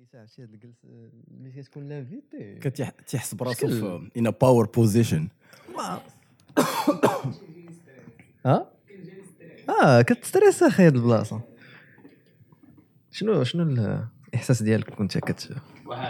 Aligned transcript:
عرفتي 0.00 0.42
هاد 0.42 0.52
الجلسة 0.52 0.88
ملي 1.40 1.62
كتكون 1.62 1.88
l'invité 1.88 2.70
تيحس 3.06 3.34
براسو 3.34 3.68
في 3.68 4.10
in 4.16 4.30
power 4.30 4.66
position 4.66 5.28
ها؟ 8.46 8.70
آه 9.82 10.02
كت 10.02 10.15
stresse 10.15 10.62
أخي 10.62 10.86
هاد 10.86 10.96
البلاصة. 10.96 11.40
شنو 13.10 13.44
شنو 13.44 13.62
الاحساس 14.32 14.62
ديالك 14.62 14.90
كنت 14.90 15.18
كت 15.18 15.56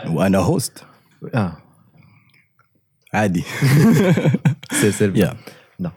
وأنا 0.06 0.38
host 0.38 0.84
آه. 1.34 1.56
عادي. 3.14 3.44
سير 4.72 4.90
سير 4.90 5.36
لا 5.78 5.92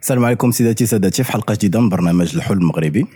السلام 0.00 0.24
عليكم 0.24 0.50
سيداتي 0.50 0.86
سادتي 0.86 1.24
في 1.24 1.32
حلقة 1.32 1.54
جديدة 1.54 1.80
من 1.80 1.88
برنامج 1.88 2.36
الحلم 2.36 2.58
المغربي. 2.58 3.06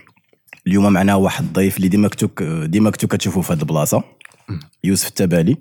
اليوم 0.67 0.93
معنا 0.93 1.15
واحد 1.15 1.45
الضيف 1.45 1.77
اللي 1.77 1.89
ديما 1.89 2.09
كنتو 2.09 2.29
ديما 2.65 2.91
كنتو 2.91 3.07
كتشوفوا 3.07 3.43
في 3.43 3.53
هذه 3.53 3.61
البلاصة. 3.61 4.03
يوسف 4.85 5.09
التبالي. 5.09 5.57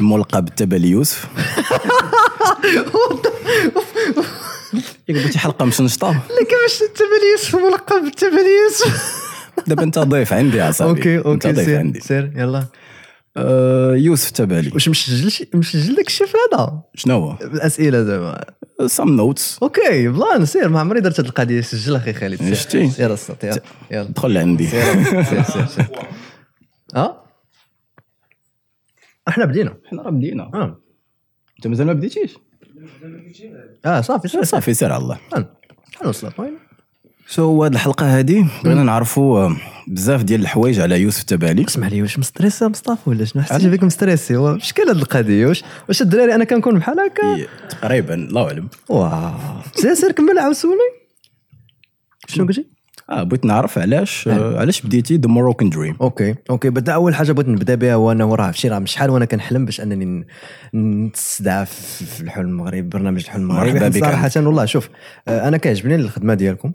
الملقب 0.00 0.44
بالتبالي 0.44 0.88
يوسف. 0.88 1.26
ياك 5.08 5.18
بغيتي 5.18 5.38
حلقة 5.38 5.64
مشنشطة؟ 5.64 6.10
لا 6.12 6.44
كيفاش 6.44 6.82
التباليس 6.82 7.54
ملقب 7.54 8.02
بالتباليس 8.04 8.84
دابا 9.66 9.82
انت 9.82 9.98
ضيف 9.98 10.32
عندي 10.32 10.56
يا 10.56 10.70
صاحبي. 10.70 11.18
OK 11.18 11.18
OK 11.18 11.54
سير 11.54 11.92
سير 12.00 12.32
يلا. 12.36 12.64
يوسف 13.96 14.28
التبالي 14.28 14.70
واش 14.74 14.88
مسجل 14.88 15.48
مسجل 15.54 15.96
داك 15.96 16.06
الشيء 16.06 16.26
هذا؟ 16.26 16.82
شنو 16.94 17.14
هو؟ 17.14 17.36
الأسئلة 17.40 18.02
زعما 18.02 18.44
some 18.86 19.16
notes 19.16 19.58
OK 19.62 20.08
بلان 20.08 20.44
سير 20.44 20.68
ما 20.68 20.80
عمري 20.80 21.00
درت 21.00 21.20
هاد 21.20 21.26
القضية. 21.26 21.60
سجل 21.60 21.96
أخي 21.96 22.12
خالد. 22.12 22.38
سير. 22.42 22.54
شتي؟ 22.54 22.90
يلا 22.98 23.14
الصوت 23.14 23.44
يلا. 23.44 23.60
يلا. 23.90 24.02
دخل 24.02 24.38
عندي. 24.38 24.66
سير 24.66 25.04
سير 25.04 25.42
سير 25.42 25.66
سير. 25.66 25.86
ها؟ 26.96 27.24
أحنا 29.28 29.44
بدينا. 29.44 29.76
حنا 29.90 30.02
راه 30.02 30.10
بدينا. 30.10 30.42
آه. 30.54 30.80
أنت 31.56 31.66
مازال 31.66 31.86
ما 31.86 31.92
بديتيش؟ 31.92 32.36
آه 33.86 34.00
صافي 34.00 34.28
سير 34.28 34.44
صافي 34.44 34.74
سير 34.74 34.92
على 34.92 35.02
الله. 35.02 35.18
حنوصل 35.96 36.32
وين 36.38 36.58
سو 37.26 37.64
هاد 37.64 37.72
الحلقة 37.72 38.18
هادي 38.18 38.46
بغينا 38.64 38.82
نعرفوا 38.82 39.38
آه، 39.40 39.56
بزاف 39.88 40.22
ديال 40.22 40.40
الحوايج 40.40 40.80
على 40.80 41.00
يوسف 41.00 41.20
التبالي 41.20 41.64
اسمح 41.64 41.88
لي 41.88 42.02
واش 42.02 42.18
مستريسي 42.18 42.68
مصطفى 42.68 43.10
ولا 43.10 43.24
شنو؟ 43.24 43.42
حسيت 43.42 43.66
بك 43.66 43.82
مستريسي. 43.82 44.36
هو 44.36 44.58
شكال 44.58 44.88
هاد 44.88 44.96
القضية؟ 44.96 45.46
واش 45.46 45.64
واش 45.88 46.02
الدراري 46.02 46.34
أنا 46.34 46.44
كنكون 46.44 46.78
بحال 46.78 47.00
هكا؟ 47.00 47.34
إيه، 47.36 47.46
تقريبا 47.70 48.14
الله 48.14 48.46
أعلم. 48.48 48.68
واو. 48.88 49.30
سير 49.74 49.94
سير 49.94 50.12
كمل 50.12 50.38
عاود 50.38 50.54
سولي 50.54 50.78
شنو 52.28 52.46
قلتي 52.46 52.66
آه 53.10 53.22
بغيت 53.22 53.44
نعرف 53.44 53.78
علاش 53.78 54.28
آه، 54.28 54.60
علاش 54.60 54.80
بديتي 54.82 55.16
The 55.16 55.28
Moroccan 55.28 55.70
Dream 55.70 55.96
OK 56.00 56.34
OK. 56.50 56.70
بدا 56.70 56.92
أول 56.92 57.14
حاجة 57.14 57.32
بغيت 57.32 57.48
نبدأ 57.48 57.74
بها 57.74 57.94
هو 57.94 58.12
إنه 58.12 58.34
راه 58.34 58.50
شي 58.50 58.68
راه 58.68 58.84
شحال 58.84 59.10
وأنا 59.10 59.24
كنحلم 59.24 59.64
باش 59.64 59.80
أنني 59.80 60.04
ن- 60.04 60.24
نتستدعى 61.06 61.66
في 61.66 62.20
الحلم 62.20 62.48
المغربي 62.48 62.82
برنامج 62.82 63.20
الحلم 63.24 63.42
المغربي. 63.50 64.00
صراحة 64.00 64.30
والله 64.36 64.64
شوف 64.64 64.88
آه، 65.28 65.48
أنا 65.48 65.56
كيعجبني 65.56 65.94
الخدمة 65.94 66.34
ديالكم. 66.34 66.72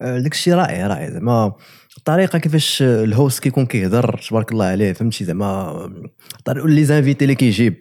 آه، 0.00 0.18
داك 0.18 0.32
الشيء 0.32 0.54
رائع 0.54 0.86
رائع. 0.86 1.10
زعما 1.10 1.52
الطريقة 1.98 2.38
كيفاش 2.38 2.82
ال 2.82 2.94
host 2.94 3.42
كيكون 3.42 3.66
كيهضر 3.66 4.20
تبارك 4.28 4.52
الله 4.52 4.64
عليه 4.64 4.92
فهمتي؟ 4.92 5.24
زعما 5.24 5.90
les 6.48 6.84
invités 6.84 7.24
اللي 7.24 7.34
كيجيب. 7.34 7.74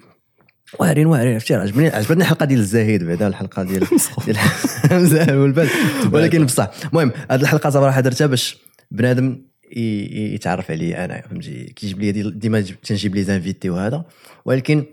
واعرين 0.80 1.08
واعرين 1.08 1.34
عرفتي؟ 1.34 1.56
عجبني 1.56 1.88
عجبتني 1.88 2.22
الحلقة 2.22 2.46
ديال 2.46 2.60
الزاهد 2.60 3.04
بعدا 3.04 3.28
الحلقة 3.28 3.64
ديال 3.64 3.88
ديال 5.10 5.38
والبال. 5.38 5.70
ولكن 6.12 6.46
بصح 6.46 6.70
المهم 6.86 7.12
هذه 7.32 7.42
الحلقة 7.42 7.70
صراحة 7.70 8.02
درتها 8.02 8.28
باش 8.28 8.58
بنادم 8.92 9.42
يتعرف 9.72 10.72
علي 10.72 11.06
أنا 11.06 11.22
فهمتي؟ 11.22 11.64
كيجيب 11.76 12.00
لي 12.00 12.12
ديما 12.32 12.62
تنجيب 12.62 13.16
les 13.16 13.24
invités 13.24 13.70
وهذا. 13.70 14.06
ولكن 14.46 14.86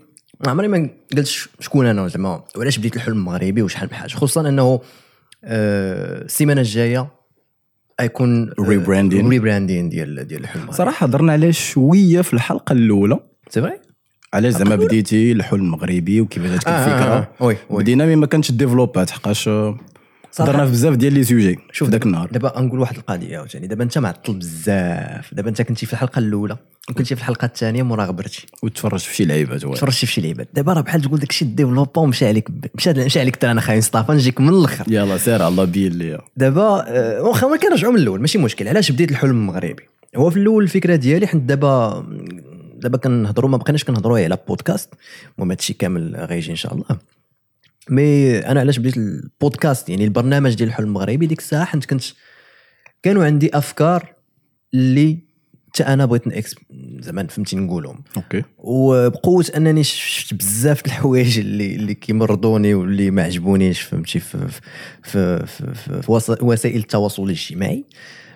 ما 0.45 0.51
عمري 0.51 0.67
ما 0.67 0.89
قلت 1.17 1.27
شكون 1.59 1.85
أنا 1.85 2.07
زعما؟ 2.07 2.43
وعلاش 2.55 2.77
بديت 2.77 2.95
الحلم 2.95 3.17
المغربي 3.17 3.61
وشحال 3.61 3.89
من 3.91 3.95
حاجة؟ 3.95 4.13
خصوصا 4.13 4.49
أنه 4.49 4.81
آه، 5.43 6.21
السيمانة 6.21 6.61
الجاية 6.61 7.16
غيكون 8.01 8.49
Rebranding. 8.49 9.29
rebranding 9.29 9.89
ديال 9.89 10.27
ديال 10.27 10.41
الحلم 10.41 10.71
صراحة 10.71 11.05
هضرنا 11.05 11.31
عليه 11.31 11.51
شوية 11.51 12.21
في 12.21 12.33
الحلقة 12.33 12.73
الأولى. 12.73 13.19
c'est 13.49 13.61
vrai 13.61 13.79
علاش 14.33 14.53
زعما 14.53 14.75
بديتي 14.75 15.31
الحلم 15.31 15.61
المغربي 15.61 16.21
وكيفاش 16.21 16.49
جاتك 16.49 16.67
الفكرة. 16.67 17.27
oui 17.39 17.57
oui. 17.69 17.83
بدينا 17.83 18.05
mais 18.05 18.15
ما 18.15 18.25
كانتش 18.25 18.51
développ 18.51 19.03
ات 19.03 19.09
حقاش 19.09 19.47
آه،. 19.47 19.77
هضرنا 20.39 20.65
في 20.65 20.71
بزاف 20.71 20.95
ديال 20.95 21.13
les 21.13 21.23
sujets. 21.23 21.59
شوف 21.71 21.89
ذاك 21.89 22.05
النهار. 22.05 22.29
دابا 22.31 22.61
نقول 22.61 22.79
واحد 22.79 22.97
القضية 22.97 23.37
عاوتاني. 23.37 23.67
دابا 23.67 23.83
انت 23.83 23.97
معطل 23.97 24.33
بزاف. 24.33 25.33
دابا 25.33 25.49
انت 25.49 25.61
كنتي 25.61 25.85
في 25.85 25.93
الحلقة 25.93 26.19
الأولى 26.19 26.57
وكنتي 26.89 27.15
في 27.15 27.21
الحلقة 27.21 27.45
الثانية 27.45 27.83
مورا 27.83 28.05
غبرتي. 28.05 28.45
وتفرجت 28.63 29.03
في 29.03 29.15
شي 29.15 29.25
لعيبات. 29.25 29.61
تفرجتي 29.61 30.05
في 30.05 30.11
شي 30.11 30.21
لعيبات. 30.21 30.47
دابا 30.53 30.73
راه 30.73 30.81
بحال 30.81 31.01
تقول 31.01 31.19
داك 31.19 31.29
الشيء 31.29 31.47
développé 31.47 32.01
ومشى 32.01 32.27
عليك 32.27 32.49
مشى 32.75 32.93
مشى 32.93 33.19
عليك 33.19 33.35
ترى 33.35 33.51
أنا 33.51 33.61
خاين 33.61 33.77
مصطفى 33.77 34.11
نجيك 34.11 34.41
من 34.41 34.49
الأخر. 34.49 34.85
يلا 34.87 35.17
سير 35.17 35.47
الله 35.47 35.63
بين 35.63 35.93
ليا. 35.93 36.19
دابا 36.37 36.85
آه، 36.87 37.21
واخا 37.21 37.47
ما 37.47 37.57
كنرجعوا 37.57 37.93
من 37.93 37.99
الأول 37.99 38.21
ماشي 38.21 38.37
مشكل. 38.37 38.67
علاش 38.67 38.91
بديت 38.91 39.11
الحلم 39.11 39.31
المغربي؟ 39.31 39.83
هو 40.15 40.29
في 40.29 40.37
الأول 40.37 40.63
الفكرة 40.63 40.95
ديالي 40.95 41.27
حيت 41.27 41.41
دابا 41.41 42.05
دابا 42.77 42.97
كنهضروا 42.97 43.49
ما 43.49 43.57
بقيناش 43.57 43.83
كنهضروا 43.83 44.19
على 44.19 44.37
بودكاست 44.47 44.93
المهم 45.37 45.51
هادشي 45.51 45.73
كامل 45.73 46.15
غيجي 46.15 46.51
إن 46.51 46.55
شاء 46.55 46.73
الله. 46.73 46.85
mais 47.89 48.37
أنا 48.39 48.59
علاش 48.59 48.79
بديت 48.79 48.97
البودكاست؟ 48.97 49.89
يعني 49.89 50.03
البرنامج 50.03 50.53
ديال 50.55 50.69
الحلم 50.69 50.87
المغربي 50.87 51.25
ديك 51.25 51.39
الساعة 51.39 51.65
حيت 51.65 51.85
كنت 51.85 52.03
كانوا 53.03 53.25
عندي 53.25 53.57
أفكار 53.57 54.13
اللي 54.73 55.27
حتى 55.69 55.83
أنا 55.83 56.05
بغيت 56.05 56.27
نكس 56.27 56.55
زعما 56.99 57.27
فهمتي 57.27 57.55
نقولهم. 57.55 58.03
OK. 58.17 58.43
وبقوة 58.57 59.45
أنني 59.55 59.83
شفت 59.83 60.33
بزاف 60.33 60.85
الحوايج 60.85 61.39
اللي 61.39 61.75
اللي 61.75 61.93
كيمرضوني 61.93 62.73
واللي 62.73 63.11
ما 63.11 63.23
عجبونيش 63.23 63.81
فهمتي 63.81 64.19
في 64.19 64.47
في 64.47 64.61
في, 65.03 65.45
في, 65.45 65.73
في, 65.73 66.01
في 66.01 66.11
وس- 66.11 66.41
وسائل 66.41 66.79
التواصل 66.79 67.23
الاجتماعي. 67.23 67.85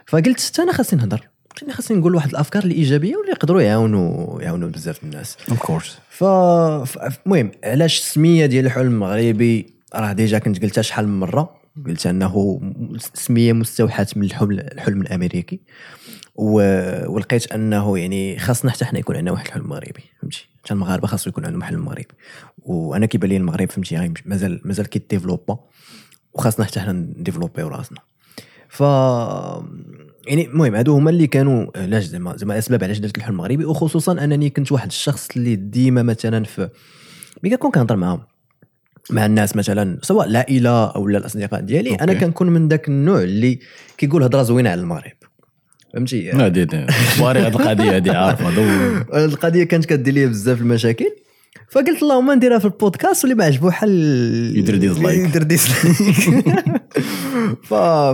فقلت 0.07 0.39
حتى 0.41 0.62
أنا 0.62 0.73
خاصني 0.73 1.00
نهضر. 1.00 1.28
خاصني 1.53 1.73
خاصني 1.73 1.97
نقول 1.97 2.16
واحد 2.16 2.29
الأفكار 2.29 2.63
اللي 2.63 2.75
ايجابيه 2.75 3.16
واللي 3.16 3.31
يقدروا 3.31 3.62
يعاونوا 3.62 4.41
يعاونوا 4.41 4.69
بزاف 4.69 5.03
الناس. 5.03 5.38
of 5.50 5.59
course 5.59 6.00
ف 6.09 6.23
المهم 6.23 7.51
علاش 7.63 8.00
السميه 8.00 8.45
ديال 8.45 8.66
الحلم 8.66 8.88
المغربي 8.88 9.73
راه 9.95 10.13
déjà 10.13 10.39
كنت 10.39 10.62
قلتها 10.62 10.81
شحال 10.81 11.07
من 11.07 11.19
مرة؟ 11.19 11.62
قلت 11.85 12.07
أنه 12.07 12.62
سمية 13.13 13.53
مستوحاة 13.53 14.07
من 14.16 14.23
الحلم 14.23 14.51
الحلم 14.51 15.01
الأمريكي. 15.01 15.59
ولقيت 16.35 17.51
أنه 17.51 17.97
يعني 17.97 18.39
خاصنا 18.39 18.72
حتى 18.72 18.85
حنا 18.85 19.00
يكون 19.00 19.16
عندنا 19.16 19.31
واحد 19.31 19.45
الحلم 19.45 19.69
مغربي 19.69 20.03
فهمتي؟ 20.22 20.50
حتى 20.63 20.73
المغاربة 20.73 21.07
خاصو 21.07 21.29
يكون 21.29 21.45
عندهم 21.45 21.63
حلم 21.63 21.85
مغربي. 21.85 22.07
وأنا 22.57 23.06
كيبان 23.06 23.29
لي 23.29 23.38
المغرب 23.38 23.72
فهمتي؟ 23.72 24.13
مازال 24.25 24.62
مازال 24.66 24.89
كي 24.89 25.01
développé. 25.01 25.59
وخاصنا 26.33 26.66
حتى 26.66 26.79
حنا 26.79 26.91
ن 26.91 26.98
développ 26.98 27.54
يو 27.54 27.67
راسنا. 27.68 28.00
ف 28.69 28.83
يعني 30.27 30.45
المهم 30.47 30.75
هادو 30.75 30.93
هما 30.97 31.09
اللي 31.09 31.27
كانوا 31.27 31.65
علاش 31.75 32.03
زعما 32.03 32.37
زعما 32.37 32.57
أسباب 32.57 32.83
علاش 32.83 32.97
درت 32.97 33.17
الحلم 33.17 33.33
المغربي 33.33 33.65
وخصوصا 33.65 34.23
أنني 34.23 34.49
كنت 34.49 34.71
واحد 34.71 34.87
الشخص 34.87 35.27
اللي 35.35 35.55
ديما 35.55 36.03
مثلا 36.03 36.43
في 36.43 36.69
ملي 37.43 37.55
كنكون 37.57 37.71
كنهضر 37.71 37.95
معاهم 37.95 38.19
مع 39.11 39.25
الناس 39.25 39.55
مثلا 39.55 39.99
سواء 40.01 40.27
العائله 40.27 40.85
أو 40.85 41.07
لا 41.07 41.17
الأصدقاء 41.17 41.61
ديالي 41.61 41.89
OK. 41.91 42.03
أنا 42.03 42.13
كنكون 42.13 42.49
من 42.49 42.67
ذاك 42.67 42.87
النوع 42.87 43.21
اللي 43.21 43.59
كيقول 43.97 44.23
هضرة 44.23 44.43
زوينة 44.43 44.69
على 44.69 44.81
المغرب. 44.81 45.11
فهمتي؟ 45.93 46.31
هادي 46.31 46.67
واري 47.21 47.39
هاد 47.39 47.55
القضية 47.55 47.95
هادي 47.95 48.09
عارفه 48.11 48.55
دو- 48.55 49.17
القضية 49.25 49.63
كانت 49.63 49.85
كدير 49.85 50.13
لي 50.13 50.25
بزاف 50.27 50.61
المشاكل. 50.61 51.05
فقلت 51.71 52.01
اللهم 52.03 52.31
نديرها 52.31 52.59
في 52.59 52.65
البودكاست 52.65 53.23
واللي 53.23 53.35
ما 53.35 53.45
عجبو 53.45 53.69
حال 53.72 53.89
يدير 54.55 54.75
dislike. 54.78 55.29
يدير 55.29 55.43
dislike 55.44 56.12
ف- 56.11 56.81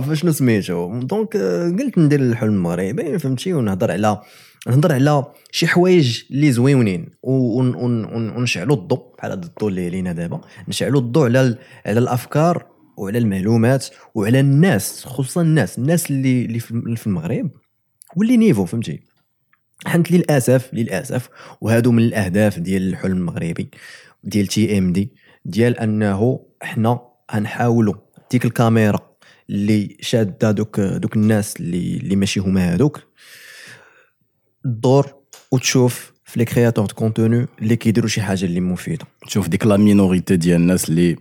فشنو 0.06 0.32
سميتو؟ 0.32 1.00
donc 1.00 1.36
آه، 1.36 1.68
قلت 1.68 1.98
ندير 1.98 2.20
الحلم 2.20 2.52
المغربي 2.52 3.18
فهمتي 3.18 3.52
ونهضر 3.52 3.90
على 3.90 4.22
نهضر 4.66 4.92
على 4.92 5.24
شي 5.50 5.66
حوايج 5.66 6.22
اللي 6.30 6.52
زويونين 6.52 7.10
ونشعلوا 7.22 8.76
الضوء 8.76 9.14
بحال 9.18 9.30
هذا 9.32 9.46
الضوء 9.46 9.68
اللي 9.68 9.90
لينا 9.90 10.12
دابا. 10.12 10.40
نشعلوا 10.68 11.00
الضوء 11.00 11.24
على 11.24 11.58
على 11.86 11.98
الأفكار 11.98 12.66
وعلى 12.96 13.18
المعلومات 13.18 13.86
وعلى 14.14 14.40
الناس 14.40 15.04
خصوصا 15.04 15.42
الناس 15.42 15.78
الناس 15.78 16.10
اللي 16.10 16.44
اللي 16.70 16.96
في 16.96 17.06
المغرب 17.06 17.50
واللي 18.16 18.36
niveau 18.36 18.64
فهمتي. 18.64 19.00
حنت 19.86 20.10
للأسف 20.12 20.70
للأسف 20.72 21.28
وهادو 21.60 21.92
من 21.92 22.02
الأهداف 22.02 22.58
ديال 22.58 22.88
الحلم 22.88 23.16
المغربي 23.16 23.70
ديال 24.24 24.46
TMD 24.46 25.12
ديال 25.44 25.78
أنه 25.78 26.40
إحنا 26.62 27.00
غنحاولوا 27.34 27.94
ديك 28.30 28.44
الكاميرا 28.44 29.00
اللي 29.50 29.96
شادة 30.00 30.50
دوك 30.50 30.80
دوك 30.80 31.16
الناس 31.16 31.56
اللي 31.56 31.96
اللي 31.96 32.16
ماشي 32.16 32.40
هما 32.40 32.72
هادوك. 32.72 33.00
تدور 34.64 35.14
وتشوف 35.52 36.12
في 36.24 36.38
les 36.38 36.44
créateurs 36.44 36.86
de 36.86 36.94
contenu 36.94 37.46
اللي 37.62 37.76
كيديروا 37.76 38.08
شي 38.08 38.22
حاجة 38.22 38.44
اللي 38.44 38.60
مفيدة. 38.60 39.06
تشوف 39.26 39.48
ديك 39.48 39.66
la 39.66 39.76
minorité 39.76 40.36
ديال 40.36 40.60
الناس 40.60 40.88
اللي 40.88 41.16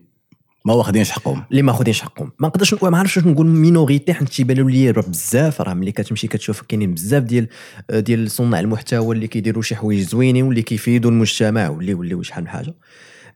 ما 0.66 0.74
واخدينش 0.74 1.12
حقهم. 1.12 1.44
اللي 1.52 1.62
ما 1.62 1.74
خدينش 1.74 2.02
حقهم. 2.02 2.32
ما 2.40 2.48
نقدرش 2.48 2.84
ما 2.84 2.98
عرفتش 2.98 3.18
واش 3.18 3.26
نقول 3.26 3.48
minorité 3.48 4.14
حيت 4.14 4.30
تيبانوا 4.30 4.70
لي 4.70 4.92
بزاف 4.92 5.62
راه 5.62 5.74
ملي 5.74 5.92
كتمشي 5.92 6.28
كتشوف 6.28 6.62
كاينين 6.62 6.94
بزاف 6.94 7.24
ديال 7.24 7.48
ديال 7.92 8.32
صناع 8.32 8.60
المحتوى 8.60 9.16
اللي 9.16 9.28
كيديروا 9.28 9.62
شي 9.62 9.76
حوايج 9.76 10.00
زوينين 10.00 10.44
واللي 10.44 10.62
كيفيدوا 10.62 11.12
المجتمع 11.12 11.70
واللي 11.70 11.94
ولاو 11.94 12.22
شحال 12.22 12.44
من 12.44 12.50
حاجة. 12.50 12.74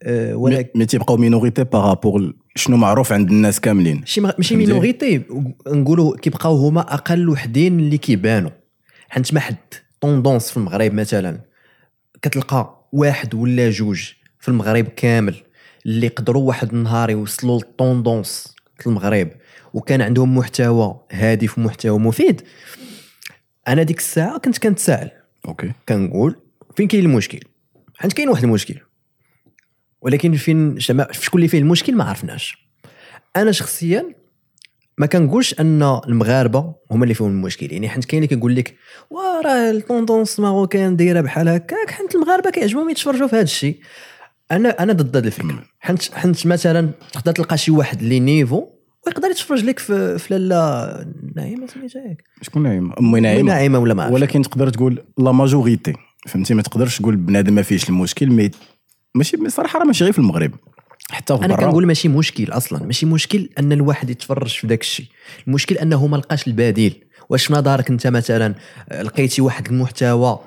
أه، 0.04 0.36
ولكن 0.36 0.80
mais 0.80 0.86
تيبقاو 0.86 1.18
minorité 1.18 1.64
par 1.64 1.85
rapport 1.85 2.34
شنو 2.56 2.78
معروف 2.78 3.12
عند 3.12 3.30
الناس 3.30 3.60
كاملين. 3.60 4.00
ماشي 4.00 4.22
ماشي؟ 4.22 4.56
minorité 4.56 5.22
نقولوا 5.68 6.18
كيبقاو 6.18 6.56
هما 6.56 6.82
أقل 6.82 7.30
وحدين 7.30 7.80
اللي 7.80 7.98
كيبانوا. 7.98 8.52
حيت 9.10 9.34
ما 9.34 9.40
حد 9.40 9.56
tendance 10.02 10.52
في 10.52 10.58
المغرب 10.58 10.94
مثلا 10.94 11.42
كتلقى 12.22 12.88
واحد 12.92 13.34
ولا 13.34 13.70
جوج 13.70 14.12
في 14.40 14.50
المغرب 14.50 14.86
كامل 14.86 15.36
اللي 15.86 16.08
قدروا 16.08 16.48
واحد 16.48 16.74
النهار 16.74 17.10
يوصلوا 17.10 17.60
لل 17.60 17.79
tendance 17.79 18.56
في 18.80 18.88
المغرب 18.88 19.30
وكان 19.74 20.02
عندهم 20.02 20.38
محتوى 20.38 21.00
هادف 21.12 21.58
ومحتوى 21.58 22.00
مفيد. 22.00 22.42
أنا 23.68 23.84
ديك 23.84 23.98
الساعة 23.98 24.38
كنت 24.38 24.58
كنتساءل. 24.58 25.10
okay. 25.48 25.72
كنقول 25.90 26.36
فين 26.76 26.88
كاين 26.88 27.06
المشكل؟ 27.06 27.40
حيت 27.98 28.14
كاين 28.14 28.30
واحد 28.30 28.44
المشكل. 28.44 28.76
ولكن 30.02 30.34
فين 30.34 30.80
شما 30.80 31.08
شكون 31.12 31.40
اللي 31.40 31.48
فيه 31.48 31.60
المشكل 31.60 31.96
ما 31.96 32.04
عرفناش. 32.04 32.58
أنا 33.36 33.52
شخصيا 33.52 34.06
ما 34.98 35.06
كنقولش 35.06 35.60
أن 35.60 36.00
المغاربة 36.08 36.76
هما 36.92 37.04
اللي 37.04 37.14
فيهم 37.14 37.30
المشكل. 37.30 37.72
يعني 37.72 37.90
حيت 37.90 38.06
كاين 38.06 38.24
اللي 38.24 38.36
كيقول 38.36 38.56
لك 38.56 38.76
وراه 39.10 39.72
ال 39.72 39.79
tendance 39.79 40.40
marocaine 40.40 40.96
دايرة 40.96 41.22
بحال 41.22 41.50
هكاك 41.50 41.92
حيت 41.92 42.16
المغاربة 42.16 42.50
كيعجبهم 42.50 42.90
يتفرجوا 42.90 43.28
في 43.28 43.36
هذا 43.36 43.44
الشيء 43.44 43.80
أنا 44.52 44.84
أنا 44.84 44.94
ضد 44.94 45.18
هذه 45.18 45.26
الفكرة. 45.26 45.64
حيت 45.80 46.14
حيت 46.14 46.48
مثلا 46.48 46.90
تقدر 47.14 47.32
تلقى 47.32 47.58
شي 47.58 47.72
واحد 47.72 48.02
اللي 48.02 48.20
niveau 48.20 48.68
ويقدر 49.08 49.28
يتفرج 49.28 49.64
لك 49.64 49.80
في 49.80 50.18
في 50.18 50.38
لالة 50.38 51.06
نايمة 51.36 51.68
سميتها 51.68 52.02
ياك 52.02 52.24
شكون 52.42 52.64
نايم؟ 52.64 52.92
أمي 53.00 53.20
نايمة. 53.20 53.54
نايمة 53.54 53.80
ولا 53.80 53.94
ما. 53.94 54.08
ولكن 54.08 54.42
تقدر 54.42 54.70
تقول 54.70 55.04
la 55.18 55.32
majorité. 55.32 55.94
فهمتي؟ 56.28 56.54
ما 56.54 56.62
تقدرش 56.62 57.00
تقول 57.00 57.16
بنادم 57.16 57.54
ما 57.54 57.62
فيهش 57.62 57.90
المشكل 57.90 58.30
mais 58.30 58.52
ماشي 59.16 59.50
صراحة 59.50 59.80
راه 59.80 59.86
ماشي 59.86 60.04
غير 60.04 60.14
في 60.14 60.20
المغرب. 60.20 60.52
حتى 61.12 61.38
في 61.38 61.46
أنا 61.46 61.56
كنقول 61.56 61.88
ماشي 61.88 62.08
مشكل 62.08 62.52
أصلا 62.52 62.84
ماشي 62.86 63.06
مشكل 63.06 63.50
أن 63.60 63.72
الواحد 63.72 64.10
يتفرج 64.10 64.50
في 64.50 64.68
داك 64.68 64.82
الشيء. 64.82 65.06
المشكل 65.48 65.76
أنه 65.76 66.08
ما 66.08 66.18
لقاش 66.18 66.48
البديل. 66.48 67.04
واش 67.30 67.46
في 67.46 67.54
نظرك 67.54 67.90
أنت 67.90 68.08
مثلا 68.08 68.56
آه، 68.90 69.02
لقيتي 69.02 69.42
واحد 69.42 69.68
المحتوى 69.68 70.40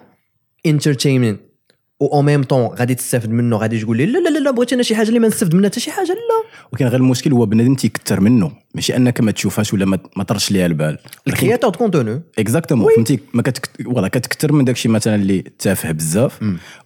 entertainment 0.67 1.41
أو 2.13 2.23
même 2.23 2.43
temps 2.43 2.67
غادي 2.67 2.95
تستافد 2.95 3.31
منه 3.31 3.57
غادي 3.57 3.81
تقول 3.81 3.97
لي 3.97 4.07
لا 4.07 4.19
لا 4.19 4.29
لا, 4.29 4.39
لا 4.39 4.51
بغيت 4.51 4.73
أنا 4.73 4.83
شي 4.83 4.97
حاجة 4.97 5.09
اللي 5.09 5.19
ما 5.19 5.29
نستافد 5.29 5.55
منها 5.55 5.71
حتى 5.71 5.81
شي 5.81 5.91
حاجة 5.91 6.09
لا. 6.09 6.65
ولكن 6.73 6.87
غير 6.87 7.01
المشكل 7.01 7.33
هو 7.33 7.47
بنادم 7.47 7.75
تيكثر 7.75 8.21
منه. 8.21 8.53
ماشي 8.75 8.97
أنك 8.97 9.21
ما 9.21 9.31
تشوفهاش 9.31 9.75
ولا 9.75 9.99
ما 10.17 10.25
تردش 10.25 10.51
ليها 10.51 10.67
البال. 10.67 10.99
ال 11.29 11.33
créateur 11.33 11.71
de 11.71 11.79
contenu 11.79 12.23
exactement 12.39 12.95
فهمتي؟ 12.95 13.19
ما 13.35 13.43
كتك... 13.43 13.69
كتكثر 14.13 14.53
من 14.53 14.65
داكشي 14.65 14.89
مثلا 14.89 15.15
اللي 15.15 15.43
تافه 15.59 15.93
بزاف. 15.93 16.41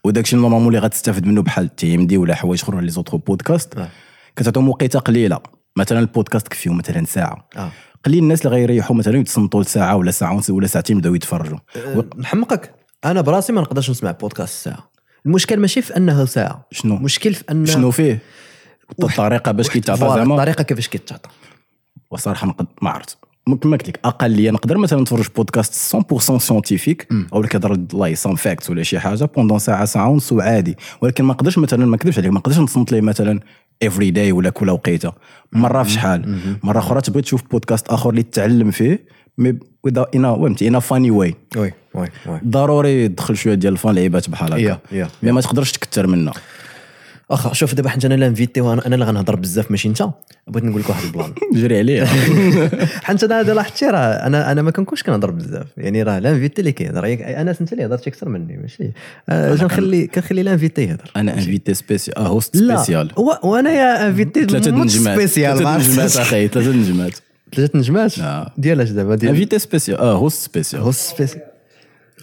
وداكشي 0.04 0.36
normalement 0.36 0.68
اللي 0.68 0.78
غتستافد 0.78 1.26
منه 1.26 1.42
بحال 1.42 1.76
TMD 1.76 2.16
ولا 2.16 2.34
حوايج 2.34 2.62
أخرى 2.62 2.80
les 2.80 2.90
autres 2.90 3.16
podcasts 3.16 3.78
آه. 3.78 3.88
كتعطيهم 4.36 4.68
وقيتة 4.68 4.98
قليلة. 4.98 5.38
مثلا 5.76 5.98
البودكاست 5.98 6.48
كفيهم 6.48 6.78
مثلا 6.78 7.04
ساعة. 7.04 7.48
آه. 7.56 7.70
قليل 8.04 8.22
الناس 8.22 8.46
اللي 8.46 8.56
غيريحوا 8.56 8.96
مثلا 8.96 9.18
يتصنتوا 9.18 9.62
لساعة 9.62 9.96
ولا 9.96 10.10
ساعة 10.10 10.32
ونص 10.32 10.50
ولا 10.50 10.66
ساعتين 10.66 10.96
يبداو 10.96 11.14
يتفرجوا. 11.14 11.58
أه، 11.76 12.04
نحمقك 12.18 12.74
أنا 13.04 13.20
براسي 13.20 13.52
ما 13.52 13.60
نقدرش 13.60 13.90
نسمع 13.90 14.10
بودكاست 14.10 14.64
ساعة. 14.64 14.87
المشكل 15.26 15.60
ماشي 15.60 15.82
في 15.82 15.96
انها 15.96 16.24
ساعة. 16.24 16.66
شنو؟ 16.70 16.96
المشكل 16.96 17.34
في 17.34 17.44
ان 17.50 17.66
شنو 17.66 17.90
فيه؟ 17.90 18.22
الطريقة 19.02 19.52
باش 19.52 19.70
كيتعطى 19.70 20.00
زعما؟ 20.00 20.34
الطريقة 20.34 20.62
كيفاش 20.62 20.88
كيتعطى. 20.88 21.28
وصراحة 22.10 22.54
ما 22.82 22.90
عرفت. 22.90 23.18
كما 23.62 23.76
قلت 23.76 23.88
لك 23.88 24.00
اقليه 24.04 24.50
نقدر 24.50 24.78
مثلا 24.78 25.00
نتفرج 25.02 25.26
بودكاست 25.36 25.96
100% 25.96 26.38
سيونتيفيك 26.38 27.08
أو 27.32 27.38
اللي 27.38 27.48
كيهضر 27.48 27.78
لاي 27.94 28.14
سان 28.14 28.34
فاكت 28.34 28.70
ولا 28.70 28.82
شي 28.82 28.98
حاجة 28.98 29.24
بوندون 29.24 29.58
ساعة 29.58 29.84
ساعة 29.84 30.08
ونص 30.08 30.32
وعادي. 30.32 30.76
ولكن 31.00 31.24
ما 31.24 31.34
نقدرش 31.34 31.58
مثلا 31.58 31.86
ما 31.86 31.96
نكذبش 31.96 32.18
عليك 32.18 32.30
ما 32.30 32.38
نقدرش 32.38 32.58
نتصنت 32.58 32.92
ليه 32.92 33.00
مثلا 33.00 33.40
افري 33.82 34.10
داي 34.10 34.32
ولا 34.32 34.50
كل 34.50 34.70
وقيته 34.70 35.12
مره 35.52 35.82
في 35.82 35.90
شحال. 35.90 36.38
مرة 36.62 36.78
أخرى 36.78 37.00
تبغي 37.00 37.22
تشوف 37.22 37.42
بودكاست 37.50 37.88
آخر 37.88 38.10
اللي 38.10 38.22
تتعلم 38.22 38.70
فيه 38.70 39.06
مي 39.38 39.58
وذا 39.84 40.06
أنا 40.14 40.34
فهمتي 40.34 40.68
أنا 40.68 40.80
فاني 40.80 41.10
واي 41.10 41.34
ضروري 42.48 43.08
تدخل 43.08 43.36
شوية 43.36 43.54
ديال 43.54 43.72
ال 43.72 43.78
fun 43.78 43.94
لعيبات 43.94 44.30
بحال 44.30 44.52
هكا. 44.52 44.60
يا- 44.60 44.78
يا- 44.92 45.08
mais 45.22 45.32
ما 45.32 45.40
تقدرش 45.40 45.72
تكثر 45.72 46.06
منه 46.06 46.32
أخ 47.30 47.52
شوف 47.52 47.74
دابا 47.74 47.88
حيت 47.88 48.04
أنا 48.04 48.14
l'invité 48.14 48.60
وأنا 48.60 48.86
أنا 48.86 48.94
اللي 48.94 49.06
غنهضر 49.06 49.36
بزاف 49.36 49.70
ماشي 49.70 49.88
أنت؟ 49.88 50.08
بغيت 50.46 50.64
نقول 50.64 50.80
لك 50.80 50.88
واحد 50.90 51.04
البلان. 51.04 51.32
جري 51.62 51.78
عليه 51.78 52.04
حيت 53.02 53.24
أنا 53.24 53.40
هذا 53.40 53.54
لاحظتي 53.54 53.86
راه 53.86 53.98
أنا 53.98 54.52
أنا 54.52 54.62
ما 54.62 54.70
كنكونش 54.70 55.02
كنهضر 55.02 55.30
بزاف. 55.30 55.66
يعني 55.76 56.02
راه 56.02 56.18
l'invité 56.18 56.60
اللي 56.60 56.72
كيهضر. 56.72 57.06
ياك- 57.06 57.22
أنا 57.22 57.54
أنت 57.60 57.72
اللي 57.72 57.86
هضرتي 57.86 58.10
أكثر 58.10 58.28
مني 58.28 58.56
ماشي؟ 58.56 58.90
آه، 59.28 59.56
كنخلي 59.56 60.06
كنخلي 60.06 60.42
l'invité 60.42 60.82
يهضر. 60.82 61.10
أنا 61.16 61.34
invité 61.34 61.74
spécial 61.74 62.18
آه 62.18 62.26
host 62.26 62.56
spécial 62.56 63.10
وأنا 63.44 63.70
يا 63.70 64.06
invité 64.08 64.44
ثلاثة 64.44 64.70
نجمات. 64.70 65.18
ثلاثة 65.28 65.78
نجمات. 65.78 66.16
أخي 66.16 66.48
ثلاثة 66.48 66.70
نجمات. 66.72 67.12
ثلاثة 67.56 67.78
نجمات؟ 67.78 68.18
آه. 68.18 68.52
ديال 68.58 68.80
أش 68.80 68.90
دابا؟ 68.90 69.14
ديال 69.14 69.30
انفيتي 69.30 69.58
سبيسيال 69.58 69.98
آه 69.98 70.12
هوست 70.14 70.44
سبيسيال 70.50 70.82
هو 70.82 70.92
سبيسيال 70.92 71.42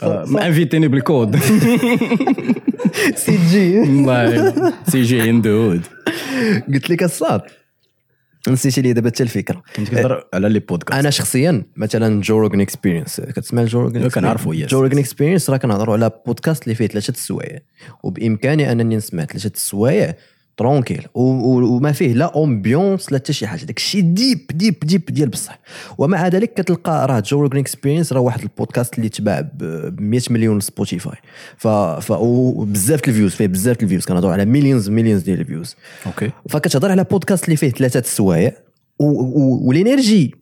انفيتيني 0.03 0.87
بالكود 0.87 1.39
سي 3.15 3.37
جي 3.51 3.79
والله 3.79 4.53
سي 4.89 5.01
جي 5.01 5.21
هندود 5.21 5.81
قلت 6.73 6.89
لك 6.89 7.03
الصاد. 7.03 7.41
نسيتي 8.49 8.81
لي 8.81 8.93
دابا 8.93 9.09
حتى 9.09 9.23
الفكرة. 9.23 9.63
كنت 9.75 9.89
كنهضر 9.89 10.27
على 10.33 10.49
لي 10.49 10.59
بودكاست 10.59 10.99
أنا 10.99 11.09
شخصيا 11.09 11.63
مثلا 11.75 12.21
جو 12.21 12.37
روجن 12.37 12.61
اكسبيرينس 12.61 13.21
كتسمع 13.21 13.63
جو 13.63 13.81
روجن 13.81 14.01
لا، 14.01 14.09
كنعرفو، 14.09 14.53
yes. 14.53 14.57
جو 14.57 14.81
روجن 14.81 14.97
اكسبيرينس 14.97 15.49
راه 15.49 15.57
كنهضروا 15.57 15.95
على 15.95 16.11
بودكاست 16.25 16.63
اللي 16.63 16.75
فيه 16.75 16.87
ثلاثة 16.87 17.11
السوايع 17.11 17.59
وبإمكاني 18.03 18.71
أنني 18.71 18.95
نسمع 18.95 19.25
ثلاثة 19.25 19.51
السوايع 19.55 20.15
tranquille. 20.57 21.07
وما 21.13 21.91
فيه 21.91 22.13
l'ambiance 22.13 23.11
لا 23.11 23.17
حتى 23.17 23.33
شي 23.33 23.47
حاجة. 23.47 23.65
داك 23.65 23.77
الشيء 23.77 24.01
deep 24.01 24.45
deep 24.53 24.75
deep 24.83 25.05
ديال 25.05 25.29
بصح. 25.29 25.59
ومع 25.97 26.27
ذلك 26.27 26.53
كتلقى 26.53 27.07
راه 27.07 27.19
Joe 27.19 27.41
Rogan 27.41 27.57
Experience 27.57 28.13
راه 28.13 28.19
واحد 28.19 28.41
البودكاست 28.41 28.97
اللي 28.97 29.09
تباع 29.09 29.41
ب 29.41 30.01
100 30.01 30.21
مليون 30.29 30.59
Spotify 30.59 31.17
ف 31.57 31.67
ف 31.67 32.11
وبزاف 32.11 33.07
ال 33.07 33.11
views 33.11 33.31
فيه 33.31 33.47
بزاف 33.47 33.83
ال 33.83 33.87
views 33.87 34.05
كنهضروا 34.05 34.33
على 34.33 34.45
millions 34.45 34.89
millions 34.89 35.21
ديال 35.21 35.39
ال 35.39 35.45
views 35.45 35.75
okay 36.05 36.31
فكتهضر 36.49 36.91
على 36.91 37.03
بودكاست 37.03 37.45
اللي 37.45 37.55
فيه 37.55 37.69
ثلاثة 37.69 37.99
السوايع. 37.99 38.53
وال 38.99 39.33
energy 39.33 40.35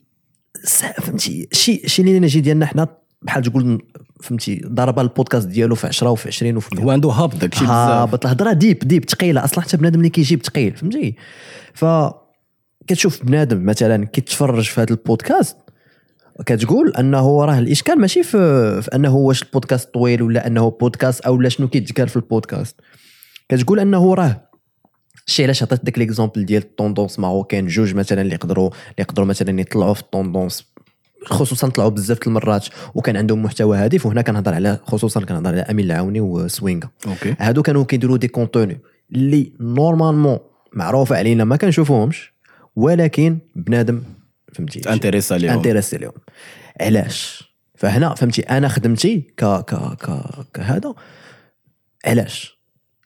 فهمتي. 0.98 1.48
شي 1.52 1.82
شي 1.88 2.02
ال 2.02 2.07
energy 2.07 2.40
ديالنا 2.40 2.66
حنا 2.66 3.03
بحال 3.24 3.42
تقول 3.42 3.82
فهمتي 4.22 4.62
ضرب 4.66 4.98
البودكاست 4.98 5.48
ديالو 5.48 5.74
في 5.74 5.86
10 5.86 6.10
وفي 6.10 6.28
20 6.28 6.56
وفي 6.56 6.74
100 6.74 6.84
هو 6.84 6.90
عنده 6.90 7.08
هابط 7.08 7.36
داك 7.36 7.52
الشيء 7.52 7.66
بزاف. 7.66 7.78
هابط 7.78 8.24
الهضره 8.24 8.52
deep 8.52 8.78
deep 8.78 9.10
ثقيله 9.10 9.44
أصلا 9.44 9.64
حتى 9.64 9.76
بنادم 9.76 9.98
اللي 9.98 10.10
كيجيب 10.10 10.42
ثقيل 10.42 10.76
فهمتي؟ 10.76 11.16
ف 11.74 11.84
كتشوف 12.86 13.24
بنادم 13.24 13.64
مثلا 13.66 14.06
كيتفرج 14.06 14.64
في 14.64 14.80
هذا 14.80 14.90
البودكاست 14.90 15.56
كتقول 16.46 16.94
أنه 16.94 17.44
راه 17.44 17.58
الإشكال 17.58 18.00
ماشي 18.00 18.22
في, 18.22 18.82
في 18.82 18.94
أنه 18.94 19.16
واش 19.16 19.42
البودكاست 19.42 19.94
طويل 19.94 20.22
ولا 20.22 20.46
أنه 20.46 20.70
بودكاست 20.70 21.20
أو 21.20 21.40
لا 21.40 21.48
شنو 21.48 21.68
كيتذكر 21.68 22.06
في 22.06 22.16
البودكاست. 22.16 22.80
كتقول 23.48 23.80
أنه 23.80 24.14
راه 24.14 24.48
الشيء 25.26 25.44
علاش 25.44 25.62
عطيت 25.62 25.84
داك 25.84 25.98
l'exemple 25.98 26.44
ديال 26.44 26.62
ال 26.62 26.68
tendance 26.68 27.18
marocaine 27.18 27.66
جوج 27.66 27.94
مثلا 27.94 28.22
اللي 28.22 28.34
يقدروا 28.34 28.68
اللي 28.68 28.94
يقدروا 28.98 29.26
مثلا 29.26 29.60
يطلعوا 29.60 29.94
في 29.94 30.00
ال 30.00 30.08
tendance 30.08 30.73
خصوصا 31.24 31.68
طلعوا 31.68 31.90
بزاف 31.90 32.18
المرات 32.26 32.66
وكان 32.94 33.16
عندهم 33.16 33.42
محتوى 33.42 33.78
هادف 33.78 34.06
وهنا 34.06 34.22
كنهضر 34.22 34.54
على 34.54 34.78
خصوصا 34.86 35.20
كنهضر 35.20 35.48
على 35.48 35.60
أمين 35.60 35.86
العاوني 35.86 36.20
وسوينغا. 36.20 36.88
okay. 37.06 37.34
هادو 37.38 37.62
كانوا 37.62 37.84
كيديروا 37.84 38.16
des 38.16 38.28
contenus 38.28 38.80
اللي 39.12 39.52
normalement 39.60 40.38
معروفة 40.72 41.16
علينا 41.16 41.44
ما 41.44 41.56
كنشوفوهمش 41.56 42.32
ولكن 42.76 43.38
بنادم 43.56 44.02
فهمتي؟ 44.52 44.92
intéressa 44.92 45.34
ليهم 45.34 45.52
intéressé 45.52 45.96
لهم 45.96 46.12
علاش؟ 46.80 47.50
فهنا 47.74 48.14
فهمتي 48.14 48.42
أنا 48.42 48.68
خدمتي 48.68 49.20
ك 49.36 49.44
ك 49.44 49.74
ك 49.74 50.20
كهذا 50.54 50.94
علاش؟ 52.04 52.53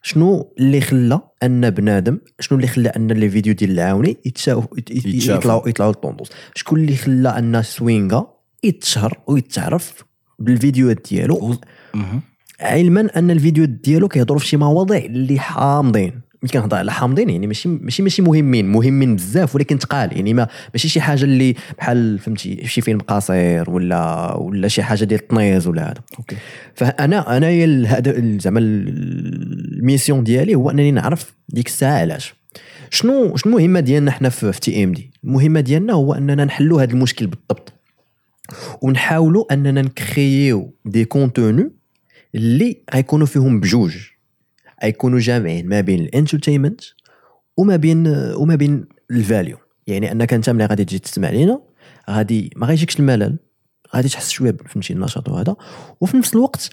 شنو 0.08 0.54
اللي 0.58 0.80
خلى 0.80 1.20
أن 1.42 1.70
بنادم 1.70 2.18
شنو 2.40 2.58
اللي 2.58 2.68
خلى 2.68 2.88
أن 2.88 3.12
les 3.12 3.30
vidéos 3.30 3.54
ديال 3.54 3.70
العاوني. 3.70 4.16
يطلعوا 5.34 5.68
يطلعوا 5.68 5.92
لل 5.92 6.00
tendance 6.00 6.30
شكون 6.54 6.80
اللي 6.80 6.96
خلى 6.96 7.28
أن 7.28 7.62
سوينغا 7.62 8.26
يتشهر 8.64 9.20
ويتعرف 9.26 10.04
بالفيديوهات 10.38 11.08
ديالو. 11.10 11.56
علما 12.60 13.18
أن 13.18 13.30
الفيديوهات 13.30 13.70
ديالو 13.70 14.08
كيهضروا 14.08 14.38
في 14.38 14.46
شي 14.46 14.56
مواضيع 14.56 15.04
اللي 15.04 15.38
حامضين 15.38 16.20
ملي 16.42 16.52
كنهضر 16.52 16.76
على 16.76 16.92
حامضين 16.92 17.30
يعني 17.30 17.47
ماشي 17.47 17.68
ماشي 17.68 18.02
ماشي 18.02 18.23
مهمين 18.23 18.68
مهمين 18.68 19.16
بزاف 19.16 19.54
ولكن 19.54 19.78
تقال 19.78 20.16
يعني 20.16 20.35
ما 20.35 20.49
ماشي 20.75 20.88
شي 20.88 21.00
حاجة 21.00 21.25
اللي 21.25 21.54
بحال 21.78 22.18
فهمتي 22.18 22.66
شي 22.66 22.80
فيلم 22.80 23.00
قصير 23.00 23.71
ولا 23.71 24.35
ولا 24.37 24.68
شي 24.68 24.83
حاجة 24.83 25.04
ديال 25.04 25.21
الطنيز 25.21 25.66
ولا 25.66 25.83
هذا. 25.83 26.00
okay. 26.18 26.37
فأنا 26.75 27.37
انايا 27.37 27.64
الهدف 27.64 28.42
زعما 28.42 28.61
ال 28.61 28.81
mission 28.81 30.25
ديالي 30.25 30.54
هو 30.54 30.71
أنني 30.71 30.90
نعرف 30.90 31.35
ديك 31.49 31.66
الساعة 31.66 32.00
علاش. 32.00 32.35
شنو 32.90 33.37
شنو 33.37 33.59
المهمة 33.59 33.80
ديالنا 33.80 34.11
حنا 34.11 34.28
في 34.28 34.61
TMD؟ 34.61 35.11
المهمة 35.25 35.61
ديالنا 35.61 35.92
هو 35.92 36.14
أننا 36.14 36.45
نحلوا 36.45 36.83
هذا 36.83 36.92
المشكل 36.92 37.26
بالضبط. 37.26 37.73
ونحاولوا 38.83 39.52
أننا 39.52 39.83
نcréeيو 39.82 40.75
des 40.85 41.04
contenus 41.04 41.70
اللي 42.35 42.76
غيكونوا 42.95 43.26
فيهم 43.26 43.61
بجوج. 43.61 43.97
غيكونوا 44.85 45.18
جامعين 45.18 45.68
ما 45.68 45.80
بين 45.80 46.00
ال 46.00 46.06
entertainment 46.06 46.80
وما 47.56 47.76
بين 47.76 48.06
وما 48.35 48.54
بين 48.54 48.85
ال 49.11 49.17
value. 49.17 49.56
يعني 49.87 50.12
أنك 50.12 50.35
أنت 50.35 50.50
ملي 50.50 50.66
غادي 50.66 50.85
تجي 50.85 50.99
تسمع 50.99 51.30
لينا 51.30 51.61
غادي 52.11 52.50
ما 52.56 52.66
غيجيكش 52.66 53.00
الملل 53.00 53.38
غادي 53.97 54.08
تحس 54.08 54.30
شوية 54.30 54.56
فهمتي 54.66 54.92
النشاط 54.92 55.28
وهذا. 55.28 55.56
وفي 56.00 56.16
نفس 56.16 56.35
الوقت 56.35 56.70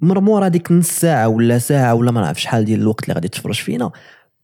من 0.00 0.18
مور 0.18 0.46
هذيك 0.46 0.72
نص 0.72 0.88
ساعة 0.88 1.28
ولا 1.28 1.58
ساعة 1.58 1.94
ولا 1.94 2.10
ما 2.10 2.20
نعرف 2.20 2.40
شحال 2.40 2.64
ديال 2.64 2.80
الوقت 2.80 3.04
اللي 3.04 3.14
غادي 3.14 3.28
تفرج 3.28 3.54
فينا 3.54 3.90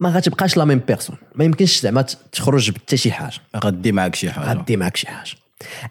ما 0.01 0.09
غتبقاش 0.09 0.57
la 0.57 0.65
même 0.65 0.81
personne 0.89 1.17
ما 1.35 1.45
يمكنش 1.45 1.81
زعما 1.81 2.03
تخرج 2.33 2.71
بحتى 2.71 2.97
شي 2.97 3.13
حاجة. 3.13 3.37
غادي 3.57 3.93
معك 3.93 4.15
شي 4.15 4.31
حاجة. 4.31 4.59
غادي 4.59 4.77
معك 4.77 4.97
شي 4.97 5.07
حاجة. 5.07 5.31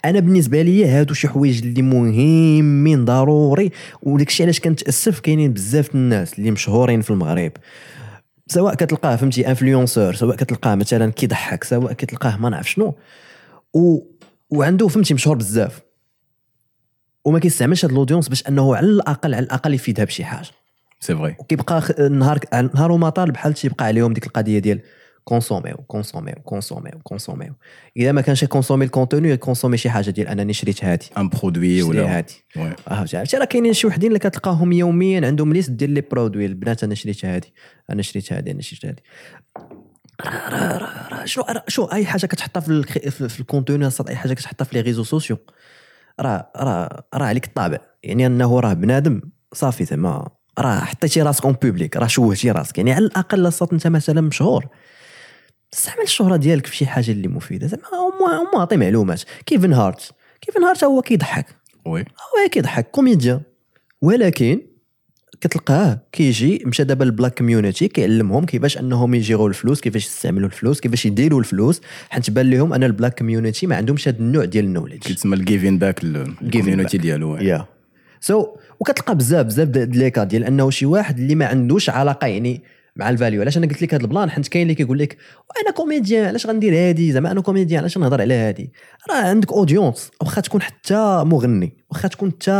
أنا 0.05 0.19
بالنسبة 0.19 0.61
لي 0.61 0.85
هادو 0.85 1.13
شي 1.13 1.27
حوايج 1.27 1.61
اللي 1.61 1.81
مهمين 1.81 3.05
ضروري؟ 3.05 3.71
وداكشي 4.03 4.43
علاش 4.43 4.59
كنتاسف 4.59 5.19
كاينين 5.19 5.53
بزاف 5.53 5.95
الناس 5.95 6.39
اللي 6.39 6.51
مشهورين 6.51 7.01
في 7.01 7.11
المغرب. 7.11 7.51
سواء 8.47 8.75
كتلقاه 8.75 9.15
فهمتي 9.15 9.47
influenceur 9.47 10.15
سواء 10.15 10.35
كتلقاه 10.35 10.75
مثلا 10.75 11.11
كيضحك 11.11 11.63
سواء 11.63 11.93
كتلقاه 11.93 12.37
ما 12.37 12.49
نعرف 12.49 12.69
شنو. 12.69 12.95
و... 13.73 13.99
وعنده 14.49 14.87
فهمتي 14.87 15.13
مشهور 15.13 15.37
بزاف. 15.37 15.81
وما 17.25 17.39
كيستعملش 17.39 17.85
هاد 17.85 17.91
ال 17.91 17.95
audience 17.95 18.29
باش 18.29 18.47
أنه 18.47 18.75
على 18.75 18.85
الأقل 18.85 19.33
على 19.33 19.43
الأقل 19.43 19.73
يفيدها 19.73 20.05
بشي 20.05 20.23
حاجة. 20.25 20.47
c'est 20.99 21.15
vrai 21.15 21.35
وكيبقى 21.39 21.81
نهار 22.09 22.39
نهار 22.75 22.91
وما 22.91 23.09
طال 23.09 23.31
بحال 23.31 23.53
تيبقى 23.53 23.85
عليهم 23.85 24.13
ديك 24.13 24.27
القضية 24.27 24.59
ديال 24.59 24.79
كونسوميو 25.23 25.75
كونسوميو 25.75 26.35
كونسوميو 26.45 26.99
كونسوميو 27.03 27.53
إذا 27.97 28.11
ما 28.11 28.21
كانش 28.21 28.43
consommé 28.43 28.85
ال 28.85 28.92
contenu 28.92 29.37
consommé 29.37 29.77
شي 29.77 29.89
حاجة 29.89 30.09
ديال 30.09 30.27
أنني 30.27 30.53
شريت 30.53 30.85
هادي 30.85 31.05
un 31.17 31.29
produit 31.29 31.83
ولا 31.83 32.17
هادي 32.17 32.33
عرفتي 32.87 33.37
راه 33.37 33.45
كاينين 33.45 33.73
شي 33.73 33.87
وحدين 33.87 34.07
اللي 34.07 34.19
كتلقاهم 34.19 34.73
يوميا 34.73 35.27
عندهم 35.27 35.53
liste 35.53 35.71
ديال 35.71 35.89
les 35.89 36.01
produits 36.01 36.45
البنات 36.45 36.83
أنا 36.83 36.95
شريت 36.95 37.25
هادي 37.25 37.53
أنا 37.89 38.01
شريت 38.01 38.33
هادي 38.33 38.51
أنا 38.51 38.61
شريت 38.61 38.85
هادي 38.85 39.03
شنو 41.25 41.45
شو 41.67 41.83
أي 41.83 42.05
حاجة 42.05 42.25
كتحطها 42.25 42.59
في 42.59 42.83
في 43.11 43.39
ال 43.39 43.45
contenu 43.45 43.89
أي 44.09 44.15
حاجة 44.15 44.33
كتحطها 44.33 44.65
في 44.65 44.75
les 44.75 44.81
réseaux 44.81 45.03
sociaux 45.03 45.37
راه 46.19 46.51
راه 46.55 47.03
راه 47.13 47.25
عليك 47.25 47.45
الطابع. 47.45 47.77
يعني 48.03 48.25
أنه 48.25 48.59
راه 48.59 48.73
بنادم 48.73 49.21
صافي 49.53 49.85
زعما. 49.85 50.29
راه 50.59 50.79
حطيتي 50.79 51.21
راسك 51.21 51.45
en 51.45 51.53
public 51.53 51.97
راه 51.97 52.07
شوهتي 52.07 52.51
راسك. 52.51 52.77
يعني 52.77 52.91
على 52.91 53.05
الأقل 53.05 53.43
لا 53.43 53.53
صات 53.53 53.73
أنت 53.73 53.87
مثلا 53.87 54.21
مشهور. 54.21 54.67
استعمل 55.73 56.03
الشهرة 56.03 56.35
ديالك 56.35 56.65
في 56.65 56.75
شي 56.75 56.85
حاجة 56.85 57.11
اللي 57.11 57.27
مفيدة. 57.27 57.67
زعما 57.67 57.83
هما 58.53 58.61
عطي 58.61 58.77
معلومات. 58.77 59.23
كيفن 59.45 59.73
هارت 59.73 60.11
كيفن 60.41 60.63
هارت 60.63 60.83
هو 60.83 61.01
كيضحك. 61.01 61.45
oui. 61.85 62.01
هو 62.01 62.49
كيضحك. 62.51 62.91
comédien 62.91 63.41
ولكن 64.01 64.61
كتلقاه 65.41 65.99
كيجي 66.11 66.63
مشى 66.65 66.83
دابا 66.83 67.05
ال 67.05 67.10
black 67.10 67.37
community 67.37 67.87
كيعلمهم 67.87 68.45
كيفاش 68.45 68.77
أنهم 68.77 69.13
يجيروا 69.13 69.49
الفلوس 69.49 69.81
كيفاش 69.81 70.05
يستعملوا 70.05 70.47
الفلوس 70.47 70.79
كيفاش 70.79 71.05
يديروا 71.05 71.39
الفلوس. 71.39 71.81
حيت 72.09 72.29
بان 72.29 72.49
لهم 72.49 72.73
أن 72.73 72.83
ال 72.83 72.89
black 72.89 73.17
community 73.17 73.67
ما 73.67 73.75
عندهمش 73.75 74.07
هذا 74.07 74.19
النوع 74.19 74.45
ديال 74.45 74.65
ال 74.65 74.69
knowledge 74.69 75.03
كيتسمى 75.03 75.35
ال 75.35 75.41
giving 75.41 75.77
back 75.77 76.03
ال 76.03 76.12
community 76.12 76.97
ديالو 76.97 77.35
yeah 77.35 77.65
so 78.19 78.55
وكتلقى 78.79 79.15
بزاف 79.15 79.45
بزاف 79.45 79.67
د 79.67 79.95
les 79.95 80.09
cas 80.09 80.23
ديال 80.23 80.43
أنه 80.43 80.69
شي 80.69 80.85
واحد 80.85 81.19
اللي 81.19 81.35
ما 81.35 81.45
عندوش 81.45 81.89
علاقة 81.89 82.27
يعني 82.27 82.61
مع 82.95 83.09
ال 83.09 83.14
value. 83.14 83.41
علاش 83.41 83.57
أنا 83.57 83.67
قلت 83.67 83.81
لك 83.81 83.93
هذا 83.93 84.03
ال 84.03 84.07
plan؟ 84.07 84.29
حيت 84.29 84.47
كاين 84.47 84.63
اللي 84.63 84.75
كيقول 84.75 84.99
لك 84.99 85.17
وأنا 85.49 85.71
comédien 85.75 86.25
علاش 86.25 86.47
غندير 86.47 86.73
هادي؟ 86.75 87.11
زعما 87.11 87.31
أنا 87.31 87.41
comédien 87.41 87.79
علاش 87.79 87.97
نهضر 87.97 88.21
على 88.21 88.33
هادي؟ 88.33 88.71
راه 89.09 89.15
عندك 89.15 89.51
audience 89.51 90.11
واخا 90.21 90.41
تكون 90.41 90.61
حتى 90.61 91.23
مغني 91.25 91.73
واخا 91.89 92.07
تكون 92.07 92.31
حتى 92.31 92.51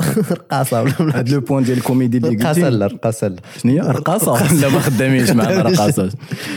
رقاصة 0.34 0.82
ولا 0.82 0.92
هاد 1.18 1.28
le 1.28 1.40
point 1.40 1.64
ديال 1.64 1.78
الكوميدي 1.78 2.16
اللي 2.16 2.28
قلتي 2.28 2.42
رقاصة 2.44 2.68
لا 2.68 2.86
رقاصة 2.86 3.36
شنو 3.58 3.72
هي؟ 3.72 3.80
رقاصة. 3.80 4.54
لا 4.62 4.68
ما 4.68 4.78
خدامينش 4.78 5.30
معنا 5.30 5.62
رقاصة. 5.62 6.12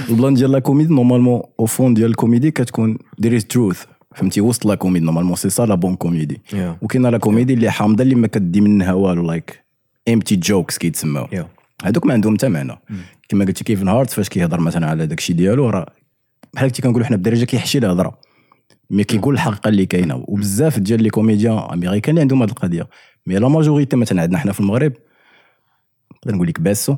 ال 0.10 0.14
plan 0.14 0.34
ديال 0.34 0.52
la 0.52 0.60
comédie 0.60 0.94
normalement 0.94 1.42
au 1.60 1.66
fond 1.66 1.94
ديال 1.94 2.10
الكوميدي 2.10 2.52
كتكون 2.52 2.98
دير 3.20 3.40
truth 3.40 3.84
فهمتي؟ 4.16 4.42
وسط 4.42 4.66
la 4.66 4.76
comédie 4.76 5.06
normalement 5.06 5.36
c'est 5.36 5.50
ça 5.50 5.64
la 5.64 5.76
bonne 5.76 5.96
comédie 5.96 6.42
وكاينة 6.82 7.10
la 7.10 7.18
comédie 7.18 7.54
اللي 7.54 7.72
حامضة 7.72 8.04
اللي 8.04 8.16
ما 8.16 8.28
كدي 8.28 8.62
منها 8.62 8.94
والو 8.94 9.28
like 9.28 9.64
empty 10.10 10.36
jokes 10.36 10.78
كيتسماو. 10.78 11.28
هذوك 11.84 12.06
ما 12.06 12.14
عندهم 12.14 12.36
حتى 12.36 12.50
معنى 12.50 12.80
كما 13.30 13.46
قلتي 13.46 13.64
كيفن 13.64 13.88
هارت 13.88 14.10
فاش 14.10 14.30
كيهضر 14.30 14.60
مثلا 14.60 14.88
على 14.88 15.08
داك 15.08 15.18
الشيء 15.18 15.36
ديالو 15.36 15.70
راه 15.70 15.86
بحال 16.54 16.70
كنت 16.72 16.82
كنقولوا 16.82 17.08
حنا 17.08 17.18
بدرجة 17.18 17.46
كيحشي 17.46 17.78
الهضرة. 17.78 18.20
mais 18.90 19.04
كيقول 19.04 19.34
الحقيقة 19.34 19.68
اللي 19.68 19.86
كاينة. 19.86 20.26
وبزاف 20.28 20.80
ديال 20.80 21.04
les 21.04 21.10
comédiens 21.10 21.58
américains 21.58 22.10
اللي 22.10 22.22
عندهم 22.22 22.42
هذه 22.42 22.50
القضية. 22.50 22.88
mais 23.28 23.36
la 23.36 23.48
majorité 23.48 23.96
مثلا 23.96 24.22
عندنا 24.22 24.38
حنا 24.38 24.52
في 24.52 24.60
المغرب 24.60 24.94
نقدر 26.16 26.36
نقول 26.36 26.48
لك 26.48 26.62
باسو. 26.62 26.96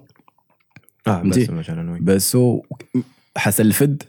آه 1.08 1.22
باسو 1.22 1.54
مثلا 1.54 2.00
باسو 2.00 2.62
حسن 3.38 3.66
الفد 3.66 4.04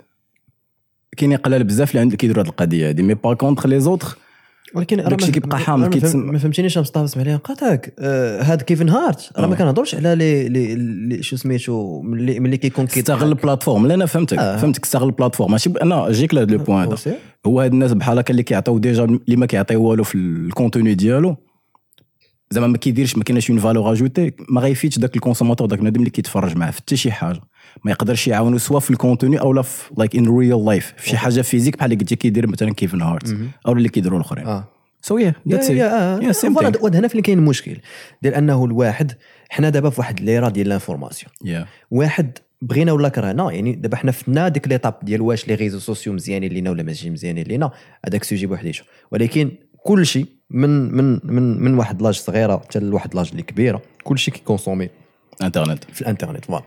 كاين 1.16 1.36
قلال 1.36 1.64
بزاف 1.64 1.90
اللي 1.90 2.00
عند 2.00 2.14
كيديروا 2.14 2.42
هذه 2.42 2.48
القضية 2.48 2.88
هذه 2.88 3.02
mais 3.02 3.14
par 3.14 3.34
contre 3.34 3.66
les 3.66 3.80
autres 3.80 4.16
ولكن 4.74 4.96
داكشي 4.96 5.32
كيبقى 5.32 5.58
حامض 5.58 5.92
كيتسمى. 5.92 6.32
ما 6.32 6.38
فهمتينيش 6.38 6.78
مصطفى 6.78 7.04
اسمح 7.04 7.24
لي 7.24 7.34
نقاطعك 7.34 7.94
آه 7.98 8.42
هاد 8.42 8.62
كيفن 8.62 8.88
هارت 8.88 9.30
راه 9.38 9.46
ما 9.46 9.54
آه. 9.54 9.58
كنهضرش 9.58 9.94
على 9.94 10.14
les 10.14 10.48
les 10.78 11.22
shows 11.22 11.36
سميتو 11.36 12.00
ملي 12.00 12.40
ملي 12.40 12.56
كيكون 12.56 12.86
كيستغل 12.86 13.28
ال 13.28 13.34
platform. 13.34 13.86
لا 13.86 13.94
أنا 13.94 14.06
فهمتك. 14.06 14.38
آه. 14.38 14.56
فهمتك 14.56 14.84
استغل 14.84 15.06
ال 15.06 15.11
platform. 15.11 15.52
ماشي 15.52 15.70
أنا 15.82 16.10
جيك 16.10 16.34
لهاد 16.34 16.50
le 16.50 16.58
point 16.58 16.88
هذا. 16.88 17.14
هو 17.46 17.60
هاد 17.60 17.72
الناس 17.72 17.92
بحال 17.92 18.18
هكا 18.18 18.30
اللي 18.30 18.42
كيعطيو 18.42 18.78
déjà 18.78 19.04
اللي 19.04 19.36
ما 19.36 19.46
كيعطيو 19.46 19.82
والو 19.82 20.04
في 20.04 20.14
ال 20.14 20.24
contenu 20.24 20.94
ديالو 20.94 21.36
زعما 22.50 22.66
ما 22.66 22.78
كيديرش 22.78 23.16
ما 23.16 23.24
كايناش 23.24 23.50
une 23.50 23.58
valeur 23.58 23.92
ajoutée 23.92 24.32
ما 24.48 24.60
غيفيدش 24.60 24.98
داك 24.98 25.16
ال 25.16 25.20
consommateur 25.20 25.66
داك 25.66 25.78
البنادم 25.78 26.00
اللي 26.00 26.10
كيتفرج 26.10 26.56
معاه 26.56 26.70
في 26.70 26.76
حتى 26.76 26.96
شي 26.96 27.12
حاجة. 27.12 27.40
ما 27.84 27.90
يقدرش 27.90 28.28
يعاونو 28.28 28.58
soit 28.58 28.80
في 28.80 28.90
ال 28.90 28.96
contenu 28.96 29.40
أو 29.40 29.52
لا 29.52 29.62
في 29.62 29.90
like 29.98 30.16
in 30.16 30.38
real 30.38 30.64
life 30.64 30.94
في 30.96 31.08
شي 31.08 31.16
حاجة 31.16 31.40
فيزيك 31.40 31.76
بحال 31.76 31.92
اللي 31.92 32.00
قلتي 32.00 32.16
كيدير 32.16 32.46
مثلا 32.46 32.74
كيفن 32.74 33.02
هارت 33.02 33.36
أو 33.66 33.72
اللي 33.72 33.88
كيديروا 33.88 34.18
الأخرين. 34.18 34.46
so 35.02 35.18
yeah 35.18 35.34
that's 35.48 35.70
it 35.70 36.76
هنا 36.96 37.08
فين 37.08 37.20
كاين 37.20 37.38
المشكل. 37.38 37.76
ديال 38.22 38.34
أنه 38.34 38.64
الواحد 38.64 39.12
حنا 39.48 39.70
دابا 39.70 39.90
في 39.90 40.00
واحد 40.00 40.20
l'ère 40.20 40.48
ديال 40.48 40.68
l'information 40.68 41.32
واحد 41.90 42.38
بغينا 42.62 42.92
ولا 42.92 43.08
كرهنا 43.08 43.52
يعني 43.52 43.72
دابا 43.72 43.96
حنا 43.96 44.12
فتنا 44.12 44.48
ديك 44.48 44.68
l'étape 44.68 44.94
ديال 45.02 45.20
واش 45.20 45.48
les 45.48 45.54
réseaux 45.54 45.78
sociaux 45.78 46.12
مزيانين 46.12 46.52
لينا 46.52 46.70
ولا 46.70 46.82
ماشي 46.82 47.10
مزيانين 47.10 47.44
لينا 47.44 47.70
هذاك 48.06 48.24
sujet 48.24 48.46
بوحديته 48.46 48.82
ولكن 49.12 49.50
كل 49.84 50.06
شيء 50.06 50.26
من 50.50 50.94
من 50.96 51.20
من 51.24 51.62
من 51.62 51.74
واحد 51.74 52.02
l'âge 52.02 52.14
صغيرة 52.14 52.56
حتى 52.56 52.78
لواحد 52.78 53.14
l'âge 53.14 53.28
اللي 53.30 53.42
كبيرة. 53.42 53.82
كل 54.04 54.18
شيء 54.18 54.34
كي 54.34 54.45
consommé 54.45 54.88
انترنت. 55.42 55.84
في 55.92 56.00
الانترنت 56.00 56.44
voilà. 56.44 56.64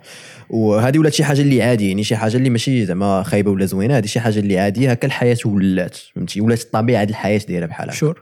وهذه 0.49 0.99
ولات 0.99 1.13
شي 1.13 1.23
حاجة 1.23 1.41
اللي 1.41 1.61
عادي 1.61 1.87
يعني 1.89 2.03
شي 2.03 2.15
حاجة 2.15 2.37
اللي 2.37 2.49
ماشي 2.49 2.85
زعما 2.85 3.23
خايبة 3.23 3.51
ولا 3.51 3.65
زوينة 3.65 3.97
هذه 3.97 4.05
شي 4.05 4.19
حاجة 4.19 4.39
اللي 4.39 4.59
عادية 4.59 4.91
هكا 4.91 5.07
الحياة 5.07 5.37
ولات 5.45 5.95
فهمتي؟ 5.95 6.41
ولات 6.41 6.61
الطبيعة 6.61 7.03
ديال 7.03 7.09
الحياة 7.15 7.41
دايرة 7.47 7.65
بحال 7.65 7.89
هكا. 7.89 7.97
sure 7.97 8.21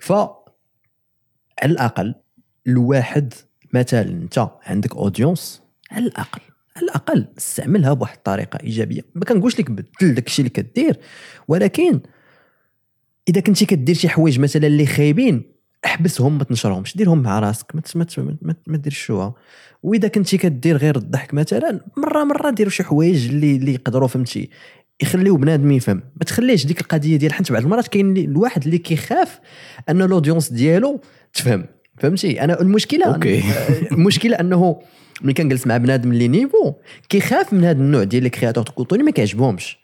ف 0.00 0.12
على 0.12 1.72
الأقل 1.72 2.14
الواحد 2.66 3.34
مثلا 3.72 4.02
أنت 4.02 4.48
عندك 4.66 4.96
audience 4.96 5.62
على 5.90 6.06
الأقل 6.06 6.40
على 6.76 6.84
الأقل 6.84 7.26
استعملها 7.38 7.92
بواحد 7.92 8.16
الطريقة 8.16 8.58
إيجابية. 8.62 9.02
ما 9.14 9.24
كنقولش 9.24 9.60
لك 9.60 9.70
بدل 9.70 10.14
داك 10.14 10.26
الشيء 10.26 10.46
اللي 10.46 10.62
كدير 10.62 10.96
ولكن 11.48 12.00
إذا 13.28 13.40
كنتي 13.40 13.64
كدير 13.64 13.94
شي 13.94 14.08
حوايج 14.08 14.40
مثلا 14.40 14.66
اللي 14.66 14.86
خايبين 14.86 15.42
احبسهم 15.84 16.38
ما 16.38 16.44
تنشرهمش. 16.44 16.96
ديرهم 16.96 17.22
مع 17.22 17.38
راسك 17.38 17.74
ما 17.74 17.82
ما 17.94 18.36
ما, 18.42 18.54
ما 18.66 18.76
ديرش 18.76 18.98
شوها 18.98 19.34
وإذا 19.82 20.08
كنتي 20.08 20.36
كدير 20.36 20.76
غير 20.76 20.96
الضحك 20.96 21.34
مثلا 21.34 21.80
مرة 21.96 22.24
مرة 22.24 22.50
ديروا 22.50 22.70
شي 22.70 22.82
حوايج 22.82 23.28
اللي 23.28 23.56
اللي 23.56 23.74
يقدروا 23.74 24.08
فهمتي؟ 24.08 24.50
يخليو 25.02 25.36
بنادم 25.36 25.72
يفهم. 25.72 25.96
ما 25.96 26.24
تخليش 26.26 26.66
ديك 26.66 26.80
القضية 26.80 27.16
ديال 27.16 27.32
حيت 27.32 27.52
بعض 27.52 27.62
المرات 27.62 27.88
كاين 27.88 28.16
الواحد 28.16 28.64
اللي 28.64 28.78
كيخاف 28.78 29.40
أن 29.88 30.02
l'audience 30.02 30.52
ديالو 30.52 31.00
تفهم. 31.34 31.64
فهمتي؟ 31.98 32.44
أنا 32.44 32.60
المشكلة 32.60 33.06
okay. 33.06 33.42
المشكلة 33.92 34.40
أنه 34.40 34.82
ملي 35.22 35.32
كنجلس 35.32 35.66
مع 35.66 35.76
بنادم 35.76 36.12
اللي 36.12 36.28
niveau 36.28 36.72
كيخاف 37.08 37.52
من 37.52 37.64
هذا 37.64 37.78
النوع 37.78 38.04
ديال 38.04 38.22
les 38.22 38.30
créateurs 38.30 38.64
contenu 38.64 39.02
ما 39.02 39.10
كيعجبهمش. 39.10 39.81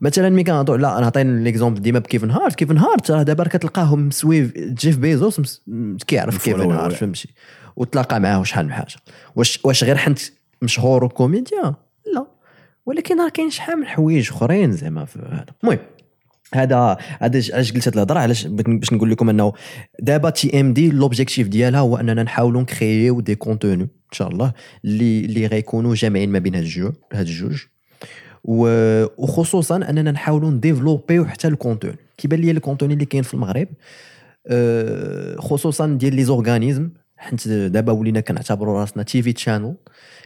مثلا 0.00 0.28
ملي 0.28 0.44
كنهضروا 0.44 0.78
لا 0.78 0.98
أنا 0.98 1.06
عطينا 1.06 1.44
l'exemple 1.44 1.80
ديما 1.82 1.98
بكيفن 1.98 2.30
هارت. 2.30 2.54
كيفن 2.54 2.78
هارت 2.78 3.10
راه 3.10 3.22
دابا 3.22 3.44
كتلقاهم 3.44 4.08
مسيو 4.08 4.50
جيف 4.56 4.98
بيزوس 4.98 5.62
كيعرف 6.06 6.44
كيفن 6.44 6.70
هارت 6.70 6.94
فهمتي؟ 6.94 7.28
وتلاقى 7.76 8.20
معاه 8.20 8.42
شحال 8.42 8.66
من 8.66 8.72
حاجة. 8.72 8.96
واش 9.36 9.60
واش 9.64 9.84
غير 9.84 9.96
حيت 9.96 10.18
مشهور 10.62 11.04
وكوميديا 11.04 11.74
لا. 12.14 12.26
ولكن 12.86 13.20
راه 13.20 13.28
كاين 13.28 13.50
شحال 13.50 13.76
من 13.76 13.86
حوايج 13.86 14.30
أخرين 14.30 14.72
زعما 14.72 15.04
في 15.04 15.18
هذا. 15.18 15.46
المهم 15.64 15.78
هذا 16.54 16.96
هذا 17.20 17.42
علاش 17.52 17.72
قلت 17.72 17.88
هذه 17.88 17.94
الهضرة؟ 17.94 18.18
علاش 18.18 18.46
باش 18.46 18.92
نقول 18.92 19.10
لكم 19.10 19.30
أنه 19.30 19.52
دابا 20.00 20.30
تي 20.30 20.60
ام 20.60 20.72
دي 20.72 20.90
l'objectif 20.90 21.48
ديالها 21.48 21.80
هو 21.80 21.96
أننا 21.96 22.22
نحاولوا 22.22 22.60
نcréeيو 22.60 23.20
des 23.20 23.34
contenus 23.34 23.82
إن 23.82 23.88
شاء 24.12 24.28
الله 24.28 24.52
اللي 24.84 25.24
اللي 25.24 25.46
غيكونوا 25.46 25.94
جامعين 25.94 26.30
ما 26.30 26.38
بين 26.38 26.54
هاد 26.54 26.62
الجوج 26.62 26.92
هاد 27.12 27.26
الجوج. 27.26 27.62
وخصوصا 28.44 29.76
أننا 29.76 30.10
نحاولوا 30.10 30.50
نdéveloppiو 30.50 31.24
حتى 31.24 31.48
ال 31.48 31.54
contenu 31.54 31.94
كيبان 32.16 32.40
لي 32.40 32.50
ال 32.50 32.55
contenu 32.55 32.92
اللي 32.92 33.04
كاين 33.04 33.22
في 33.22 33.34
المغرب. 33.34 33.68
آه، 34.46 35.36
خصوصا 35.36 35.86
ديال 35.86 36.14
les 36.14 36.24
organismes 36.24 36.90
حيت 37.16 37.48
دابا 37.48 37.92
ولينا 37.92 38.20
كنعتبروا 38.20 38.80
راسنا 38.80 39.02
TV 39.02 39.32
channel 39.32 39.74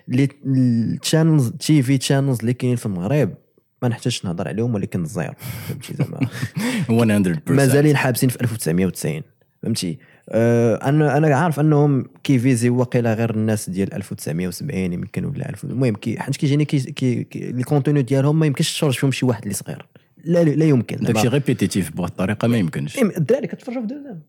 les 0.09 0.29
ال 0.47 0.58
channels 0.58 1.51
TV 1.51 1.99
channels 1.99 2.41
اللي 2.41 2.53
كاينين 2.53 2.77
في 2.77 2.87
المغرب 2.87 3.35
ما 3.83 3.89
نحتاجش 3.89 4.25
نهضر 4.25 4.49
عليهم 4.49 4.75
ولكن 4.75 5.05
zéro 5.05 5.33
فهمتي 5.69 5.95
زعما؟ 5.95 7.39
100% 7.49 7.51
مازالين 7.51 7.97
حابسين 7.97 8.29
في 8.29 8.41
1990 8.41 9.23
فهمتي؟ 9.63 9.99
أنا 10.29 11.17
أنا 11.17 11.37
عارف 11.37 11.61
أنهم 11.61 12.07
كي 12.25 12.37
viser 12.37 12.69
واقيلا 12.69 13.15
غير 13.15 13.31
الناس 13.35 13.71
ديال 13.71 13.95
1970 13.95 14.93
يمكن 14.93 15.25
ولا 15.25 15.49
1000 15.51 15.65
المهم 15.65 15.95
كي 15.95 16.21
حيت 16.21 16.37
كيجيني 16.37 16.65
كي, 16.65 16.79
كي, 16.81 17.27
ال 17.51 17.57
contenu 17.57 18.03
ديالهم 18.03 18.39
ما 18.39 18.47
يمكنش 18.47 18.77
تفرج 18.79 18.93
فيهم 18.99 19.11
شي 19.11 19.27
واحد 19.27 19.43
اللي 19.43 19.55
صغير. 19.55 19.87
لا 20.25 20.45
لا 20.45 20.65
يمكن. 20.65 20.97
داكشي. 20.97 21.29
répétitif 21.29 21.91
بواحد 21.97 22.11
الطريقة 22.11 22.49
ما 22.49 22.57
يمكنش. 22.59 22.97
إيه، 22.99 23.17
الدراري 23.17 23.47
كتفرجوا 23.47 23.81
في 23.81 23.87
دوزام 23.87 24.23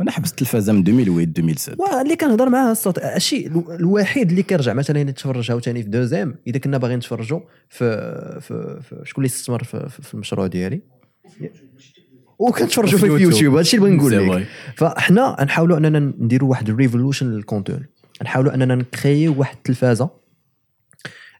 أنا 0.00 0.10
حبست 0.10 0.32
التلفازه 0.32 0.72
من 0.72 0.78
2008 0.78 1.28
2007 1.28 1.98
واللي 1.98 2.16
كنهضر 2.16 2.48
معاه 2.48 2.72
الصوت 2.72 2.98
الشيء 2.98 3.46
الو- 3.46 3.72
الوحيد 3.72 4.30
اللي 4.30 4.42
كيرجع 4.42 4.72
مثلا 4.72 5.00
يتفرج 5.00 5.50
عاوتاني 5.50 5.82
في 5.82 5.88
دوزام 5.88 6.34
إذا 6.46 6.58
كنا 6.58 6.78
باغيين 6.78 6.98
نتفرجوا 6.98 7.40
في 7.68 7.84
في, 8.40 8.80
في 8.82 9.00
شكون 9.04 9.24
اللي 9.24 9.32
استثمر 9.34 9.64
في, 9.64 9.88
في 9.88 10.14
المشروع 10.14 10.46
ديالي؟ 10.46 10.80
وكنتفرجوا 12.48 12.98
في 12.98 13.06
اليوتيوب. 13.06 13.54
هادشي 13.54 13.76
اللي 13.76 13.96
بغيت 13.96 14.14
نقول 14.14 14.40
لك. 14.40 14.46
فاحنا 14.76 15.36
نحاولوا 15.44 15.78
اننا 15.78 15.98
نديروا 15.98 16.50
واحد 16.50 16.68
ال 16.68 16.74
revolution 16.74 17.30
لل 17.30 17.42
content 17.42 17.82
نحاولوا 18.22 18.54
اننا 18.54 18.74
ن 18.74 18.81
créer 18.81 19.19
يو 19.19 19.34
واحد 19.38 19.56
التلفازة 19.56 20.10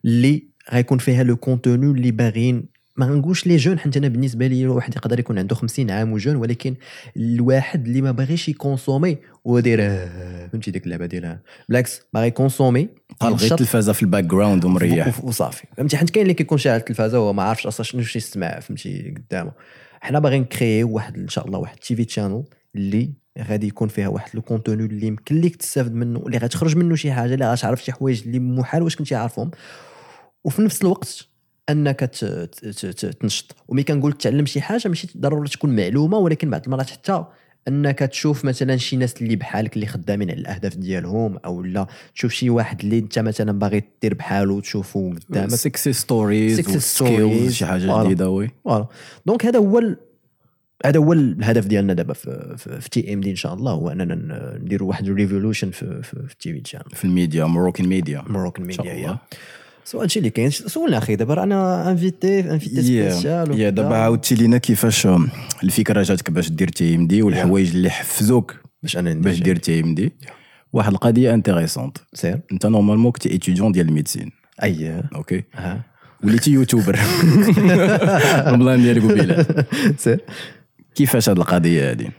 اللي 0.05 0.49
غيكون 0.73 0.99
فيها 0.99 1.23
le 1.23 1.37
contenu 1.37 1.87
اللي 1.87 2.11
باغيين. 2.11 2.73
ما 2.97 3.07
غنقولش 3.07 3.47
les 3.47 3.57
jeunes 3.57 3.79
حيت 3.79 3.97
أنا 3.97 4.09
بالنسبة 4.09 4.47
لي 4.47 4.63
الواحد 4.63 4.97
يقدر 4.97 5.19
يكون 5.19 5.39
عنده 5.39 5.55
50 5.55 5.91
عام 5.91 6.13
و 6.13 6.17
jeune 6.17 6.37
ولكن 6.37 6.75
الواحد 7.17 7.87
اللي 7.87 8.03
ما 8.03 8.11
باغيش 8.11 8.49
ي 8.49 8.56
consommer 8.56 9.19
ودير 9.45 9.79
آه، 9.83 10.49
فهمتي 10.49 10.71
ديك 10.71 10.85
اللعبة 10.85 11.07
ديالها 11.07 11.43
بالعكس 11.69 12.01
باغي 12.15 12.27
ي 12.27 12.33
consommer 12.33 12.89
طالق 13.21 13.37
غير 13.41 13.53
التلفازة 13.53 13.93
في 13.93 14.03
ال 14.03 14.25
background 14.25 14.65
ومريح 14.65 15.25
وصافي. 15.25 15.63
فهمتي؟ 15.77 15.97
حيت 15.97 16.11
كاين 16.11 16.23
اللي 16.23 16.35
كيكون 16.35 16.59
شاعل 16.59 16.77
التلفازة 16.79 17.21
وهو 17.21 17.33
ما 17.33 17.43
عارفش 17.43 17.67
أصلا 17.67 17.85
شنو 17.85 18.01
يسمع 18.01 18.61
فهمتي 18.61 19.15
قدامه. 19.17 19.53
حنا 20.03 20.19
باغيين 20.19 20.43
ن 20.43 20.49
créer 20.49 20.79
يو 20.79 20.91
واحد 20.91 21.19
إن 21.19 21.29
شاء 21.29 21.47
الله 21.47 21.59
واحد 21.59 21.77
TV 21.77 22.05
channel 22.05 22.45
اللي 22.75 23.13
غادي 23.39 23.67
يكون 23.67 23.89
فيها 23.89 24.09
واحد 24.09 24.31
le 24.35 24.43
contenu 24.43 24.85
اللي 24.85 25.17
ليك 25.31 25.57
تستافد 25.57 25.95
منه 25.95 26.23
اللي 26.27 26.39
غتخرج 26.39 26.77
منه 26.77 26.95
شي 26.95 27.13
حاجة 27.13 27.35
اللي 27.35 27.53
غتعرف 27.53 27.85
شي 27.85 27.93
حوايج 27.93 28.23
اللي 28.23 28.39
محال 28.39 28.83
واش 28.83 28.97
كنتي 28.97 29.15
عارفهم. 29.15 29.51
وفي 30.45 30.63
نفس 30.63 30.83
الوقت 30.83 31.29
أنك 31.69 32.01
تنشط. 33.21 33.57
وملي 33.69 33.83
كنقول 33.83 34.13
تعلم 34.13 34.47
شي 34.47 34.61
حاجة 34.61 34.89
ماشي 34.89 35.09
ضروري 35.17 35.49
تكون 35.49 35.77
معلومة 35.77 36.19
ولكن 36.19 36.51
بعض 36.51 36.63
المرات 36.65 36.91
حتى 36.91 37.25
انك 37.69 37.99
تشوف 37.99 38.45
مثلا 38.45 38.77
شي 38.77 38.97
ناس 38.97 39.23
اللي 39.23 39.37
بحالك 39.37 39.75
اللي 39.75 39.87
خدامين 39.87 40.31
على 40.31 40.41
الأهداف 40.41 40.77
ديالهم 40.77 41.39
أو 41.45 41.63
لا 41.63 41.87
تشوف 42.15 42.33
شي 42.33 42.51
واحد 42.51 42.81
اللي 42.81 42.99
انت 42.99 43.19
مثلا 43.19 43.53
باغي 43.59 43.83
دير 44.03 44.15
بحاله 44.15 44.53
وتشوفه 44.55 45.15
قدامك 45.31 45.51
success 45.51 45.93
stories 45.93 46.59
و 46.61 46.65
success 46.65 46.99
stories. 47.03 47.53
شي 47.53 47.67
حاجة. 47.67 48.05
جديدة 48.05 48.29
oui 48.31 48.51
voilà 48.65 48.87
donc 49.27 49.47
هذا 49.47 49.59
هو 49.59 49.79
ال- 49.79 49.97
هذا 50.87 50.99
هو 50.99 51.13
الهدف 51.13 51.67
ديالنا 51.67 51.93
دابا 51.93 52.13
في, 52.13 52.55
في, 52.59 52.81
في 52.81 52.91
TMD 52.91 53.31
إن 53.31 53.37
شاء 53.37 53.55
الله 53.55 53.73
هو 53.73 53.89
أننا 53.89 54.15
نديروا 54.63 54.89
واحد 54.89 55.09
ال 55.09 55.14
revolution 55.14 55.71
في, 55.71 56.03
في, 56.03 56.27
في 56.29 56.37
TV 56.39 56.53
في 56.53 56.97
ال 56.97 57.05
media 57.05 57.45
Moroccan 57.45 57.85
media 57.85 58.25
Moroccan 58.27 58.71
شاء 58.73 58.87
ميديا 58.87 59.01
الله. 59.01 59.13
yeah 59.13 59.19
so 59.85 60.01
هادشي 60.01 60.19
اللي 60.19 60.31
كاين. 60.31 60.51
سولنا 60.51 60.99
أخي 60.99 61.17
دابا 61.17 61.43
أنا 61.43 61.91
invité 61.91 62.41
invité 62.41 62.83
spécial 62.83 63.61
yeah 63.61 63.71
دابا 63.71 63.97
عاودتي 63.97 64.35
لينا 64.35 64.59
كيفاش 64.59 65.09
الفكرة 65.65 66.03
جاتك 66.03 66.31
باش 66.31 66.51
دير 66.51 66.69
TMD 66.69 67.23
والحوايج 67.23 67.71
اللي 67.71 67.91
حفزوك 67.91 68.55
باش 68.83 68.97
أنا 68.97 69.15
باش 69.15 69.41
دير 69.41 69.57
TMD. 69.57 70.13
واحد 70.73 70.93
القضية 70.93 71.35
intéressante 71.35 71.99
c'est 72.15 72.41
أنت 72.53 72.67
normalement 72.67 73.13
كنتي 73.13 73.35
étudiant 73.35 73.73
ديال 73.73 73.89
ال 73.89 73.93
médecine. 73.93 74.31
أي. 74.63 75.03
OK 75.15 75.45
وليتي 76.25 76.51
youtuber. 76.51 76.99
ال 78.53 78.59
plan 78.59 78.83
ديالك 78.83 79.05
وبيلا 79.05 79.65
سير 79.97 80.21
كيفاش 80.95 81.29
هاد 81.29 81.39
القضية 81.39 81.91
هادي؟ 81.91 82.11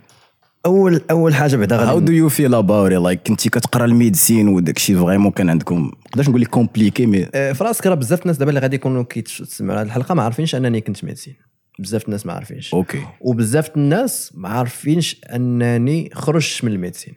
اول 0.65 1.01
أول 1.11 1.35
حاجة 1.35 1.55
بعدا 1.55 1.75
how 1.75 1.95
غادي 1.95 2.05
do 2.05 2.11
you 2.11 2.29
feel 2.29 2.55
about 2.55 2.91
like 2.91 3.21
كنتي 3.27 3.49
كتقرأ 3.49 3.85
ال 3.85 3.92
médecine 3.92 4.47
وداك 4.47 4.77
الشيء 4.77 4.97
vraiment 4.97 5.31
كان 5.31 5.49
عندكم 5.49 5.91
نقدرش 6.07 6.29
نقول 6.29 6.41
لك 6.41 6.47
compliqué 6.47 7.05
mais 7.05 7.27
آه، 7.35 7.51
في 7.51 7.63
راسك 7.63 7.87
راه 7.87 7.95
بزاف 7.95 8.21
الناس 8.21 8.37
دابا 8.37 8.49
اللي 8.49 8.59
غادي 8.61 8.75
يكونوا 8.75 9.03
كيتسمعوا 9.03 9.79
هذه 9.81 9.85
الحلقة 9.85 10.15
ما 10.15 10.23
عارفينش 10.23 10.55
أنني 10.55 10.81
كنت 10.81 11.03
médecine. 11.03 11.35
بزاف 11.79 12.05
الناس 12.05 12.25
ما 12.25 12.33
عارفينش. 12.33 12.73
OK. 12.73 13.01
وبزاف 13.21 13.77
الناس 13.77 14.31
ما 14.35 14.49
عارفينش 14.49 15.21
أنني 15.33 16.09
خرجت 16.13 16.63
من 16.63 16.71
ال 16.71 16.75
médecine. 16.75 17.13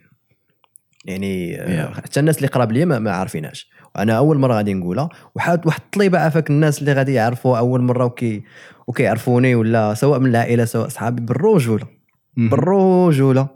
يعني 1.05 1.61
آه، 1.61 1.87
Yeah. 1.91 1.95
حتى 1.95 2.19
الناس 2.19 2.37
اللي 2.37 2.47
قراب 2.47 2.71
ليا 2.71 2.85
ما, 2.85 2.99
ما 2.99 3.11
عارفينهاش. 3.11 3.69
وأنا 3.95 4.13
أول 4.17 4.37
مرة 4.37 4.53
غادي 4.53 4.73
نقولها. 4.73 5.09
وحاد 5.35 5.67
واحد 5.67 5.81
الطليبة 5.81 6.19
عافاك 6.19 6.49
الناس 6.49 6.79
اللي 6.79 6.93
غادي 6.93 7.13
يعرفوا 7.13 7.57
أول 7.57 7.81
مرة 7.81 8.05
وكي 8.05 8.43
وكيعرفوني 8.87 9.55
ولا 9.55 9.93
سواء 9.93 10.19
من 10.19 10.29
العائلة 10.29 10.65
سواء 10.65 10.87
صحابي 10.87 11.21
بالرجوله 11.21 11.96
بالرجولة. 12.37 13.47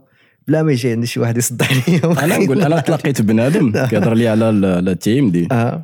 بلا 0.48 0.64
ما 0.64 0.72
يجي 0.72 0.92
عندي 0.92 1.08
شي 1.08 1.20
واحد 1.20 1.38
يصدع 1.38 1.66
ليا 1.88 2.24
أنا 2.24 2.38
نقول 2.44 2.62
أنا 2.62 2.80
تلاقيت 2.88 3.22
بنادم 3.22 3.72
كيهضر 3.72 4.14
لي 4.14 4.28
على 4.28 4.50
ال 4.50 5.30
TMD. 5.32 5.48
آه. 5.52 5.82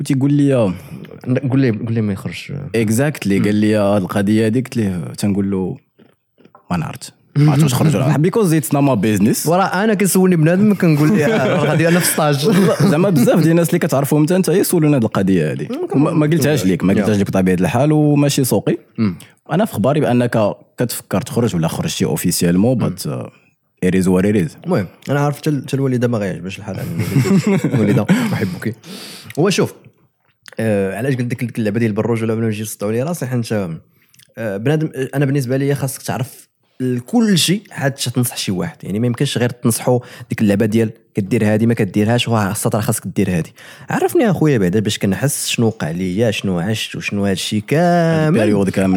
وتيقول 0.00 0.32
لي 0.32 0.54
قول 1.50 1.60
لي 1.60 1.70
قول 1.70 1.92
لي 1.92 2.00
ما 2.00 2.12
يخرجش 2.12 2.52
exactly 2.74 3.38
قال 3.38 3.54
لي 3.54 3.74
هاد 3.74 4.02
القضية 4.02 4.46
هذيك 4.46 4.64
قلت 4.64 4.76
ليه 4.76 5.04
تنقول 5.18 5.50
له 5.50 5.76
ما 6.70 6.84
عرفت 6.84 7.14
ما 7.36 7.52
عرفت 7.52 7.62
واش 7.62 7.74
خرج 7.74 8.20
because 8.20 8.54
it's 8.54 8.74
not 8.74 8.82
my 8.82 8.94
business 8.94 9.46
وراه 9.46 9.64
أنا 9.84 9.94
كيسولني 9.94 10.36
بنادم 10.36 10.74
كنقول 10.74 11.12
ليه 11.16 11.26
آه، 11.26 11.56
غادي 11.56 11.88
أنا 11.88 12.00
في 12.00 12.06
stage 12.06 12.50
زعما 12.90 13.10
بزاف 13.10 13.38
ديال 13.38 13.50
الناس 13.50 13.68
اللي 13.68 13.78
كتعرفهم 13.78 14.20
أنت 14.20 14.32
انت 14.32 14.48
يسولونا 14.48 14.96
هاد 14.96 15.04
القضية 15.04 15.52
هذه 15.52 15.68
ما 15.94 16.26
قلتهاش 16.26 16.66
لك 16.66 16.84
ما 16.84 16.94
قلتهاش 16.94 17.16
لك 17.16 17.26
بطبيعة 17.26 17.54
الحال 17.54 17.92
وماشي 17.92 18.44
سوقي. 18.44 18.76
أنا 19.52 19.64
في 19.64 19.72
خباري 19.72 20.00
بأنك 20.00 20.54
كتفكر 20.78 21.20
تخرج 21.20 21.56
ولا 21.56 21.68
خرجتي 21.68 22.04
officiellement 22.04 22.78
but 22.78 23.02
it 23.84 23.96
is 23.96 24.08
what 24.08 24.28
it 24.28 24.42
is 24.42 24.56
المهم 24.64 24.86
أنا 25.10 25.20
عارف 25.20 25.36
حتى 25.36 25.74
الوالدة 25.74 26.08
ما 26.08 26.18
غيعجبهاش 26.18 26.58
الحال 26.58 26.76
الوالدة 27.74 28.06
أحبك. 28.32 28.76
هو 29.38 29.50
شوف 29.50 29.74
آه 30.60 30.96
علاش 30.96 31.14
قلت 31.16 31.42
لك 31.42 31.58
اللعبة 31.58 31.78
ديال 31.78 31.90
البروج 31.90 32.22
ولا 32.22 32.34
بلا 32.34 32.46
نجي 32.46 32.62
نصدعوا 32.62 32.92
لي 32.92 33.02
راسي 33.02 33.26
حيت 33.26 33.52
آه 33.52 34.56
بنادم 34.56 34.90
أنا 35.14 35.24
بالنسبة 35.24 35.56
لي 35.56 35.74
خاصك 35.74 36.02
تعرف 36.02 36.51
كل 37.06 37.38
شيء 37.38 37.62
حتى 37.70 38.10
تنصح 38.10 38.36
شي 38.36 38.52
واحد. 38.52 38.76
يعني 38.82 38.98
ما 39.00 39.06
يمكنش 39.06 39.38
غير 39.38 39.50
تنصحو 39.50 40.00
ديك 40.30 40.40
اللعبة 40.40 40.66
ديال 40.66 40.90
كدير 41.14 41.54
هذه 41.54 41.66
ما 41.66 41.74
كديرهاش 41.74 42.28
السطر 42.28 42.80
خاصك 42.80 43.02
دير 43.06 43.30
هذه 43.30 43.50
عرفني 43.90 44.30
أخويا 44.30 44.58
بعدا 44.58 44.80
باش 44.80 44.98
كنحس 44.98 45.46
شنو 45.48 45.66
وقع 45.66 45.90
ليا 45.90 46.30
شنو 46.30 46.58
عشت 46.58 46.96
وشنو 46.96 47.24
هذا 47.24 47.32
الشيء 47.32 47.62
كامل 47.66 48.54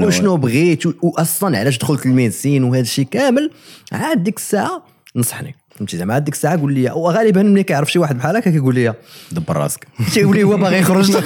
وشنو 0.08 0.38
بغيت 0.38 0.84
واصلا 1.02 1.58
علاش 1.58 1.78
دخلت 1.78 2.06
ال 2.06 2.12
médecine 2.12 2.64
وهذا 2.64 2.82
الشيء 2.82 3.06
كامل. 3.06 3.52
عاد 3.92 4.24
ديك 4.24 4.38
الساعة 4.38 4.84
نصحني. 5.16 5.56
فهمتي؟ 5.76 5.98
زعما 5.98 6.14
عاد 6.14 6.24
ديك 6.24 6.34
الساعة 6.34 6.60
قول 6.62 6.74
لي 6.74 6.92
وغالبا 6.92 7.44
ملي 7.44 7.64
كيعرف 7.64 7.92
شي 7.92 8.00
واحد 8.00 8.18
بحال 8.18 8.38
هكا 8.38 8.52
كيقول 8.52 8.76
لي 8.76 8.94
دبر 9.32 9.58
راسك. 9.58 9.88
تيقول 10.14 10.36
لي 10.36 10.44
هو 10.44 10.58
باغي 10.58 10.80
يخرج 10.80 11.18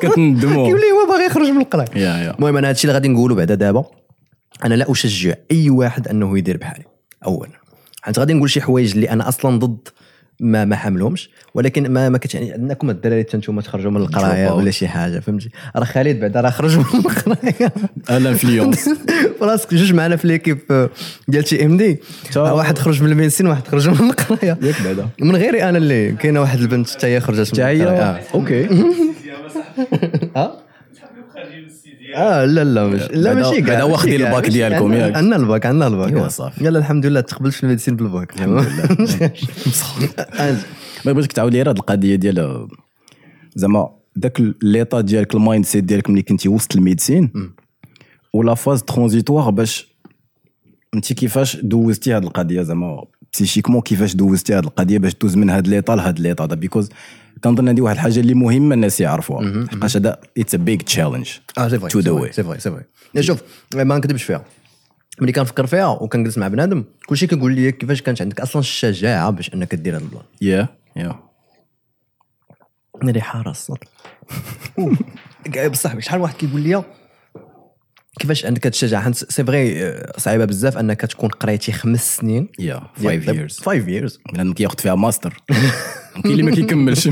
كتندموا 0.00 0.66
كيقول 0.66 0.80
لي 0.80 0.90
هو 0.92 1.12
باغي 1.12 1.26
يخرج 1.26 1.46
من 1.46 1.60
القرايه 1.62 2.30
المهم 2.30 2.56
أنا 2.56 2.68
هادشي 2.68 2.84
اللي 2.84 2.94
غادي 2.94 3.08
نقوله 3.08 3.34
بعدا 3.34 3.54
دابا. 3.54 3.84
أنا 4.64 4.74
لا 4.74 4.90
أشجع 4.92 5.34
أي 5.50 5.70
واحد 5.70 6.08
أنه 6.08 6.38
يدير 6.38 6.56
بحالي. 6.56 6.84
اولا. 7.26 7.50
حيت 8.02 8.18
غادي 8.18 8.32
نقول 8.32 8.50
شي 8.50 8.60
حوايج 8.60 8.92
اللي 8.94 9.10
أنا 9.10 9.28
أصلا 9.28 9.58
ضد 9.58 9.88
ما 10.40 10.64
ما 10.64 10.76
حاملهمش 10.76 11.30
ولكن 11.54 11.92
ما 11.92 12.08
ما 12.08 12.18
كتعني 12.18 12.52
عندكم 12.52 12.90
الدراري 12.90 13.24
حتى 13.24 13.36
نتوما 13.36 13.62
تخرجوا 13.62 13.90
من 13.90 13.96
القراية. 13.96 14.50
ولا 14.52 14.70
شي 14.70 14.88
حاجة 14.88 15.18
فهمتي؟ 15.20 15.50
راه 15.76 15.84
خالد 15.84 16.20
بعدا 16.20 16.40
راه 16.40 16.50
خرج 16.50 16.76
من 16.78 16.84
القراية. 16.94 17.72
ال 18.10 18.18
influence 18.18 18.88
فراسك 19.40 19.74
جوج 19.74 19.92
معنا 19.92 20.16
في 20.16 20.28
l'équipe 20.28 20.58
آه، 20.70 20.90
ديال 21.28 21.44
TMD. 21.44 22.00
تا- 22.32 22.40
واحد 22.52 22.78
خرج 22.78 23.02
من 23.02 23.10
ال 23.12 23.16
médecine 23.16 23.46
وواحد 23.46 23.68
خرج 23.68 23.88
من 23.88 24.10
القراية. 24.10 24.58
ياك 24.62 24.82
بعدا. 24.84 25.08
من 25.20 25.36
غيري 25.36 25.62
أنا 25.68 25.78
اللي 25.78 26.12
كاينة 26.12 26.40
واحد 26.40 26.60
البنت 26.60 26.90
حتى 26.90 27.06
هي 27.06 27.20
خرجت 27.20 27.40
من 27.40 27.46
حتى 27.46 27.62
هي 27.62 27.82
القرايه 27.82 28.22
OK. 28.34 28.68
آه 30.36 30.58
آه 32.14 32.44
لا 32.44 32.64
لا 32.64 32.86
مش 32.86 33.02
لا 33.10 33.34
ماشي 33.34 33.62
كاع 33.62 33.78
ماشي 33.78 33.92
واخدين 33.92 34.26
الباك 34.26 34.48
ديالكم، 34.48 34.92
ياك؟ 34.92 35.16
عندنا 35.16 35.36
الباك 35.36 35.66
عندنا 35.66 35.86
الباك 35.86 36.12
ايوا 36.12 36.24
آه. 36.24 36.28
صافي. 36.28 36.64
يلا 36.64 36.78
الحمد 36.78 37.06
لله 37.06 37.20
تقبلت 37.20 37.54
في 37.54 37.62
ال 37.62 37.66
médecine 37.66 37.96
بال 37.96 38.14
bac 38.14 38.40
آه، 38.40 38.46
ما 41.04 41.12
بغيتك 41.12 41.32
تعاود 41.32 41.52
لي 41.52 41.60
هاد 41.60 41.76
القضية 41.76 42.14
ديال 42.14 42.68
زعما 43.54 43.90
داك 44.16 44.42
l'état 44.62 45.00
ديالك 45.00 45.34
ال 45.34 45.64
mindset 45.64 45.84
ديالك 45.84 46.10
ملي 46.10 46.22
كنتي 46.22 46.48
وسط 46.48 46.76
ال 46.76 46.82
médecine 46.82 47.32
ولا 48.32 48.54
phase 48.54 48.82
transitoire 48.82 49.50
باش 49.50 49.92
انت 50.94 51.12
كيفاش 51.12 51.56
دوزتي 51.56 52.12
هاد 52.12 52.24
القضية 52.24 52.62
زعما 52.62 53.04
psychiquement 53.32 53.80
كيفاش 53.80 54.14
دوزتي 54.14 54.54
هذه 54.54 54.64
القضية 54.64 54.98
باش 54.98 55.14
دوز 55.14 55.36
من 55.36 55.50
هذا 55.50 55.70
l'état 55.70 55.96
لهذا 55.96 56.22
l'état 56.22 56.46
because 56.46 56.88
كنظن 57.44 57.68
هذه 57.68 57.80
واحد 57.80 57.94
الحاجة 57.94 58.20
اللي 58.20 58.34
مهمة 58.34 58.74
الناس 58.74 59.00
يعرفوها. 59.00 59.66
حقاش 59.72 59.96
هذا 59.96 60.20
it's 60.38 60.54
a 60.54 60.58
big 60.58 60.80
challenge 60.82 61.30
آه 61.58 61.68
c'est 61.68 61.78
vrai 61.78 61.90
c'est 61.90 62.02
ouais. 62.02 62.18
vrai 62.20 62.32
c'est 62.32 62.42
vrai 62.42 62.60
c'est 62.60 62.70
vrai 62.70 63.22
شوف 63.22 63.42
ما 63.74 63.96
نكذبش 63.96 64.22
فيها. 64.22 64.44
ملي 65.20 65.32
كنفكر 65.32 65.66
فيها 65.66 65.86
وكنجلس 65.86 66.38
مع 66.38 66.48
بنادم 66.48 66.84
كلشي 67.06 67.26
كيقول 67.26 67.54
لي 67.54 67.72
كيفاش 67.72 68.02
كانت 68.02 68.22
عندك 68.22 68.40
أصلا 68.40 68.60
الشجاعة 68.60 69.30
باش 69.30 69.54
إنك 69.54 69.74
دير 69.74 69.96
هذا 69.96 70.04
ال 70.04 70.07
plan. 70.07 70.22
يا 70.40 70.68
يا 70.96 71.16
ريحة 73.04 73.42
راس 73.42 73.70
الصدر 73.70 75.68
بصح 75.68 75.98
شحال 75.98 76.20
واحد 76.20 76.34
كيقول 76.34 76.60
لي 76.60 76.84
كيفاش 78.22 78.46
عندك 78.46 78.66
هاد 78.66 78.72
الشجاعه 78.72 79.02
حيت 79.02 79.14
c'est 79.14 79.44
vrai 79.44 79.84
آه، 79.84 80.12
صعيبة 80.18 80.44
بزاف 80.44 80.78
انك 80.78 81.00
تكون 81.00 81.28
قريتي 81.28 81.72
خمس 81.72 82.16
سنين. 82.16 82.48
yeah 82.58 82.82
5 82.96 83.20
years. 83.20 83.62
5 83.62 83.86
years. 83.86 84.18
لأن 84.34 84.52
كياخذ 84.52 84.78
فيها 84.78 84.94
ماستر. 84.94 85.42
كاين 86.22 86.32
اللي 86.32 86.42
ما 86.42 86.50
كيكملش. 86.50 87.08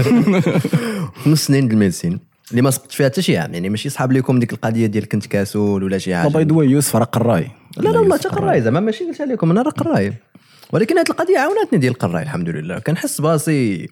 خمس 1.24 1.46
سنين 1.46 1.68
د 1.68 1.72
ال 1.72 1.77
médecine. 1.77 2.20
اللي 2.50 2.62
ما 2.62 2.70
سقط 2.70 2.92
فيها 2.92 3.06
حتى 3.06 3.22
شي 3.22 3.38
عام 3.38 3.54
يعني 3.54 3.68
ماشي 3.68 3.88
صحاب 3.88 4.12
لكم 4.12 4.38
ديك 4.38 4.52
القضية 4.52 4.86
ديال 4.86 5.08
كنت 5.08 5.26
كاسول 5.26 5.84
ولا 5.84 5.98
شي 5.98 6.14
حاجة. 6.16 6.28
by 6.28 6.44
the 6.44 6.72
يوسف 6.72 6.96
راه 6.96 7.04
قراي 7.04 7.50
لا 7.76 7.88
لا 7.88 7.98
والله 7.98 8.18
حتى 8.18 8.28
قراي 8.28 8.62
زعما 8.62 8.80
ماشي 8.80 9.04
قلت 9.04 9.20
عليكم 9.20 9.50
أنا 9.50 9.62
راه 9.62 9.70
قراي 9.70 10.14
ولكن 10.72 10.98
هذه 10.98 11.10
القضية 11.10 11.38
عاونتني 11.38 11.78
ديال 11.78 11.92
القراي 11.92 12.22
الحمد 12.22 12.48
لله 12.48 12.78
كنحس 12.78 13.20
براسي 13.20 13.88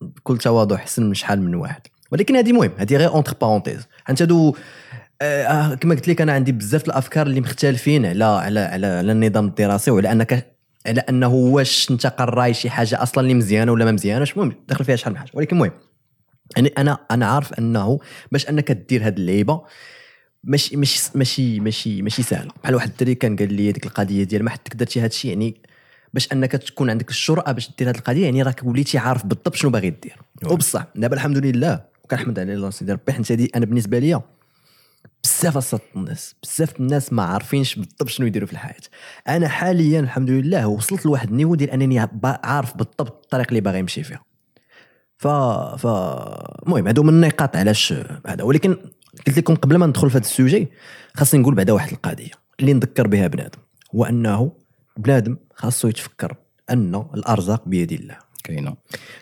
بكل 0.00 0.38
تواضع 0.38 0.76
حسن 0.76 1.02
من 1.02 1.14
شحال 1.14 1.42
من 1.42 1.54
واحد. 1.54 1.82
ولكن 2.12 2.36
هذه 2.36 2.52
مهم 2.52 2.70
هذه 2.76 2.96
غير 2.96 3.08
entre 3.08 3.34
parenthèses 3.40 3.86
حيت 4.04 4.22
هادو 4.22 4.54
آه 5.22 5.74
كما 5.74 5.94
قلت 5.94 6.08
لك 6.08 6.20
أنا 6.20 6.32
عندي 6.32 6.52
بزاف 6.52 6.86
الأفكار 6.86 7.26
اللي 7.26 7.40
مختلفين 7.40 8.06
على 8.06 8.24
على 8.24 8.60
على, 8.60 8.86
على 8.86 9.12
النظام 9.12 9.46
الدراسي 9.46 9.90
وعلى 9.90 10.12
أنك 10.12 10.52
على 10.86 11.00
أنه 11.00 11.34
واش 11.34 11.90
أنت 11.90 12.06
قراي 12.06 12.54
شي 12.54 12.70
حاجة 12.70 13.02
أصلا 13.02 13.22
اللي 13.22 13.34
مزيانه 13.34 13.72
ولا 13.72 13.84
ما 13.84 13.92
مزياناش 13.92 14.32
المهم 14.32 14.52
دخل 14.68 14.84
فيها 14.84 14.96
شحال 14.96 15.12
من 15.12 15.18
حاجة. 15.18 15.30
ولكن 15.34 15.56
المهم 15.56 15.72
يعني 16.56 16.72
أنا 16.78 16.98
أنا 17.10 17.26
عارف 17.26 17.52
أنه 17.52 17.98
باش 18.32 18.48
أنك 18.48 18.72
دير 18.72 19.06
هذه 19.06 19.14
اللعيبة 19.14 19.62
ماشي 20.44 20.76
ماشي 20.76 21.10
ماشي 21.14 21.60
ماشي 21.60 22.02
ماشي 22.02 22.22
سهله 22.22 22.50
بحال 22.62 22.74
واحد 22.74 22.88
الدري 22.88 23.14
كان 23.14 23.36
قال 23.36 23.52
لي 23.52 23.72
ديك 23.72 23.86
القضية 23.86 24.24
ديال 24.24 24.44
ما 24.44 24.50
حدك 24.50 24.74
درتي 24.74 25.00
هذا 25.00 25.06
الشيء 25.06 25.30
يعني 25.30 25.62
باش 26.14 26.32
أنك 26.32 26.52
تكون 26.52 26.90
عندك 26.90 27.10
الجرأه 27.10 27.52
باش 27.52 27.70
دير 27.78 27.90
هذه 27.90 27.96
القضية 27.96 28.24
يعني 28.24 28.42
راك 28.42 28.60
وليتي 28.64 28.98
عارف 28.98 29.26
بالضبط 29.26 29.54
شنو 29.54 29.70
باغي 29.70 29.90
دير 29.90 30.16
وبصح 30.44 30.86
دابا 30.94 31.14
الحمد 31.14 31.38
لله 31.38 31.84
وكنحمد 32.04 32.38
على 32.38 32.54
الله 32.54 32.70
سيدي 32.70 32.92
ربي 32.92 33.12
حيت 33.12 33.32
هذه 33.32 33.48
أنا 33.56 33.66
بالنسبة 33.66 33.98
ليا 33.98 34.22
بزاف 35.24 35.56
وسط 35.56 35.82
الناس 35.96 36.34
بزاف 36.42 36.80
الناس 36.80 37.12
ما 37.12 37.22
عارفينش 37.22 37.74
بالضبط 37.74 38.08
شنو 38.08 38.26
يديروا 38.26 38.46
في 38.46 38.52
الحياة. 38.52 38.80
أنا 39.28 39.48
حاليا 39.48 40.00
الحمد 40.00 40.30
لله 40.30 40.66
وصلت 40.66 41.06
لواحد 41.06 41.30
النيفو 41.30 41.54
ديال 41.54 41.70
أنني 41.70 42.08
عارف 42.24 42.76
بالضبط 42.76 43.22
الطريق 43.24 43.46
اللي 43.48 43.60
باغي 43.60 43.80
نمشي 43.80 44.02
فيها. 44.02 44.24
ف 45.18 45.28
ف 45.76 45.86
المهم 46.66 46.86
هادو 46.86 47.02
من 47.02 47.08
النقاط 47.08 47.56
علاش 47.56 47.94
هذا. 48.26 48.42
ولكن 48.42 48.76
قلت 49.26 49.38
لكم 49.38 49.54
قبل 49.54 49.76
ما 49.76 49.86
ندخل 49.86 50.10
في 50.10 50.18
هذا 50.18 50.24
السوجي 50.24 50.68
خاصني 51.14 51.40
نقول 51.40 51.54
بعدا 51.54 51.72
واحد 51.72 51.92
القضية. 51.92 52.30
اللي 52.60 52.72
نذكر 52.72 53.06
بها 53.06 53.26
بنادم 53.26 53.58
هو 53.94 54.04
أنه 54.04 54.52
بنادم 54.96 55.36
خاصو 55.54 55.88
يتفكر 55.88 56.36
أن 56.70 56.94
الأرزاق 57.14 57.68
بيد 57.68 57.92
الله. 57.92 58.29
كاينة. 58.40 58.74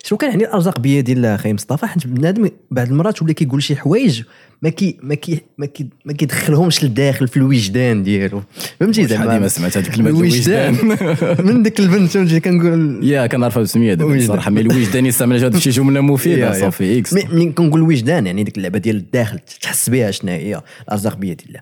شنو 0.04 0.18
كان 0.18 0.30
يعني 0.30 0.44
الأرزاق 0.44 0.80
بيد 0.80 1.10
الله 1.10 1.34
أخي 1.34 1.52
مصطفى؟ 1.52 1.86
حيت 1.86 2.06
بنادم 2.06 2.50
بعض 2.70 2.88
المرات 2.88 3.22
ولا 3.22 3.32
كيقول 3.32 3.62
شي 3.62 3.76
حوايج 3.76 4.22
ما 4.62 4.68
كي 4.68 4.98
ما 5.02 5.14
كي 5.14 5.40
ما 5.58 5.66
كي 5.66 5.88
ما 6.04 6.12
كيدخلهمش 6.12 6.84
لداخل 6.84 7.28
في 7.28 7.36
الوجدان 7.36 8.02
ديالو. 8.02 8.42
فهمتي 8.80 9.06
زعما؟ 9.06 9.32
ديما 9.32 9.48
سمعت 9.48 9.76
هاد 9.76 9.86
الكلمة 9.86 10.08
الوجدان. 10.10 10.74
من 11.46 11.62
ديك 11.62 11.80
البنت 11.80 12.10
فهمتي؟ 12.10 12.40
كنقول 12.40 13.04
يا 13.04 13.26
كنعرفها 13.26 13.62
بسمية 13.62 13.94
دابا. 13.94 14.16
الصراحه 14.16 14.50
mais 14.50 14.60
الوجدان 14.60 15.06
يستعمل 15.06 15.38
جات 15.38 15.56
شي 15.56 15.70
جملة 15.70 16.00
مفيدة. 16.10 16.52
صافي 16.52 16.98
إكس. 16.98 17.14
ملي 17.14 17.52
كنقول 17.52 17.82
وجدان 17.82 18.26
يعني 18.26 18.44
ديك 18.44 18.56
اللعبة 18.58 18.78
ديال 18.78 18.96
الداخل 18.96 19.38
تحس 19.38 19.90
بها 19.90 20.10
شنو 20.10 20.32
هي؟ 20.32 20.62
الأرزاق 20.82 21.16
بيد 21.16 21.42
الله. 21.48 21.60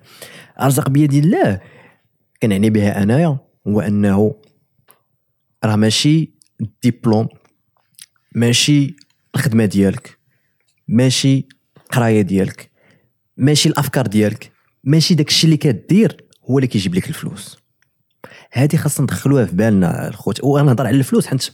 الأرزاق 0.57 0.89
بيد 0.89 1.13
الله 1.13 1.59
كنعني 2.41 2.69
بها 2.69 3.03
أنايا 3.03 3.37
هو 3.67 3.81
أنه 3.81 4.35
راه 5.65 5.75
ماشي 5.75 6.37
الدبلوم 6.61 7.27
ماشي 8.35 8.95
الخدمة 9.35 9.65
ديالك 9.65 10.17
ماشي 10.87 11.47
القراية 11.77 12.21
ديالك 12.21 12.71
ماشي 13.37 13.69
الأفكار 13.69 14.07
ديالك 14.07 14.51
ماشي 14.83 15.15
داك 15.15 15.27
الشيء 15.27 15.45
اللي 15.45 15.57
كدير 15.57 16.25
هو 16.49 16.57
اللي 16.57 16.67
كيجيب 16.67 16.95
لك 16.95 17.09
الفلوس. 17.09 17.57
هذه 18.51 18.75
خاصنا 18.75 19.03
ندخلوها 19.03 19.45
في 19.45 19.55
بالنا 19.55 20.07
الخوت 20.07 20.43
ونهضر 20.43 20.87
على 20.87 20.97
الفلوس 20.97 21.27
حيت 21.27 21.51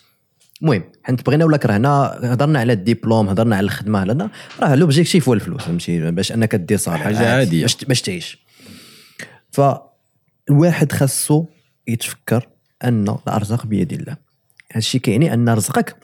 المهم 0.61 0.83
حيت 1.03 1.25
بغينا 1.25 1.45
ولا 1.45 1.57
كرهنا 1.57 2.19
هضرنا 2.23 2.59
على 2.59 2.73
الدبلوم 2.73 3.29
هضرنا 3.29 3.55
على 3.55 3.65
الخدمة 3.65 4.05
لنا 4.05 4.29
راه 4.59 4.75
l'objectif 4.75 5.27
هو 5.27 5.33
الفلوس 5.33 5.63
فهمتي؟ 5.63 6.11
باش 6.11 6.31
أنك 6.31 6.55
دير 6.55 6.77
صالح 6.77 7.03
حاجة 7.03 7.17
عادي، 7.17 7.25
عادية. 7.25 7.61
باش 7.61 7.85
باش 7.85 8.01
تعيش. 8.01 8.45
فالواحد 9.51 10.91
خاصو 10.91 11.45
يتفكر 11.87 12.47
أن 12.83 13.09
الأرزاق 13.27 13.65
بيد 13.65 13.93
الله. 13.93 14.17
هذا 14.71 14.77
الشيء 14.77 15.01
كيعني 15.01 15.33
أن 15.33 15.49
رزقك 15.49 15.95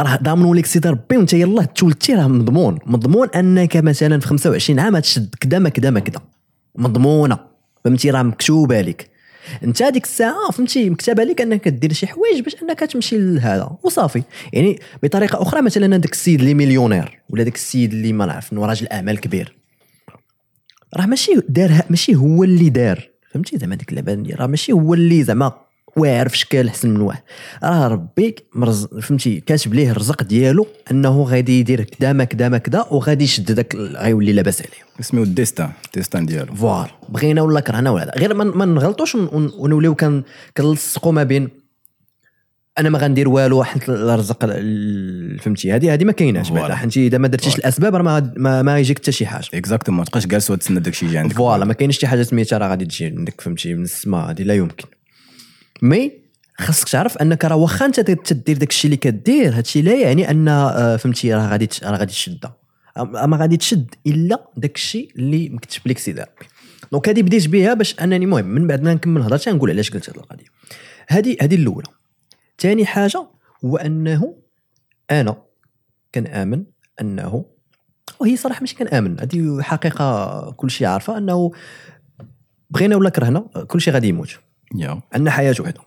راه 0.00 0.16
ضامن 0.22 0.54
لك 0.54 0.66
سيدي 0.66 0.88
ربي 0.88 1.16
وانت 1.16 1.32
يلاه 1.32 1.64
تولدتي 1.64 2.14
راه 2.14 2.26
مضمون. 2.26 2.78
مضمون 2.86 3.28
أنك 3.28 3.76
مثلا 3.76 4.20
في 4.20 4.26
25 4.26 4.80
عام 4.80 4.98
تشد 4.98 5.34
كذا 5.40 5.58
ما 5.58 5.68
كذا 5.68 5.90
ما 5.90 6.00
كذا 6.00 6.20
مضمونة. 6.76 7.38
فهمتي؟ 7.84 8.10
راه 8.10 8.22
مكتوبة 8.22 8.80
لك. 8.80 9.10
أنت 9.64 9.82
هذيك 9.82 10.04
الساعة 10.04 10.50
فهمتي؟ 10.52 10.90
مكتبه 10.90 11.24
لك 11.24 11.40
أنك 11.40 11.68
دير 11.68 11.92
شي 11.92 12.06
حوايج 12.06 12.40
باش 12.40 12.56
أنك 12.62 12.80
تمشي 12.80 13.18
لهذا. 13.18 13.76
وصافي. 13.82 14.22
يعني 14.52 14.78
بطريقة 15.02 15.42
أخرى 15.42 15.62
مثلا 15.62 15.96
هذاك 15.96 16.12
السيد 16.12 16.40
اللي 16.40 16.54
مليونير 16.54 17.22
ولا 17.30 17.42
داك 17.42 17.54
السيد 17.54 17.92
اللي 17.92 18.12
ما 18.12 18.26
نعرف 18.26 18.52
إنه 18.52 18.66
راجل 18.66 18.88
اعمال 18.88 19.20
كبير. 19.20 19.56
راه 20.96 21.06
ماشي 21.06 21.32
دارها 21.48 21.84
ماشي 21.90 22.14
هو 22.14 22.44
اللي 22.44 22.68
دار. 22.68 23.08
فهمتي؟ 23.30 23.58
زعما 23.58 23.74
ديك 23.74 23.90
اللعبة 23.90 24.34
راه 24.34 24.46
ماشي 24.46 24.72
هو 24.72 24.94
اللي 24.94 25.22
زعما 25.22 25.63
واعر 25.96 26.28
في 26.28 26.38
شكال 26.38 26.68
احسن 26.68 26.90
من 26.90 27.00
واحد 27.00 27.22
راه 27.64 27.88
ربي 27.88 28.34
مرز 28.54 28.86
فهمتي 28.86 29.40
كاتب 29.40 29.74
ليه 29.74 29.90
الرزق 29.90 30.22
ديالو 30.22 30.66
انه 30.90 31.22
غادي 31.22 31.60
يدير 31.60 31.82
كدا 31.82 32.12
ما 32.12 32.24
كدا 32.24 32.48
ما 32.48 32.58
كدا 32.58 32.84
وغادي 32.90 33.24
يشد 33.24 33.52
داك 33.52 33.74
غيولي 33.76 34.32
لاباس 34.32 34.60
عليه. 34.60 34.84
اسمه 35.00 35.22
ال 35.22 35.29
destin 35.29 35.70
ال 35.86 35.92
destin 35.92 36.26
ديالو. 36.26 36.54
voilà 36.54 36.90
بغينا 37.08 37.42
ولا 37.42 37.60
كرهنا 37.60 37.90
ولا. 37.90 38.14
غير 38.18 38.34
ما 38.34 38.44
ما 38.44 38.64
نغلطوش 38.64 39.14
ون- 39.14 39.28
ون- 39.32 39.52
ونوليو 39.58 39.94
كان 39.94 40.22
كنلصقوا 40.56 41.12
ما 41.12 41.22
بين 41.22 41.48
أنا 42.78 42.88
ما 42.90 42.98
غندير 42.98 43.28
والو 43.28 43.64
حيت 43.64 43.88
الرزق 43.88 44.38
ال- 44.44 45.38
فهمتي 45.38 45.72
هذه 45.72 45.92
هذه 45.94 46.04
ما 46.04 46.12
كايناش. 46.12 46.50
بعدا. 46.50 46.74
حيت 46.74 46.96
اذا 46.96 47.18
ما 47.18 47.28
درتيش. 47.28 47.56
الاسباب 47.56 47.94
راه 47.94 48.02
ما, 48.02 48.32
ما, 48.36 48.62
ما 48.62 48.78
يجيك 48.78 48.98
حتى 48.98 49.12
شي 49.12 49.26
حاجة. 49.26 49.48
exactement 49.54 49.98
ما 49.98 50.04
تبقاش 50.04 50.26
جالس 50.26 50.50
وتسنى 50.50 50.80
داكشي 50.80 51.06
يجي 51.06 51.18
عندك. 51.18 51.36
voilà 51.36 51.64
ما 51.64 51.72
كاينش 51.74 51.98
شي 51.98 52.06
حاجة 52.06 52.22
سميتها 52.22 52.58
راه 52.58 52.68
غادي 52.68 52.84
تجي 52.84 53.06
عندك 53.06 53.40
فهمتي 53.40 53.74
من 53.74 53.82
السماء 53.84 54.30
هذه 54.30 54.42
لا 54.42 54.54
يمكن. 54.54 54.84
mais 55.82 56.12
خاصك 56.58 56.88
تعرف 56.88 57.16
انك 57.16 57.44
راه 57.44 57.56
واخا 57.56 57.86
انت 57.86 58.00
تدير 58.00 58.56
داك 58.58 58.70
الشيء 58.70 58.84
اللي 58.84 58.96
كدير. 58.96 59.56
هادشي 59.56 59.82
لا 59.82 59.94
يعني 60.00 60.30
ان 60.30 60.48
آه، 60.48 60.96
فهمتي 60.96 61.34
راه 61.34 61.48
غادي 61.48 61.68
راه 61.82 61.96
غادي 61.96 62.12
أم- 62.98 63.24
ما 63.24 63.36
غادي 63.36 63.56
تشد 63.56 63.94
إلا 64.06 64.48
داك 64.56 64.76
الشيء 64.76 65.12
اللي 65.16 65.48
مكتب 65.48 65.80
لك 65.86 65.98
سيدي 65.98 66.20
ربي. 66.20 66.46
donc 66.92 67.08
هذه 67.08 67.22
بديت 67.22 67.48
بها 67.48 67.74
باش 67.74 68.00
أنني 68.00 68.16
المهم 68.24 68.44
من 68.44 68.66
بعد 68.66 68.82
ما 68.82 68.94
نكمل 68.94 69.22
هضرتي 69.22 69.50
نقول 69.50 69.70
علاش 69.70 69.90
قلت 69.90 70.10
هذه 70.10 70.16
القضية. 70.16 70.44
هذه 71.08 71.36
هذه 71.40 71.54
الأولى. 71.54 71.86
ثاني 72.58 72.86
حاجة 72.86 73.26
هو 73.64 73.76
أنه 73.76 74.36
أنا 75.10 75.36
كنآمن 76.14 76.64
أنه 77.00 77.44
وهي 78.20 78.36
صراحة 78.36 78.60
ماشي 78.60 78.76
كنآمن 78.76 79.20
هذه 79.20 79.62
حقيقة 79.62 80.50
كل 80.50 80.70
شيء 80.70 80.86
عارفة 80.86 81.18
أنه 81.18 81.52
بغينا 82.70 82.96
ولا 82.96 83.10
كرهنا 83.10 83.40
كل 83.68 83.80
شيء 83.80 83.94
غادي 83.94 84.08
يموت. 84.08 84.38
عندنا 85.12 85.30
حياة 85.30 85.54
وحدة. 85.60 85.80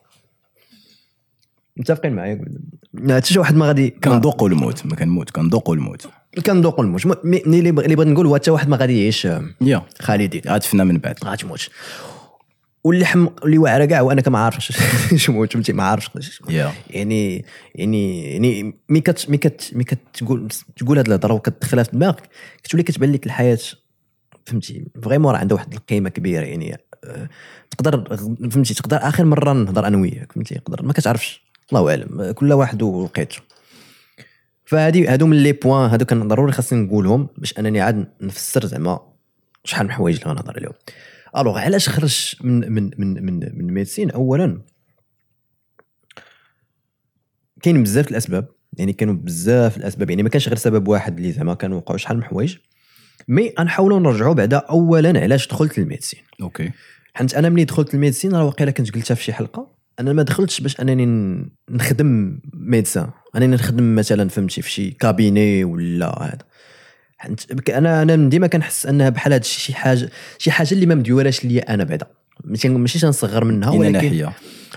متفقين 1.78 2.14
معايا؟ 2.14 2.46
ما 2.94 3.16
حتى 3.16 3.34
شي 3.34 3.40
واحد 3.40 3.56
ما 3.56 3.66
غادي 3.68 3.90
كنذوقوا 3.90 4.50
الموت 4.50 4.86
ما 4.86 4.96
كنموت 4.96 5.30
كنذوقوا 5.30 5.76
الموت. 5.76 6.08
كنذوقوا 6.46 6.84
الموت. 6.84 7.06
mais- 7.26 7.42
اللي 7.46 7.72
بغ- 7.72 7.84
اللي 7.84 7.96
بغيت 7.96 8.08
نقول 8.10 8.26
هو 8.28 8.36
حتى 8.36 8.52
واحد 8.52 8.70
ما 8.70 8.78
غادي 8.78 9.02
يعيش 9.02 9.26
آه، 9.26 9.46
خالدين. 10.00 10.42
غاتفنا 10.48 10.84
من 10.84 10.98
بعد. 10.98 11.16
غاتموت. 11.26 11.70
واللي 12.84 13.06
حم 13.06 13.28
اللي 13.46 13.58
واعرة 13.58 13.86
كاع 13.86 14.00
هو 14.00 14.12
أنا 14.12 14.22
كما 14.22 14.40
عارفش 14.40 14.72
شموت 15.26 15.54
فهمتي؟ 15.54 15.74
ما 15.74 15.84
عارفش 15.84 16.42
يا. 16.50 16.72
يعني 16.90 17.46
يعني 17.76 18.24
يعني 18.34 18.80
مي 18.90 19.02
كت 19.02 19.30
مي 19.30 19.38
كت 19.38 19.72
مي 19.74 19.84
كتقول 19.84 20.48
تقول 20.76 20.98
هاد 20.98 21.08
الهضرة 21.08 21.34
وكتدخلها 21.34 21.84
في 21.84 21.92
دماغك 21.92 22.30
كتولي 22.64 22.84
كتبان 22.84 23.12
لك 23.12 23.26
الحياة 23.26 23.60
فهمتي؟ 24.46 24.86
vraiment 25.04 25.34
راه 25.34 25.40
عندها 25.40 25.56
واحد 25.58 25.74
القيمة 25.74 26.10
كبيرة 26.10 26.46
يعني. 26.46 26.78
تقدر 27.72 28.18
فهمتي 28.52 28.74
تقدر 28.74 28.98
آخر 28.98 29.26
مرة 29.26 29.54
نهضر 29.54 29.88
أنا 29.88 29.98
وياك 29.98 30.32
فهمتي؟ 30.32 30.56
تقدر 30.56 30.86
ما 30.86 30.94
كتعرفش. 30.94 31.48
الله 31.70 31.90
أعلم 31.90 32.32
كل 32.32 32.54
واحد 32.54 32.82
وقيته 32.82 33.38
فهادي 34.66 35.08
هادو 35.08 35.28
من 35.28 35.38
les 35.38 35.52
points 35.52 35.90
هادو 35.90 36.06
كان 36.06 36.28
ضروري 36.28 36.52
خاصني 36.52 36.82
نقولهم 36.82 37.28
باش 37.38 37.60
أنني 37.60 37.82
عاد 37.82 38.08
نفسر 38.22 38.66
زعما 38.66 39.00
شحال 39.64 39.86
من 39.86 39.92
حوايج 39.92 40.16
اللي 40.18 40.30
غنهضر 40.30 40.54
عليهم. 40.58 40.74
alors 41.38 41.58
علاش 41.58 41.90
خرج 41.90 42.36
من 42.42 42.72
من 42.72 42.92
من 42.98 43.26
من 43.26 43.40
من 43.54 43.74
médecine 43.74 44.12
اولا 44.12 44.62
كاين 47.62 47.84
بزاف 47.84 48.12
الأسباب 48.12 48.48
يعني 48.78 48.94
كانوا 48.94 49.14
بزاف 49.14 49.78
الأسباب 49.78 50.10
يعني 50.10 50.24
ما 50.24 50.30
كانش 50.30 50.48
غير 50.48 50.58
سبب 50.58 50.88
واحد 50.88 51.18
اللي 51.18 51.32
زعما 51.32 51.54
كانوا 51.54 51.78
وقعوا 51.78 51.98
شحال 51.98 52.18
من 52.18 52.24
حوايج. 52.24 52.58
mais 53.28 53.54
غنحاولوا 53.60 54.00
نرجعوا 54.00 54.34
بعدا 54.34 54.58
اولا 54.58 55.20
علاش 55.20 55.48
دخلت 55.48 55.80
لل 55.80 55.88
médecine 55.88 56.20
okay. 56.42 56.72
حيت 57.18 57.34
أنا 57.34 57.50
ملي 57.50 57.64
دخلت 57.64 57.94
ال 57.94 57.98
médecine 57.98 58.36
راه 58.36 58.46
واقيلا 58.46 58.72
كنت 58.72 58.96
قلتها 58.96 59.16
في 59.16 59.24
شي 59.24 59.34
حلقة 59.34 59.72
أنا 60.00 60.14
ما 60.14 60.24
دخلتش 60.24 60.62
باش 60.62 60.82
أنني 60.82 61.46
نخدم 61.70 62.40
médecin 62.54 63.10
أنني 63.36 63.56
نخدم 63.56 63.96
مثلا 63.96 64.30
فهمتي 64.30 64.62
في 64.62 64.72
شي 64.72 64.92
cabinet 64.92 65.64
ولا 65.64 66.24
هذا 66.24 66.38
حيت 67.18 67.70
أنا 67.70 68.02
أنا 68.02 68.30
ديما 68.30 68.48
كنحس 68.48 68.86
أنها 68.86 69.10
بحال 69.10 69.34
هاد 69.34 69.44
شي 69.44 69.74
حاجة 69.74 70.10
شي 70.38 70.52
حاجة 70.52 70.74
اللي 70.74 70.86
ما 70.86 70.96
مديولاش 70.96 71.46
ليا 71.46 71.74
أنا 71.74 71.84
بعدا. 71.84 72.08
ماشي 72.44 73.00
تنصغر 73.00 73.44
منها 73.44 73.72
من 73.72 73.78
ولكن 73.78 73.94
ناحية. 73.94 74.34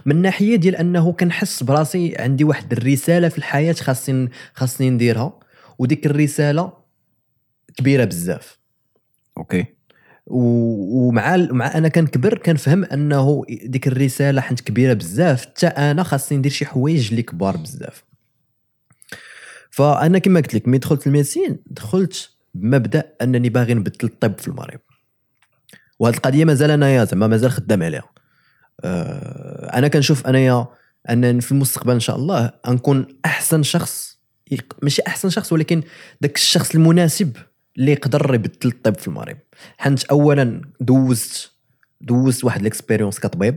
من 0.06 0.22
ناحية 0.22 0.56
ديال 0.56 0.76
أنه 0.76 1.12
كنحس 1.12 1.62
براسي 1.62 2.16
عندي 2.18 2.44
واحد 2.44 2.72
الرسالة 2.72 3.28
في 3.28 3.38
الحياة 3.38 3.72
خاصني 3.72 4.30
خاصني 4.54 4.90
نديرها 4.90 5.38
وديك 5.78 6.06
الرسالة 6.06 6.72
كبيرة 7.76 8.04
بزاف. 8.04 8.58
okay. 9.38 9.79
ومع 10.30 11.36
مع 11.36 11.74
أنا 11.74 11.88
كنكبر 11.88 12.38
كنفهم 12.38 12.84
أنه 12.84 13.44
ديك 13.48 13.88
الرسالة 13.88 14.40
حنت 14.40 14.60
كبيرة 14.60 14.92
بزاف 14.92 15.46
حتى 15.46 15.66
أنا 15.66 16.02
خاصني 16.02 16.38
ندير 16.38 16.52
شي 16.52 16.66
حوايج 16.66 17.08
اللي 17.10 17.22
كبار 17.22 17.56
بزاف. 17.56 18.04
فأنا 19.70 20.18
كما 20.18 20.40
قلت 20.40 20.54
لك 20.54 20.68
ملي 20.68 20.78
دخلت 20.78 21.06
ال 21.06 21.12
médecine 21.12 21.58
دخلت 21.66 22.30
بمبدأ 22.54 23.12
أنني 23.22 23.48
باغي 23.48 23.74
نبدل 23.74 24.08
الطب 24.08 24.38
في 24.38 24.48
المغرب. 24.48 24.80
وهذه 25.98 26.14
القضية 26.14 26.44
مازال 26.44 26.70
أنايا 26.70 27.04
زعما 27.04 27.26
مازال 27.26 27.50
خدام 27.50 27.82
عليها. 27.82 28.10
آه، 28.84 29.78
أنا 29.78 29.88
كنشوف 29.88 30.26
أنايا 30.26 30.66
أن 31.10 31.40
في 31.40 31.52
المستقبل 31.52 31.92
إن 31.92 32.00
شاء 32.00 32.16
الله 32.16 32.52
غنكون 32.66 33.06
أحسن 33.24 33.62
شخص 33.62 34.20
ماشي 34.82 35.02
أحسن 35.06 35.30
شخص 35.30 35.52
ولكن 35.52 35.82
داك 36.20 36.36
الشخص 36.36 36.74
المناسب 36.74 37.36
اللي 37.80 37.92
يقدر 37.92 38.34
يبدل 38.34 38.68
الطب 38.68 38.98
في 38.98 39.08
المغرب. 39.08 39.36
حنت 39.78 40.04
اولا 40.04 40.62
دوزت 40.80 41.52
دوزت 42.00 42.44
واحد 42.44 42.60
ال 42.60 42.65
expérience 42.65 43.18
كطبيب. 43.20 43.56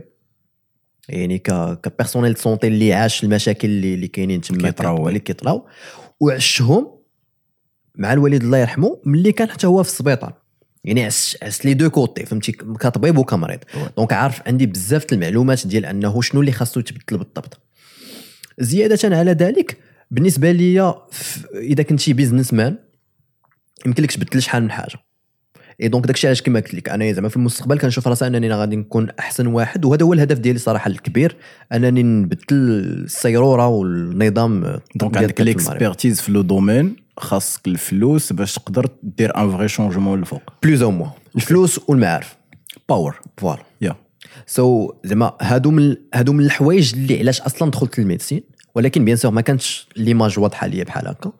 يعني 1.08 1.38
ك 1.38 1.80
ك 1.80 1.86
personnel 1.86 2.36
santé 2.36 2.66
اللي 2.66 2.92
عاش 2.92 3.24
المشاكل 3.24 3.68
اللي, 3.68 3.94
اللي 3.94 4.08
كاينين 4.08 4.40
تما 4.40 4.58
كيطراو. 4.58 5.08
اللي 5.08 5.18
كيطراو 5.18 5.66
وعشهم 6.20 6.98
مع 7.94 8.12
الوالد 8.12 8.42
الله 8.42 8.58
يرحمه 8.58 9.00
ملي 9.04 9.32
كان 9.32 9.50
حتى 9.50 9.66
هو 9.66 9.82
في 9.82 9.88
السبيطار. 9.88 10.34
يعني 10.84 11.04
عس 11.04 11.36
عس 11.42 11.66
les 11.66 11.74
deux 11.74 11.90
côtés 11.90 12.26
فهمتي؟ 12.26 12.52
كطبيب 12.52 13.18
وكمريض. 13.18 13.58
donc 13.96 14.12
عارف 14.12 14.42
عندي 14.46 14.66
بزاف 14.66 15.12
المعلومات 15.12 15.66
ديال 15.66 15.86
أنه 15.86 16.20
شنو 16.20 16.40
اللي 16.40 16.52
خاصو 16.52 16.80
يتبدل 16.80 17.02
بالضبط. 17.18 17.60
زيادة 18.58 19.16
على 19.16 19.30
ذلك 19.32 19.78
بالنسبة 20.10 20.52
لي 20.52 20.94
ف- 21.10 21.46
إذا 21.54 21.82
كنتي 21.82 22.12
businessman 22.12 22.78
يمكن 23.86 24.02
لك 24.02 24.12
تبدل 24.12 24.42
شحال 24.42 24.62
من 24.62 24.70
حاجة. 24.70 24.98
et 25.82 25.88
donc 25.88 26.06
داكشي 26.06 26.26
علاش 26.26 26.42
كما 26.42 26.60
قلت 26.60 26.74
لك 26.74 26.88
أنا 26.88 27.12
زعما 27.12 27.28
في 27.28 27.36
المستقبل 27.36 27.78
كنشوف 27.78 28.08
راسي 28.08 28.26
أنني 28.26 28.52
غادي 28.52 28.76
نكون 28.76 29.10
أحسن 29.18 29.46
واحد 29.46 29.84
وهذا 29.84 30.04
هو 30.04 30.12
الهدف 30.12 30.38
ديالي 30.38 30.58
صراحة 30.58 30.90
الكبير 30.90 31.36
أنني 31.72 32.02
نبدل 32.02 32.44
السيرورة 32.50 33.66
والنظام 33.66 34.80
donc 34.94 35.16
عندك. 35.16 35.40
l'expertise 35.40 36.20
في 36.20 36.32
le 36.32 36.42
domaine 36.42 36.96
خاصك 37.16 37.66
الفلوس 37.66 38.32
باش 38.32 38.54
تقدر 38.54 38.88
دير 39.02 39.36
un 39.36 39.50
vrai 39.56 39.68
changement 39.68 40.18
للفوق 40.18 40.42
plus 40.62 40.82
ou 40.82 40.90
moins 40.90 41.08
الفلوس 41.36 41.80
والمعارف. 41.88 42.36
power 42.88 43.20
voilà 43.38 43.62
يا 43.80 43.96
سو 44.46 44.92
زعما 45.04 45.32
هادو 45.40 45.70
من 45.70 45.96
هادو 46.14 46.32
من 46.32 46.44
الحوايج 46.44 46.94
اللي 46.94 47.18
علاش 47.18 47.40
أصلا 47.40 47.70
دخلت 47.70 47.98
لل 47.98 48.07
médecine 48.07 48.42
ولكن 48.74 49.04
bien 49.04 49.16
sûr 49.16 49.30
ما 49.30 49.40
كانتش 49.40 49.88
l'image 49.96 50.38
واضحة 50.38 50.66
ليا 50.66 50.84
بحال 50.84 51.08
هكا. 51.08 51.32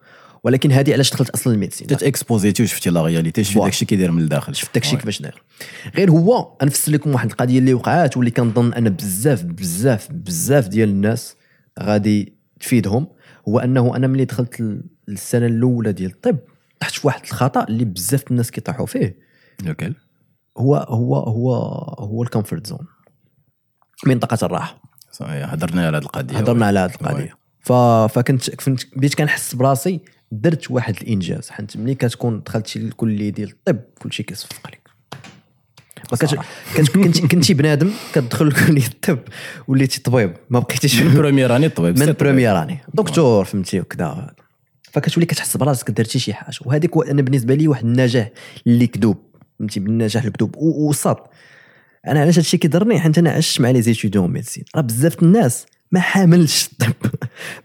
ولكن 0.44 0.72
هذه 0.72 0.92
علاش 0.92 1.10
دخلت 1.10 1.30
أصلا 1.30 1.52
لل 1.52 1.59
médecine 1.59 1.86
تت 1.86 2.02
exposé 2.02 2.47
تي 2.47 2.62
وشفتي 2.62 2.90
la 2.90 3.02
réalité 3.02 3.44
شفتي 3.44 3.54
voilà. 3.54 3.68
داكشي 3.68 3.84
كيدير 3.84 4.10
من 4.10 4.22
الداخل. 4.22 4.54
شفت 4.54 4.74
داكشي 4.74 4.96
كيفاش 4.96 5.22
داير. 5.22 5.42
غير 5.96 6.10
هو 6.10 6.58
نفسر 6.62 6.92
لكم 6.92 7.14
واحد 7.14 7.30
القضية 7.30 7.58
اللي 7.58 7.74
وقعات 7.74 8.16
واللي 8.16 8.30
كنظن 8.30 8.72
أن 8.72 8.88
بزاف 8.88 9.42
بزاف 9.44 10.12
بزاف 10.12 10.68
ديال 10.68 10.88
الناس 10.88 11.36
غادي 11.82 12.34
تفيدهم 12.60 13.06
هو 13.48 13.58
أنه 13.58 13.96
أنا 13.96 14.06
ملي 14.06 14.24
دخلت 14.24 14.80
للسنة 15.08 15.46
الأولى 15.46 15.92
ديال 15.92 16.10
الطب 16.10 16.38
طحت 16.80 16.94
في 16.94 17.06
واحد 17.06 17.20
الخطأ 17.24 17.64
اللي 17.68 17.84
بزاف 17.84 18.30
الناس 18.30 18.50
كيطيحوا 18.50 18.86
فيه. 18.86 19.18
لو 19.62 19.78
كال 19.78 19.94
هو 20.58 20.76
هو 20.76 21.16
هو 21.16 21.54
هو 21.98 22.22
ال 22.22 22.28
comfort 22.28 22.66
zone. 22.66 22.86
منطقة 24.06 24.46
الراحة. 24.46 24.82
صحيح 25.12 25.52
هضرنا 25.52 25.86
على 25.86 25.96
هذه 25.96 26.02
القضية. 26.02 26.38
هضرنا 26.38 26.66
على 26.66 26.78
هذه. 26.78 26.94
القضية. 26.94 27.36
ف... 27.60 27.72
فكنت 28.12 28.50
كنت 28.50 28.82
بديت 28.96 29.14
كنحس 29.14 29.54
براسي 29.54 30.00
درت 30.32 30.70
واحد 30.70 30.96
الإنجاز. 31.02 31.50
حيت 31.50 31.76
ملي 31.76 31.94
كتكون 31.94 32.42
دخلتي 32.46 32.78
للكليه 32.78 33.30
ديال 33.30 33.48
الطب 33.50 33.80
كلشي 33.98 34.22
كيصفق 34.22 34.66
لك 34.66 34.84
كنت 36.10 36.34
كنت 36.76 36.90
كنت 36.90 37.26
كنتي 37.32 37.54
بنادم 37.54 37.90
كتدخل 38.12 38.48
لكليه 38.48 38.86
الطب 38.86 39.18
وليتي 39.68 40.00
طبيب. 40.00 40.34
ما 40.50 40.58
بقيتيش 40.58 41.02
من 41.02 41.14
première 41.14 41.56
année 41.56 41.68
طبيب 41.68 41.98
من. 41.98 42.12
première 42.12 42.62
année 42.62 42.78
دكتور 42.94 43.44
فهمتي 43.44 43.80
وكذا 43.80 44.34
فكتولي 44.92 45.26
كتحس 45.26 45.56
براسك 45.56 45.90
درتي 45.90 46.18
شي 46.18 46.34
حاجة. 46.34 46.56
وهذيك 46.64 46.90
أنا 47.08 47.22
بالنسبة 47.22 47.54
لي 47.54 47.68
واحد 47.68 47.84
النجاح 47.84 48.30
اللي 48.66 48.86
كذوب. 48.86 49.16
فهمتي 49.58 49.80
بالنجاح 49.80 50.24
الكذوب 50.24 50.56
وصاد. 50.56 51.16
أنا 52.06 52.20
علاش 52.20 52.38
هادشي 52.38 52.56
كيضرني؟ 52.56 53.00
حيت 53.00 53.18
أنا 53.18 53.30
عشت 53.30 53.60
مع 53.60 53.70
les 53.70 53.82
étudiants 53.82 54.22
en 54.22 54.30
médecine. 54.30 54.64
راه 54.76 54.80
بزاف 54.80 55.22
الناس 55.22 55.66
ما 55.94 56.00
حاملش 56.00 56.68
الطب. 56.72 57.10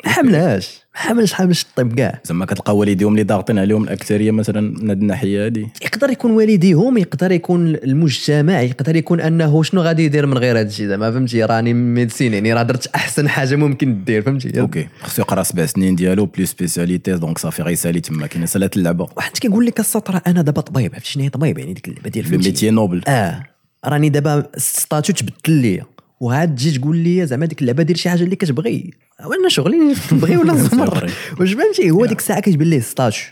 ما 0.05 0.11
حاملهاش 0.11 0.79
ما 0.95 0.99
حاملش 1.01 1.33
حاملش 1.33 1.61
الطب 1.61 1.93
كاع. 1.93 2.21
زعما 2.23 2.45
كتلقى 2.45 2.77
والديهم 2.77 3.11
اللي 3.11 3.23
ضاغطين 3.23 3.59
عليهم 3.59 3.83
الأكثرية 3.83 4.31
مثلا 4.31 4.61
من 4.61 4.89
هذه 4.89 4.97
الناحية 4.97 5.45
هذه 5.45 5.67
يقدر 5.81 6.09
يكون 6.09 6.31
والديهم 6.31 6.97
يقدر 6.97 7.31
يكون 7.31 7.67
المجتمع 7.67 8.61
يقدر 8.61 8.95
يكون 8.95 9.21
أنه 9.21 9.63
شنو 9.63 9.81
غادي 9.81 10.05
يدير 10.05 10.25
من 10.25 10.37
غير 10.37 10.59
هذا 10.59 10.67
الشيء 10.67 10.87
زعما 10.87 11.11
فهمتي؟ 11.11 11.43
راني 11.43 11.73
médecine 11.73 12.33
يعني 12.33 12.53
راه 12.53 12.63
درت 12.63 12.87
أحسن 12.95 13.29
حاجة 13.29 13.55
ممكن 13.55 14.03
دير 14.03 14.21
فهمتي؟ 14.21 14.59
أوكي. 14.59 14.87
خصو 15.01 15.21
يقرأ 15.21 15.43
سبع 15.43 15.65
سنين 15.65 15.95
ديالو 15.95 16.25
plus 16.25 16.51
spécialité 16.51 17.13
donc 17.13 17.37
صافي 17.37 17.61
غيسالي 17.61 17.99
تما. 17.99 18.27
كاينة 18.27 18.45
salat 18.45 18.77
اللعبة. 18.77 19.07
واحد 19.17 19.31
كيقول 19.31 19.65
لك 19.65 19.79
السطر 19.79 20.21
أنا 20.27 20.41
دابا 20.41 20.61
طبيب 20.61 20.93
عرفتي 20.93 21.11
شنو 21.11 21.23
هي 21.23 21.29
طبيب؟ 21.29 21.57
يعني 21.57 21.73
ديك 21.73 21.87
اللعبة 21.87 22.09
ديال 22.09 22.25
فهمتي 22.25 22.49
ميتي 22.49 22.69
نوبل. 22.69 23.01
آه. 23.07 23.43
راني 23.85 24.09
دابا 24.09 24.43
statut 24.57 25.15
تبدل 25.15 25.53
ليا. 25.53 25.85
وعاد 26.19 26.55
تجي 26.55 26.79
تقول 26.79 26.97
لي 26.97 27.25
زعما 27.25 27.45
ديك 27.45 27.61
اللعبة 27.61 27.83
دير 27.83 27.95
شي 27.95 28.09
حاجة 28.09 28.23
اللي 28.23 28.35
كتبغي. 28.35 28.91
وأنا 29.25 29.49
شغلي 29.49 29.77
نبغي 30.11 30.37
ولا 30.37 30.53
نزمر. 30.59 31.11
واش 31.39 31.53
فهمتي؟ 31.53 31.91
هو 31.91 32.05
ديك 32.05 32.19
الساعة 32.19 32.39
كيتبان 32.39 32.67
ليه 32.69 32.79
statut 32.79 33.23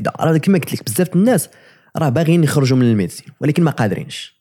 إذا 0.00 0.12
راه 0.20 0.36
كما 0.36 0.58
قلت 0.58 0.72
لك 0.74 0.84
بزاف 0.84 1.16
الناس 1.16 1.48
راه 1.96 2.08
باغيين 2.08 2.44
يخرجوا 2.44 2.78
من 2.78 2.90
ال 2.90 2.94
médecine 2.94 3.26
ولكن 3.40 3.62
ما 3.62 3.70
قادرينش. 3.70 4.34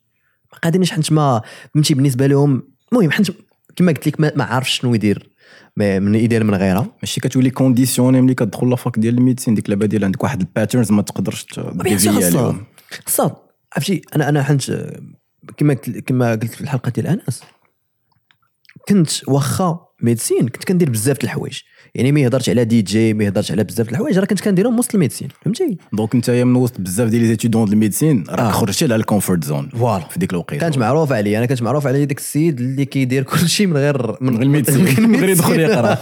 ما 0.54 0.60
قادرينش 0.60 0.92
حيت 0.92 1.12
ما 1.12 1.42
فهمتي؟ 1.74 1.94
بالنسبة 1.94 2.28
لهم 2.28 2.63
المهم 2.94 3.12
حيت 3.12 3.28
كما 3.76 3.92
قلت 3.92 4.08
لك 4.08 4.20
ما, 4.20 4.32
ما 4.36 4.44
عارفش 4.44 4.78
شنو 4.80 4.96
يدير. 4.96 5.30
من 5.78 6.16
يدير 6.16 6.44
من 6.44 6.56
غيرها. 6.56 6.88
ماشي 7.02 7.22
كتولي 7.22 7.50
conditionné 7.49 8.21
ملي 8.22 8.34
كتدخل 8.34 8.70
la 8.69 8.82
fac 8.82 8.99
ديال 9.00 9.18
ال 9.17 9.21
médecine 9.21 9.54
ديك 9.56 9.66
اللعبة 9.66 9.86
ديال 9.86 10.06
عندك 10.06 10.24
واحد 10.24 10.39
ال 10.39 10.45
patterns 10.45 10.91
ما 10.92 11.02
تقدرش 11.02 11.46
خاصها 11.54 12.16
عليهم 12.16 12.63
خاصها 13.06 13.38
عرفتي؟ 13.76 14.02
أنا 14.16 14.30
أنا 14.30 14.44
حنت 14.44 14.92
كما 15.58 15.74
كما 15.74 16.32
قلت 16.32 16.54
في 16.54 16.62
الحلقة 16.62 16.89
ديال 16.89 17.08
أنس 17.08 17.44
كنت 18.89 19.10
واخا 19.28 19.80
médecine 20.02 20.47
كنت 20.48 20.63
كندير 20.63 20.89
بزاف 20.89 21.17
د 21.17 21.24
الحوايج. 21.24 21.60
يعني 21.96 22.12
ما 22.12 22.19
يهضرش 22.19 22.50
على 22.50 22.65
دي 22.65 22.82
جي 22.82 23.13
ما 23.13 23.24
يهضرش 23.24 23.52
على 23.52 23.63
بزاف 23.63 23.88
د 23.88 23.89
الحوايج 23.89 24.19
راه 24.19 24.26
كنت 24.26 24.41
كنديرهم 24.41 24.80
وسط 24.80 24.93
ال 24.93 24.97
médecine 24.97 25.28
فهمتي؟ 25.41 25.78
donc 25.93 26.15
انت 26.15 26.30
من 26.30 26.56
وسط 26.56 26.82
بزاف 26.82 27.10
ديال 27.10 27.22
les 27.21 27.28
étudiants 27.28 27.65
ديال 27.65 27.74
ال 27.73 27.79
médecine 27.79 28.23
راك 28.30 28.39
آه. 28.39 28.52
خرجتي 28.52 28.86
على 28.86 28.96
ال 28.95 29.02
comfort 29.02 29.43
zone 29.43 29.69
voilà. 29.69 30.08
في 30.10 30.19
ديك 30.19 30.34
الوقيته. 30.34 30.62
كانت 30.62 30.78
معروفه 30.78 31.15
عليا 31.15 31.38
أنا 31.38 31.46
كنت 31.46 31.62
معروف 31.62 31.88
على 31.88 32.06
داك 32.06 32.17
السيد 32.17 32.60
اللي 32.60 32.86
كيدير 32.86 33.24
كل 33.24 33.50
شيء 33.50 33.67
من 33.67 33.78
غير 33.78 34.15
من 34.22 34.34
غير 34.34 34.43
ال 34.43 34.48
médecine. 34.48 34.86
من 35.10 35.19
غير 35.19 35.30
يدخل 35.30 35.60
يقرأ. 35.60 35.98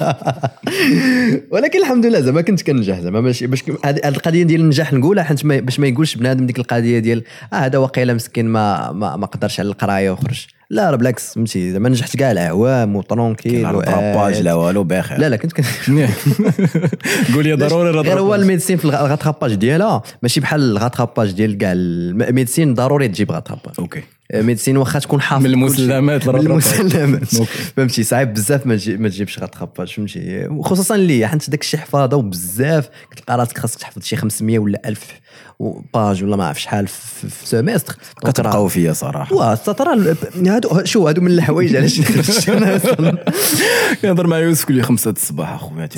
ولكن 1.51 1.79
الحمد 1.79 2.05
لله 2.05 2.21
زعما 2.21 2.41
كنت 2.41 2.61
كنجح 2.61 2.99
زعما 2.99 3.21
ماشي 3.21 3.47
باش 3.47 3.63
هذه 3.85 4.01
القضية 4.05 4.43
ديال 4.43 4.61
النجاح 4.61 4.93
نقولها 4.93 5.23
حيت 5.23 5.45
باش 5.45 5.79
ما 5.79 5.87
يقولش 5.87 6.15
بنادم 6.15 6.45
ديك 6.45 6.59
القضية 6.59 6.99
ديال 6.99 7.23
آه 7.53 7.55
هذا 7.55 7.77
واقيلا 7.77 8.13
مسكين 8.13 8.45
ما 8.45 8.91
ما, 8.91 9.15
ما 9.15 9.25
قدرش 9.25 9.59
على 9.59 9.69
القراية 9.69 10.11
وخرج. 10.11 10.47
لا 10.71 10.89
راه 10.89 10.95
بالعكس 10.95 11.33
فهمتي 11.33 11.71
زعما 11.71 11.89
نجحت 11.89 12.15
كاع 12.17 12.31
الأعوام 12.31 12.95
و 12.95 13.01
tranquille 13.01 13.61
لا 13.61 13.71
rattrapage 13.81 14.41
لا 14.41 14.53
والو 14.53 14.83
بخير 14.83 15.17
لا 15.19 15.29
لا 15.29 15.35
كنت 15.37 15.53
كنت 15.53 15.65
قول 17.33 17.43
لي 17.43 17.53
ضروري 17.53 17.89
راه 17.91 18.19
هو. 18.19 18.35
ال 18.35 18.40
médecine 18.40 18.77
في 18.77 18.85
ال 18.85 18.91
rattrapage 18.91 19.53
ديالها 19.55 20.01
ماشي 20.23 20.39
بحال 20.39 20.61
ال 20.71 20.77
rattrapage 20.77 21.31
ديال 21.31 21.57
كاع 21.57 21.71
ال 21.75 21.86
médecine 21.86 22.73
ضروري 22.73 23.07
تجيب 23.07 23.31
rattrapage 23.31 23.73
أوكي 23.79 24.03
médecine 24.33 24.77
واخا 24.77 24.99
تكون 24.99 25.21
حافظ 25.21 25.43
من. 25.45 25.51
المسلمات 25.53 26.27
من. 26.29 26.35
المسلمات. 26.35 27.25
فهمتي 27.77 28.03
صعيب 28.03 28.33
بزاف 28.33 28.67
ما 28.67 28.75
تجي- 28.75 28.97
ما 28.97 29.09
تجيبش 29.09 29.39
rattrapage 29.39 29.87
فهمتي 29.93 30.47
وخصوصا 30.49 30.97
ليا 30.97 31.27
حيت 31.27 31.49
داك 31.49 31.61
الشيء 31.61 31.79
حفاظة 31.79 32.17
وبزاف 32.17 32.89
كتلقى 33.11 33.37
راسك 33.37 33.57
خاصك 33.57 33.79
تحفظ 33.79 34.03
شي 34.03 34.15
500 34.15 34.59
ولا 34.59 34.81
1000 34.85 35.05
pages 35.93 36.23
ولا 36.23 36.35
ما 36.35 36.47
عرف 36.47 36.61
شحال 36.61 36.87
في 36.87 37.29
في 37.29 37.47
semestre 37.47 37.95
كتبقاو 38.25 38.67
فيا 38.67 38.93
صراحة 38.93 39.35
واه 39.35 39.55
ال- 39.93 40.49
هادو 40.49 40.83
شو 40.83 41.07
هادو 41.07 41.21
من 41.21 41.31
الحوايج 41.31 41.75
علاش. 41.75 42.01
كنهضر 44.01 44.27
مع 44.27 44.37
يوسف 44.37 44.65
كل 44.65 44.81
خمسة 44.81 45.11
الصباح 45.11 45.53
أخويا. 45.53 45.89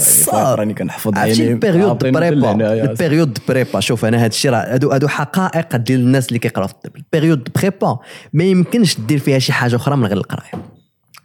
راني 0.56 0.73
كنحفظ 0.73 1.17
عرفتي 1.17 1.41
عيني 1.41 1.54
ال 1.54 1.59
période 1.59 1.97
prépa. 1.97 2.52
ال 2.84 2.90
période 2.90 3.38
prépa 3.47 3.80
شوف 3.80 4.06
أنا 4.06 4.23
هاد 4.23 4.30
الشيء 4.32 4.52
راه 4.52 4.58
هادو 4.73 4.91
هادو 4.91 5.08
حقائق 5.08 5.76
ديال 5.76 5.99
الناس 5.99 6.28
اللي 6.28 6.39
كيقراو 6.39 6.67
في 6.67 6.73
الطب 6.73 6.95
ال 6.95 7.02
période 7.02 7.49
prépa 7.56 7.99
ما 8.34 8.43
يمكنش 8.43 8.97
دير 8.99 9.19
فيها 9.19 9.39
شي 9.39 9.54
حاجة 9.54 9.76
أخرى 9.76 9.95
من 9.97 10.06
غير 10.06 10.17
القراية 10.17 10.52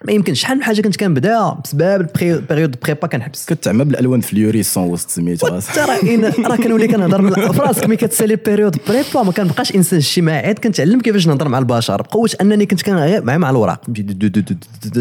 ما 0.05 0.13
يمكنش. 0.13 0.41
شحال 0.41 0.57
من 0.57 0.63
حاجة 0.63 0.81
كنت 0.81 0.97
كنبدا 0.97 1.55
بسبب 1.65 2.09
ال 2.23 2.30
période 2.30 2.77
prépa 2.83 3.07
كنحبس. 3.07 3.45
كتعمى 3.47 3.85
بالألوان 3.85 4.21
فليوريسون 4.21 4.85
وسط 4.85 5.11
سميتو 5.11 5.61
حتى 5.61 5.81
راه 5.81 6.49
راه 6.49 6.57
كنولي 6.57 6.89
كنهضر 6.89 7.23
من- 7.23 7.35
في 7.53 7.59
راسك 7.61 7.85
ملي 7.87 7.97
كتسالي 7.97 8.35
ال 8.35 8.40
période 8.40 8.77
prépa 8.89 9.23
ما 9.23 9.33
كنبقاش 9.33 9.75
إنسان 9.75 9.99
اجتماعي 9.99 10.47
عاد 10.47 10.59
كنتعلم 10.59 11.01
كيفاش 11.01 11.27
نهضر 11.27 11.49
مع 11.49 11.59
البشر. 11.59 12.03
بقوه 12.03 12.31
أنني 12.41 12.67
كنت 12.67 12.83
كنغير 12.83 13.25
معاه 13.25 13.37
مع 13.39 13.51
الوراق. 13.51 13.81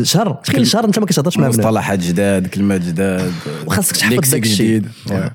شهر 0.03 0.31
تخيل 0.33 0.67
شهر 0.67 0.85
أنت 0.85 0.99
ما 0.99 1.05
كتهضرش 1.05 1.37
مع 1.37 1.47
مصطلحات 1.47 1.99
جداد 1.99 2.47
كلمات 2.47 2.81
جداد 2.81 3.31
وخاصك 3.65 3.95
تحفظ 3.97 4.31
داك 4.31 4.43
الشيء. 4.43 4.81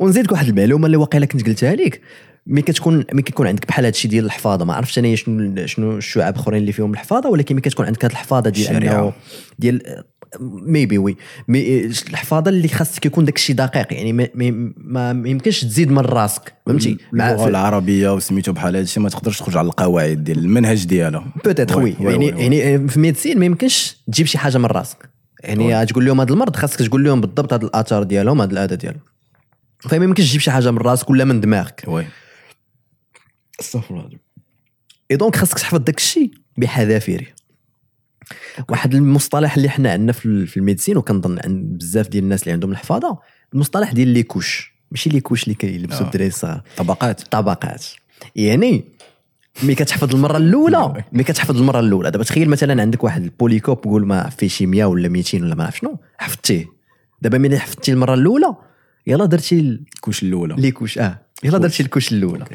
ونزيدك 0.01 0.33
واحد 0.33 0.49
المعلومه 0.49 0.87
اللي 0.87 0.97
واقيلا 0.97 1.27
كنت 1.27 1.47
قلتها 1.47 1.75
لك 1.75 2.01
ملي 2.47 2.63
كتكون 2.63 3.05
ملي 3.13 3.23
كيكون 3.23 3.47
عندك 3.47 3.69
بحال 3.69 3.85
هذا 3.85 3.95
الشيء 3.95 4.11
ديال 4.11 4.25
الحفاظة. 4.25 4.65
ما 4.65 4.75
عرفتش 4.75 4.99
أنا 4.99 5.15
شنو 5.15 5.67
شنو 5.67 5.97
الشعاب 5.97 6.35
الاخرين 6.35 6.61
اللي 6.61 6.73
فيهم 6.73 6.93
الحفاظة 6.93 7.29
ولكن 7.29 7.55
ملي 7.55 7.63
كتكون 7.63 7.87
عندك 7.87 8.05
هذه 8.05 8.13
الحفاظة 8.13 8.51
ديال. 8.51 8.77
أنه 8.77 9.13
ديال 9.59 10.05
maybe 10.41 10.99
oui. 10.99 11.17
mais 11.49 11.85
الحفاظة 11.85 12.49
اللي 12.49 12.69
خاصك 12.69 13.07
يكون 13.07 13.25
داك 13.25 13.37
الشيء 13.37 13.57
دقيق 13.57 13.93
يعني 13.93 14.13
ما, 14.13 14.29
ما, 14.77 15.29
يمكنش 15.29 15.65
تزيد 15.65 15.91
من 15.91 15.99
راسك. 15.99 16.55
فهمتي؟ 16.67 16.99
اللغة 17.13 17.49
العربية 17.49 18.15
وسميتو 18.15 18.53
بحال 18.53 18.77
هادشي 18.77 19.01
ما 19.01 19.09
تقدرش 19.09 19.39
تخرج 19.39 19.57
على 19.57 19.67
القواعد 19.67 20.25
ديال 20.25 20.39
المنهج 20.39 20.85
ديالها 20.85 21.25
peut-être 21.45 21.79
oui، 21.79 21.97
يعني. 22.01 22.27
يعني 22.27 22.89
في 22.89 23.01
médecine 23.01 23.39
ما 23.39 23.45
يمكنش 23.45 23.97
تجيب 24.13 24.27
شي 24.27 24.39
حاجة 24.39 24.59
من 24.59 24.67
راسك. 24.67 25.11
يعني 25.45 25.87
تقول 25.87 26.07
لهم 26.07 26.21
هذا 26.21 26.33
المرض 26.33 26.57
خاصك 26.57 26.83
تقول 26.83 27.05
لهم 27.05 27.21
بالضبط 27.21 27.53
هذا 27.53 27.65
الآثار 27.65 28.03
ديالهم 28.03 28.41
هذا 28.41 28.53
الاذى 28.53 28.77
ديالهم. 28.77 29.01
فما 29.81 30.05
يمكنش 30.05 30.29
تجيب 30.29 30.41
شي 30.41 30.51
حاجة 30.51 30.71
من 30.71 30.79
راسك 30.79 31.11
ولا 31.11 31.25
من 31.25 31.41
دماغك. 31.41 31.85
oui. 31.87 32.07
أستغفر 33.63 33.95
الله 34.01 34.19
اي 35.11 35.17
donc 35.17 35.37
خاصك 35.37 35.59
تحفظ 35.59 35.79
داك 35.79 35.97
الشيء 35.99 36.31
بحذافيره. 36.59 37.27
واحد 38.69 38.95
المصطلح 38.95 39.57
اللي 39.57 39.69
حنا 39.69 39.93
عندنا 39.93 40.13
في 40.13 40.27
ال- 40.27 40.47
في 40.47 40.57
ال 40.57 40.61
médecine 40.61 40.97
وكنظن 40.97 41.39
عند 41.45 41.79
بزاف 41.79 42.09
ديال 42.09 42.25
الناس 42.25 42.43
اللي 42.43 42.53
عندهم 42.53 42.71
الحفاظة 42.71 43.19
المصطلح 43.55 43.93
ديال 43.93 44.09
les 44.09 44.23
couches. 44.23 44.73
ماشي 44.91 45.11
les 45.11 45.21
couches 45.21 45.45
اللي 45.45 45.55
كيلبسوا 45.55 46.01
آه. 46.01 46.07
الدراري 46.07 46.27
الصغار 46.29 46.63
طبقات. 46.77 47.21
طبقات. 47.21 47.85
يعني 48.37 48.85
ملي 49.63 49.75
كتحفظ 49.75 50.15
المرة 50.15 50.37
الأولى 50.37 51.05
ملي 51.13 51.25
كتحفظ 51.25 51.57
المرة 51.57 51.81
الأولى 51.81 52.11
دابا 52.11 52.25
تخيل 52.25 52.49
مثلا 52.49 52.83
عندك 52.83 53.05
واحد 53.05 53.23
ال 53.23 53.30
polycope 53.30 53.85
قول 53.85 54.07
ما 54.07 54.29
فيه 54.29 54.49
شي 54.49 54.67
100 54.67 54.85
ولا 54.85 55.09
200 55.09 55.39
ولا 55.39 55.55
ما 55.55 55.65
عرف 55.65 55.77
شنو 55.79 55.99
حفظتيه. 56.19 56.67
دابا 57.23 57.39
ملي 57.39 57.59
حفظتي 57.59 57.93
المرة 57.93 58.15
الأولى 58.15 58.55
يلا 59.07 59.25
درتي 59.27 59.61
ال- 59.61 59.83
la 59.95 60.02
couche 60.02 60.23
الأولى. 60.23 60.55
les 60.59 60.71
couches 60.71 60.99
آه. 60.99 61.19
يلا 61.45 61.59
درتي 61.59 61.83
la 61.83 61.90
couche 61.90 62.13
الأولى. 62.13 62.47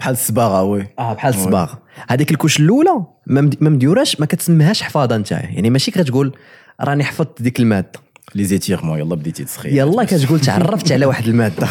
بحال 0.00 0.12
الصباغة 0.12 0.62
oui. 0.62 0.86
آه 0.98 1.12
بحال 1.14 1.34
الصباغ 1.34 1.74
هذيك 2.08 2.30
la 2.30 2.38
couche 2.38 2.60
الأولى 2.60 3.04
ما 3.26 3.40
مد- 3.40 3.56
ما 3.60 3.70
مديوراش 3.70 4.20
ما 4.20 4.26
كتسميهاش 4.26 4.82
حفاظه 4.82 5.16
نتاعها 5.16 5.42
يعني 5.50 5.70
ماشي 5.70 5.90
كتقول 5.90 6.36
راني 6.80 7.04
حفظت 7.04 7.42
ديك 7.42 7.60
المادة. 7.60 7.92
لي 8.34 8.44
زيتيغمون 8.44 8.98
يلا 8.98 9.14
بديتي 9.14 9.44
تسخين 9.44 9.76
يلا 9.76 10.04
كتقول 10.04 10.40
تعرفت 10.40 10.92
على 10.92 11.06
واحد 11.06 11.26
المادة. 11.28 11.56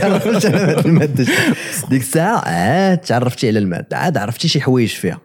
تعرفت 0.00 0.04
على 0.46 0.64
واحد 0.74 0.86
المادة. 0.86 1.26
ديك 1.90 2.00
الساعة 2.02 2.48
عاد 2.48 2.98
تعرفتي 2.98 3.48
على 3.48 3.58
المادة. 3.58 3.96
عاد 3.98 4.16
عرفتي 4.16 4.48
شي 4.48 4.60
حوايج 4.60 4.88
فيها. 4.88 5.20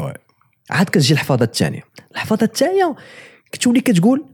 oui. 0.00 0.12
عاد 0.70 0.86
كتجي 0.86 1.14
الحفاظه 1.14 1.44
الثانية 1.44 1.82
الحفاظه 2.12 2.44
الثانية 2.44 2.94
كتولي 3.52 3.80
كتقول 3.80 4.24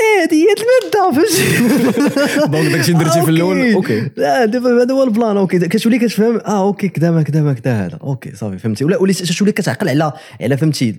إيه 0.00 0.24
هذه 0.24 0.34
هي 0.34 0.54
المادة 0.58 1.12
فهمتي 1.12 2.46
donc 2.52 2.72
داكشي 2.72 2.92
درتي 2.92 3.22
في 3.22 3.30
الأول؟ 3.30 3.72
أوكي. 3.72 4.10
لا 4.16 4.44
دابا 4.44 4.82
هذا 4.82 4.94
هو 4.94 5.04
le 5.04 5.15
plan 5.15 5.36
أوكي. 5.36 5.58
كتولي 5.58 5.98
كتفهم 5.98 6.36
آه 6.36 6.66
أوكي 6.66 6.88
كذا 6.88 7.10
ما 7.10 7.22
كذا 7.22 7.42
ما 7.42 7.52
كذا 7.52 7.86
هذا. 7.86 7.98
أوكي 8.02 8.36
صافي 8.36 8.58
فهمتي. 8.58 8.84
ولا 8.84 8.96
وليت 8.96 9.22
تولي 9.22 9.52
كتعقل 9.52 9.88
على 9.88 10.12
على 10.40 10.56
فهمتي 10.56 10.96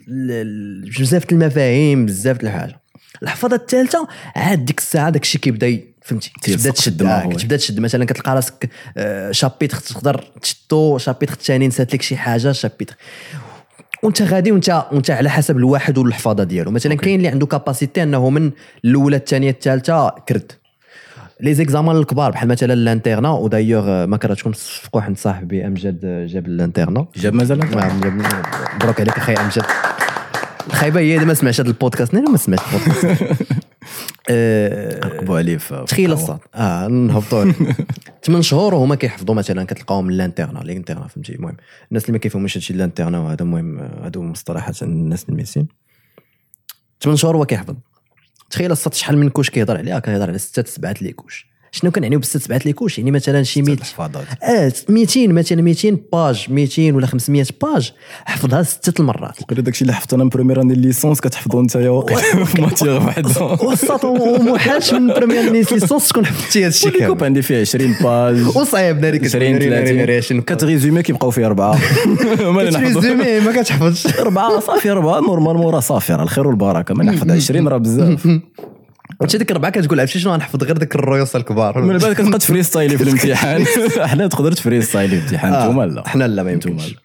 بزاف 1.00 1.32
المفاهيم 1.32 2.06
بزاف 2.06 2.44
الحاجة. 2.44 2.80
الحفاظة 3.24 3.56
الثالثة 3.56 4.08
عاد 4.36 4.66
ديك 4.66 4.80
الساعة 4.80 5.10
داك 5.10 5.24
الشيء 5.24 5.42
كيبدا 5.42 5.80
فهمتي 6.02 6.32
كتبدا 6.42 6.72
تشد 6.72 7.02
آه،. 7.02 7.30
كتبدا 7.30 7.58
تشد. 7.58 7.80
مثلا 7.80 8.06
كتلقى 8.06 8.36
راسك 8.36 8.70
آه، 8.98 9.32
chapitre 9.32 9.78
تقدر 9.78 10.32
تشدو 10.42 10.98
chapitre 10.98 11.34
الثاني 11.34 11.68
نسات 11.68 11.94
لك 11.94 12.02
شي 12.02 12.18
حاجة 12.18 12.52
chapitre. 12.52 12.96
وانت 14.04 14.22
غادي 14.22 14.52
وانت 14.52 14.86
وانت 14.92 15.12
على 15.12 15.30
حسب 15.30 15.58
الواحد 15.58 15.98
والحفاظة 15.98 16.44
ديالو. 16.44 16.72
مثلا 16.72 16.96
كاين 16.96 17.16
اللي 17.16 17.28
عنده 17.28 17.46
كاباسيتي 17.46 18.04
أنه 18.04 18.30
من 18.30 18.52
الأولى 18.86 19.16
الثانية 19.16 19.50
الثالثة 19.50 20.10
كرد. 20.10 20.52
لي 21.42 21.54
زيكزامان 21.54 21.98
الكبار 21.98 22.32
بحال 22.32 22.48
مثلا 22.48 22.74
الانترنا 22.74 23.30
ودايوغ 23.30 24.06
ما 24.06 24.18
كرهتكم 24.18 24.52
تصفقوا 24.52 25.02
واحد 25.02 25.18
صاحبي 25.18 25.68
أمجد 25.68 26.26
جاب 26.30 26.48
الانترنا. 26.48 27.06
جاب 27.16 27.34
مازال 27.34 27.60
نعم 27.60 28.22
مبروك 28.76 29.02
عليك 29.02 29.18
أخي 29.18 29.34
أمجد. 29.34 29.64
الخايبه 30.68 31.00
هي 31.00 31.18
ما 31.18 31.34
سمعش 31.34 31.62
هذا 31.62 31.70
البودكاست 31.70 32.14
أنا 32.16 32.30
ما 32.30 32.38
سمعت 32.38 32.60
البودكاست. 32.74 33.44
آه، 34.30 35.06
عقبوا 35.06 35.38
عليه 35.38 35.58
في 35.58 35.84
تخيل 35.88 36.12
الصاد. 36.12 36.39
آه 36.56 36.88
نهبطوا 36.88 37.52
8 38.24 38.42
شهور 38.52 38.74
وهما 38.74 38.96
كيحفظوا 38.96 39.36
مثلا 39.36 39.63
كتلقاهم 39.63 40.06
من 40.06 40.13
الانترنا 40.13 40.62
الانترنا 40.62 41.08
فهمتي؟ 41.08 41.36
المهم 41.36 41.58
الناس 41.89 42.04
اللي 42.04 42.13
ما 42.13 42.18
كيفهموش 42.20 42.58
هادشي 42.58 42.74
الانترنا 42.74 43.20
وهذا 43.20 43.44
المهم 43.44 43.80
هادو 43.80 44.22
مصطلحات 44.22 44.84
عند 44.84 44.92
الناس 44.92 45.30
الميسين 45.30 45.68
8 47.02 47.18
شهور 47.18 47.38
هو 47.38 47.46
كيحفظ. 47.46 47.76
تخيل 48.50 48.72
الصاد 48.72 48.94
شحال 48.94 49.18
من 49.18 49.30
كوش 49.30 49.50
كيهضر 49.50 49.78
عليها 49.78 50.00
كيهضر 50.00 50.30
على 50.30 50.38
ستة 50.38 50.70
سبعة 50.70 50.96
لي 51.02 51.12
كوش. 51.12 51.48
شنو 51.72 51.92
كنعنيو 51.92 52.20
بستة 52.20 52.40
سبعة 52.40 52.62
لي 52.66 52.74
كوش 52.74 52.98
يعني 52.98 53.12
مثلا 53.12 53.44
شي 53.44 53.62
100 53.62 53.74
الحفاظات 53.74 54.26
آه 54.44 54.74
200 54.90 55.28
مثلا 55.28 55.62
200 55.62 55.98
باج 56.14 56.46
200 56.50 56.92
ولا 56.92 57.08
500 57.08 57.46
باج. 57.62 57.92
حفظها 58.26 58.64
ستة 58.64 59.02
المرات. 59.02 59.42
وقيلا 59.42 59.62
داكشي 59.62 59.82
اللي 59.82 59.94
حفظت 59.94 60.14
أنا 60.14 60.24
من 60.24 60.30
بريمير 60.30 60.62
اني 60.62 60.74
ليسونس 60.74 61.22
كتحفظو 61.22 61.60
انت 61.60 61.76
يا 61.76 61.90
واقيلا 61.90 62.46
في 62.46 62.62
ماتيغ 62.62 62.98
وحده 63.08 63.46
وسط 63.64 64.06
ومحالش 64.06 64.94
من 64.94 65.08
بريمير 65.08 65.52
ليسونس 65.52 66.08
تكون 66.10 66.26
حفظتي 66.26 66.60
هذا 66.60 66.68
الشيء 66.68 66.90
الكوب 66.90 67.08
كامل. 67.18 67.24
عندي 67.24 67.42
فيه 67.42 67.62
20 67.62 67.96
باج. 68.04 68.58
وصعيب 68.58 69.00
ناري 69.00 69.20
20 69.26 69.60
30 69.60 70.42
كتريزومي 70.42 71.04
كيبقاو 71.04 71.32
فيه 71.32 71.46
أربعة. 71.46 71.80
كتريزومي 72.70 73.40
ما 73.40 73.52
كتحفظش. 73.62 74.20
أربعة 74.20 74.60
صافي 74.60 74.92
أربعة. 74.92 75.20
نورمالمون 75.20 75.74
راه 75.74 75.80
صافي 75.80 76.14
راه 76.14 76.24
الخير 76.24 76.48
والبركة. 76.48 76.94
ما 76.96 77.04
نحفظ. 77.04 77.32
20 77.50 77.68
راه 77.68 77.78
بزاف. 77.78 78.40
وانت 79.20 79.36
ديك 79.36 79.52
الربعه 79.52 79.72
كتقول 79.72 80.00
عرفتي 80.00 80.20
شنو 80.20 80.34
غنحفظ 80.34 80.64
غير 80.64 80.78
ديك 80.78 80.96
الرويوس 80.96 81.36
الكبار 81.36 81.82
من 81.82 81.98
بعد 81.98 82.14
كتبقى 82.14 82.40
ت 82.39 82.63
freestyler 82.63 82.98
في 82.98 83.04
الامتحان. 83.10 83.66
حنا 84.12 84.28
تقدر 84.28 84.52
ت 84.52 84.82
freestyler 84.82 85.15
في 85.16 85.18
الامتحان 85.22 85.54
آه، 85.54 85.64
نتوما 85.66 85.84
لا. 85.86 86.08
حنا 86.08 86.28
لا 86.28 86.44
ما 86.44 86.52
يمكنش. 86.52 86.96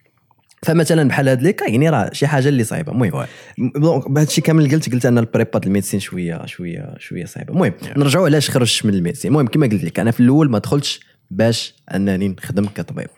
فمثلا 0.63 1.09
بحال 1.09 1.29
هاد 1.29 1.43
les 1.43 1.54
cas 1.54 1.65
يعني 1.71 1.91
راه 1.91 2.11
شي 2.13 2.27
حاجة 2.27 2.49
اللي 2.49 2.65
صعيبة. 2.65 2.93
المهم. 2.93 3.27
donc 3.77 4.11
بهذا 4.11 4.29
الشيء 4.29 4.45
كامل 4.45 4.71
قلت 4.71 4.93
قلت 4.93 5.07
أن 5.07 5.19
la 5.19 5.28
prépa 5.28 5.51
ديال 5.59 5.67
la 5.67 5.74
médecine 5.74 6.01
شوية 6.01 6.47
شوية 6.47 6.95
شوية 6.99 7.25
صعيبة. 7.25 7.53
المهم 7.53 7.73
نرجعوا 7.97 8.25
علاش 8.27 8.51
خرجت 8.51 8.87
من 8.87 8.95
la 8.95 9.01
médecine. 9.01 9.31
المهم 9.31 9.47
كما 9.47 9.67
قلت 9.67 9.85
لك 9.85 10.01
أنا 10.01 10.11
في 10.11 10.21
الأول 10.21 10.51
ما 10.51 10.59
دخلتش 10.59 11.01
باش 11.31 11.75
أنني 11.95 12.29
نخدم 12.29 12.67
كطبيب. 12.67 13.09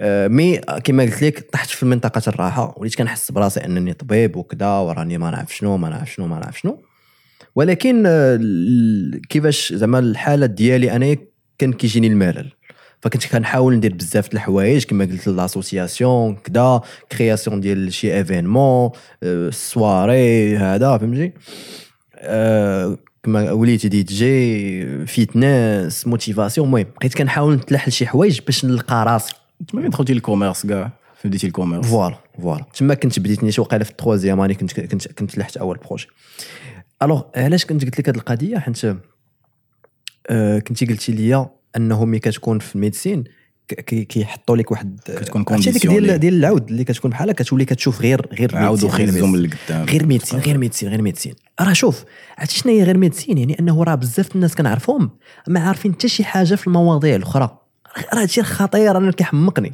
آه، 0.00 0.28
mais 0.28 0.60
كما 0.84 1.02
قلت 1.02 1.22
لك 1.22 1.50
طحت 1.52 1.70
في 1.70 1.86
منطقة 1.86 2.22
الراحة 2.28 2.74
وليت 2.76 2.94
كنحس 2.94 3.30
براسي 3.30 3.60
أنني 3.60 3.92
طبيب 3.92 4.36
وكذا 4.36 4.66
وراني 4.66 5.18
ما 5.18 5.30
نعرف 5.30 5.56
شنو 5.56 5.76
ما 5.76 5.88
نعرف 5.88 6.12
شنو 6.12 6.26
ما 6.26 6.38
نعرف 6.38 6.58
شنو. 6.60 6.82
ولكن 7.54 8.02
آه، 8.06 8.40
كيفاش 9.28 9.72
زعما 9.72 9.98
الحالة 9.98 10.46
ديالي 10.46 10.92
أنا 10.92 11.16
كان 11.58 11.72
كيجيني 11.72 12.06
الملل. 12.06 12.52
فكنت 13.00 13.26
كنحاول 13.26 13.74
ندير 13.76 13.94
بزاف 13.94 14.28
د 14.28 14.34
الحوايج 14.34 14.84
كما 14.84 15.04
قلت 15.04 15.28
l'association 15.28 16.36
كذا 16.36 16.80
création 17.12 17.60
ديال 17.60 17.92
شي 17.92 18.16
événement 18.16 18.90
soirée 19.50 20.56
هذا 20.56 20.98
فهمتي؟ 20.98 21.32
آه، 22.14 22.98
كما 23.22 23.52
وليت 23.52 23.86
DJ 23.86 25.06
fitness 25.06 26.06
motivation 26.06 26.66
المهم 26.66 26.86
بقيت 26.96 27.14
كنحاول 27.14 27.54
نتلاحل 27.54 27.92
شي 27.92 28.06
حوايج 28.06 28.40
باش 28.40 28.64
نلقى 28.64 29.04
راسي. 29.04 29.34
تما 29.68 29.80
فين 29.80 29.90
دخلتي 29.90 30.14
لل 30.14 30.24
commerce 30.24 30.66
كاع 30.66 30.90
فين 31.16 31.30
بديتي 31.30 31.46
le 31.46 31.54
commerce 31.54 31.86
voilà 31.86 32.16
voilà. 32.42 32.64
تما 32.74 32.94
كنت 32.94 33.18
بديت 33.18 33.44
نيت 33.44 33.58
وقيلة 33.58 33.84
في 33.84 33.90
la 33.90 33.99
troisième 33.99 34.40
année 34.40 34.54
كنت 34.54 34.80
كنت 34.80 35.12
كنت 35.12 35.38
لحت 35.38 35.56
أول 35.56 35.78
projet 35.78 36.06
alors 37.02 37.22
علاش 37.36 37.64
كنت 37.64 37.84
قلت 37.84 37.98
لك 37.98 38.08
هذه 38.08 38.16
القضية؟ 38.16 38.58
حيت 38.58 38.96
آه 40.30 40.58
كنتي 40.58 40.86
قلتي 40.86 41.12
لي 41.12 41.48
أنه 41.76 42.04
ملي 42.04 42.18
كتكون 42.18 42.58
في 42.58 42.74
la 42.74 42.84
médecine 42.84 43.24
كيحطوا 43.86 44.56
لك 44.56 44.70
واحد 44.70 45.00
كتكون 45.06 45.44
conditionné. 45.44 46.00
ديال 46.00 46.18
ديال 46.18 46.34
العود 46.34 46.70
اللي 46.70 46.84
كتكون 46.84 47.10
بحالها 47.10 47.34
كتولي 47.34 47.64
كتشوف 47.64 48.00
غير 48.00 48.26
غير 48.34 48.54
من 48.54 48.68
médecine. 48.68 49.34
القدام 49.34 49.84
غير 49.84 50.06
médecine 50.06 50.38
غير 50.40 50.58
médecine 50.58 50.88
غير 50.88 51.02
médecine 51.02 51.34
راه 51.60 51.72
شوف 51.72 52.04
عرفتي 52.38 52.54
شنو 52.54 52.72
هي 52.72 52.82
غير 52.82 52.98
médecine 52.98 53.38
يعني 53.38 53.58
أنه 53.60 53.84
راه 53.84 53.94
بزاف 53.94 54.34
الناس 54.34 54.54
كنعرفهم 54.54 55.10
ما 55.48 55.60
عارفين 55.60 55.92
حتى 55.92 56.08
شي 56.08 56.24
حاجة 56.24 56.54
في 56.54 56.66
المواضيع 56.66 57.16
الأخرى. 57.16 57.58
راه 58.14 58.20
هادشي 58.20 58.42
خطير 58.42 58.96
أنا 58.96 59.12
كيحمقني. 59.12 59.72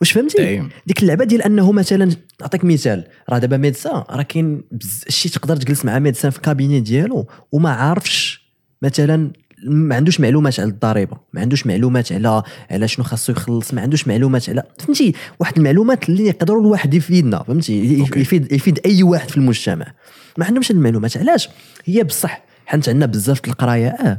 واش 0.00 0.12
فهمتي. 0.12 0.62
ديك 0.86 1.02
اللعبة 1.02 1.24
ديال 1.24 1.42
أنه 1.42 1.72
مثلا 1.72 2.10
نعطيك 2.40 2.64
مثال 2.64 3.04
راه 3.30 3.38
دابا 3.38 3.56
ميدسان 3.56 4.02
راه 4.10 4.22
كاين 4.22 4.62
شي 5.08 5.28
تقدر 5.28 5.56
تجلس 5.56 5.84
مع 5.84 5.98
ميدسان 5.98 6.30
في 6.30 6.36
الكابيني 6.36 6.80
ديالو 6.80 7.26
وما 7.52 7.70
عارفش 7.70 8.50
مثلا 8.82 9.30
ما 9.64 9.94
عندوش 9.96 10.20
معلومات 10.20 10.60
على 10.60 10.68
الضريبة 10.68 11.16
ما 11.32 11.40
عندوش 11.40 11.66
معلومات 11.66 12.12
على 12.12 12.42
على 12.70 12.88
شنو 12.88 13.04
خاصو 13.04 13.32
يخلص 13.32 13.74
ما 13.74 13.82
عندوش 13.82 14.08
معلومات 14.08 14.48
على 14.50 14.62
فهمتي؟ 14.78 15.12
واحد 15.40 15.56
المعلومات 15.58 16.08
اللي 16.08 16.26
يقدروا 16.26 16.60
الواحد 16.62 16.94
يفيدنا 16.94 17.42
فهمتي. 17.42 18.02
يفيد 18.16 18.52
يفيد 18.52 18.80
أي 18.86 19.02
واحد 19.02 19.28
في 19.30 19.36
المجتمع. 19.36 19.86
ما 20.38 20.44
عندهمش 20.44 20.70
هاد 20.70 20.76
المعلومات 20.76 21.16
علاش؟ 21.16 21.48
هي 21.84 22.02
بصح 22.04 22.42
حنت 22.66 22.88
عندنا 22.88 23.06
بزاف 23.06 23.40
القراية 23.48 23.88
آه. 23.88 24.18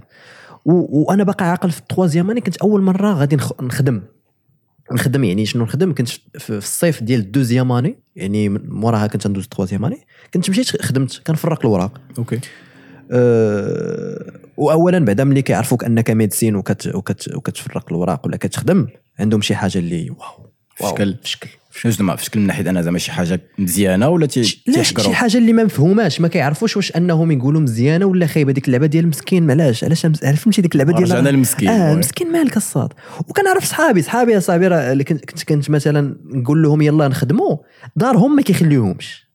وأنا 0.65 1.23
باقي 1.23 1.45
عاقل 1.45 1.71
في 1.71 1.79
التروازيام 1.79 2.31
اني 2.31 2.41
كنت 2.41 2.57
أول 2.57 2.81
مرة 2.81 3.13
غادي 3.13 3.35
نخ- 3.35 3.61
نخدم. 3.63 4.01
نخدم 4.93 5.23
يعني 5.23 5.45
شنو 5.45 5.63
نخدم؟ 5.63 5.93
كنت 5.93 6.07
في 6.09 6.19
في 6.39 6.57
الصيف 6.57 7.03
ديال 7.03 7.19
la 7.19 7.30
deuxième 7.30 7.71
année 7.71 7.99
يعني 8.15 8.49
موراها 8.49 9.07
كنت 9.07 9.27
ندوز 9.27 9.43
la 9.43 9.51
troisième 9.51 9.85
année. 9.85 10.05
كنت 10.33 10.49
مشيت 10.49 10.81
خدمت 10.81 11.21
كنفرق 11.27 11.65
الوراق. 11.65 12.01
okay. 12.17 12.39
أه 13.11 14.39
واولا 14.57 15.05
بعدا 15.05 15.23
ملي 15.23 15.41
كيعرفوك 15.41 15.83
أنك 15.83 16.09
médecin 16.11 16.55
وكت 16.55 16.87
وكت 16.95 17.35
وكتفرق 17.35 17.85
الوراق 17.91 18.25
ولا 18.25 18.37
كتخدم 18.37 18.87
عندهم 19.19 19.41
شي 19.41 19.55
حاجة 19.55 19.77
اللي 19.77 20.09
waouh 20.09 20.51
waouh، 20.81 20.91
فشكل. 20.91 21.17
فشكل. 21.23 21.49
شنو 21.73 21.91
زعما 21.91 22.15
في 22.15 22.25
شكل 22.25 22.39
من 22.39 22.47
ناحية 22.47 22.69
أنا 22.69 22.81
زعما 22.81 22.99
شي 22.99 23.11
حاجة 23.11 23.41
مزيانة 23.57 24.09
ولا 24.09 24.25
تي- 24.25 24.63
لا 24.67 24.83
شي 24.83 25.13
حاجة 25.13 25.37
اللي 25.37 25.53
ما 25.53 25.63
مفهوماش 25.63 26.21
ما 26.21 26.27
كيعرفوش 26.27 26.77
واش 26.77 26.95
أنهم 26.95 27.31
يقولوا 27.31 27.61
مزيانة 27.61 28.05
ولا 28.05 28.27
خايبة. 28.27 28.51
ديك 28.51 28.67
اللعبة 28.67 28.85
ديال 28.85 29.03
المسكين 29.03 29.51
علاش؟ 29.51 29.83
علاش 29.83 30.01
فهمتي 30.01 30.61
ديك 30.61 30.73
اللعبة 30.73 30.91
ديال 30.93 31.03
رجعنا 31.03 31.29
للمسكين، 31.29 31.69
آه. 31.69 31.93
المسكين 31.93 32.31
مالك 32.31 32.57
الصاط 32.57 32.93
وكنعرف 33.27 33.63
صحابي 33.65 34.01
صحابي 34.01 34.39
صحابي 34.39 34.67
راه 34.67 34.91
اللي 34.91 35.03
كنت 35.03 35.43
كنت, 35.43 35.69
مثلا 35.69 36.15
نقول 36.25 36.63
لهم 36.63 36.81
يلا 36.81 37.07
نخدموا 37.07 37.57
دارهم 37.95 38.35
ما 38.35 38.41
كيخليوهمش. 38.41 39.31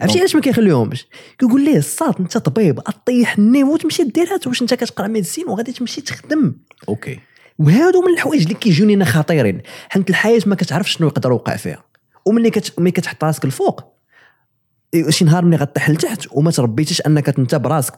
عرفتي 0.00 0.18
علاش 0.18 0.34
ما 0.34 0.40
كيخليوهمش؟ 0.40 1.06
كيقول 1.38 1.64
ليه 1.64 1.76
الصاط 1.78 2.14
أنت 2.20 2.38
طبيب 2.38 2.80
طيح 3.06 3.38
le 3.38 3.47
niveau 3.47 3.74
وتمشي 3.74 4.02
ديرها 4.04 4.38
واش 4.46 4.62
أنت 4.62 4.74
كتقرأ 4.74 5.06
médecine 5.06 5.48
وغادي 5.48 5.72
تمشي 5.72 6.00
تخدم. 6.00 6.54
okay. 6.88 7.18
وهادو 7.58 8.02
من 8.02 8.12
الحوايج 8.12 8.42
اللي 8.42 8.54
كيجوني 8.54 8.94
أنا 8.94 9.04
خطيرين. 9.04 9.60
حيت 9.88 10.10
الحياة 10.10 10.40
ما 10.46 10.54
كتعرفش 10.54 10.96
شنو 10.96 11.08
يقدر 11.08 11.30
يوقع 11.30 11.56
فيها. 11.56 11.84
وملي 12.26 12.50
كت... 12.50 12.80
ملي 12.80 12.90
كتحط 12.90 13.24
راسك 13.24 13.44
الفوق 13.44 13.96
شي 15.08 15.24
نهار 15.24 15.44
ملي 15.44 15.56
غطيح 15.56 15.90
لتحت 15.90 16.26
وما 16.32 16.50
تربيتيش 16.50 17.00
أنك 17.00 17.38
انت 17.38 17.54
براسك 17.54 17.94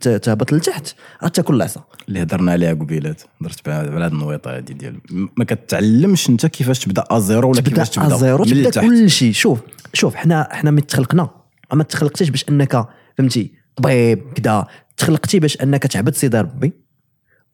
تهبط 0.00 0.52
لتحت 0.52 0.94
غتاكل 1.24 1.54
العصا 1.54 1.84
اللي 2.08 2.22
هضرنا 2.22 2.52
عليها 2.52 2.72
قبيلات 2.74 3.22
هضرت 3.40 3.68
على 3.68 3.90
على 3.90 4.04
هاد 4.04 4.12
النويطة 4.12 4.56
هادي 4.56 4.74
ديال 4.74 5.00
ما 5.36 5.44
كتعلمش 5.44 6.28
أنت 6.28 6.46
كيفاش 6.46 6.78
تبدأ 6.78 7.04
à 7.10 7.18
zéro 7.18 7.50
ولا 7.50 7.60
كيفاش 7.60 7.90
تبدأ 7.90 8.14
à 8.14 8.20
zéro 8.20 8.44
تبدأ 8.44 8.80
كل 8.80 9.10
شيء 9.10 9.32
شوف 9.32 9.60
شوف 9.92 10.14
حنا 10.14 10.48
حنا 10.52 10.70
ملي 10.70 10.82
تخلقنا 10.82 11.30
ما 11.72 11.82
تخلقتيش 11.82 12.28
باش 12.28 12.44
أنك 12.48 12.86
فهمتي 13.18 13.52
طبيب 13.76 14.32
كذا 14.32 14.66
تخلقتي 14.96 15.40
باش 15.40 15.62
أنك 15.62 15.82
تعبد 15.82 16.14
سيدي 16.14 16.38
ربي 16.38 16.72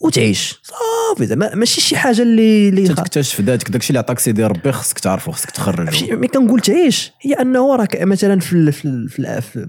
وتعيش. 0.00 0.62
صافي 1.10 1.26
زعما 1.26 1.54
ماشي 1.54 1.80
شي 1.80 1.96
حاجة 1.96 2.22
اللي 2.22 2.68
اللي 2.68 2.88
تكتشف 2.88 3.40
ذاتك 3.40 3.70
داكشي 3.70 3.90
اللي 3.90 3.98
عطاك 3.98 4.18
سيدي 4.18 4.44
ربي 4.44 4.72
خصك 4.72 4.98
تعرفو 4.98 5.32
خصك 5.32 5.50
تخرجو. 5.50 5.90
شي- 5.90 6.12
ملي 6.16 6.28
كنقول 6.28 6.60
تعيش. 6.60 7.12
هي 7.20 7.32
أنه 7.32 7.76
راك 7.76 8.02
مثلا 8.02 8.40
في 8.40 8.72
في 8.72 9.06
في, 9.08 9.40
في, 9.40 9.66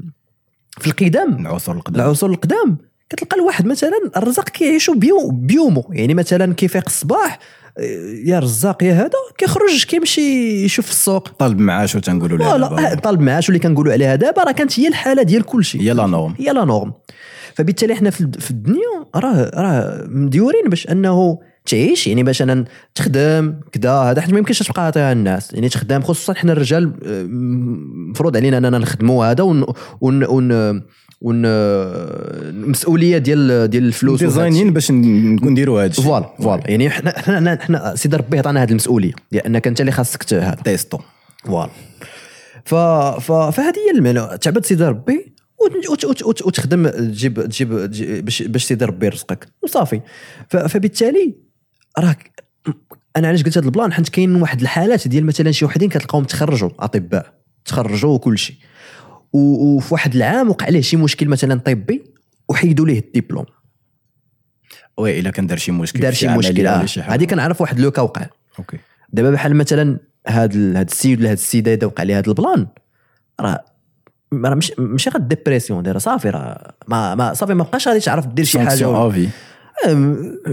في 0.79 0.87
القدم. 0.87 1.45
العصور 1.47 1.75
القدام 1.75 2.05
العصور 2.05 2.29
القدام 2.31 2.77
كتلقى 3.09 3.37
الواحد 3.37 3.65
مثلا 3.65 3.91
الرزاق 4.17 4.49
كيعيشوا 4.49 4.95
بيو 4.95 5.29
بيومه 5.31 5.83
يعني 5.91 6.13
مثلا 6.13 6.53
كيفيق 6.53 6.83
الصباح 6.87 7.39
آه، 7.77 7.81
يا 8.25 8.39
رزاق 8.39 8.83
يا 8.83 8.93
هذا 8.93 9.09
كيخرج 9.37 9.83
كيمشي 9.85 10.21
يشوف 10.65 10.89
السوق. 10.89 11.27
طالب 11.29 11.59
معاشو 11.59 11.99
تنقولوا 11.99 12.37
لها 12.37 12.49
voilà 12.49 12.67
دابا. 12.69 12.91
آه، 12.91 12.95
طالب 12.95 13.21
معاش 13.21 13.49
اللي 13.49 13.59
كنقولوا 13.59 13.93
عليها 13.93 14.15
دابا 14.15 14.43
راه 14.43 14.51
كانت 14.51 14.79
هي 14.79 14.87
الحالة 14.87 15.23
ديال 15.23 15.43
كل 15.43 15.65
شيء 15.65 15.81
هي 15.81 15.93
la 15.93 16.05
norme. 16.05 16.35
هي 16.39 16.45
la 16.53 16.65
norme. 16.65 16.93
فبالتالي 17.55 17.93
إحنا 17.93 18.09
في 18.09 18.21
الد- 18.21 18.39
في 18.39 18.51
الدنيا 18.51 19.05
راه 19.15 19.51
راه 19.55 20.05
مديورين 20.09 20.69
باش 20.69 20.87
أنه 20.89 21.39
تعيش 21.65 22.07
يعني 22.07 22.23
باش 22.23 22.41
أنا 22.41 22.65
تخدم 22.95 23.55
كذا 23.71 23.91
هذا 23.91 24.21
حيت 24.21 24.31
ما 24.33 24.39
يمكنش 24.39 24.59
تبقى 24.59 24.85
عاطيها 24.85 25.11
الناس 25.11 25.53
يعني 25.53 25.69
تخدم 25.69 26.01
خصوصا 26.01 26.33
حنا 26.33 26.51
الرجال 26.51 26.93
مفروض 28.11 28.37
علينا 28.37 28.57
أننا 28.57 28.77
نخدموا 28.77 29.25
هذا 29.25 29.43
ون 29.43 29.65
ون 30.01 30.23
ون 30.23 30.51
ون 31.21 31.45
المسؤوليه 31.45 33.17
ديال 33.17 33.67
ديال 33.69 33.83
الفلوس. 33.83 34.19
ديزاينين 34.19 34.73
باش 34.73 34.91
نديروا 34.91 35.81
هذا 35.81 35.89
الشيء. 35.89 36.05
فوالا 36.05 36.29
فوالا. 36.39 36.63
يعني 36.65 36.89
حنا 36.89 37.19
حنا 37.19 37.57
حنا 37.61 37.95
سيدي 37.95 38.15
ربي 38.17 38.37
عطانا 38.39 38.63
هذه 38.63 38.69
المسؤولية 38.69 39.11
لأنك 39.31 39.67
أنت 39.67 39.81
اللي 39.81 39.91
خاصك 39.91 40.23
تيستو 40.63 40.99
فوالا. 41.45 41.69
ف... 42.65 42.75
ف... 42.75 43.31
فهذه 43.31 43.75
هي 43.75 43.97
المعنى 43.97 44.37
تعبد 44.37 44.65
سيدي 44.65 44.83
ربي 44.83 45.30
وتخدم 46.45 46.87
تجيب 46.89 47.41
تجيب 47.45 47.85
تجي- 47.85 48.21
باش 48.21 48.41
باش 48.43 48.63
سيدي 48.65 48.85
ربي 48.85 49.05
يرزقك 49.05 49.47
وصافي. 49.63 50.01
فبالتالي 50.49 51.35
راك 51.99 52.43
أنا 53.17 53.27
علاش 53.27 53.43
قلت 53.43 53.57
هذا 53.57 53.65
البلان 53.65 53.93
حيت 53.93 54.09
كاين 54.09 54.35
واحد 54.35 54.61
الحالات 54.61 55.07
ديال 55.07 55.25
مثلا 55.25 55.51
شي 55.51 55.65
وحدين 55.65 55.89
كتلقاهم 55.89 56.23
تخرجوا 56.23 56.69
أطباء 56.79 57.33
تخرجوا 57.65 58.15
وكل 58.15 58.37
شيء. 58.37 58.55
وفي 59.33 59.93
واحد 59.93 60.15
العام 60.15 60.49
وقع 60.49 60.65
عليه 60.65 60.81
شي 60.81 60.97
مشكل 60.97 61.27
مثلا 61.27 61.59
طبي 61.59 62.03
وحيدوا 62.49 62.85
ليه 62.87 62.99
le 62.99 63.09
diplôme 63.09 63.45
oui 64.97 65.19
إلا 65.19 65.29
كان 65.31 65.47
دار 65.47 65.57
شي 65.57 65.71
مشكل 65.71 65.99
دار 65.99 66.13
شي 66.13 66.27
مشكل. 66.27 66.67
هذه 67.01 67.25
كنعرف 67.25 67.61
واحد 67.61 67.79
le 67.79 67.88
cas 67.88 68.01
وقع 68.01 68.27
okay 68.59 68.77
دابا 69.09 69.31
بحال 69.31 69.55
مثلا 69.55 69.99
هاد 70.27 70.53
ال- 70.55 70.77
هاد 70.77 70.87
السيد 70.89 71.19
ولا 71.19 71.29
هاد 71.29 71.37
السيدة 71.37 71.73
إذا 71.73 71.87
وقع 71.87 72.03
لها 72.03 72.17
هاد 72.17 72.27
البلان 72.29 72.67
راه 73.39 73.65
راه 74.33 74.55
مش 74.55 74.71
ماشي 74.77 75.09
غير 75.09 75.21
dépression 75.21 75.83
دايرة 75.83 75.97
صافي 75.97 76.29
راه. 76.29 76.73
ما, 76.87 77.15
ما 77.15 77.33
صافي 77.33 77.53
ما 77.53 77.63
بقاش 77.63 77.87
غادي 77.87 77.99
تعرف 77.99 78.27
دير 78.27 78.45
شي 78.45 78.59
حاجة. 78.59 78.77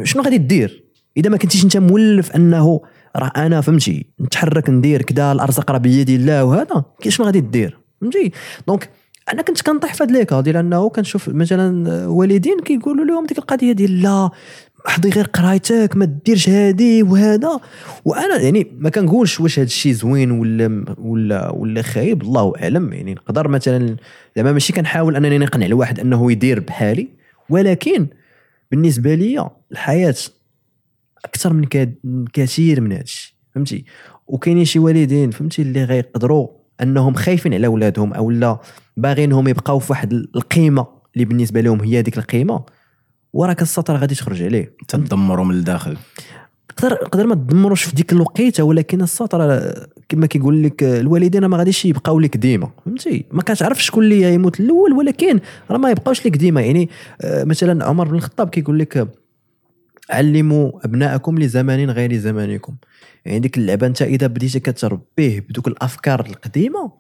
شنو 0.03 0.23
غادي 0.23 0.39
دير؟ 0.39 0.85
إذا 1.17 1.31
ما 1.31 1.37
كنتيش 1.37 1.65
أنت 1.65 1.77
مولف 1.77 2.37
أنه 2.37 2.81
راه 3.17 3.33
أنا 3.37 3.61
فهمتي 3.61 4.07
نتحرك 4.21 4.71
ندير 4.71 5.03
كذا 5.03 5.33
الأرزاق 5.33 5.71
راه 5.71 5.79
بيد 5.79 6.11
الله 6.11 6.45
وهذا 6.45 6.85
كي 7.01 7.11
شنو 7.11 7.27
غادي 7.27 7.41
دير؟ 7.41 7.79
فهمتي؟ 8.01 8.33
donc 8.67 8.91
أنا 9.33 9.43
كنت 9.43 9.63
كنطيح 9.63 9.95
في 9.95 10.05
هذا 10.05 10.13
les 10.13 10.27
cas 10.27 10.41
ديال 10.41 10.57
انه 10.57 10.89
كنشوف 10.89 11.29
مثلا 11.29 12.07
والدين 12.07 12.61
كيقولوا 12.61 13.05
لهم 13.05 13.27
ديك 13.27 13.39
القضية 13.39 13.73
ديال 13.73 14.03
لا 14.03 14.31
حضي 14.87 15.11
غير 15.11 15.25
قرايتك 15.25 15.97
ما 15.97 16.05
ديرش 16.05 16.49
هادي 16.49 17.03
وهذا. 17.03 17.61
وأنا 18.05 18.41
يعني 18.41 18.67
ما 18.79 18.91
كنقولش 18.91 19.41
واش 19.41 19.59
هذا 19.59 19.67
الشيء 19.67 19.93
زوين 19.93 20.31
ولا 20.31 20.85
ولا 20.99 21.51
ولا 21.51 21.83
خايب 21.83 22.23
الله 22.23 22.53
أعلم. 22.63 22.93
يعني 22.93 23.15
نقدر 23.15 23.49
مثلا 23.49 23.97
زعما 24.37 24.53
ماشي 24.53 24.73
كنحاول 24.73 25.17
أنني 25.17 25.39
نقنع 25.39 25.67
الواحد 25.67 26.01
أنه 26.01 26.33
يدير 26.33 26.61
بحالي 26.61 27.09
ولكن 27.49 28.07
بالنسبة 28.71 29.15
لي 29.15 29.51
الحياة 29.73 30.15
أكثر 31.25 31.53
من 31.53 31.65
كثير 32.33 32.81
من 32.81 32.93
هذا 32.93 33.03
الشيء 33.03 33.35
فهمتي؟ 33.55 33.85
وكاينين 34.27 34.65
شي 34.65 34.79
والدين 34.79 35.31
فهمتي 35.31 35.63
اللي 35.63 35.85
غيقدروا 35.85 36.49
أنهم 36.83 37.15
خايفين 37.15 37.55
على 37.55 37.67
اولادهم 37.67 38.15
أو 38.15 38.31
لا. 38.31 38.59
باغينهم 38.99 39.49
يبقاو 39.49 39.79
في 39.79 39.93
واحد 39.93 40.13
القيمة 40.13 40.87
اللي 41.15 41.25
بالنسبة 41.25 41.61
لهم 41.61 41.81
هي 41.81 42.03
ديك 42.03 42.19
القيمة 42.19 42.65
وراك 43.33 43.63
السطر 43.63 43.97
غادي 43.97 44.15
تخرج 44.15 44.43
عليه. 44.43 44.77
تدمروا 44.89 45.45
من 45.45 45.55
الداخل 45.55 45.97
تقدر 46.77 46.97
تقدر 46.97 47.27
ما 47.27 47.35
تدمروش 47.35 47.85
في 47.85 47.95
ديك 47.95 48.13
الوقيتة 48.13 48.63
ولكن 48.63 49.03
السطر 49.03 49.73
كما 50.09 50.27
كيقول 50.27 50.63
لك 50.63 50.83
الوالدين 50.83 51.45
ما 51.45 51.57
غاديش 51.57 51.85
يبقاو 51.85 52.21
لك 52.21 52.37
ديما. 52.37 52.71
فهمتي؟ 52.85 53.25
ما 53.33 53.43
كتعرفش 53.43 53.87
شكون 53.87 54.05
اللي 54.05 54.35
يموت 54.35 54.61
الأول 54.61 54.93
ولكن 54.93 55.41
راه 55.71 55.79
ما 55.79 55.91
يبقاوش 55.91 56.27
لك 56.27 56.37
ديما. 56.37 56.61
يعني 56.61 56.89
آه، 57.21 57.45
مثلا 57.45 57.85
عمر 57.85 58.09
بن 58.09 58.15
الخطاب 58.15 58.49
كيقول 58.49 58.79
لك 58.79 59.09
علموا 60.11 60.71
أبناءكم 60.85 61.39
لزمان 61.39 61.91
غير 61.91 62.17
زمانكم. 62.17 62.75
يعني 63.25 63.39
ديك 63.39 63.59
اللعبة 63.59 63.87
انت 63.87 64.03
إذا 64.03 64.27
بديتي 64.27 64.61
كتربيه 64.61 65.41
بدوك 65.41 65.69
الأفكار 65.69 66.27
القديمة 66.27 66.93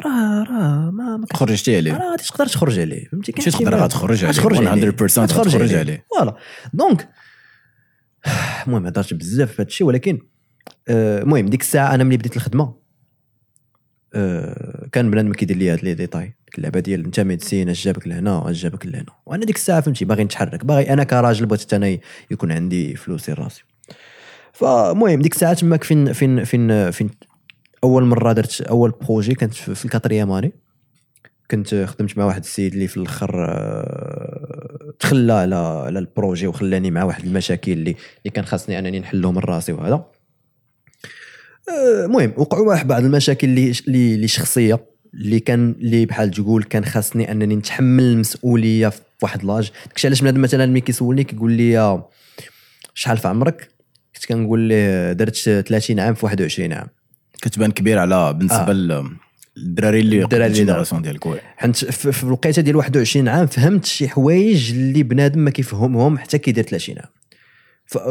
راه 0.00 0.42
راه 0.42 0.90
ما 0.90 1.16
ما 1.16 1.26
خرجتي 1.34 1.76
عليه. 1.76 1.92
راه 1.92 2.10
غادي 2.10 2.22
تقدر 2.22 2.46
تخرج 2.46 2.78
عليه 2.78 3.08
فهمتي؟ 3.08 3.32
كاين 3.32 3.44
شي 3.44 3.50
تقدر 3.50 3.74
غتخرج 3.74 4.24
عليه. 4.24 4.34
غتخرج 4.34 4.66
عليه. 4.66 4.90
100% 4.90 5.18
غتخرج 5.18 5.74
عليه. 5.74 6.06
voilà. 6.10 6.36
donc 6.72 7.08
المهم 8.66 8.86
هضرت 8.86 9.14
بزاف 9.14 9.52
في 9.52 9.62
هذا 9.62 9.68
الشيء 9.68 9.86
ولكن 9.86 10.18
آه، 10.88 11.22
المهم 11.22 11.46
ديك 11.46 11.60
الساعة 11.60 11.94
أنا 11.94 12.04
ملي 12.04 12.16
بديت 12.16 12.36
الخدمة 12.36 12.74
آه، 14.14 14.88
كان 14.92 15.10
بنادم 15.10 15.32
كيدير 15.32 15.56
لي 15.56 15.70
هاد 15.70 15.84
les 15.84 15.94
détails. 15.94 16.36
اللعبة 16.58 16.80
ديال 16.80 17.04
أنت 17.04 17.20
médecine 17.20 17.68
أش 17.68 17.84
جابك 17.84 18.08
لهنا 18.08 18.50
أش 18.50 18.62
جابك 18.62 18.86
لهنا. 18.86 19.12
وأنا 19.26 19.44
ديك 19.44 19.56
الساعة 19.56 19.80
فهمتي 19.80 20.04
باغي 20.04 20.24
نتحرك. 20.24 20.64
باغي 20.64 20.92
أنا 20.92 21.04
كراجل 21.04 21.46
بغيت 21.46 21.74
أنا 21.74 21.98
يكون 22.30 22.52
عندي 22.52 22.96
فلوسي 22.96 23.32
راسي. 23.32 23.64
فالمهم 24.52 25.22
ديك 25.22 25.34
الساعة 25.34 25.54
تماك 25.54 25.84
فين 25.84 26.12
فين 26.12 26.44
فين 26.44 26.90
فين 26.90 27.10
أول 27.84 28.04
مرة 28.04 28.32
درت 28.32 28.60
أول 28.60 28.90
projet 28.90 29.34
كانت 29.34 29.54
في 29.54 29.84
ال 29.84 29.89
quatrième 29.89 30.32
année 30.32 30.52
كنت 31.50 31.74
خدمت 31.74 32.18
مع 32.18 32.24
واحد 32.24 32.42
السيد 32.44 32.72
اللي 32.72 32.88
في 32.88 32.96
الأخر 32.96 33.46
آه، 33.48 34.94
تخلى 34.98 35.32
على 35.32 35.56
على 35.56 35.98
ال 35.98 36.05
projet 36.05 36.46
وخلاني 36.46 36.90
مع 36.90 37.04
واحد 37.04 37.24
المشاكل 37.24 37.72
اللي 37.72 37.90
اللي 37.90 38.30
كان 38.34 38.44
خاصني 38.44 38.78
أنني 38.78 39.00
نحلهم 39.00 39.34
من 39.34 39.40
راسي 39.40 39.72
وهذا. 39.72 39.94
آه، 41.68 42.04
المهم 42.04 42.32
وقعوا 42.36 42.68
واحد 42.68 42.86
بعض 42.86 43.04
المشاكل 43.04 43.48
اللي 43.48 43.72
اللي 43.88 44.28
شخصية 44.28 44.86
اللي 45.14 45.40
كان 45.40 45.70
اللي 45.70 46.06
بحال 46.06 46.30
تقول 46.30 46.62
كان 46.64 46.84
خاصني 46.84 47.32
أنني 47.32 47.56
نتحمل 47.56 48.02
المسؤولية 48.02 48.88
في 48.88 49.00
واحد 49.22 49.44
l'âge. 49.44 49.70
داكشي 49.86 50.06
علاش 50.06 50.20
بنادم 50.20 50.42
مثلا 50.42 50.66
ملي 50.66 50.80
كيسولني 50.80 51.24
كيقول 51.24 51.52
لي 51.52 52.02
شحال 52.94 53.18
في 53.18 53.28
عمرك؟ 53.28 53.68
كنت 54.14 54.26
كنقول 54.26 54.60
ليه 54.60 55.12
درت 55.12 55.36
30 55.36 56.00
عام 56.00 56.14
في 56.14 56.26
21 56.26 56.72
عام. 56.72 56.88
كتبان 57.44 57.70
كبير 57.70 57.98
على 57.98 58.32
بالنسبة 58.32 58.70
آه. 58.70 58.72
للدراري 59.56 60.00
اللي 60.00 60.22
الدراري 60.22 60.46
اللي 60.46 60.46
الجينيراسيون 60.46 61.02
ديالك 61.02 61.26
oui 61.26 61.38
حيت 61.56 61.76
في 61.76 62.12
في 62.12 62.24
الوقيته 62.24 62.62
ديال 62.62 62.76
21 62.76 63.28
عام 63.28 63.46
فهمت 63.46 63.84
شي 63.84 64.08
حوايج 64.08 64.70
اللي 64.70 65.02
بنادم 65.02 65.40
ما 65.40 65.50
كيفهمهم 65.50 66.18
حتى 66.18 66.38
كيدير 66.38 66.64
30 66.64 66.96
عام. 66.98 67.10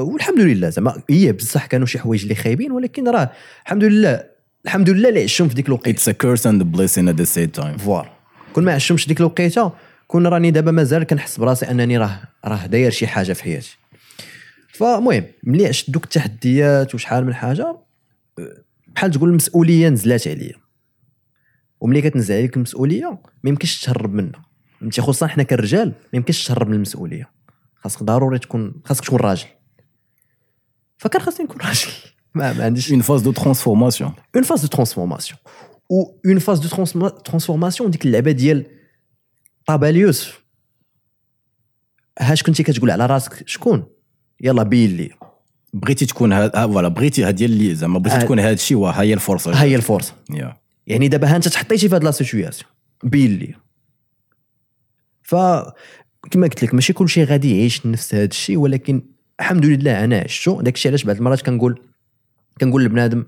والحمد 0.07 0.39
لله 0.39 0.69
زعما 0.69 1.01
هي 1.09 1.31
بصح 1.31 1.65
كانوا 1.65 1.87
شي 1.87 1.99
حوايج 1.99 2.21
اللي 2.21 2.35
خايبين 2.35 2.71
ولكن 2.71 3.07
راه 3.07 3.31
الحمد 3.65 3.83
لله 3.83 4.23
الحمد 4.65 4.89
لله 4.89 5.09
اللي 5.09 5.23
عشتهم 5.23 5.49
في 5.49 5.55
ديك 5.55 5.67
الوقيته. 5.67 5.89
it's 5.89 6.09
a 6.09 6.11
curse 6.11 6.47
and 6.47 6.63
blessing 6.63 7.09
at 7.09 7.15
the 7.15 7.23
same 7.23 7.49
time 7.49 7.77
voilà 7.77 8.11
كون 8.53 8.65
ما 8.65 8.73
عشتهمش 8.73 9.07
ديك 9.07 9.19
الوقيته 9.19 9.71
كون 10.07 10.27
راني 10.27 10.51
دابا 10.51 10.71
مازال 10.71 11.03
كنحس 11.03 11.37
براسي 11.37 11.71
أنني 11.71 11.97
راه 11.97 12.21
راه 12.45 12.65
داير 12.65 12.91
شي 12.91 13.07
حاجة 13.07 13.33
في 13.33 13.43
حياتي. 13.43 13.77
فالمهم 14.73 15.23
ملي 15.43 15.67
عشت 15.67 15.89
دوك 15.89 16.03
التحديات 16.03 16.95
وشحال 16.95 17.25
من 17.25 17.33
حاجة 17.33 17.77
بحال 18.95 19.11
تقول 19.11 19.29
المسؤولية 19.29 19.89
نزلات 19.89 20.27
عليا. 20.27 20.55
وملي 21.79 22.01
كتنزل 22.01 22.35
عليك 22.35 22.57
المسؤولية 22.57 23.21
ما 23.43 23.49
يمكنش 23.49 23.81
تهرب 23.81 24.13
منها. 24.13 24.45
فهمتي؟ 24.79 25.01
خصوصا 25.01 25.27
حنا 25.27 25.43
كرجال 25.43 25.87
ما 25.87 25.93
يمكنش 26.13 26.47
تهرب 26.47 26.67
من 26.67 26.73
المسؤولية. 26.73 27.31
خاصك 27.75 28.03
ضروري 28.03 28.39
تكون 28.39 28.81
خاصك 28.85 29.05
تكون 29.05 29.19
راجل. 29.19 29.47
فكان 30.97 31.21
خاصني 31.21 31.45
نكون 31.45 31.61
راجل. 31.67 31.91
ما, 32.35 32.53
ما 32.53 32.63
عنديش. 32.63 32.91
une 32.91 33.01
phase 33.01 33.21
de 33.21 33.31
transformation 33.31 34.13
une 34.35 34.43
phase 34.43 34.61
de 34.61 34.67
transformation 34.67 35.39
و 35.89 36.01
une 36.25 36.39
phase 36.39 36.59
de 36.59 37.09
transformation 37.09 37.91
ديك 37.91 38.05
اللعبة 38.05 38.31
ديال 38.31 38.65
طابا 39.65 39.89
اليوسف 39.89 40.43
آش 42.19 42.43
كنتي 42.43 42.63
كتقول 42.63 42.91
على 42.91 43.05
راسك؟ 43.05 43.47
شكون؟ 43.47 43.85
يلا 44.41 44.63
بين 44.63 44.97
لي. 44.97 45.09
بغيتي 45.73 46.05
تكون 46.05 46.33
ها 46.33 46.67
voilà 46.67 46.87
بغيتي 46.87 47.23
هاد 47.23 47.41
هي 47.41 47.45
اللي 47.45 47.75
زعما 47.75 47.99
بغيتي 47.99 48.17
آه. 48.17 48.21
تكون 48.21 48.39
هاد 48.39 48.53
الشيء 48.53 48.77
وها 48.77 49.01
هي 49.01 49.13
الفرصة. 49.13 49.51
ها 49.53 49.63
هي 49.63 49.75
الفرصة. 49.75 50.13
يا. 50.29 50.57
يعني 50.87 51.07
دابا 51.07 51.27
ها 51.27 51.35
انت 51.35 51.47
تحطيتي 51.47 51.89
في 51.89 51.95
هاد 51.95 52.03
la 52.03 52.11
situation 52.11 52.69
بين 53.03 53.37
لي 53.37 53.55
ف 55.21 55.35
كما 56.31 56.47
قلت 56.47 56.63
لك 56.63 56.73
ماشي 56.73 56.93
كلشي 56.93 57.23
غادي 57.23 57.57
يعيش 57.57 57.85
نفس 57.85 58.15
هذا 58.15 58.25
الشيء 58.25 58.57
ولكن 58.57 59.01
الحمد 59.39 59.65
لله 59.65 60.03
أنا 60.03 60.19
عشتو 60.19 60.61
داك 60.61 60.75
الشيء 60.75 60.91
علاش 60.91 61.03
بعض 61.03 61.15
المرات 61.15 61.41
كنقول 61.41 61.81
كنقول 62.61 62.83
لبنادم 62.85 63.25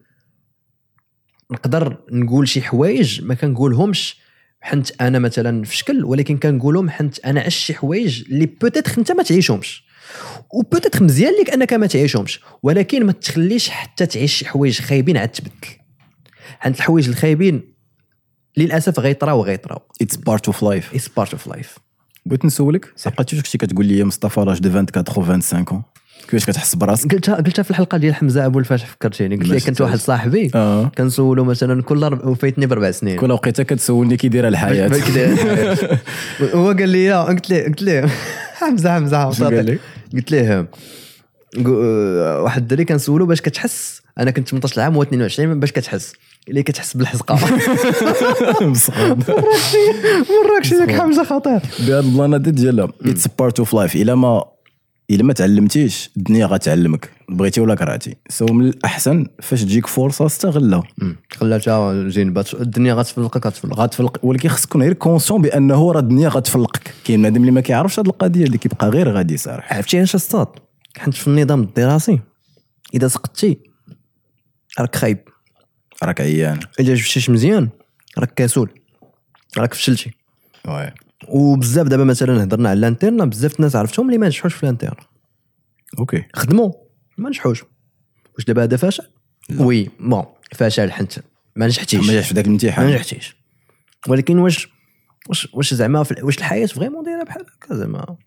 نقدر 1.51 1.97
نقول 2.11 2.47
شي 2.47 2.61
حوايج 2.61 3.23
ما 3.23 3.33
كنقولهمش 3.33 4.17
حنت 4.61 5.01
أنا 5.01 5.19
مثلا 5.19 5.63
في 5.63 5.77
شكل 5.77 6.05
ولكن 6.05 6.37
كنقولهم 6.37 6.89
حنت 6.89 7.19
أنا 7.19 7.41
عشت 7.41 7.59
شي 7.59 7.73
حوايج 7.73 8.23
اللي 8.31 8.45
peut-être 8.45 8.97
انت 8.97 9.11
ما 9.11 9.23
تعيشهمش. 9.23 9.84
و 10.53 10.58
peut-être 10.58 11.03
مزيان 11.03 11.33
ليك 11.37 11.49
أنك 11.49 11.73
ما 11.73 11.87
تعيشهمش 11.87 12.39
ولكن 12.63 13.05
ما 13.05 13.11
تخليش 13.11 13.69
حتى 13.69 14.05
تعيش 14.05 14.33
شي 14.33 14.45
حوايج 14.45 14.81
خايبين 14.81 15.17
عاد 15.17 15.29
تبدل. 15.29 15.51
حنت 16.59 16.77
الحوايج 16.77 17.09
الخايبين 17.09 17.75
للأسف 18.57 18.99
غيطراو 18.99 19.43
غيطراو 19.43 19.79
it's 20.01 20.15
part 20.15 20.45
of 20.47 20.63
life 20.63 20.93
it's 20.93 21.07
part 21.07 21.31
of 21.31 21.47
life 21.47 21.77
بغيت 22.25 22.45
نسولك؟ 22.45 22.93
لقيتي 23.05 23.35
كنتي 23.35 23.57
كتقول 23.57 23.85
لي 23.85 24.03
مصطفى 24.03 24.39
l'âge 24.41 24.59
de 24.59 24.69
24 24.69 25.17
و 25.17 25.21
25 25.21 25.83
كيفاش 26.27 26.45
كتحس 26.45 26.75
براسك؟ 26.75 27.11
قلتها 27.13 27.35
قلتها 27.35 27.63
في 27.63 27.71
الحلقة 27.71 27.97
ديال 27.97 28.15
حمزة 28.15 28.45
أبو 28.45 28.59
الفتح 28.59 28.85
فكرتيني 28.85 29.35
قلت 29.35 29.45
لك 29.45 29.51
ماشي 29.51 29.65
كنت 29.65 29.81
واحد 29.81 29.97
صاحبي 29.97 30.51
آه. 30.55 30.91
كنسولو 30.97 31.43
مثلا 31.43 31.81
كل 31.81 32.03
رب... 32.03 32.27
وفايتني 32.27 32.65
بربع 32.65 32.91
سنين. 32.91 33.17
كل 33.17 33.31
وقيتة 33.31 33.63
كتسولني 33.63 34.17
كي 34.17 34.27
دايره 34.27 34.47
الحياة. 34.47 34.87
هو 36.55 36.67
قال 36.67 36.89
لي 36.89 37.03
يا 37.03 37.23
قلت 37.23 37.49
له 37.49 37.63
قلت 37.63 37.81
له 37.81 38.09
حمزه 38.55 38.93
حمزه؟ 38.93 39.25
قلت 40.13 40.31
قو- 41.55 42.43
واحد 42.43 42.61
الدري 42.61 42.85
كنسولو 42.85 43.25
باش 43.25 43.41
كتحس. 43.41 44.01
أنا 44.19 44.31
كنت 44.31 44.49
18 44.49 44.81
عام 44.81 44.97
و 44.97 45.03
22 45.03 45.59
باش 45.59 45.71
كتحس. 45.71 46.13
اللي 46.49 46.63
كتحس 46.63 46.97
بالحزقة. 46.97 47.35
مسخون 48.61 49.19
مراكش 50.49 50.73
داك 50.73 50.91
حمزه 50.91 51.23
خطير. 51.23 51.59
بهذا 51.79 51.99
البلان 51.99 52.33
هذا 52.33 52.51
ديالها 52.51 52.87
it's 53.05 53.27
part 53.39 53.59
of 53.59 53.73
life 53.73 53.95
إلا 53.95 54.15
ما 54.15 54.43
إلا 55.11 55.23
ما 55.23 55.33
تعلمتيش 55.33 56.09
الدنيا 56.17 56.45
غتعلمك. 56.45 57.11
بغيتي 57.29 57.61
ولا 57.61 57.75
كرهتي 57.75 58.15
so 58.29 58.45
من 58.45 58.67
الأحسن 58.67 59.25
فاش 59.41 59.61
تجيك 59.61 59.87
فرصة 59.87 60.25
استغلها. 60.25 60.83
خلاتها 61.31 62.09
جينبات 62.09 62.53
الدنيا 62.53 62.93
غتفلقك 62.93 63.47
غتفلق. 63.47 63.79
غتفلق. 63.79 64.25
ولكن 64.25 64.49
خصك 64.49 64.69
تكون 64.69 64.81
غير 64.81 64.93
conscient 64.93 65.41
بأنه 65.41 65.91
راه 65.91 65.99
الدنيا 65.99 66.29
غتفلقك. 66.29 66.93
كاين 67.05 67.19
بنادم 67.19 67.41
اللي 67.41 67.51
ما 67.51 67.61
كيعرفش 67.61 67.99
هذه 67.99 68.07
القضية 68.07 68.45
اللي 68.45 68.57
كيبقى 68.57 68.89
غير 68.89 69.11
غادي 69.11 69.37
صراحة 69.37 69.75
عرفتي 69.75 69.97
علاش 69.97 70.15
اصطاد 70.15 70.47
حيت 70.97 71.13
في 71.13 71.27
النظام 71.27 71.61
الدراسي. 71.61 72.19
إذا 72.93 73.07
سقطتي 73.07 73.57
راك 74.79 74.95
خايب. 74.95 75.17
راك 76.03 76.21
عيان. 76.21 76.59
اذا 76.79 76.93
جبتيش 76.93 77.29
مزيان 77.29 77.69
راك 78.17 78.33
كسول. 78.33 78.69
راك 79.57 79.73
فشلتي. 79.73 80.11
oui. 80.67 81.04
وبزاف 81.29 81.87
دابا 81.87 82.03
مثلا 82.03 82.43
هضرنا 82.43 82.69
على 82.69 82.79
ال 82.79 82.84
internat 82.84 83.25
بزاف 83.25 83.55
الناس 83.55 83.75
عرفتهم 83.75 84.05
اللي 84.05 84.17
ما 84.17 84.27
نجحوش 84.27 84.53
في 84.53 84.63
ال 84.63 84.68
internat 84.68 85.05
okay. 85.99 86.23
خدموا 86.33 86.71
ما 87.17 87.29
نجحوش. 87.29 87.63
واش 88.35 88.45
دابا 88.45 88.63
هذا 88.63 88.77
فشل؟ 88.77 89.03
oui 89.59 89.89
bon 89.99 90.25
فشل 90.55 90.91
حنت. 90.91 91.19
ما 91.55 91.65
نجحتيش. 91.65 92.07
ما 92.07 92.13
جاش 92.13 92.27
في 92.27 92.33
ذاك 92.33 92.47
ما 92.47 92.55
الامتحان 92.55 92.87
نجحتيش. 92.87 93.35
ولكن 94.07 94.37
واش 94.37 94.67
واش 95.29 95.47
واش 95.53 95.73
زعما 95.73 96.05
واش 96.23 96.37
الحياة 96.37 96.65
vraiment 96.65 97.03
دايرة 97.03 97.23
بحال 97.23 97.45
هكا 97.63 97.75
زعما؟ 97.75 98.17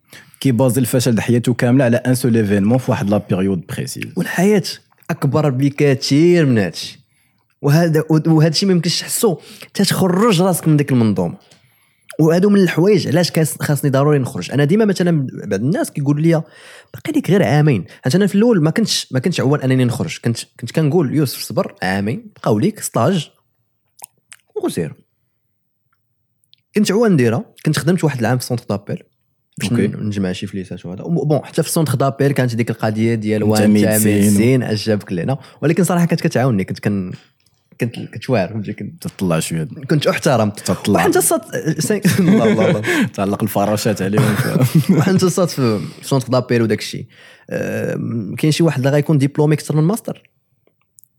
كيبازي 0.40 0.80
الفشل 0.80 1.14
د 1.14 1.20
حياته 1.20 1.54
كاملة 1.54 1.84
على 1.84 1.96
un 1.96 2.14
seul 2.14 2.36
événement 2.36 2.78
في 2.78 2.90
واحد 2.90 3.10
la 3.10 3.18
période 3.18 3.66
précise 3.66 4.12
والحياة 4.16 4.62
أكبر 5.10 5.50
بكثير 5.50 6.46
من 6.46 6.58
هادشي. 6.58 6.98
وهذا 7.62 8.04
وهذا 8.10 8.48
الشيء 8.48 8.68
ما 8.68 8.74
يمكنش 8.74 9.00
تحسو. 9.00 9.38
تتخرج 9.74 10.42
راسك 10.42 10.68
من 10.68 10.76
ديك 10.76 10.92
المنظومة. 10.92 11.36
وهادو 12.18 12.50
من 12.50 12.60
الحوايج 12.60 13.08
علاش 13.08 13.32
خاصني 13.60 13.90
ضروري 13.90 14.18
نخرج. 14.18 14.50
أنا 14.50 14.64
ديما 14.64 14.84
مثلا 14.84 15.26
بعض 15.32 15.60
الناس 15.60 15.90
كيقول 15.90 16.22
لي 16.22 16.42
باقي 16.94 17.12
لك 17.16 17.30
غير 17.30 17.42
عامين. 17.42 17.84
حيت 18.04 18.14
أنا 18.14 18.26
في 18.26 18.34
الأول 18.34 18.62
ما 18.62 18.70
كنتش 18.70 19.12
ما 19.12 19.18
كنتش 19.20 19.40
عوان 19.40 19.60
أنني 19.60 19.84
نخرج. 19.84 20.18
كنت 20.24 20.38
كنت 20.60 20.70
كنقول 20.70 21.14
يوسف 21.14 21.42
صبر 21.42 21.74
عامين. 21.82 22.32
بقاو 22.36 22.58
ليك 22.58 22.80
stage 22.80 23.30
وسير 24.64 24.94
كنت 26.74 26.92
عوان 26.92 27.12
نديرها. 27.12 27.44
كنت 27.66 27.78
خدمت 27.78 28.04
واحد 28.04 28.18
العام 28.18 28.38
في 28.38 28.44
centre 28.44 28.64
d'appel 28.68 29.02
باش 29.58 29.72
نجمع 29.72 30.32
شي 30.32 30.46
فليسات 30.46 30.86
وهذا. 30.86 31.02
bon 31.02 31.44
حتى 31.44 31.62
في 31.62 31.70
centre 31.70 31.94
d'appel 31.94 32.32
كانت 32.32 32.54
ديك 32.54 32.70
القضية 32.70 33.14
ديال 33.14 33.42
وانت 33.42 33.62
médecine 33.62 34.62
اش 34.62 34.86
جابك 34.86 35.12
لهنا 35.12 35.38
ولكن 35.62 35.84
صراحة 35.84 36.06
كانت 36.06 36.20
كتعاوني 36.20 36.64
كنت 36.64 36.78
كن 36.78 37.12
كنت 37.80 38.30
واعر 38.30 38.48
فهمتي؟ 38.48 38.72
كنت 38.72 39.02
تطلع 39.08 39.40
شوية 39.40 39.68
كنت 39.90 40.06
أحترم. 40.06 40.50
تطلع. 40.50 41.00
وحنت 41.00 41.18
سين- 41.78 42.00
الله 42.20 42.52
الله 42.68 42.82
تعلق 43.14 43.42
الفراشات 43.42 44.02
عليهم. 44.02 44.34
وحنت 44.98 45.22
الصاد 45.22 45.48
في 45.48 45.80
centre 46.02 46.28
d'appel 46.28 46.62
وداك 46.62 46.78
الشيء 46.78 47.06
كاين 48.38 48.52
شي 48.52 48.62
واحد 48.62 48.78
اللي 48.78 48.90
غيكون 48.90 49.18
diplômé 49.18 49.54
أكثر 49.54 49.76
من 49.76 49.82
ماستر 49.82 50.30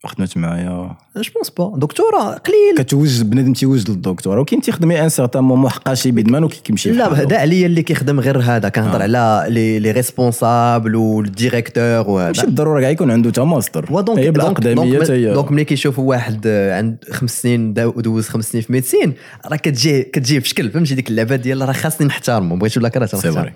خدمت 0.05 0.37
معايا. 0.37 0.95
je 1.17 1.31
pense 1.35 1.49
pas 1.49 1.73
دكتوراه 1.77 2.33
قليل. 2.33 2.77
كتوجد 2.77 3.29
بنادم 3.29 3.53
تيوجد 3.53 3.89
للدكتوراه 3.89 4.41
وكاين 4.41 4.61
تيخدم 4.61 4.91
un 4.91 5.09
certain 5.09 5.43
moment 5.43 5.69
حقا 5.69 5.93
شي 5.93 6.11
بيدمان 6.11 6.43
وكيمشي 6.43 6.91
لا. 6.91 7.13
هذا 7.13 7.37
عليا 7.37 7.65
اللي 7.65 7.83
كيخدم 7.83 8.19
غير 8.19 8.39
هذا 8.39 8.69
كنهضر 8.69 8.99
آه. 8.99 9.03
على 9.03 9.45
les 9.49 9.79
les 9.79 9.91
responsables 9.91 10.95
وال 10.95 11.11
directeur 11.11 11.83
ماشي 11.83 12.09
وهذا 12.09 12.43
بالضرورة 12.43 12.81
كاع 12.81 12.89
يكون 12.89 13.11
عنده 13.11 13.29
تا 13.29 13.43
ماستر. 13.43 13.85
و 13.91 13.97
donc 13.97 14.19
هي 14.19 14.31
بالاقدميه 14.31 15.03
هي 15.09 15.33
donc 15.33 15.51
ملي 15.51 15.63
كيشوفوا 15.63 16.09
واحد 16.09 16.47
عند 16.47 16.97
خمس 17.11 17.41
سنين 17.41 17.73
دوز 17.73 18.29
خمس 18.29 18.51
سنين 18.51 18.63
في 18.63 18.73
médecine 18.73 19.13
راه 19.45 19.57
كتجي 19.57 20.03
كتجي 20.03 20.41
في 20.41 20.49
شكل 20.49 20.71
فهمتي؟ 20.71 20.95
ديك 20.95 21.09
اللعبة 21.09 21.35
ديال 21.35 21.67
راه 21.67 21.73
خاصني 21.73 22.07
نحترمه 22.07 22.55
بغيت 22.55 22.77
ولا 22.77 22.89
كرهت 22.89 23.15
c'est 23.15 23.31
vrai 23.31 23.53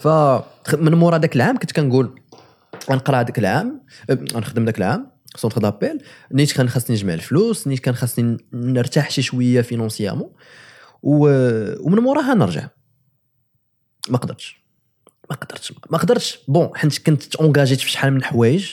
ف 0.00 0.08
من 0.76 0.94
مورا 0.94 1.18
داك 1.18 1.36
العام 1.36 1.56
كنت 1.56 1.72
كنقول 1.72 2.20
غنقرا 2.90 3.22
داك 3.22 3.38
العام 3.38 3.80
غنخدم 4.34 4.64
داك 4.64 4.78
العام. 4.78 5.13
centre 5.36 5.60
d'appel 5.60 5.98
نيت 6.32 6.52
كان 6.52 6.68
خاصني 6.68 6.96
نجمع 6.96 7.14
الفلوس 7.14 7.66
نيت 7.66 7.78
كان 7.78 7.94
خاصني 7.94 8.36
نرتاح 8.52 9.10
شي 9.10 9.22
شوية 9.22 9.60
financièrement. 9.60 10.30
ومن 11.02 11.98
موراها 11.98 12.34
نرجع 12.34 12.68
ما 14.08 14.18
قدرتش 14.18 14.64
ما 15.30 15.36
قدرتش 15.36 15.72
ما 15.90 15.98
قدرتش 15.98 16.38
bon 16.48 16.70
حيت 16.74 16.98
كنت 17.06 17.22
تونجاجيت 17.22 17.80
في 17.80 17.90
شحال 17.90 18.12
من 18.12 18.24
حوايج 18.24 18.70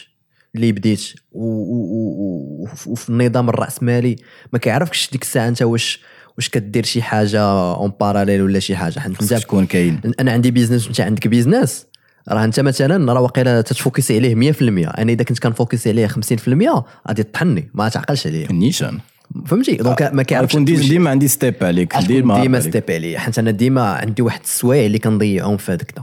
اللي 0.56 0.72
بديت 0.72 1.14
وفي 1.32 3.10
النظام 3.10 3.50
الراسمالي 3.50 4.16
ما 4.54 4.60
كيعرفكش 4.60 5.12
ديك 5.12 5.22
الساعة 5.22 5.48
انت 5.48 5.62
واش 5.62 6.00
واش 6.38 6.50
كدير 6.50 6.86
شي 6.86 7.02
حاجة 7.02 7.42
en 7.74 7.92
parallèle 8.00 8.42
ولا 8.42 8.60
شي 8.60 8.76
حاجة 8.76 9.00
حيت 9.00 9.34
تكون 9.34 9.66
كاين 9.66 10.02
أنا 10.20 10.32
عندي 10.32 10.52
business 10.52 10.86
وانت 10.86 11.02
عندك 11.02 11.28
business 11.28 11.86
راه 12.30 12.44
انت 12.44 12.60
مثلا 12.60 13.14
راه 13.14 13.22
واقيلا 13.22 13.62
تتفوكسي 13.62 14.16
عليه 14.16 14.52
100% 14.54 14.62
أنا 15.00 15.12
إذا 15.12 15.24
كنت 15.24 15.40
كنفوكسي 15.40 15.90
عليه 15.90 16.08
50% 16.08 16.84
غادي 17.08 17.24
تطحني 17.24 17.72
ما 17.74 17.90
تعقلش 17.90 18.28
عليه 18.28 18.50
النيشان 18.50 19.00
فهمتي؟ 19.46 19.76
donc 19.76 20.02
ما 20.02 20.24
كيعرفش. 20.24 20.56
ديما 20.56 21.10
عندي 21.10 21.28
ستيب 21.28 21.56
عليك 21.62 21.98
ديما 21.98 22.42
ديما. 22.42 22.60
ستيب 22.60 22.84
عليا. 22.90 23.20
حيت 23.20 23.40
أنا 23.40 23.52
ديما 23.52 23.82
عندي 23.82 24.22
واحد 24.22 24.40
السوايع 24.44 24.86
اللي 24.86 25.00
كنضيعهم 25.00 25.58
في 25.58 25.72
هذاك. 25.72 25.94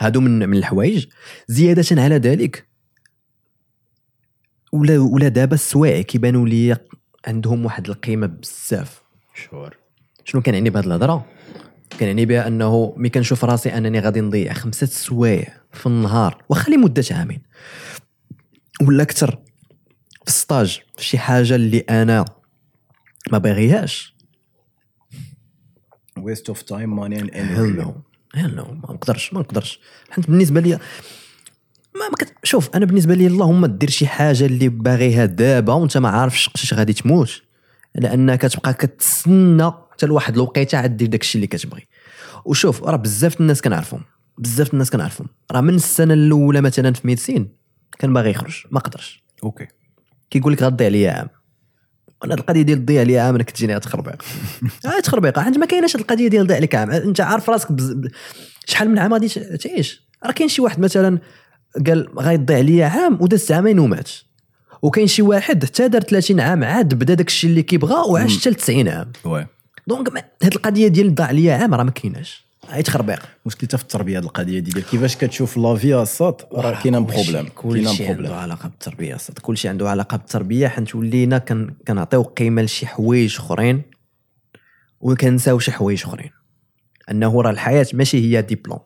هادو 0.00 0.20
من 0.20 0.48
من 0.48 0.56
الحوايج. 0.56 1.06
زيادة 1.48 2.02
على 2.02 2.16
ذلك 2.16 2.66
ولا 4.72 4.98
ولا 4.98 5.28
دابا 5.28 5.54
السوايع 5.54 6.00
كيبانوا 6.00 6.48
لي 6.48 6.76
عندهم 7.26 7.64
واحد 7.64 7.88
القيمة 7.88 8.26
بزاف. 8.26 9.02
شور. 9.34 9.76
شنو 10.24 10.42
كنعني 10.42 10.70
بهاد 10.70 10.86
الهضرة؟ 10.86 11.26
كنعني 12.00 12.26
بها 12.26 12.46
أنه 12.46 12.94
ملي 12.96 13.08
كنشوف 13.08 13.44
راسي 13.44 13.76
أنني 13.76 14.00
غادي 14.00 14.20
نضيع 14.20 14.52
خمسة 14.52 14.86
سوايع 14.86 15.56
في 15.72 15.86
النهار 15.86 16.44
واخا 16.48 16.72
لمده 16.72 17.04
عامين 17.10 17.42
ولا 18.82 19.02
أكثر 19.02 19.38
في 20.26 20.32
stage 20.32 20.80
في 20.96 21.04
شي 21.04 21.18
حاجة 21.18 21.54
اللي 21.54 21.78
أنا 21.78 22.24
ما 23.32 23.38
باغيهاش. 23.38 24.14
waste 26.18 26.48
of 26.48 26.62
time 26.62 26.96
money 26.96 27.20
and 27.20 27.30
health 27.34 27.76
no 27.76 27.94
health 28.34 28.54
non 28.54 28.64
ما 28.64 28.94
نقدرش 28.94 29.32
ما 29.32 29.40
نقدرش. 29.40 29.80
حيت 30.10 30.30
بالنسبة 30.30 30.60
لي 30.60 30.70
ما, 31.94 32.08
ما 32.10 32.16
كت... 32.18 32.34
شوف 32.44 32.70
أنا 32.76 32.86
بالنسبة 32.86 33.14
لي 33.14 33.26
اللهم 33.26 33.66
دير 33.66 33.90
شي 33.90 34.06
حاجة 34.06 34.46
اللي 34.46 34.68
باغيها 34.68 35.24
دابا 35.24 35.72
وأنت 35.72 35.98
ما 35.98 36.08
عارفش 36.08 36.48
قتاش 36.48 36.74
غادي 36.74 36.92
تموت. 36.92 37.42
لانك 37.94 38.38
كتبقى 38.38 38.74
كتسنى 38.74 39.72
حتى 39.92 40.06
لواحد 40.06 40.34
الوقيتة 40.34 40.78
عاد 40.78 40.96
دير 40.96 41.08
داكشي 41.08 41.38
اللي 41.38 41.46
كتبغي. 41.46 41.86
وشوف 42.44 42.84
راه 42.84 42.96
بزاف 42.96 43.40
الناس 43.40 43.62
كنعرفهم. 43.62 44.00
بزاف 44.38 44.72
الناس 44.72 44.90
كنعرفهم. 44.90 45.28
راه 45.52 45.60
من 45.60 45.74
السنة 45.74 46.14
الأولى 46.14 46.60
مثلا 46.60 46.92
في 46.92 47.06
médecine 47.06 47.48
كان 47.98 48.12
باغي 48.12 48.30
يخرج 48.30 48.62
ما 48.70 48.80
قدرش. 48.80 49.24
OK. 49.44 49.66
كيقول 50.30 50.52
لك 50.52 50.62
غضيع 50.62 50.86
عليا 50.86 51.12
عام. 51.12 51.28
أنا 52.24 52.34
القضية 52.34 52.62
ديال 52.62 52.78
تضيع 52.78 53.00
عليا 53.00 53.22
عام 53.22 53.34
أنا 53.34 53.44
كتجيني 53.44 53.80
تخربيق 53.80 54.22
آه 54.86 55.00
تخربيق 55.00 55.38
حيت 55.38 55.58
ما 55.58 55.66
كايناش 55.66 55.96
هاد 55.96 56.00
القضية 56.00 56.28
ديال 56.28 56.46
ضيع 56.46 56.56
عليك 56.56 56.74
عام. 56.74 56.90
أنت 56.90 57.20
عارف 57.20 57.50
راسك 57.50 57.72
بز... 57.72 57.96
شحال 58.66 58.90
من 58.90 58.98
عام 58.98 59.12
غادي 59.12 59.28
تعيش. 59.28 60.02
راه 60.24 60.32
كاين 60.32 60.48
شي 60.48 60.62
واحد 60.62 60.80
مثلا 60.80 61.18
قال 61.86 62.18
غيضيع 62.18 62.56
عليا 62.56 62.86
عام 62.86 63.18
وداز 63.20 63.52
عامين 63.52 63.78
ومات. 63.78 64.10
وكاين 64.82 65.06
شي 65.06 65.22
واحد 65.22 65.64
حتى 65.64 65.88
دار 65.88 66.02
30 66.02 66.40
عام 66.40 66.64
عاد 66.64 66.94
بدا 66.94 67.14
داك 67.14 67.28
الشيء 67.28 67.50
اللي 67.50 67.62
كيبغى 67.62 67.94
وعاش 67.94 68.40
حتى 68.40 68.50
ل 68.50 68.54
90 68.54 68.88
عام. 68.88 69.12
oui. 69.24 69.46
donc 69.86 70.24
هاد 70.42 70.54
القضية 70.54 70.88
ديال 70.88 71.14
ضاع 71.14 71.26
عليا 71.26 71.54
عام 71.54 71.74
راه 71.74 71.82
ما 71.82 71.90
كايناش. 71.90 72.44
هاي 72.68 72.82
تخربيق 72.82 73.22
مشكل 73.46 73.66
حتى 73.66 73.76
في 73.76 73.82
التربية 73.82 74.18
هاد 74.18 74.24
القضية 74.24 74.58
ديال 74.58 74.84
كيفاش 74.84 75.16
كتشوف 75.16 75.56
la 75.56 75.71
vie 75.71 75.94
الصاد 75.94 76.34
راه 76.52 76.82
كاين 76.82 77.04
problème 77.04 77.48
كاين 77.62 77.88
عنده 77.88 78.04
problème 78.06 78.32
علاقة 78.32 78.68
بالتربية 78.68 79.16
صد 79.16 79.38
كلشي 79.38 79.68
عنده 79.68 79.90
علاقة 79.90 80.16
بالتربية 80.16 80.68
حيت 80.68 80.94
ولينا 80.94 81.38
كن 81.38 81.74
كنعطيو 81.88 82.22
قيمة 82.22 82.62
لشي 82.62 82.86
حوايج 82.86 83.36
أخرين 83.38 83.82
وكنساو 85.00 85.58
شي 85.58 85.72
حوايج 85.72 86.02
أخرين. 86.04 86.30
أنه 87.10 87.42
راه 87.42 87.50
الحياة 87.50 87.86
ماشي 87.94 88.18
هي 88.18 88.42
ديبلوم. 88.42 88.80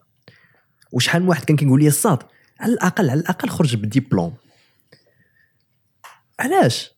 وشحال 0.92 1.22
من 1.22 1.28
واحد 1.28 1.44
كان 1.44 1.56
كيقول 1.56 1.80
لي 1.80 1.88
الصاد 1.88 2.18
على 2.60 2.72
الاقل 2.72 3.10
على 3.10 3.20
الأقل 3.20 3.48
خرج 3.48 3.76
بديبلوم 3.76 4.34
علاش؟ 6.40 6.90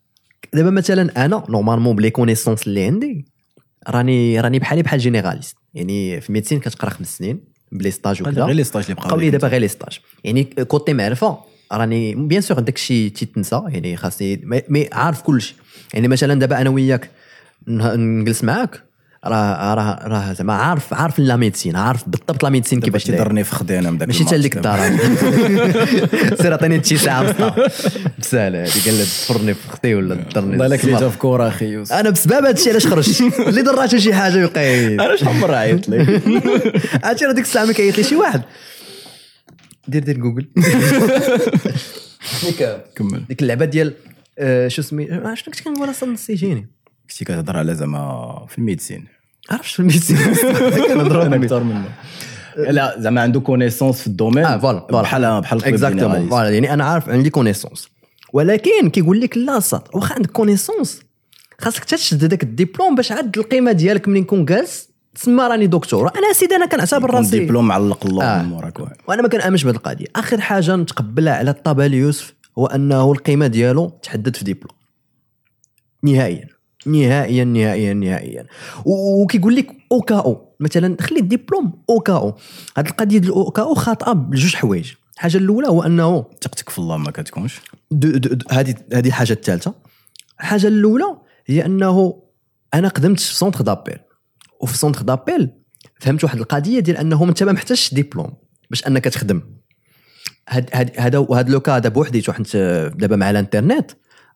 دابا 0.54 0.70
مثلا 0.70 1.24
أنا 1.24 1.44
normalement 1.48 1.96
ب 1.96 2.00
les 2.00 2.10
connaissances 2.10 2.66
اللي 2.66 2.84
عندي 2.84 3.26
راني 3.88 4.40
راني 4.40 4.58
بحالي 4.58 4.82
بحال 4.82 4.98
généraliste 5.00 5.56
يعني 5.74 6.20
في 6.20 6.32
médecine 6.32 6.60
كتقرا 6.60 6.90
خمس 6.90 7.16
سنين 7.18 7.40
ب 7.72 7.77
les 7.77 7.90
stages 7.90 8.22
وكذا 8.22 8.44
غير 8.46 8.54
les 8.56 8.64
stages 8.64 8.82
اللي 8.82 8.94
بقاو 8.94 9.16
لي 9.20 9.30
دابا 9.30 9.48
غير 9.48 9.60
les 9.60 9.68
stages 9.68 9.98
يعني 10.24 10.44
côté 10.44 10.92
معرفة 10.92 11.38
راني 11.72 12.14
bien 12.14 12.40
sûr 12.40 12.58
داك 12.60 12.74
الشيء 12.76 13.10
تيتنسى 13.10 13.62
يعني 13.68 13.96
خاصني 13.96 14.40
مي- 14.68 14.88
عارف 14.92 15.22
كل 15.22 15.42
شيء 15.42 15.56
يعني 15.94 16.08
مثلا 16.08 16.34
دابا 16.40 16.60
أنا 16.60 16.70
وياك 16.70 17.10
نجلس 17.68 18.44
معاك 18.44 18.82
راه 19.24 19.74
راه 19.74 20.08
راه 20.08 20.32
زعما 20.32 20.52
عارف 20.52 20.94
عارف 20.94 21.18
la 21.18 21.36
médecine 21.36 21.76
عارف 21.76 22.08
بالضبط 22.08 22.42
la 22.42 22.50
médecine 22.50 22.80
كيفاش 22.80 23.04
تضرني 23.04 23.44
في 23.44 23.54
خدينا 23.54 23.90
من 23.90 23.98
داك 23.98 24.08
ماشي 24.08 24.24
حتى 24.24 24.38
ليك 24.38 24.56
الدار. 24.56 24.78
سير 26.42 26.52
عطيني 26.52 26.84
شي 26.84 26.96
ساعة 26.96 27.22
مسطا 27.22 27.68
بسهلة 28.18 28.62
هذه 28.62 28.84
قال 28.84 28.94
لها 28.94 29.04
تفرني 29.04 29.54
في 29.54 29.68
أختي 29.68 29.94
ولا 29.94 30.14
تضرني 30.14 30.50
والله 30.50 30.66
لك. 30.66 30.86
جا 30.86 31.08
في 31.08 31.18
كورة 31.18 31.48
أخي 31.48 31.66
يوسف. 31.66 31.92
أنا 31.92 32.10
بسبب 32.10 32.32
هذا 32.32 32.50
الشيء 32.50 32.72
علاش 32.72 32.86
خرجت. 32.86 33.20
اللي 33.38 33.62
ضراتو 33.62 33.98
شي 33.98 34.14
حاجة 34.14 34.38
يقيد. 34.38 35.00
أنا 35.00 35.16
شحال 35.16 35.36
مره 35.36 35.56
عيطت 35.56 35.88
لك؟ 35.88 36.22
عرفتي 37.04 37.24
راه 37.24 37.32
ديك 37.32 37.44
الساعة 37.44 37.64
ما 37.64 37.72
كيعيط 37.72 37.98
لي 37.98 38.04
شي 38.04 38.16
واحد. 38.16 38.42
دير 39.88 40.02
دير 40.02 40.18
جوجل. 40.18 40.48
ديك 42.44 42.76
كمل. 42.96 43.24
ديك 43.28 43.42
اللعبة 43.42 43.64
ديال 43.64 43.94
آه، 44.38 44.68
شو 44.68 44.82
سمي 44.82 45.12
آه، 45.12 45.34
شنو 45.34 45.52
كنت 45.54 45.60
كنقول 45.64 45.90
أصلا؟ 45.90 46.12
نسيتيني 46.12 46.68
كنتي 47.10 47.24
كتهضر 47.24 47.56
على 47.56 47.74
زعما 47.74 48.46
في 48.48 48.58
الميديسين. 48.58 49.04
عرفت 49.50 49.64
شنو 49.64 49.88
الميسي 49.88 50.14
كنهضروا 50.88 51.24
أنا 51.26 51.36
أكثر 51.36 51.62
منه. 51.62 51.88
لا 52.56 52.94
زعما 52.98 53.20
عنده 53.20 53.40
كونيسونس 53.40 54.00
في 54.00 54.06
الدومين. 54.06 54.44
آه 54.44 54.58
فوالا 54.58 54.86
فوالا. 54.90 55.02
بحال 55.02 55.40
بحال 55.40 55.64
اكزاكتومون. 55.64 56.28
فوالا 56.28 56.50
يعني 56.50 56.72
أنا 56.74 56.84
عارف 56.84 57.08
عندي 57.08 57.30
كونيسونس 57.30 57.88
ولكن 58.32 58.90
كيقول 58.90 59.20
لك 59.20 59.36
لا 59.38 59.60
صاد 59.60 59.82
واخا 59.94 60.14
عندك 60.14 60.30
connaissances 60.30 61.00
خاصك 61.60 61.80
حتى 61.80 61.96
تشد 61.96 62.24
هذاك 62.24 62.42
الدبلوم 62.42 62.94
باش 62.94 63.12
عاد 63.12 63.38
القيمة 63.38 63.72
ديالك 63.72 64.08
ملي 64.08 64.20
نكون 64.20 64.44
جالس 64.44 64.88
تسمى 65.14 65.42
راني 65.42 65.66
دكتور. 65.66 66.08
أنا 66.18 66.32
سيدي 66.32 66.56
أنا 66.56 66.66
كنعتبر 66.66 67.10
راسي. 67.10 67.38
ديبلوم 67.38 67.68
معلق 67.68 68.06
الله 68.06 68.24
آه. 68.24 68.42
من 68.42 68.48
موراك. 68.48 68.78
وأنا 69.08 69.22
ما 69.22 69.28
كنأمنش 69.28 69.64
بهذه 69.64 69.76
القضية. 69.76 70.06
آخر 70.16 70.40
حاجة 70.40 70.76
نتقبلها 70.76 71.32
على 71.34 71.50
الطابع 71.50 71.86
ليوسف 71.86 72.34
هو 72.58 72.66
أنه 72.66 73.12
القيمة 73.12 73.46
ديالو 73.46 73.98
تحدد 74.02 74.36
في 74.36 74.44
ديبلوم 74.44 74.76
نهائيا. 76.02 76.57
نهائيا 76.86 77.44
نهائيا 77.44 77.94
نهائيا. 77.94 78.46
وكيقول 78.84 79.56
لك 79.56 79.66
au 79.92 80.00
cas 80.00 80.14
où 80.14 80.56
مثلا 80.60 80.96
خلي 81.00 81.20
الدبلوم 81.20 81.82
au 81.90 82.00
cas 82.00 82.12
où 82.12 82.36
هذه 82.76 82.88
القضية 82.88 83.18
ديال 83.18 83.32
au 83.32 83.50
cas 83.50 83.62
où 83.62 83.74
خاطئة 83.74 84.12
بجوج 84.12 84.54
حوايج. 84.54 84.92
الحاجة 85.14 85.36
الأولى 85.36 85.68
هو 85.68 85.82
أنه 85.82 86.24
ثقتك 86.42 86.68
في 86.68 86.78
الله 86.78 86.96
ما 86.96 87.10
كتكونش. 87.10 87.60
هذه 88.50 88.74
هذه 88.92 89.06
الحاجة 89.06 89.32
الثالثة. 89.32 89.74
الحاجة 90.40 90.66
الأولى 90.68 91.16
هي 91.46 91.66
أنه 91.66 92.22
أنا 92.74 92.88
قدمت 92.88 93.20
في 93.20 93.34
centre 93.34 93.60
d'appel. 93.60 93.98
وفي 94.60 94.78
centre 94.78 95.02
d'appel 95.02 95.50
فهمت 96.00 96.24
واحد 96.24 96.38
القضية 96.38 96.80
ديال 96.80 96.96
أنه 96.96 97.24
انت 97.24 97.42
ما 97.42 97.52
محتاجش 97.52 97.94
ديبلوم 97.94 98.32
باش 98.70 98.86
أنك 98.86 99.04
تخدم. 99.04 99.42
هاد 100.48 100.70
هاد 100.72 100.90
هذا 100.98 101.26
هذا 101.34 101.50
le 101.50 101.60
cas 101.60 101.78
دابا 101.78 102.00
وحديته 102.00 102.32
حيت 102.32 102.56
دابا 102.96 103.16
مع 103.16 103.30
الإنترنت. 103.30 103.90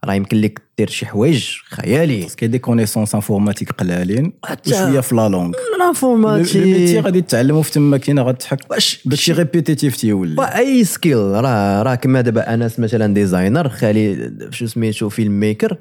راه 0.05 0.15
يمكن 0.15 0.37
لك 0.41 0.63
دير 0.79 0.89
شي 0.89 1.07
حوايج 1.07 1.49
خيالي. 1.71 2.21
parce 2.21 2.31
que 2.31 2.37
كاين 2.37 2.51
des 2.51 2.59
connaissances 2.59 3.15
informatiques 3.15 3.71
قلالين 3.73 4.33
وشوية 4.67 5.01
في 5.01 5.15
la 5.15 5.29
langue 5.29 5.53
l'informatique 5.79 6.57
ال 6.57 6.63
métier 6.63 7.01
غادي 7.01 7.21
تتعلموا 7.21 7.63
في 7.63 7.71
تما 7.73 7.97
كاين 7.97 8.19
غتضحك 8.21 8.59
واش 8.71 9.01
داكشي 9.05 9.33
répétitif 9.33 9.97
تيولي. 9.97 10.57
أي 10.57 10.85
skill 10.85 11.17
راه 11.19 11.83
راه 11.83 11.95
كما 11.95 12.21
دابا 12.21 12.55
أنس 12.55 12.79
مثلا 12.81 13.15
designer 13.15 13.69
خالي 13.69 14.33
شو 14.51 14.67
سميتو 14.67 15.09
film 15.09 15.41
maker 15.41 15.77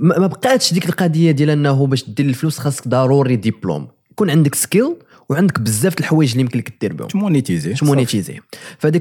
ما 0.00 0.26
بقاتش 0.26 0.72
ديك 0.74 0.88
القضية 0.88 1.30
ديال 1.30 1.50
أنه 1.50 1.86
باش 1.86 2.10
دير 2.10 2.26
الفلوس 2.26 2.58
خاصك 2.58 2.88
ضروري 2.88 3.36
ديبلوم 3.36 3.88
يكون 4.12 4.30
عندك 4.30 4.54
skill 4.54 4.96
وعندك 5.28 5.60
بزاف 5.60 5.98
الحوايج 6.00 6.30
اللي 6.30 6.40
يمكن 6.40 6.58
لك 6.58 6.72
دير 6.80 6.92
بهم. 6.92 7.08
ت 7.08 7.15
monétiser 7.15 7.74
ت 7.74 7.80
monétiser. 7.80 8.40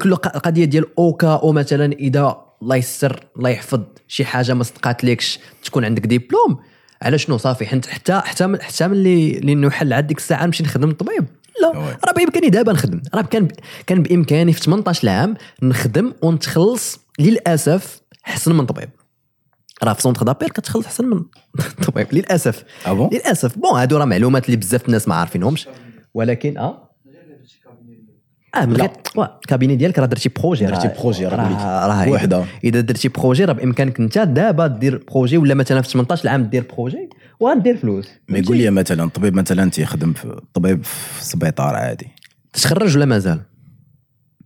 الق- 0.06 0.36
القضية 0.36 0.66
ديال 0.66 0.86
au 0.98 1.10
cas 1.10 1.28
où 1.28 1.52
مثلا 1.52 1.94
إذا 1.94 2.38
الله 2.64 2.76
يسر 2.76 3.26
الله 3.38 3.50
يحفظ 3.50 3.80
شي 4.08 4.26
حاجة 4.26 4.54
ما 4.54 4.64
صدقاتلكش 4.64 5.40
تكون 5.64 5.86
عندك 5.86 6.06
ديبلوم. 6.06 6.60
على 7.02 7.18
شنو 7.18 7.38
صافي؟ 7.38 7.66
حيت 7.66 7.86
حتى 7.86 8.14
حتى 8.26 8.48
من- 8.48 8.62
حتى 8.62 8.88
ملي 8.88 9.38
اللي 9.38 9.56
نوحل 9.56 9.94
عاد 9.94 10.08
ديك 10.08 10.18
الساعة 10.18 10.46
نمشي 10.46 10.64
نخدم 10.64 10.92
طبيب 10.92 11.26
لا. 11.62 11.70
راه 12.06 12.12
بإمكاني 12.16 12.50
دابا 12.50 12.74
نخدم. 12.74 13.02
راه 13.16 13.22
كان 13.22 13.48
كان 13.88 14.04
بإمكاني 14.04 14.54
في 14.54 14.60
18 14.62 15.10
عام 15.10 15.36
نخدم 15.64 16.14
ونتخلص 16.22 17.00
للأسف 17.20 18.02
احسن 18.28 18.56
من 18.56 18.66
طبيب. 18.66 18.90
راه 19.84 19.94
في 19.94 20.02
centre 20.02 20.24
d'appel 20.26 20.50
كتخلص 20.50 20.86
احسن 20.86 21.06
من 21.06 21.24
طبيب 21.88 22.08
للأسف. 22.14 22.64
bon؟ 22.88 23.10
للأسف. 23.14 23.58
bon 23.58 23.80
هادو 23.80 23.98
راه 23.98 24.06
معلومات 24.06 24.46
اللي 24.46 24.58
بزاف 24.58 24.86
الناس 24.86 25.08
ما 25.08 25.16
عارفينهمش. 25.16 25.68
ولكن 26.14 26.58
آه. 26.58 26.90
آه 28.56 28.66
من 28.66 28.78
غير 28.78 28.90
وا، 29.16 29.26
ال 29.26 29.32
cabinet 29.32 29.76
ديالك 29.76 30.00
راه 30.00 30.06
درتي 30.06 30.30
projet 30.30 30.66
درتي 30.66 30.90
projet، 31.00 31.26
راه 31.28 32.10
وحدة. 32.10 32.46
إذا 32.64 32.82
درتي 32.82 33.10
projet 33.10 33.46
راه 33.46 33.54
بإمكانك 33.54 34.00
أنت 34.00 34.18
دابا 34.18 34.68
دير 34.68 35.04
projet 35.12 35.38
ولا 35.38 35.54
مثلا 35.54 35.82
في 35.82 35.90
18 35.90 36.30
عام 36.30 36.44
دير 36.44 36.66
projet 36.74 37.10
وغادير 37.40 37.78
فلوس. 37.78 38.10
ما 38.28 38.38
يقول 38.38 38.58
لي 38.58 38.70
مثلا 38.70 39.10
طبيب 39.10 39.36
مثلا 39.36 39.70
تيخدم 39.70 40.14
في 40.14 40.42
طبيب 40.54 40.84
في 40.84 41.26
سبيطار 41.26 41.76
عادي. 41.76 42.08
تخرج 42.54 42.98
ولا 42.98 43.06
مازال؟ 43.06 43.42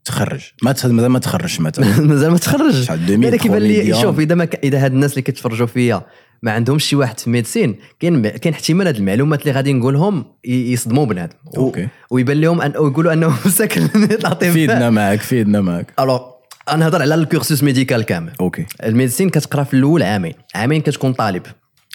تخرج. 0.05 0.51
ما 0.64 0.76
مازال 0.84 1.10
ما 1.10 1.20
تخرجش 1.20 1.60
مثلا. 1.60 2.01
مازال 2.01 2.32
ما 2.32 2.38
تخرج 2.38 2.72
شحال 2.84 2.99
2000 2.99 3.28
أنا 3.28 3.38
كيبان 3.38 3.62
لي. 3.62 4.01
شوف 4.01 4.20
إذا 4.20 4.36
ما 4.36 4.45
ك... 4.45 4.55
إذا 4.55 4.86
هاد 4.86 4.91
الناس 4.91 5.12
اللي 5.12 5.22
كيتفرجوا 5.22 5.68
فيا 5.68 6.01
ما 6.43 6.51
عندهمش 6.51 6.83
شي 6.83 6.95
واحد 6.95 7.19
في 7.19 7.29
médecine 7.30 7.76
كاين 7.99 8.27
كاين 8.27 8.53
احتمال 8.53 8.88
هاد 8.88 8.95
المعلومات 8.95 9.41
اللي 9.41 9.51
غادي 9.51 9.73
نقولهم 9.73 10.25
يصدموا 10.45 11.05
بنادم. 11.05 11.35
OK. 11.57 11.88
ويبان 12.09 12.41
لهم 12.41 12.61
ان 12.61 12.73
ويقولوا 12.77 13.13
أنه 13.13 13.35
ساكن 13.57 14.09
تعطيه 14.19 14.49
فيدنا 14.49 14.89
معك 14.89 15.21
فيدنا 15.21 15.61
معك 15.61 15.93
alors 15.99 16.22
أنا 16.69 16.77
نهضر 16.77 17.01
على 17.01 17.15
ال 17.15 17.22
cursus 17.22 17.63
médical 17.63 18.03
كامل. 18.03 18.31
OK. 18.39 18.65
ال 18.84 18.89
médecine 18.89 19.30
كتقرا 19.29 19.63
في 19.63 19.73
الأول 19.73 20.03
عامين. 20.03 20.33
عامين 20.55 20.81
كتكون 20.81 21.13
طالب. 21.13 21.43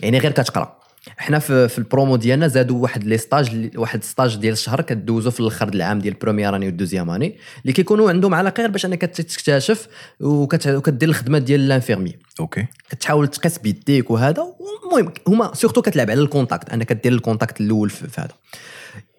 يعني 0.03 0.18
غير 0.18 0.32
كتقرا. 0.32 0.82
حنا 1.17 1.39
في, 1.39 1.69
في 1.69 1.79
البرومو 1.79 2.17
ديالنا 2.17 2.49
زادوا 2.49 2.83
واحد 2.83 3.05
les 3.05 3.18
stages 3.18 3.70
واحد 3.77 4.05
stage 4.05 4.37
ديال 4.37 4.53
الشهر 4.53 4.81
كدوزو 4.81 5.31
في 5.31 5.41
الآخر 5.41 5.69
العام 5.69 5.99
ديال 5.99 6.15
ال 6.14 6.19
première 6.19 6.57
année 6.57 6.66
وال 6.66 6.75
deuxième 6.75 7.11
année 7.11 7.37
اللي 7.63 7.73
كيكونوا 7.73 8.09
عندهم 8.09 8.35
على 8.35 8.53
غير 8.59 8.71
باش 8.71 8.87
أنك 8.87 9.01
تكتشف 9.01 9.89
وكدير 10.21 11.09
الخدمة 11.09 11.39
ديال 11.39 11.69
l'infirmier 11.68 12.16
OK. 12.41 12.66
كتحاول 12.91 13.29
تقيس 13.29 13.59
بيديك 13.59 14.11
وهذا 14.11 14.47
المهم 14.85 15.13
هما 15.29 15.55
surtout 15.55 15.83
كتلعب 15.83 16.11
على 16.11 16.21
ال 16.20 16.27
contact 16.27 16.70
أنك 16.71 16.93
دير 16.93 17.13
ال 17.12 17.18
contact 17.18 17.61
الأول 17.61 17.91
في 17.91 18.09
في 18.09 18.21
هذا. 18.21 18.35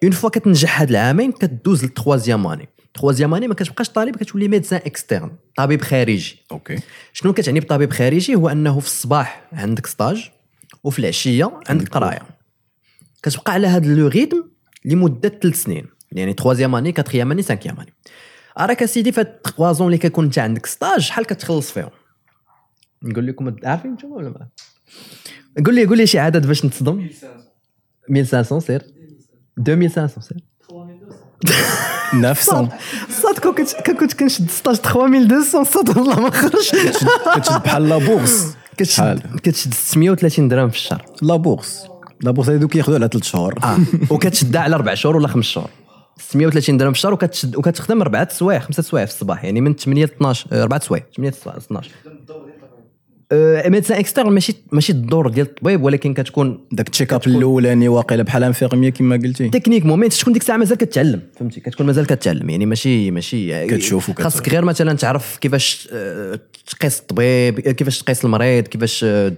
une 0.04 0.12
fois 0.12 0.30
كتنجح 0.30 0.80
هاد 0.80 0.90
العامين 0.90 1.32
كدوز 1.32 1.84
لل 1.84 1.95
troisième 1.95 2.46
année. 2.46 2.68
troisième 2.94 3.34
année 3.34 3.48
ما 3.48 3.54
كتبقاش 3.54 3.88
طالب 3.88 4.16
كتولي 4.16 4.48
médecin 4.48 4.80
externe 4.86 5.30
طبيب 5.56 5.82
خارجي. 5.82 6.38
OK. 6.52 6.78
شنو 7.12 7.32
كتعني 7.32 7.60
بطبيب 7.60 7.92
خارجي؟ 7.92 8.34
هو 8.34 8.48
أنه 8.48 8.80
في 8.80 8.86
الصباح 8.86 9.48
عندك 9.52 9.86
stage 9.86 10.30
وفي 10.84 10.98
العشية 10.98 11.60
عندك 11.68 11.88
قراية. 11.88 12.22
كتبقى 13.22 13.52
على 13.52 13.66
هذا 13.66 13.94
le 13.94 14.06
rythme 14.06 14.44
لمدة 14.84 15.28
ثلاث 15.28 15.62
سنين. 15.62 15.86
يعني 16.12 16.32
troisième 16.34 16.74
année 16.74 16.92
quatrième 16.92 17.32
année 17.32 17.42
cinquième 17.42 17.80
année. 17.80 17.92
راك 18.58 18.82
أسيدي 18.82 19.12
في 19.12 19.20
هاد 19.20 19.26
trois 19.26 19.72
ans 19.72 19.86
اللي 19.86 19.98
كيكون 19.98 20.24
انت 20.24 20.38
عندك 20.38 20.66
stage 20.66 21.00
شحال 21.00 21.24
كتخلص 21.26 21.70
فيهم؟ 21.72 21.90
نقول 23.02 23.26
لكم 23.26 23.56
عارفين 23.64 23.92
نتوما 23.92 24.16
ولا 24.16 24.28
ما؟ 24.28 24.48
قول 25.66 25.74
لي 25.74 25.84
قول 25.86 25.98
لي 25.98 26.06
شي 26.06 26.18
عدد 26.18 26.46
باش 26.46 26.64
نتصدم. 26.64 27.08
1500 28.10 28.60
سير. 28.60 28.82
2500 29.58 30.08
سير. 30.20 30.38
900 32.34 32.68
صاد 33.22 33.38
كنت 33.38 33.74
كنت 33.90 34.12
كنشد 34.12 34.50
stage 34.50 34.74
3200 34.76 35.64
صاد 35.64 35.98
والله 35.98 36.20
ما 36.20 36.30
خرج. 36.30 36.70
كتشد 37.36 37.62
بحال 37.64 37.88
la 37.88 37.98
bourse 37.98 38.54
كتشد 38.76 39.36
كتشد 39.42 39.74
630 39.74 40.48
درهم 40.48 40.70
في 40.70 40.76
الشهر. 40.76 41.04
la 41.22 41.36
bourse. 41.36 41.86
la 42.20 42.30
bourse 42.30 42.48
هذوك 42.48 42.72
كياخذوا 42.72 42.96
على 42.98 43.08
ثلاث 43.12 43.24
شهور. 43.24 43.54
آه. 43.64 43.78
وكتشدها 44.12 44.60
على 44.60 44.74
أربع 44.74 44.94
شهور 44.94 45.16
ولا 45.16 45.28
خمس 45.28 45.44
شهور. 45.44 45.70
630 46.18 46.76
درهم 46.76 46.92
في 46.92 46.98
الشهر 46.98 47.12
وكتشد 47.12 47.56
وكتخدم 47.56 48.00
أربعة 48.00 48.28
سوايع 48.32 48.58
خمسة 48.58 48.82
سوايع 48.82 49.06
في 49.06 49.12
الصباح. 49.12 49.44
يعني 49.44 49.60
من 49.60 49.74
8 49.74 50.04
ل 50.04 50.08
12 50.08 50.46
آه، 50.52 50.62
أربعة 50.62 50.80
سوايع. 50.80 51.04
8 51.16 51.30
ل 51.30 51.34
12 51.56 51.90
آه، 52.06 52.43
médecin 53.70 53.98
externe 53.98 54.32
ماشي 54.32 54.54
ماشي 54.72 54.92
الدور 54.92 55.28
ديال 55.28 55.46
الطبيب 55.46 55.82
ولكن 55.82 56.14
كتكون 56.14 56.58
داك 56.72 56.86
ال 56.86 57.12
check-up 57.12 57.20
الأولاني 57.26 57.88
واقيلا 57.88 58.22
بحال 58.22 58.44
infirmier 58.44 58.90
كما 58.90 59.16
قلتي. 59.16 59.48
techniquement 59.48 60.12
تكون 60.12 60.32
ديك 60.32 60.42
الساعة 60.42 60.56
مازال 60.56 60.78
كتعلم 60.78 61.20
فهمتي؟ 61.38 61.60
كتكون 61.60 61.86
مازال 61.86 62.06
كتعلم 62.06 62.50
يعني 62.50 62.66
ماشي 62.66 63.10
ماشي 63.10 63.66
كتشوف 63.66 64.20
خاصك 64.20 64.48
غير 64.48 64.64
مثلا 64.64 64.92
تعرف 64.96 65.38
كيفاش 65.40 65.88
آه، 65.92 66.40
تقيس 66.66 67.00
الطبيب 67.00 67.60
كيفاش 67.60 68.02
تقيس 68.02 68.24
المريض 68.24 68.64
كيفاش 68.68 69.04
آه، 69.04 69.32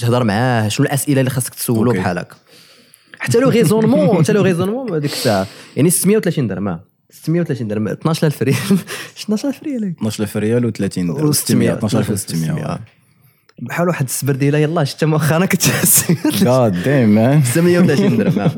تهضر 0.00 0.24
معاه 0.24 0.68
شنو 0.68 0.86
الأسئلة 0.86 1.20
اللي 1.20 1.30
خاصك 1.30 1.54
تسولو. 1.54 1.92
بحال 1.92 2.18
هكا. 2.18 2.36
حتى 3.18 3.38
لو 3.40 3.48
ريزونمون 3.48 4.16
حتى 4.24 4.32
لو 4.32 4.42
ريزونمون 4.42 5.00
ديك 5.00 5.12
الساعة 5.12 5.46
يعني 5.76 5.90
630 5.90 6.46
درهم 6.46 6.68
آه. 6.68 6.84
630 7.10 7.68
درهم 7.68 7.88
12000 7.88 8.42
ريال. 8.42 8.56
12000 9.20 9.62
ريال 9.62 9.94
12000 10.00 10.36
ريال 10.36 10.72
و30 10.72 10.98
درهم. 10.98 11.28
و 11.28 11.32
600 11.32 11.72
12600 11.72 12.80
بحال 13.62 13.88
واحد 13.88 14.04
السبرديله 14.04 14.58
يلاه 14.58 14.84
شتا 14.84 15.06
مؤخرا 15.06 15.46
كتحس 15.46 16.12
جاد 16.42 16.82
ديم 16.82 17.08
مان 17.14 17.42
730 17.42 18.16
درهم 18.16 18.50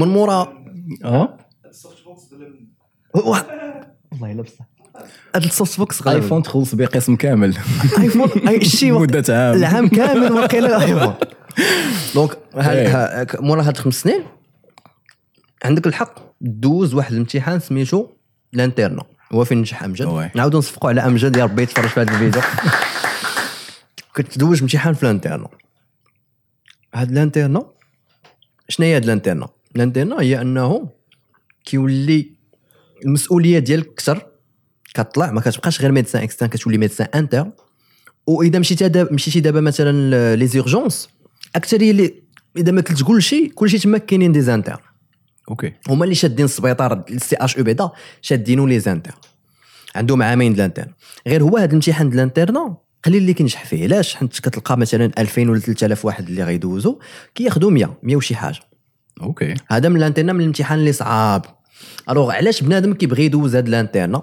من 0.00 0.08
مورا. 0.08 0.48
آه 1.04 1.36
وا- 3.14 3.38
والله 4.12 4.32
إلا 4.32 4.42
بصح. 4.42 4.64
هاد 5.34 5.44
ال 5.44 5.78
softbox 5.78 6.02
غالبا. 6.02 6.24
آيفون 6.24 6.42
تخلص 6.42 6.74
به 6.74 6.86
قسم 6.86 7.16
كامل. 7.16 7.56
ايفون 7.98 8.28
وق- 8.92 9.00
مدة 9.00 9.34
عام. 9.38 9.56
العام 9.56 9.88
كامل 9.88 10.32
واقيلا 10.32 10.80
آيفون. 10.84 11.14
donc 12.14 12.30
ك- 13.24 13.40
مورا 13.42 13.62
هاد 13.62 13.76
خمس 13.76 13.94
سنين 14.00 14.22
عندك 15.64 15.86
الحق 15.86 16.14
دوز 16.40 16.94
واحد 16.94 17.12
الامتحان 17.12 17.60
سميتو 17.60 18.06
l'internat 18.52 19.02
هو 19.32 19.44
فين 19.44 19.58
نجح 19.58 19.82
أمجد. 19.82 20.30
نعاودو 20.34 20.58
نصفقوا 20.58 20.90
على 20.90 21.00
أمجد 21.00 21.36
يا 21.36 21.44
ربي 21.44 21.62
يتفرج 21.62 21.88
في 21.88 22.00
هذا 22.00 22.12
الفيديو. 22.12 22.42
كتدوز 24.14 24.62
امتحان 24.62 24.94
في 24.94 25.06
l'internat 25.06 25.48
هاد 26.94 27.12
l'internat 27.12 27.66
شنو 28.68 28.86
هي 28.86 28.96
هاد 28.96 29.04
l'internat 29.04 29.48
l'internat 29.74 30.20
هي 30.20 30.40
أنه 30.40 30.88
كيولي 31.64 32.32
المسؤولية 33.04 33.58
ديالك 33.58 33.86
أكثر 33.88 34.26
كطلع 34.94 35.30
ما 35.32 35.40
كتبقاش 35.40 35.80
غير 35.80 35.92
médecin 35.92 36.22
externe 36.22 36.48
كتولي 36.48 36.78
médecin 36.78 37.06
interne. 37.14 37.50
واذا 38.26 38.58
مشيتي 38.58 38.88
دابا 38.88 39.12
مشيتي 39.12 39.40
دابا 39.40 39.60
مثلا 39.60 40.36
les 40.36 40.46
urgences 40.46 41.08
اكثريه 41.56 41.90
اللي 41.90 42.22
إذا 42.56 42.72
ما 42.72 42.80
كلت 42.80 43.02
كلشي 43.02 43.48
كلشي 43.48 43.78
تما 43.78 43.98
كاينين 43.98 44.32
des 44.32 44.40
internes 44.40 44.89
OK. 45.50 45.72
هما 45.88 46.04
اللي 46.04 46.14
شادين 46.14 46.44
السبيطار 46.44 47.04
ال 47.10 47.36
CHU 47.36 47.62
بيدا 47.62 47.90
شادينو 48.22 48.66
les 48.66 48.80
internes 48.80 49.14
عندهم 49.94 50.22
عامين 50.22 50.52
د 50.52 50.56
ال 50.56 50.60
internat 50.60 50.92
غير 51.28 51.42
هو 51.42 51.56
هذا 51.56 51.66
الامتحان 51.66 52.10
د 52.10 52.14
ال 52.14 52.21
internat 52.21 52.76
قليل 53.04 53.22
اللي 53.22 53.34
كينجح 53.34 53.64
فيه. 53.64 53.84
علاش؟ 53.84 54.14
حيت 54.14 54.40
كتلقى 54.40 54.78
مثلا 54.78 55.10
2000 55.18 55.50
ولا 55.50 55.60
3000 55.60 56.04
واحد 56.04 56.28
اللي 56.28 56.44
غيدوزو 56.44 56.98
كياخذوا 57.34 57.70
100 57.70 57.96
100 58.02 58.16
وشي 58.16 58.34
حاجة. 58.36 58.60
OK. 59.22 59.54
هذا 59.68 59.88
من 59.88 59.96
ال 59.96 60.00
internat 60.00 60.32
من 60.32 60.40
الامتحان 60.40 60.78
اللي 60.78 60.92
صعاب. 60.92 61.44
alors 62.10 62.30
علاش 62.30 62.62
بنادم 62.62 62.94
كيبغي 62.94 63.24
يدوز 63.24 63.56
هاد 63.56 63.68
ال 63.68 63.74
internat 63.74 64.22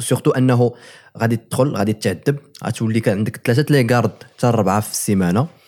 surtout 0.00 0.30
أنه 0.30 0.74
غادي 1.18 1.36
تدخل 1.36 1.68
غادي 1.68 1.92
تعذب 1.92 2.38
غتولي 2.64 3.00
كان 3.00 3.18
عندك 3.18 3.40
ثلاثة 3.44 3.72
les 3.72 3.84
gardes 3.84 4.10
حتى 4.36 4.46
اربعه 4.46 4.80
في 4.80 4.92
السيمانة. 4.92 5.59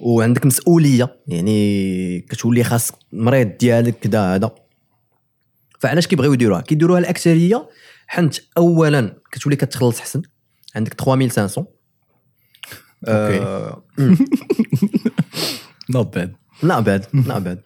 وعندك 0.00 0.46
مسؤولية 0.46 1.16
يعني 1.26 2.20
كتولي 2.20 2.64
خاص 2.64 2.92
المريض 3.12 3.56
ديالك 3.60 3.98
كذا 3.98 4.34
هذا. 4.34 4.54
فعلاش 5.80 6.06
كيبغيو 6.06 6.32
يديروها؟ 6.32 6.60
كيديروها 6.60 6.98
الأكثرية 6.98 7.68
حيت 8.06 8.38
اولا 8.58 9.16
كتولي 9.32 9.56
كتخلص 9.56 10.00
حسن. 10.00 10.22
عندك 10.76 10.94
3500 10.94 11.78
OK. 13.08 13.38
آه، 13.38 13.82
not 15.90 16.14
bad 16.14 16.36
لا 16.62 16.80
بعد 16.80 17.04
لا 17.26 17.38
بعد. 17.38 17.62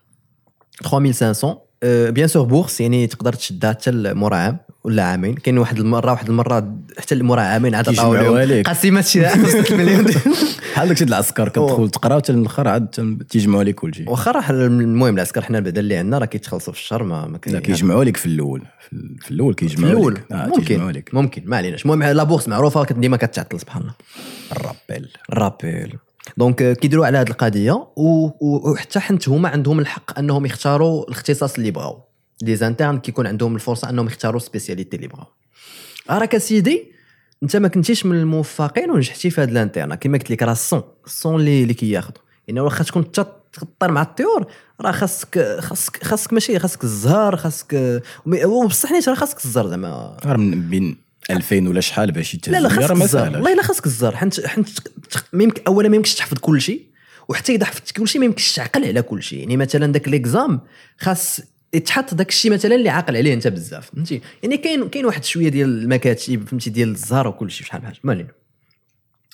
3500 0.83 2.11
bien 2.11 2.29
sûr 2.29 2.47
bourse 2.47 2.81
يعني 2.81 3.07
تقدر 3.07 3.33
تشدها 3.33 3.71
حتى 3.71 3.91
مورا 3.93 4.37
عام 4.37 4.59
ولا 4.85 5.03
عامين 5.05 5.35
كاين 5.35 5.59
واحد 5.59 5.79
المرة 5.79 6.11
واحد 6.11 6.29
المرة 6.29 6.75
حتى 6.99 7.15
مورا 7.23 7.41
عامين 7.43 7.75
عاد 7.75 7.89
عطاو 7.89 8.37
لك. 8.39 8.69
قسيمات 8.69 9.05
شي 9.07 9.29
5 9.29 9.77
مليون. 9.77 10.05
بحال 10.75 10.89
داكشي 10.89 11.05
د 11.05 11.09
العسكر 11.09 11.49
كتدخل 11.49 11.91
تقرا 11.91 12.15
وحتى 12.17 12.33
الآخر 12.33 12.69
عاد 12.69 12.89
تيجمعوا 13.31 13.63
لك 13.65 13.75
كلشي 13.75 14.05
واخا 14.07 14.31
راه 14.31 14.51
المهم 14.51 15.15
العسكر 15.15 15.43
حنا 15.43 15.61
بعدا 15.61 15.81
اللي 15.81 15.97
عندنا 15.97 16.19
راه 16.19 16.27
كيتخلصوا 16.27 16.73
في 16.73 16.79
الشهر 16.79 17.03
ما 17.03 17.27
ما 17.27 17.33
لا 17.33 17.39
كاين 17.39 17.59
كيجمعوا 17.59 18.05
لك 18.05 18.17
في 18.17 18.27
الأول. 18.27 18.63
في 18.81 18.93
ال- 18.93 19.17
في 19.21 19.31
الأول 19.31 19.55
في 19.55 19.67
كيجمعوا 19.67 19.93
الأول. 19.93 20.15
لك. 20.15 20.33
آه، 20.33 20.47
ممكن. 20.47 21.03
ممكن. 21.13 21.43
ما 21.47 21.57
عليناش 21.57 21.83
المهم 21.85 22.03
la 22.03 22.23
bourse 22.23 22.49
معروفة 22.49 22.85
ديما 22.85 23.17
كتعطل 23.17 23.61
سبحان 23.61 23.83
الله. 23.83 23.95
ال 24.53 24.60
rappel. 24.60 25.09
rappel 25.31 25.97
donc 26.37 26.63
آه، 26.63 26.73
كيديروا 26.73 27.07
على 27.07 27.19
هذه 27.19 27.29
القضية 27.31 27.87
وحتى 27.97 29.01
حنت 29.01 29.29
هما 29.29 29.49
عندهم 29.49 29.81
الحق 29.81 30.19
أنهم 30.19 30.47
يختاروا 30.47 31.05
الاختصاص 31.05 31.57
اللي 31.57 31.71
بغاو. 31.71 32.05
les 32.43 32.57
internes 32.57 32.99
كيكون 32.99 33.27
عندهم 33.27 33.55
الفرصة 33.55 33.91
أنهم 33.91 34.07
يختاروا 34.07 34.37
ال 34.41 34.46
spécialité 34.46 34.97
اللي 34.97 35.09
بغاو 35.09 35.27
راك 36.11 36.35
اسيدي 36.35 36.93
أنت 37.43 37.57
ما 37.57 37.69
كنتيش 37.69 38.07
من 38.07 38.17
الموفقين 38.21 38.91
ونجحتي 38.91 39.31
في 39.31 39.41
هذا 39.41 39.51
ال 39.51 39.56
internat 39.56 39.95
كما 39.95 40.19
قلت 40.19 40.31
لك 40.31 40.43
راه 40.43 40.53
الصون 40.53 40.83
الصون 41.07 41.41
اللي 41.41 41.63
اللي 41.63 41.75
كياخذوا 41.75 42.23
يعني 42.49 42.61
واخا 42.61 42.85
تكون 42.85 43.11
تطير 43.13 43.91
مع 43.91 44.03
الطيور 44.03 44.47
راه 44.81 44.93
خاصك 44.93 45.57
خاصك 45.61 46.05
خاصك 46.05 46.33
ماشي 46.33 46.59
خاصك 46.59 46.85
الزهر 46.85 47.37
خاصك 47.37 48.03
وبصح 48.27 48.93
نيت 48.93 49.09
راه 49.09 49.15
خاصك 49.15 49.45
الزهر 49.45 49.69
زعما. 49.69 50.17
راه 50.25 50.37
من 50.37 50.69
بين 50.69 50.97
2000 51.31 51.69
ولا 51.69 51.81
شحال 51.81 52.13
باش 52.13 52.37
لا 52.47 52.59
لا 52.61 52.69
يتهز 52.69 52.79
خاصك 52.89 53.03
الزهر. 53.03 53.33
والله 53.33 53.53
إلا 53.53 53.63
خاصك 53.63 53.87
الزهر. 53.87 54.17
حيت 54.17 54.47
حيت 54.47 54.69
تخ- 55.11 55.25
ما 55.33 55.43
يمكن 55.43 55.63
اولا 55.67 55.89
ما 55.89 55.97
يمكنش 55.97 56.15
تحفظ 56.15 56.39
كل 56.39 56.61
شيء 56.61 56.83
وحتى 57.29 57.55
إذا 57.55 57.65
حفظت 57.65 57.91
كل 57.97 58.09
شيء 58.09 58.21
ما 58.21 58.25
يمكنش 58.27 58.53
تعقل 58.53 58.85
على 58.85 59.03
كل 59.03 59.23
شيء. 59.23 59.39
يعني 59.39 59.57
مثلا 59.57 59.93
داك 59.93 60.09
ليكزام 60.09 60.61
خاص 60.99 61.41
يتحط 61.75 62.15
داك 62.15 62.29
الشيء 62.29 62.53
مثلا 62.53 62.75
اللي 62.75 62.89
عاقل 62.89 63.17
عليه 63.17 63.35
انت 63.35 63.49
بزاف 63.49 63.91
فهمتي؟ 63.91 64.21
يعني 64.43 64.57
كاين 64.57 64.89
كاين 64.89 65.07
واحد 65.07 65.25
شوية 65.25 65.49
ديال 65.49 65.69
المكاتب 65.69 66.49
فهمتي؟ 66.49 66.71
ديال 66.71 66.89
الزهر 66.91 67.29
وكل 67.29 67.51
شيء 67.51 67.67
شحال 67.67 67.81
بحال 67.81 67.97
ما 68.05 68.13
علينا 68.13 68.29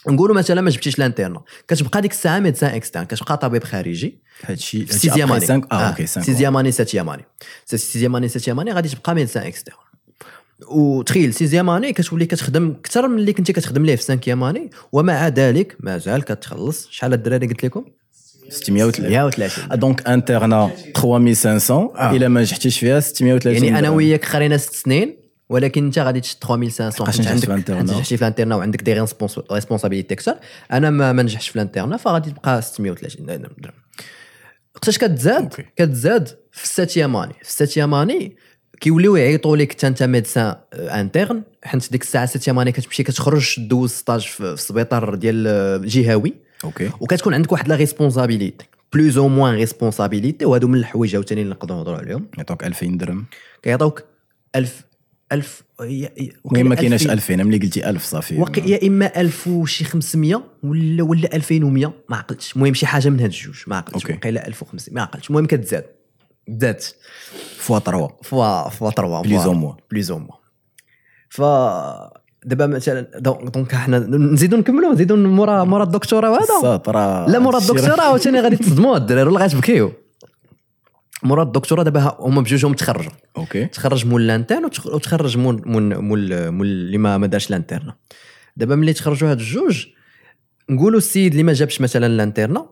نقولوا 0.08 0.36
مثلا 0.36 0.60
ما 0.60 0.70
جبتيش 0.70 0.98
لانترنا 0.98 1.42
كتبقى 1.68 2.00
ديك 2.02 2.10
الساعة 2.10 2.38
médecin 2.38 2.74
externe 2.74 3.04
كتبقى 3.04 3.36
طبيب 3.36 3.64
خارجي. 3.64 4.18
هادشي 4.44 4.86
sixième 4.86 5.32
année 5.32 5.66
آه 5.72 5.74
OK 5.74 6.06
5 6.06 6.22
sixième 6.22 6.56
année 6.56 6.72
septième 6.72 7.10
année 7.10 7.24
sixième 7.64 8.16
année 8.16 8.28
septième 8.28 8.60
année 8.60 8.72
غادي 8.72 8.88
تبقى 8.88 9.14
médecin 9.14 9.42
externe. 9.42 9.76
وتخيل 10.68 11.34
sixième 11.34 11.70
année 11.70 11.92
كتولي 11.92 12.26
كتخدم 12.26 12.70
أكثر 12.70 13.08
من 13.08 13.18
اللي 13.18 13.32
كنتي 13.32 13.52
كتخدم 13.52 13.84
ليه 13.84 13.96
في 13.96 14.02
cinquième 14.02 14.44
année 14.44 14.70
ومع 14.92 15.28
ذلك 15.28 15.76
مازال 15.80 16.22
كتخلص. 16.24 16.88
شحال 16.90 17.12
الدراري 17.12 17.46
قلت 17.46 17.64
لكم؟ 17.64 17.84
630 18.48 19.10
130 19.10 19.78
donc 19.78 20.08
internat 20.08 20.70
3500 20.94 21.92
آه. 21.96 22.16
الا 22.16 22.28
ما 22.28 22.40
نجحتيش 22.40 22.78
فيها 22.78 23.00
630 23.00 23.64
يعني 23.64 23.78
أنا. 23.78 23.90
وياك 23.90 24.36
قرينا 24.36 24.56
ست 24.56 24.74
سنين 24.74 25.16
ولكن 25.48 25.84
أنت 25.84 25.98
غادي 25.98 26.20
تشد 26.20 26.36
3500 26.40 26.92
بقاش 26.98 27.16
حيت 27.16 27.20
نجحت 27.20 27.44
في 27.44 27.52
عندك 27.52 27.70
نجحتي 27.70 28.16
في 28.16 28.22
ال 28.22 28.26
internat 28.26 28.56
وعندك 28.56 28.82
des 28.82 28.92
responsabilités 29.52 30.14
أكثر 30.14 30.36
أنا 30.72 30.90
ما, 30.90 31.12
ما 31.12 31.22
نجحتش 31.22 31.48
في 31.48 31.56
ال 31.56 31.61
internat 31.61 31.96
فغادي 31.96 32.30
تبقى 32.30 32.62
630 32.62 33.26
درهم 33.26 33.74
وقتاش 34.74 34.98
كتزاد. 34.98 35.54
كتزاد 35.76 36.28
في 36.52 36.64
ال 36.64 36.70
septième 36.70 37.16
année 37.16 37.34
في 37.42 37.48
ال 37.48 37.53
septième 37.53 37.94
année 37.94 38.36
كيوليو 38.80 39.16
يعيطوا 39.16 39.56
لك 39.56 39.72
حتى 39.72 39.86
أنت 39.86 40.02
médecin 40.02 40.54
interne 40.74 41.42
حيت 41.64 41.92
ديك 41.92 42.02
الساعة 42.02 42.24
ال 42.24 42.28
septième 42.28 42.58
année 42.58 42.72
كتمشي 42.72 43.02
كتخرج 43.02 43.54
دوز 43.58 43.90
stage 43.90 44.20
في 44.20 44.36
في 44.36 44.52
السبيطار 44.52 45.14
ديال 45.14 45.46
آه، 45.46 45.80
جهوي. 45.84 46.47
OK. 46.64 46.90
وكتكون 47.00 47.34
عندك 47.34 47.52
واحد 47.52 47.68
la 47.68 47.76
responsabilité 47.76 48.66
plus 48.92 49.18
ou 49.18 49.28
moins 49.28 49.54
responsabilité 49.54 50.44
وهادو 50.44 50.68
من 50.68 50.78
الحوايج 50.78 51.14
عاوتاني 51.14 51.42
اللي 51.42 51.54
نقدروا 51.54 51.78
نهضروا 51.78 51.98
عليهم. 51.98 52.26
يعطوك 52.38 52.64
2000 52.64 52.86
درهم. 52.86 53.26
كيعطيوك 53.62 54.02
1000 54.56 54.84
1000 55.32 55.62
المهم 55.80 56.68
ما 56.68 56.74
كايناش 56.74 57.06
2000 57.06 57.34
أنا 57.34 57.44
ملي 57.44 57.58
قلتي 57.58 57.90
1000 57.90 58.04
صافي. 58.04 58.38
وقع 58.38 58.64
يا 58.64 58.86
إما 58.86 59.20
1000 59.20 59.46
وشي 59.48 59.84
500 59.84 60.42
ولا 60.62 61.02
ولا 61.02 61.36
2100 61.36 61.92
ما 62.08 62.16
عقلتش. 62.16 62.56
المهم 62.56 62.74
شي 62.74 62.86
حاجة 62.86 63.08
من 63.08 63.20
هاد 63.20 63.30
الجوج 63.30 63.62
ما 63.66 63.76
عقلتش. 63.76 64.04
وقيلا 64.04 64.46
1500 64.46 64.94
ما 64.94 65.02
عقلتش. 65.02 65.30
المهم 65.30 65.46
كتزاد. 65.46 65.84
زادت 66.48 66.96
فوا 67.58 67.78
3 67.78 68.16
فوا 68.22 68.68
فوا 68.68 68.90
3 68.90 69.22
Plus 69.22 69.44
ou 69.46 69.54
moins. 69.54 69.82
بليز 69.90 70.10
أو 70.10 70.18
موا 70.18 70.34
ف 71.28 71.42
دابا 72.44 72.66
مثلا 72.66 73.00
donc 73.18 73.74
حنا 73.74 73.98
نزيدو 73.98 74.56
نكملو 74.56 74.92
نزيدو 74.92 75.16
مورا 75.16 75.64
مورا 75.64 75.82
الدكتوراه 75.84 76.30
وهذا. 76.30 76.46
لا 77.28 77.38
مورا 77.38 77.58
الدكتوراه 77.58 78.00
عاوتاني 78.04 78.40
غادي 78.40 78.56
تصدموا 78.56 78.96
الدراري 78.96 79.28
ولا 79.30 79.44
غتبكيو 79.44 79.92
مورا 81.22 81.42
الدكتوراه 81.42 81.82
دابا 81.82 82.16
هما 82.20 82.40
بجوجهم 82.40 82.74
تخرجوا 82.74 83.12
OK. 83.36 83.64
تخرج 83.64 84.06
مول 84.06 84.26
l'internat 84.26 84.66
وتخ- 84.70 84.86
وتخرج 84.86 85.38
مول 85.38 85.62
مول 85.66 85.98
مول 86.02 86.50
مول 86.50 86.66
اللي 86.66 86.98
ما 86.98 87.26
دارش 87.26 87.50
l'internat 87.50 87.92
دابا 88.56 88.74
ملي 88.74 88.92
تخرجوا 88.92 89.30
هاد 89.30 89.38
الجوج 89.40 89.86
نقولوا 90.70 90.98
السيد 90.98 91.30
اللي 91.30 91.42
ما 91.42 91.52
جابش 91.52 91.80
مثلا 91.80 92.08
l'internat 92.08 92.66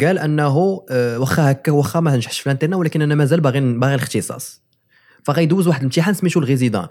قال 0.00 0.18
أنه 0.18 0.84
آه، 0.90 1.18
واخا 1.18 1.50
هكا 1.50 1.72
واخا 1.72 2.00
ما 2.00 2.16
نجحش 2.16 2.40
في 2.40 2.48
l'internat 2.48 2.76
ولكن 2.76 3.02
أنا 3.02 3.14
مازال 3.14 3.40
باغي 3.40 3.60
باغي 3.60 3.94
الاختصاص. 3.94 4.62
فغيدوز 5.24 5.68
واحد 5.68 5.80
الامتحان 5.80 6.14
سميتو 6.14 6.40
ال 6.40 6.44
résidanat. 6.44 6.86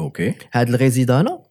OK. 0.00 0.34
هاد 0.52 0.68
ال 0.68 0.75
résidanat 0.75 1.42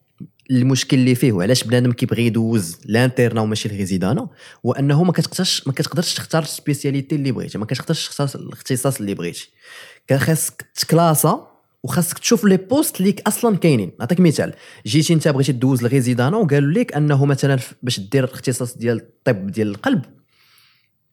المشكل 0.51 0.97
اللي 0.97 1.15
فيه 1.15 1.31
وعلاش 1.31 1.63
بنادم 1.63 1.91
كيبغي 1.91 2.25
يدوز 2.25 2.77
l'internat 2.85 3.41
وماشي 3.41 3.69
ال 3.69 3.75
résidanat 3.75 4.29
هو 4.65 4.71
أنه 4.71 5.03
ما 5.03 5.11
كتقدرش 5.11 5.67
ما 5.67 5.73
كتقدرش 5.73 6.13
تختار 6.13 6.43
la 6.43 6.55
spécialité 6.55 7.15
اللي 7.15 7.31
بغيتي 7.31 7.57
ما 7.57 7.65
كتقدرش 7.65 8.07
تختار 8.07 8.29
الاختصاص 8.35 8.99
اللي 8.99 9.13
بغيتي. 9.13 9.49
كان 10.07 10.19
خاصك 10.19 10.65
ت 10.75 10.86
classa 10.86 11.47
وخاصك 11.83 12.19
تشوف 12.19 12.45
les 12.45 12.57
postes 12.57 12.99
اللي 12.99 13.15
أصلا 13.27 13.57
كاينين. 13.57 13.91
نعطيك 13.99 14.19
مثال. 14.19 14.53
جيتي 14.85 15.13
أنت 15.13 15.27
بغيتي 15.27 15.51
دوز 15.51 15.81
ال 15.81 15.87
résidanat 15.87 16.37
وقالوا 16.37 16.71
لك 16.71 16.93
أنه 16.93 17.25
مثلا 17.25 17.59
باش 17.83 17.99
دير 17.99 18.23
الاختصاص 18.23 18.77
ديال 18.77 18.97
الطب 18.97 19.47
ديال 19.47 19.67
القلب. 19.67 20.01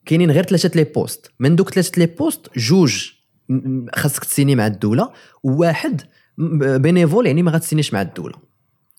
كاينين 0.06 0.30
غير 0.30 0.44
ثلاثة 0.44 0.70
les 0.74 0.84
postes. 0.84 1.30
من 1.40 1.56
دوك 1.56 1.70
ثلاثة 1.70 1.98
les 1.98 2.06
postes 2.06 2.58
جوج 2.58 3.10
خاصك 3.94 4.24
تسيني 4.24 4.54
مع 4.56 4.66
الدولة 4.66 5.12
وواحد 5.42 6.02
bénévole 6.38 7.26
يعني 7.26 7.42
ما 7.42 7.50
غتسينيش 7.50 7.94
مع 7.94 8.02
الدولة. 8.02 8.34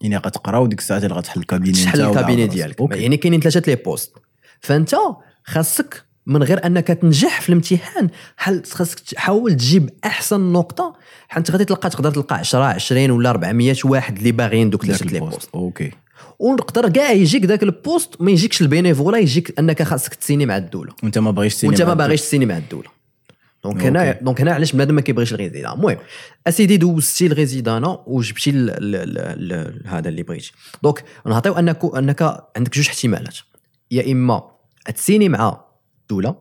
يعني 0.02 0.18
غتقرا 0.18 0.58
وديك 0.58 0.80
الساعة 0.80 0.98
اللي 0.98 1.16
غتحل 1.16 1.40
ال 1.39 1.44
cabinet 1.44 1.74
تشحل 1.74 2.00
نتا 2.00 2.08
ولا 2.08 2.20
ال 2.20 2.22
cabinet 2.22 2.43
عرفت. 2.44 2.54
ديالك. 2.54 2.80
يعني 2.92 3.18
كاينين 3.18 3.40
ثلاثة 3.40 3.72
les 3.72 3.76
postes. 3.76 4.14
فأنت 4.60 4.96
خاصك 5.44 6.06
من 6.26 6.44
غير 6.44 6.66
أنك 6.66 6.88
تنجح 6.88 7.42
في 7.42 7.50
الامتحان 7.50 8.10
خاصك 8.38 8.99
تحاول 9.00 9.54
تجيب 9.54 9.90
أحسن 10.06 10.40
نقطة 10.54 10.96
حيت 11.28 11.52
غادي 11.52 11.66
تلقى 11.66 11.90
تقدر 11.90 12.12
تلقى 12.12 12.36
10 12.36 12.64
20 12.64 13.12
ولا 13.12 13.30
400 13.30 13.76
واحد 13.86 14.18
اللي 14.18 14.32
باغيين 14.32 14.70
دوك 14.70 14.86
ثلاثة 14.86 15.06
les. 15.06 15.20
postes. 15.20 15.49
Ok. 15.56 15.91
ونقدر 16.40 16.90
كاع 16.90 17.12
يجيك 17.12 17.46
ذاك 17.46 17.64
ال 17.64 17.73
poste 17.73 18.22
ما 18.22 18.32
يجيكش 18.32 18.62
ال 18.62 18.67
bénévolat 18.67 19.18
يجيك 19.18 19.60
أنك 19.60 19.84
خاصك 19.84 20.14
تسيني 20.14 20.46
مع 20.46 20.58
الدولة. 20.58 20.94
وأنت 21.04 21.18
ما 21.18 21.32
باغيش 21.32 21.56
تسيني 21.56 21.72
وأنت 21.72 21.82
ما. 21.82 21.94
باغيش 21.94 22.22
تسيني 22.22 22.46
مع 22.46 22.58
الدولة. 22.58 22.95
donc 23.66 23.84
هنا. 23.84 24.11
donc 24.22 24.41
هنا 24.41 24.53
علاش 24.53 24.74
بنادم 24.74 24.95
ما 24.95 25.01
كيبغيش 25.01 25.34
ال 25.34 25.37
résidanat 25.37 25.72
المهم 25.72 25.97
اسيدي 26.47 26.78
دوزتي 26.78 27.26
ال 27.28 27.35
résidanat 27.35 28.03
وجبتي 28.07 28.51
هذا 29.86 30.09
اللي 30.09 30.24
بغيتي 30.24 30.51
donc 30.84 31.03
نعطيو 31.26 31.53
انك 31.53 31.95
انك 31.97 32.22
عندك 32.57 32.74
جوج 32.74 32.88
احتمالات 32.88 33.38
يا 33.91 34.11
اما 34.11 34.43
تسيني 34.95 35.30
مع 35.30 35.61
الدولة 36.01 36.36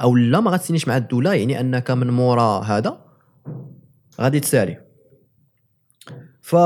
أو 0.00 0.16
لا 0.16 0.40
ما 0.40 0.50
غتسينيش 0.50 0.88
مع 0.88 0.96
الدولة 0.96 1.34
يعني 1.34 1.60
انك 1.60 1.90
من 1.90 2.10
مورا 2.10 2.60
هذا 2.60 3.00
غادي 4.20 4.40
تسالي 4.40 4.78
ف 6.40 6.56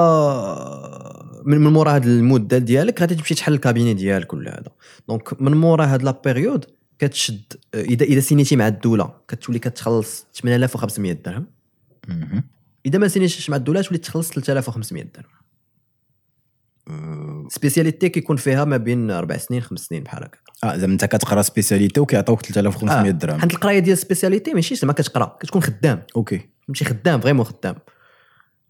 من 1.45 1.59
من 1.59 1.73
مورا 1.73 1.95
هاد 1.95 2.07
المده 2.07 2.59
ديالك 2.59 3.01
غادي 3.01 3.15
تمشي 3.15 3.35
تحل 3.35 3.55
ال 3.55 3.60
cabinet 3.60 3.95
ديالك 3.95 4.33
ولا 4.35 4.51
هذا 4.51 4.71
donc 5.09 5.43
من 5.43 5.55
مورا 5.57 5.85
هاد 5.87 6.03
la 6.03 6.21
période 6.25 6.65
كتشد 6.99 7.43
إذا 7.75 8.05
إذا 8.05 8.21
سينيتي 8.21 8.57
مع 8.57 8.69
الدولة 8.69 9.15
كتولي 9.29 9.59
كتخلص 9.59 10.27
8500 10.33 11.13
درهم. 11.13 11.47
إذا 12.87 12.99
ما 12.99 13.09
سينيتيش 13.09 13.51
مع 13.51 13.57
الدولة 13.57 13.83
تولي 13.83 13.99
تخلص 13.99 14.31
3500 14.31 15.05
درهم. 15.05 15.39
spécialité 17.49 18.09
كيكون 18.09 18.37
فيها 18.37 18.65
ما 18.65 18.77
بين 18.77 19.11
أربع 19.11 19.37
سنين 19.37 19.61
خمس 19.61 19.81
سنين 19.81 20.03
بحال 20.03 20.25
هكا 20.25 20.39
آه 20.65 20.77
زعما 20.77 20.93
أنت 20.93 21.05
كتقرا 21.05 21.43
spécialité 21.43 22.01
وكيعطوك 22.01 22.43
3500 22.43 23.11
درهم. 23.11 23.41
حيت 23.41 23.53
القراية 23.53 23.79
ديال 23.79 23.93
ال 23.93 23.98
spécialité 23.98 24.55
ماشي 24.55 24.75
زعما 24.75 24.93
كتقرا 24.93 25.37
كتكون 25.41 25.63
خدام. 25.63 26.03
Ok. 26.17 26.41
تمشي 26.69 26.85
خدام 26.85 27.21
vraiment 27.21 27.45
خدام. 27.45 27.75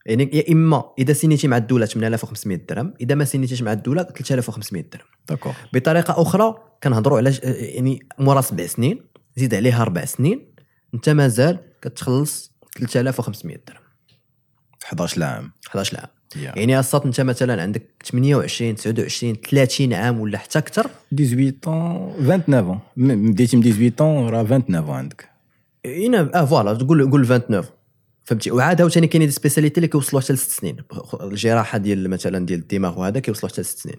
يعني 0.07 0.31
يا 0.33 0.53
إما 0.53 0.85
إذا 0.99 1.13
سينيتي 1.13 1.49
مع 1.49 1.57
الدولة 1.57 1.87
8500 1.87 2.59
درهم 2.69 2.95
إذا 3.01 3.15
ما 3.15 3.25
سينيتيش 3.25 3.63
مع 3.63 3.73
الدولة 3.73 4.03
3500 4.03 4.83
درهم. 4.93 5.07
D'accord. 5.29 5.53
بطريقة 5.73 6.23
أخرى 6.23 6.55
كنهضروا 6.83 7.19
على 7.19 7.33
يعني 7.45 8.07
مورا 8.19 8.41
سبع 8.41 8.67
سنين 8.67 9.01
زيد 9.37 9.55
عليها 9.55 9.83
أربع 9.83 10.05
سنين 10.05 10.55
أنت 10.95 11.09
مازال 11.09 11.59
كتخلص 11.83 12.53
3500 12.79 13.57
درهم. 13.69 13.81
11 14.85 15.23
عام 15.23 15.53
11 15.69 15.97
عام 16.01 16.09
يا. 16.37 16.53
يعني 16.57 16.79
أصلا 16.81 17.05
أنت 17.05 17.21
مثلا 17.21 17.63
عندك 17.63 17.91
28 18.13 18.75
29 18.75 19.35
30 19.51 19.93
عام 19.93 20.21
ولا 20.21 20.39
حتى 20.39 20.59
أكثر 20.59 20.91
18 21.17 21.53
ans 21.65 22.27
29 22.27 22.53
ans 22.53 22.79
م- 22.97 23.31
بديتي 23.33 23.57
من 23.57 23.63
18 23.63 23.91
ans 23.99 24.31
راه 24.31 24.43
29 24.43 24.87
ans 24.87 24.91
عندك. 24.91 25.29
هنا 25.87 26.31
آه 26.35 26.45
voilà 26.45 26.75
تقول 26.75 27.11
قول 27.11 27.27
29 27.27 27.65
فهمتي؟ 28.29 28.51
وعاد 28.51 28.81
عاوتاني 28.81 29.07
كاينين 29.07 29.29
des 29.29 29.35
spécialités 29.35 29.77
اللي 29.77 29.89
كيوصلوا 29.89 30.23
حتى 30.23 30.33
لست 30.33 30.51
سنين. 30.51 30.77
الجراحة 31.21 31.79
ديال 31.79 32.11
مثلا 32.11 32.47
ديال 32.47 32.59
الدماغ 32.61 32.99
وهذا 33.01 33.21
كيوصلوا 33.21 33.53
حتى 33.53 33.61
لست 33.61 33.79
سنين. 33.79 33.97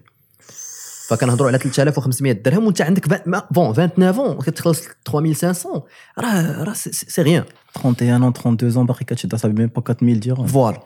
فكنهضروا 1.08 1.48
على 1.48 1.58
3500 1.58 2.32
درهم 2.32 2.66
وانت 2.66 2.80
عندك 2.82 3.08
بون 3.50 3.72
29 3.74 4.38
كتخلص 4.38 4.80
3500 5.04 5.84
راه 6.18 6.64
راه 6.64 6.72
سي- 6.72 7.22
ريان 7.22 7.44
31 7.84 8.32
ans 8.32 8.38
32 8.38 8.72
ans 8.74 8.78
باقي 8.86 9.04
كتشد 9.04 9.34
أصاحبي 9.34 9.58
ميم 9.60 9.68
با 9.76 9.82
4000 9.88 10.18
درهم 10.18 10.46
فوالا 10.46 10.82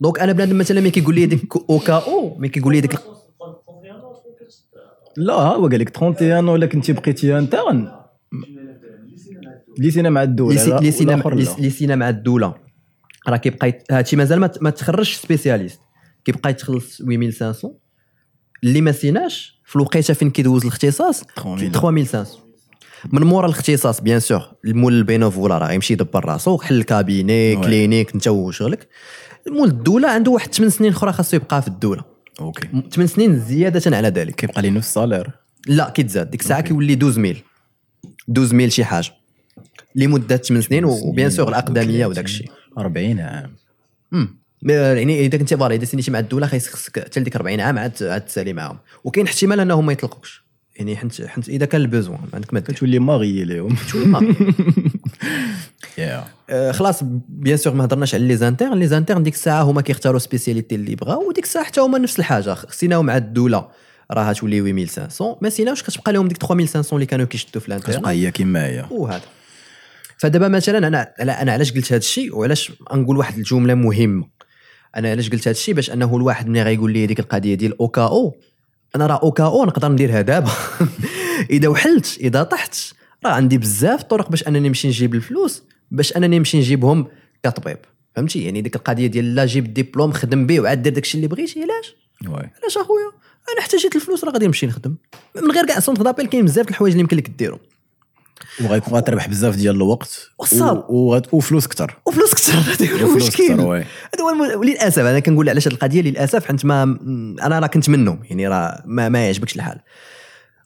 دونك 0.00 0.18
أنا 0.20 0.32
بنادم 0.32 0.58
مثلا 0.58 0.80
ملي 0.80 0.90
كيقول 0.90 1.14
لي 1.14 1.26
ديك 1.26 1.56
أو 1.70 1.78
كا 1.78 1.92
أو 1.94 2.36
ملي 2.38 2.48
كيقول 2.48 2.72
لي 2.74 2.80
ديك 2.80 2.98
لا 5.16 5.34
هو 5.34 5.68
قال 5.68 5.80
لك 5.80 6.02
31 6.02 6.48
ولا 6.48 6.66
كنتي 6.66 6.92
بقيتي 6.92 7.38
انترن 7.38 7.88
ليسينا 9.78 10.10
مع 10.10 10.22
الدولة 10.22 10.54
لي 10.54 10.60
سي- 10.60 10.70
لا، 10.70 10.76
لي 10.78 10.90
سينا 10.90 11.12
والآخر 11.12 11.34
لا. 11.34 11.56
لي 11.58 11.70
سينا 11.70 11.96
مع 11.96 12.08
الدولة. 12.08 12.54
راه 13.28 13.36
كيبقى 13.36 13.78
هادشي 13.90 14.16
مازال 14.16 14.40
ما 14.60 14.70
تخرجش 14.70 15.14
سبيسياليست. 15.14 15.80
كيبقى 16.24 16.50
يتخلص 16.50 16.96
8500 16.98 17.74
اللي 18.64 18.80
ما 18.80 18.92
سيناش 18.92 19.60
في 19.64 19.76
الوقيتة 19.76 20.14
فين 20.14 20.30
كيدوز 20.30 20.62
الاختصاص؟ 20.62 21.20
3000. 21.36 21.72
3500 21.72 22.26
من 23.12 23.22
مورا 23.22 23.46
الاختصاص 23.46 24.00
bien 24.00 24.20
sûr. 24.20 24.42
المول 24.64 24.92
ال 24.92 24.99
bénévolat 24.99 25.58
راه 25.58 25.68
غيمشي 25.68 25.92
يدبر 25.92 26.24
راسو 26.24 26.58
حل 26.58 26.82
cabinet 26.82 27.56
oui. 27.56 27.64
clinique 27.64 28.14
انت 28.14 28.28
وشغلك 28.28 28.88
المول 29.46 29.68
الدولة 29.68 30.08
عنده 30.08 30.30
واحد 30.30 30.54
8 30.54 30.70
سنين 30.70 30.92
أخرى 30.92 31.12
خاصو 31.12 31.36
يبقى 31.36 31.62
في 31.62 31.68
الدولة. 31.68 32.04
Ok. 32.40 32.68
8 32.90 33.06
سنين 33.06 33.40
زيادة 33.40 33.96
على 33.96 34.08
ذلك. 34.08 34.34
كيبقى 34.34 34.62
لي 34.62 34.70
نفس 34.70 34.86
ال 34.88 34.93
salaire. 34.93 35.30
لا 35.66 35.90
كيتزاد. 35.90 36.30
ديك 36.30 36.40
الساعة 36.40 36.60
كيولي 36.60 36.92
12000 36.92 37.42
12000 38.30 38.72
شي 38.72 38.84
حاجة. 38.84 39.10
لمدة 39.96 40.36
8 40.36 40.62
سنين 40.62 40.84
و 40.84 40.93
bien 40.93 41.30
sûr 41.30 41.48
الأقدمية 41.48 42.06
وداك 42.06 42.24
الشيء. 42.24 42.50
40 42.78 43.20
عام. 43.20 43.56
امم 44.12 44.36
يعني 44.62 45.26
إذا 45.26 45.38
كنت 45.38 45.84
سينيتي 45.84 46.10
مع 46.10 46.18
الدولة 46.18 46.46
خاصك 46.46 46.98
حتى 47.04 47.20
لديك 47.20 47.36
40 47.36 47.60
عام 47.60 47.78
عاد 47.78 48.02
عاد 48.02 48.20
تسالي 48.20 48.52
معاهم. 48.52 48.78
وكاين 49.04 49.26
احتمال 49.26 49.60
أنهم 49.60 49.86
ما 49.86 49.92
يطلقوكش. 49.92 50.46
يعني 50.76 50.96
حنت 50.96 51.22
حنت 51.22 51.48
إذا 51.48 51.66
كان 51.66 51.80
البوزوان 51.80 52.18
عندك 52.34 52.54
ما 52.54 52.60
كتولي 52.60 52.98
ماغي 52.98 53.42
اليوم. 53.42 53.76
تولي 53.92 54.06
ماغي 54.06 54.34
يا 55.98 56.24
آه، 56.50 56.72
خلاص 56.72 57.00
بيان 57.28 57.56
سور 57.56 57.74
ما 57.74 57.84
هضرناش 57.84 58.14
على 58.14 58.28
لي 58.28 58.36
زانترن 58.36 58.78
لي 58.78 58.86
زانترن 58.86 59.22
ديك 59.22 59.34
الساعة 59.34 59.62
هما 59.62 59.82
كيختاروا 59.82 60.18
سبيسياليتي 60.18 60.74
اللي 60.74 60.94
بغاو 60.94 61.28
وديك 61.28 61.44
الساعة 61.44 61.64
حتى 61.64 61.80
هما 61.80 61.98
نفس 61.98 62.18
الحاجة. 62.18 62.54
خصيناهم 62.54 63.06
مع 63.06 63.16
الدولة. 63.16 63.68
راه 64.10 64.32
تولي 64.32 64.60
8500 64.60 65.38
ما 65.42 65.48
سيناوش 65.48 65.82
كتبقى 65.82 66.12
لهم 66.12 66.28
ديك 66.28 66.36
3500 66.36 66.94
اللي 66.94 67.06
كانوا 67.06 67.26
كيشدوا 67.26 67.60
في 67.62 67.66
كتبقى 67.66 67.90
الانترن 67.90 68.06
هي 68.06 68.30
كما 68.30 68.66
هي 68.66 68.86
وهذا. 68.90 69.22
فدابا 70.16 70.48
مثلا 70.48 70.86
أنا 70.88 71.12
أنا 71.42 71.52
علاش 71.52 71.72
قلت 71.72 71.86
هذا 71.86 71.96
الشيء؟ 71.96 72.36
وعلاش 72.36 72.72
نقول 72.92 73.16
واحد 73.16 73.38
الجملة 73.38 73.74
مهمة؟ 73.74 74.28
أنا 74.96 75.10
علاش 75.10 75.30
قلت 75.30 75.42
هذا 75.42 75.50
الشيء؟ 75.50 75.74
باش 75.74 75.90
أنه 75.90 76.16
الواحد 76.16 76.48
ملي 76.48 76.62
غيقول 76.62 76.92
لي 76.92 77.06
ديك 77.06 77.20
القضية 77.20 77.54
ديال 77.54 77.78
أو 77.80 77.88
كا 77.88 78.02
أو 78.02 78.36
أنا 78.96 79.06
راه 79.06 79.20
أو 79.22 79.30
كا 79.32 79.44
أو 79.44 79.64
نقدر 79.64 79.88
نديرها 79.88 80.20
دابا. 80.20 80.50
إذا 81.50 81.68
وحلت 81.68 82.18
إذا 82.20 82.42
طحت 82.42 82.76
راه 83.24 83.30
عندي 83.30 83.58
بزاف 83.58 84.02
طرق 84.02 84.30
باش 84.30 84.48
أنني 84.48 84.68
نمشي 84.68 84.88
نجيب 84.88 85.14
الفلوس 85.14 85.62
باش 85.90 86.16
أنني 86.16 86.38
نمشي 86.38 86.58
نجيبهم 86.58 87.06
كطبيب. 87.42 87.78
فهمتي؟ 88.16 88.44
يعني 88.44 88.60
ديك 88.60 88.76
القضية 88.76 89.06
ديال 89.06 89.34
لا 89.34 89.46
جيب 89.46 89.66
الدبلوم 89.66 90.12
خدم 90.12 90.46
به 90.46 90.60
وعاد 90.60 90.82
دير 90.82 90.92
داك 90.92 91.02
الشيء 91.02 91.18
اللي 91.18 91.28
بغيتي 91.28 91.62
علاش؟ 91.62 91.96
علاش 92.62 92.78
أخويا؟ 92.78 93.12
أنا 93.52 93.60
احتاجيت 93.60 93.96
الفلوس 93.96 94.24
راه 94.24 94.32
غادي 94.32 94.46
نمشي 94.46 94.66
نخدم. 94.66 94.96
من 95.42 95.50
غير 95.50 95.66
كاع 95.66 95.80
سونتر 95.80 96.02
دابيل 96.02 96.26
كاين 96.26 96.44
بزاف 96.44 96.68
الحوايج 96.68 96.92
اللي 96.92 97.00
يمكن 97.00 97.16
لك 97.16 97.28
ديرهم. 97.28 97.58
وغيكون 98.64 98.94
غتربح 98.94 99.28
بزاف 99.28 99.56
ديال 99.56 99.74
الوقت 99.76 100.30
وصال. 100.38 100.76
و- 100.88 100.92
وغت- 100.94 101.34
وفلوس 101.34 101.66
كثر 101.66 101.98
وفلوس 102.06 102.34
كثر 102.34 102.52
هذا 102.84 103.02
هو 103.04 103.12
المشكل. 103.12 103.44
هذا 103.52 103.62
هو. 103.62 104.62
للاسف 104.62 104.98
أنا 104.98 105.20
كنقول 105.20 105.48
علاش 105.48 105.68
هذه 105.68 105.74
القضية 105.74 106.00
للأسف 106.02 106.44
حيت 106.44 106.64
ما 106.64 106.82
أنا 107.42 107.58
راه 107.58 107.66
كنت 107.66 107.88
منهم 107.88 108.20
يعني 108.24 108.48
راه 108.48 108.82
ما, 108.86 109.08
ما 109.08 109.26
يعجبكش 109.26 109.56
الحال. 109.56 109.80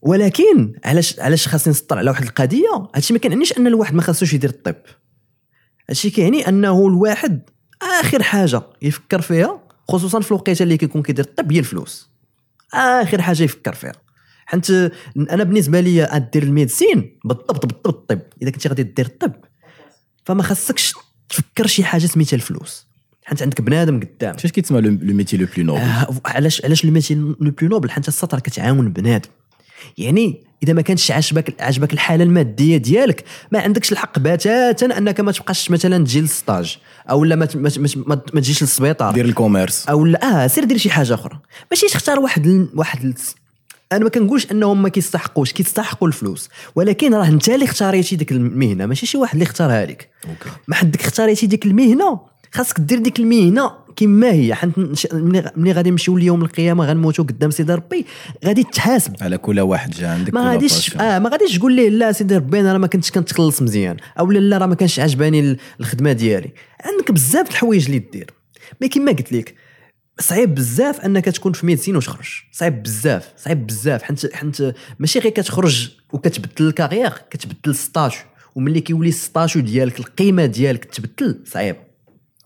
ولكن 0.03 0.73
علاش 0.85 1.21
علاش 1.21 1.49
خاصني 1.49 1.71
نسطر 1.71 1.99
على 1.99 2.11
واحد 2.11 2.23
القضية؟ 2.23 2.89
هادشي 2.95 3.12
ما 3.12 3.18
كيعنيش 3.18 3.59
أن 3.59 3.66
الواحد 3.66 3.95
ما 3.95 4.03
خاصوش 4.03 4.33
يدير 4.35 4.51
الطب. 4.51 4.75
هادشي 5.89 6.11
كيعني 6.11 6.49
أنه 6.49 6.87
الواحد 6.87 7.41
آخر 8.01 8.23
حاجة 8.23 8.62
يفكر 8.83 9.21
فيها 9.21 9.61
خصوصا 9.89 10.21
في 10.21 10.31
الوقيتة 10.31 10.62
اللي 10.62 10.77
كيكون 10.77 11.03
كيدير 11.03 11.25
الطب 11.25 11.53
هي 11.53 11.59
الفلوس. 11.59 12.11
آخر 12.75 13.23
حاجة 13.23 13.43
يفكر 13.43 13.75
فيها. 13.75 13.93
حيت 14.51 14.70
أنا 15.16 15.44
بالنسبة 15.44 15.80
لي 15.80 16.05
أدير 16.05 16.42
ال 16.43 16.51
médecine 16.51 17.18
بالضبط 17.24 17.66
بالضبط 17.66 17.86
الطب 17.86 18.20
إذا 18.42 18.51
كنتي 18.51 18.68
غادي 18.68 18.82
دير 18.82 19.07
الطب 19.07 19.32
فما 20.24 20.42
خاصكش 20.42 20.94
تفكر 21.28 21.66
شي 21.66 21.84
حاجة 21.84 22.07
سميتها 22.07 22.36
الفلوس. 22.36 22.86
حيت 23.24 23.42
عندك 23.42 23.61
بنادم 23.61 24.01
قدام. 24.01 24.36
فاش 24.36 24.53
كيتسمى 24.53 24.80
le 24.81 24.99
le 25.03 25.14
métier 25.14 25.37
le 25.37 25.47
plus 25.57 25.64
noble؟ 25.64 25.81
آه، 25.80 26.20
علاش 26.24 26.64
علاش 26.64 26.84
ال 26.85 26.89
métier 26.89 27.14
le 27.14 27.37
plus 27.41 27.68
noble؟ 27.68 27.91
حيت 27.90 28.09
السطر 28.09 28.40
كتعاون 28.40 28.92
بنادم. 28.92 29.28
يعني 29.98 30.44
إذا 30.62 30.72
ما 30.72 30.82
كانش 30.82 31.11
عجبك 31.11 31.62
عجبك 31.62 31.92
الحالة 31.92 32.24
المادية 32.24 32.76
ديالك 32.76 33.24
ما 33.53 33.61
عندكش 33.61 33.92
الحق 33.92 34.18
بتاتا 34.18 34.98
أنك 34.98 35.20
ما 35.20 35.32
تبقاش 35.32 35.70
مثلا 35.70 36.05
تجي 36.05 36.20
لل 36.20 36.37
stage 36.37 36.78
أو 37.11 37.24
لا 37.24 37.36
ما 37.36 37.48
ما, 37.55 37.70
ما, 38.34 38.40
تجيش 38.40 38.62
للسبيطار. 38.62 39.14
دير 39.14 39.24
ال 39.24 39.31
commerce. 39.31 39.89
أو 39.88 40.05
لا 40.05 40.44
آه 40.44 40.46
سير 40.46 40.64
دير 40.64 40.76
شي 40.76 40.90
حاجة 40.90 41.14
أخرى. 41.14 41.38
ماشي 41.70 41.86
تختار 41.86 42.20
واحد. 42.20 42.68
واحد. 42.74 43.18
أنا 43.93 44.05
ما 44.05 44.11
كنقولش 44.11 44.47
أنهم 44.53 44.82
ما 44.82 44.88
كيستحقوش 44.88 45.53
كيستحقوا 45.53 46.09
الفلوس. 46.09 46.49
ولكن 46.74 47.14
راه 47.14 47.26
أنت 47.28 47.49
اللي 47.49 47.64
اختاريتي 47.64 48.16
ديك 48.16 48.32
المهنة 48.32 48.86
ماشي 48.86 49.07
شي 49.07 49.18
واحد 49.18 49.32
اللي 49.32 49.43
اختارها 49.45 49.86
لك. 49.86 50.09
ما 50.68 50.74
حدك 50.74 51.01
اختاريتي 51.01 51.47
ديك 51.47 51.66
المهنة 51.66 52.20
خاصك 52.53 52.80
دير 52.80 52.99
ديك 52.99 53.18
المهنة 53.20 53.70
كما 53.97 54.30
هي. 54.32 54.55
حيت 54.55 54.70
ملي 55.57 55.72
غادي 55.72 55.91
نمشيو 55.91 56.18
ليوم 56.18 56.43
القيامه 56.43 56.84
غنموتوا 56.86 57.24
قدام 57.24 57.51
سيدي 57.51 57.74
ربي 57.74 58.07
غادي 58.45 58.62
تحاسب 58.64 59.12
على 59.20 59.38
كل 59.38 59.61
واحد 59.61 59.91
جا 59.91 60.09
عندك 60.09 60.34
ما 60.34 60.51
غاديش. 60.51 60.97
آه 60.97 61.18
ما 61.18 61.30
غاديش 61.30 61.59
تقول 61.59 61.72
ليه 61.72 61.88
لا 61.88 62.12
سيدي 62.12 62.36
ربي 62.36 62.61
أنا 62.61 62.72
راه 62.72 62.78
ما 62.78 62.86
كنتش 62.86 63.11
كنتخلص 63.11 63.62
مزيان 63.62 63.97
أو 64.18 64.30
لا 64.30 64.59
راه 64.59 64.66
ما 64.66 64.74
كانش 64.74 65.01
عجباني 65.01 65.41
ال- 65.41 65.57
الخدمة 65.80 66.12
ديالي. 66.12 66.51
عندك 66.84 67.11
بزاف 67.12 67.47
د 67.47 67.51
الحوايج 67.51 67.84
اللي 67.86 67.99
دير. 67.99 68.30
mais 68.81 68.89
كما 68.88 69.12
قلت 69.12 69.32
لك 69.32 69.55
صعيب 70.21 70.55
بزاف 70.55 71.01
أنك 71.01 71.25
تكون 71.25 71.53
في 71.53 71.66
médecine 71.66 71.97
وتخرج. 71.97 72.43
صعيب 72.53 72.83
بزاف 72.83 73.33
صعيب 73.37 73.66
بزاف. 73.66 74.03
حيت 74.03 74.35
حيت 74.35 74.75
ماشي 74.99 75.18
غير 75.18 75.33
كتخرج 75.33 75.91
وكتبدل 76.12 76.66
ال 76.68 76.73
carrière 76.73 77.12
كتبدل 77.31 77.71
ال 77.70 77.78
stage 77.78 78.12
وملي 78.55 78.81
كيولي 78.81 79.09
ال 79.09 79.16
stage 79.16 79.53
و 79.53 79.61
ديالك 79.61 80.01
القيمة 80.01 80.47
ديالك 80.47 80.85
تبدل 80.85 81.41
صعيب. 81.47 81.77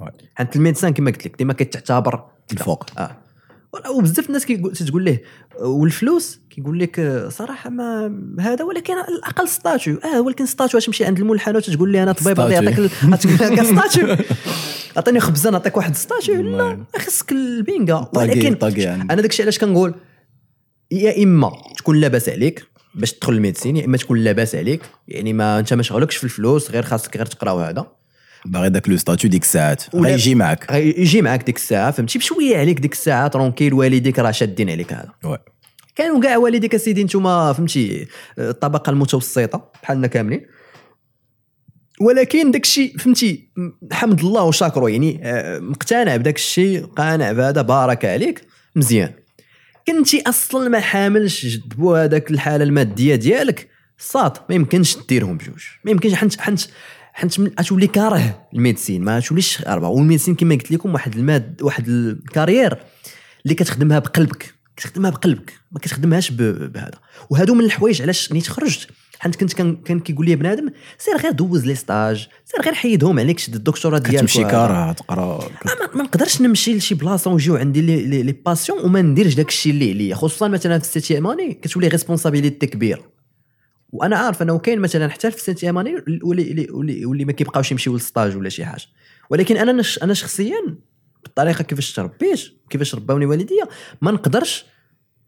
oui. 0.01 0.11
حيت 0.35 0.57
ال 0.57 0.61
médecin 0.61 0.93
كما 0.93 1.11
قلت 1.11 1.27
لك 1.27 1.39
ديما 1.39 1.53
كتعتبر 1.53 2.25
الفوق. 2.53 2.87
آه. 2.99 3.24
وبزاف 3.91 4.27
الناس 4.27 4.47
كيقول 4.47 4.73
تقول 4.73 5.05
ليه 5.05 5.23
والفلوس 5.61 6.41
كيقول 6.51 6.79
لك 6.79 7.27
صراحة 7.29 7.71
ما 7.71 8.19
هذا 8.41 8.65
ولكن 8.65 8.95
الأقل 8.99 9.49
statut 9.49 9.99
آه 9.99 10.21
ولكن 10.21 10.47
statut 10.47 10.81
تمشي 10.81 11.05
عند 11.05 11.19
الملحن 11.19 11.57
وتقول 11.57 11.93
لي 11.93 12.03
أنا 12.03 12.13
طبيب 12.13 12.41
غادي. 12.41 12.55
يعطيك 12.55 12.79
لك 12.79 13.63
statut 13.63 14.17
عطيني 14.97 15.21
خبزة 15.21 15.51
نعطيك 15.51 15.77
واحد 15.77 15.95
ستاتيو 15.95 16.35
لا 16.35 16.63
والله. 16.63 16.85
خصك 16.97 17.33
البينغا 17.33 18.11
ولكن 18.15 18.55
طاقي 18.55 18.87
عندي. 18.87 19.13
أنا 19.13 19.23
داكشي 19.23 19.43
علاش 19.43 19.59
كنقول 19.59 19.95
يا 20.91 21.23
إما 21.23 21.53
تكون 21.77 22.01
لاباس 22.01 22.29
عليك 22.29 22.67
باش 22.95 23.13
تدخل 23.13 23.33
الميديسين 23.33 23.77
يا 23.77 23.85
إما 23.85 23.97
تكون 23.97 24.19
لاباس 24.19 24.55
عليك 24.55 24.81
يعني 25.09 25.33
ما 25.33 25.59
أنت 25.59 25.75
ما 25.75 25.83
شغلكش 25.83 26.17
في 26.17 26.25
الفلوس 26.25 26.71
غير 26.71 26.83
خاصك 26.83 27.17
غير 27.17 27.27
تقرا 27.27 27.53
وهذا 27.53 27.87
باغي 28.45 28.69
داك 28.69 28.89
لو 28.89 28.97
ستاتيو 28.97 29.31
ديك 29.31 29.43
الساعات. 29.43 29.83
ولا- 29.95 30.09
غيجي 30.11 30.35
معك 30.35 30.67
يجي 30.73 31.23
معاك 31.23 31.43
ديك 31.47 31.57
الساعة 31.57 31.91
فهمتي؟ 31.91 32.19
بشوية 32.19 32.57
عليك 32.57 32.81
ديك 32.81 32.93
الساعة 32.93 33.29
ترونكيل 33.29 33.75
والديك 33.75 34.19
راه 34.19 34.31
شادين 34.31 34.71
عليك 34.71 34.93
هذا. 34.93 35.13
وي. 35.25 35.39
كانوا 35.97 36.21
كاع 36.21 36.37
والديك 36.37 36.75
اسيدي 36.75 37.05
نتوما 37.05 37.53
فهمتي 37.53 38.07
الطبقة 38.39 38.91
المتوسطة 38.91 39.71
بحالنا 39.83 40.07
كاملين. 40.07 40.47
ولكن 42.01 42.51
داك 42.51 42.63
الشيء 42.63 42.99
فهمتي 42.99 43.51
حمد 43.93 44.21
الله 44.21 44.43
وشاكرو 44.43 44.89
يعني 44.89 45.21
آه، 45.23 45.59
مقتنع 45.59 46.17
بداك 46.17 46.37
الشيء 46.37 46.85
قانع 46.85 47.33
بهذا 47.33 47.63
بارك 47.63 48.05
عليك 48.05 48.45
مزيان. 48.77 49.13
كنتي 49.87 50.23
أصلا 50.27 50.69
ما 50.69 50.81
حاملش 50.81 51.47
جذبو 51.47 51.95
هذاك 51.95 52.31
الحالة 52.31 52.65
المادية 52.65 53.15
ديالك؟ 53.15 53.69
صاد 53.99 54.33
ما 54.49 54.55
يمكنش 54.55 54.97
ديرهم 55.09 55.37
بجوج. 55.37 55.63
ما 55.85 55.91
يمكنش 55.91 56.15
حنت 56.15 56.41
حنت 56.41 56.61
حنت 57.17 57.41
من- 57.41 57.51
غتولي 57.61 57.87
كاره 57.87 58.47
ال 58.55 58.60
médecine 58.60 59.03
ما 59.05 59.21
توليش 59.21 59.63
غاربه 59.63 59.89
وال 59.89 59.98
médecine 59.98 60.35
كما 60.35 60.55
قلت 60.55 60.71
لكم 60.71 60.93
واحد 60.95 61.17
الماد 61.17 61.63
واحد 61.63 61.89
ال 61.89 61.99
carrière 61.99 62.79
اللي 63.45 63.55
كتخدمها 63.55 63.99
بقلبك 63.99 64.55
كتخدمها 64.77 65.11
بقلبك 65.11 65.53
ما 65.73 65.79
كتخدمهاش 65.79 66.31
بهذا. 66.31 66.91
وهادو 67.31 67.55
من 67.55 67.65
الحوايج 67.65 68.03
علاش 68.03 68.33
نيت 68.33 68.47
خرجت 68.49 68.89
حيت 69.19 69.37
كنت 69.37 69.53
كان, 69.53 69.77
كان 69.77 70.01
كيقول 70.01 70.27
لي 70.27 70.37
بنادم 70.37 70.71
سير 70.99 71.17
غير 71.17 71.33
دوز 71.33 71.67
les 71.67 71.75
stages 71.75 72.29
سير 72.45 72.63
غير 72.65 72.75
حيدهم 72.75 73.19
عليك 73.19 73.39
شد 73.39 73.55
الدكتوراه 73.55 73.99
ديالك 73.99 74.17
كتمشي. 74.17 74.45
كاره 74.45 74.93
تقرا. 74.93 75.49
ما, 75.95 76.03
نقدرش 76.03 76.41
نمشي 76.41 76.75
لشي 76.77 76.95
بلاصة 76.95 77.31
ويجيو 77.31 77.57
عندي 77.57 77.81
لي, 77.81 78.07
لي, 78.07 78.23
les 78.23 78.33
patients 78.33 78.79
وما 78.85 79.03
نديرش 79.03 79.35
داك 79.35 79.49
الشيء 79.49 79.73
اللي 79.73 79.91
عليا 79.93 80.15
خصوصا 80.15 80.49
مثلا 80.49 80.79
في 80.79 80.85
ال 80.85 80.89
septième 80.89 81.27
année 81.27 81.55
كتولي 81.55 81.89
responsabilité 81.89 82.67
كبيرة. 82.67 83.03
وأنا 83.95 84.17
عارف 84.17 84.43
انه 84.43 84.59
كاين 84.59 84.81
مثلا 84.81 85.09
حتى 85.09 85.31
في 85.31 85.37
ال 85.37 85.42
septième 85.42 85.79
année 85.79 85.95
واللي 85.95 86.21
واللي, 86.23 86.67
واللي, 86.71 87.07
واللي 87.07 87.25
ما 87.25 87.33
كيبقاوش 87.33 87.73
يمشيو 87.73 87.93
لل 87.93 88.05
stage 88.05 88.37
ولا 88.37 88.49
شي 88.49 88.65
حاجة. 88.65 88.83
ولكن 89.31 89.57
أنا 89.57 89.73
نش 89.73 90.03
أنا 90.03 90.15
شخصيا 90.15 90.77
بالطريقة 91.23 91.65
كيفاش 91.65 91.93
تربيت 91.93 92.41
كيفاش 92.71 92.95
رباوني 92.95 93.27
والديا 93.27 93.65
ما 94.03 94.11
نقدرش 94.11 94.65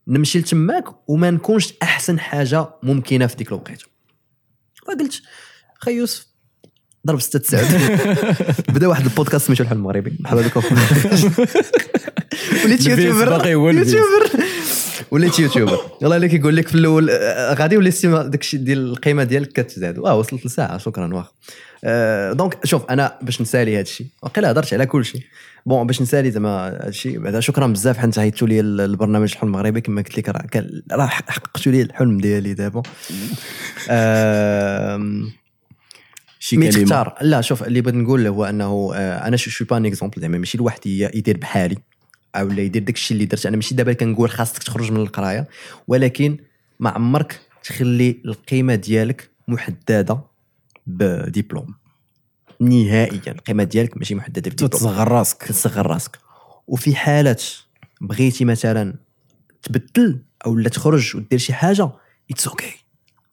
نمشي 0.09 0.39
لتماك 0.39 0.85
وما 1.09 1.31
نكونش 1.31 1.73
أحسن 1.83 2.19
حاجة 2.19 2.69
ممكنة 2.83 3.27
في 3.27 3.37
ديك 3.37 3.49
الوقيتة. 3.49 3.87
فقلت 4.87 5.23
خي 5.79 5.97
يوسف 5.97 6.27
ضرب 7.07 7.21
6 7.21 7.39
9 7.39 7.63
بدا 8.75 8.87
واحد 8.87 9.05
البودكاست 9.05 9.47
سميتو 9.47 9.63
الحلم 9.63 9.79
المغربي. 9.79 10.17
مرحبا 10.21 10.43
بكم 10.43 10.61
وليت 12.65 12.87
YouTuber. 12.87 13.29
باقي 13.29 13.55
هو. 13.55 13.71
YouTuber. 13.71 14.31
وليت 15.11 15.39
YouTuber. 15.39 15.79
والله 16.03 16.17
اللي 16.17 16.29
كيقول 16.29 16.57
لك 16.57 16.69
في 16.69 16.75
الأول 16.75 17.11
آه، 17.11 17.55
غادي 17.55 17.77
ولا 17.77 17.89
السيما؟ 17.89 18.23
داك 18.23 18.41
الشيء 18.41 18.61
ديال 18.61 18.79
القيمة 18.79 19.25
ديالك 19.25 19.53
كتزاد. 19.53 19.99
واه 19.99 20.15
وصلت 20.19 20.47
لساعة. 20.47 20.79
شكرا 20.79 21.15
واخا. 21.15 21.31
آه، 21.85 22.33
donc 22.33 22.67
شوف 22.67 22.83
أنا 22.91 23.19
باش 23.23 23.41
نسالي 23.41 23.75
هذا 23.75 23.81
الشيء 23.81 24.07
وقيلا 24.23 24.51
هضرت 24.51 24.75
على 24.75 24.87
كل 24.87 25.05
شيء 25.05 25.23
bon 25.67 25.87
باش 25.87 26.03
نسالي 26.03 26.31
زعما 26.31 26.69
هذا 26.69 26.89
الشيء 26.89 27.19
بعدا 27.19 27.41
شكرا 27.41 27.67
بزاف 27.67 27.99
حيت 27.99 28.19
عيطتوا 28.19 28.49
لي 28.49 28.61
البرنامج 28.61 29.33
الحلم 29.33 29.49
المغربي. 29.49 29.81
كما 29.81 30.03
قلت 30.03 30.19
لك 30.19 30.29
راه 30.93 31.07
حققتوا 31.07 31.73
لي 31.73 31.83
الحلم 31.83 32.19
ديالي 32.19 32.55
دابا. 32.55 32.83
شي 36.47 36.57
كلمة. 36.57 36.71
تختار 36.71 37.15
لا 37.21 37.41
شوف 37.41 37.63
اللي 37.63 37.81
بغيت 37.81 37.95
نقول 37.95 38.27
هو 38.27 38.45
أنه 38.45 38.91
آه، 38.95 39.27
أنا 39.29 39.37
je 39.37 39.46
suis 39.46 39.65
pas 39.65 39.77
un 39.77 39.87
exemple 39.87 40.21
زعما 40.21 40.39
ماشي 40.39 40.59
الواحد 40.59 40.87
ي- 40.87 41.11
يدير 41.19 41.37
بحالي 41.37 41.77
أو 42.37 42.49
لا 42.49 42.63
يدير 42.63 42.83
داك 42.83 42.95
الشيء 42.95 43.15
اللي 43.15 43.27
درت. 43.27 43.47
أنا 43.47 43.57
ماشي 43.57 43.75
دابا 43.75 43.93
كنقول 43.93 44.31
خاصك 44.31 44.63
تخرج 44.63 44.93
من 44.93 45.01
القراية 45.01 45.49
ولكن 45.89 46.37
ما 46.81 46.91
عمرك 46.91 47.41
تخلي 47.65 48.23
القيمة 48.25 48.75
ديالك 48.75 49.31
محددة 49.49 50.21
بدبلوم 50.87 51.75
نهائيا 52.61 53.21
القيمة 53.33 53.65
ديالك 53.65 53.97
ماشي 53.97 54.15
محددة 54.15 54.51
بدبلوم 54.51 54.71
تصغر 54.71 55.09
راسك. 55.09 55.39
كتصغر 55.39 55.87
راسك. 55.87 56.19
وفي 56.67 56.97
حالات 56.97 57.45
بغيتي 58.01 58.45
مثلا 58.45 58.95
تبدل 59.63 60.23
أو 60.47 60.55
لا 60.57 60.69
تخرج 60.69 61.17
ودير 61.17 61.39
شي 61.39 61.53
حاجة 61.53 61.91
it's 62.31 62.49
okay 62.49 62.86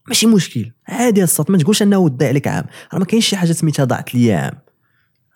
ماشي 0.08 0.28
مشكل. 0.28 0.72
عادي 0.88 1.24
الصوت 1.24 1.50
ما 1.50 1.58
تقولش 1.58 1.82
أنه 1.82 2.08
ضيع 2.08 2.28
عليك 2.28 2.48
عام. 2.48 2.66
راه 2.94 3.00
ما 3.00 3.06
كاينش 3.06 3.28
شي 3.28 3.38
حاجة 3.38 3.52
سميتها 3.52 3.86
ضاعت 3.86 4.16
لي 4.16 4.34
عام. 4.34 4.54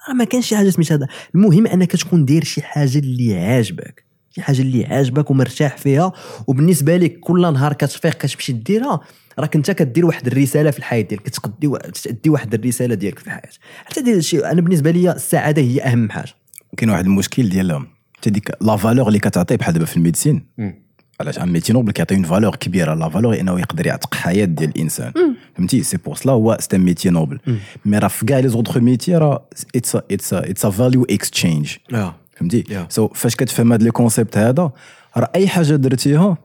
راه 0.09 0.13
ما 0.13 0.23
كاينش 0.23 0.47
شي 0.47 0.57
حاجة 0.57 0.69
سميتها 0.69 0.97
ضاع. 0.97 1.07
المهم 1.35 1.67
أنك 1.67 1.91
تكون 1.91 2.25
داير 2.25 2.43
شي 2.43 2.61
حاجة 2.61 2.99
اللي 2.99 3.37
عاجبك. 3.39 4.05
شي 4.35 4.41
حاجة 4.41 4.61
اللي 4.61 4.85
عاجبك 4.85 5.31
ومرتاح 5.31 5.77
فيها. 5.77 6.11
وبالنسبة 6.47 6.97
لك 6.97 7.19
كل 7.19 7.41
نهار 7.41 7.73
كتفيق 7.73 8.13
كتمشي 8.13 8.53
ديرها 8.53 8.99
راك 9.39 9.55
أنت 9.55 9.71
كدير 9.71 10.05
واحد 10.05 10.27
الرسالة 10.27 10.71
في 10.71 10.79
الحياة 10.79 11.01
ديالك. 11.01 11.23
كتقدي 11.23 11.77
تأدي 12.03 12.29
واحد 12.29 12.53
الرسالة 12.53 12.95
ديالك 12.95 13.19
في 13.19 13.25
الحياة. 13.25 13.49
حتى 13.85 14.01
دير 14.01 14.21
شي 14.21 14.45
أنا 14.45 14.61
بالنسبة 14.61 14.91
لي 14.91 15.11
السعادة 15.11 15.61
هي 15.61 15.81
أهم 15.81 16.09
حاجة. 16.09 16.33
كاين 16.77 16.89
واحد 16.89 17.05
المشكل 17.05 17.49
ديال 17.49 17.87
حتى 18.17 18.29
ديك 18.29 18.51
la 18.61 18.75
valeur 18.75 19.07
اللي 19.07 19.19
كتعطي 19.19 19.57
بحال 19.57 19.73
دابا 19.73 19.85
في 19.85 19.97
ال 19.97 20.02
médecine. 20.02 20.47
علاش 21.21 21.39
un 21.39 21.53
métier 21.53 21.73
noble 21.73 21.91
كيعطي 21.91 22.15
une 22.15 22.23
valeur 22.23 22.55
كبيرة 22.55 22.93
la 22.93 23.09
valeur 23.09 23.39
انه 23.39 23.59
يقدر 23.59 23.87
يعتق 23.87 24.15
حياة 24.15 24.45
ديال 24.45 24.69
الإنسان. 24.69 25.13
فهمتي؟ 25.55 25.83
c'est 25.83 25.97
pour 25.97 26.15
cela 26.15 26.31
هو 26.31 26.57
c'est 26.59 26.77
métier 26.77 27.09
noble. 27.09 27.39
mais 27.85 27.97
راه 27.97 28.07
في 28.07 28.25
كاع 28.25 28.39
les 28.39 28.49
autres 28.49 28.81
métiers 28.81 29.15
راه 29.15 29.45
it's 29.75 29.95
it's 29.95 30.33
it's 30.33 30.65
a 30.65 30.69
value 30.69 31.05
exchange 31.09 31.75
فهمتي. 32.35 32.85
so 32.89 33.07
so, 33.07 33.13
فاش 33.13 33.35
كتفهم 33.35 33.73
هذا 33.73 33.83
le 33.83 33.91
concept 33.91 34.37
هذا 34.37 34.71
راه 35.17 35.31
أي 35.35 35.47
حاجة 35.47 35.75
درتيها 35.75 36.37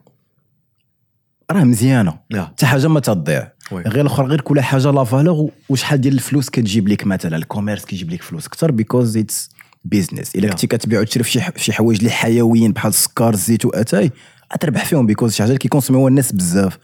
راه 1.50 1.64
مزيانة. 1.64 2.18
حتى 2.34 2.66
حاجة 2.66 2.88
ما 2.88 3.00
تضيع. 3.00 3.52
غير 3.72 4.00
الآخر 4.00 4.26
غير 4.26 4.40
كل 4.40 4.60
حاجة 4.60 4.90
la 4.90 5.04
valeur 5.04 5.50
وشحال 5.68 6.00
ديال 6.00 6.14
الفلوس 6.14 6.50
كتجيب 6.50 6.88
لك 6.88 7.06
مثلا؟ 7.06 7.36
ال 7.36 7.42
commerce 7.42 7.84
كيجيب 7.84 8.10
لك 8.10 8.22
فلوس 8.22 8.46
أكثر 8.46 8.70
because 8.70 9.16
it's 9.16 9.50
business 9.84 10.36
إلا. 10.36 10.48
كنتي 10.48 10.66
كتبيع 10.66 11.00
وتشري 11.00 11.24
في 11.24 11.50
شي 11.56 11.72
حوايج 11.72 11.98
اللي 11.98 12.10
حيويين 12.10 12.72
بحال 12.72 12.88
السكر 12.88 13.34
الزيت 13.34 13.64
وأتاي 13.64 14.10
غتربح 14.54 14.84
فيهم 14.84 15.06
because 15.06 15.32
شي 15.34 15.42
حاجة 15.42 15.48
اللي 15.48 15.58
كيكونسوميوها 15.58 16.08
الناس 16.08 16.32
بزاف. 16.32 16.78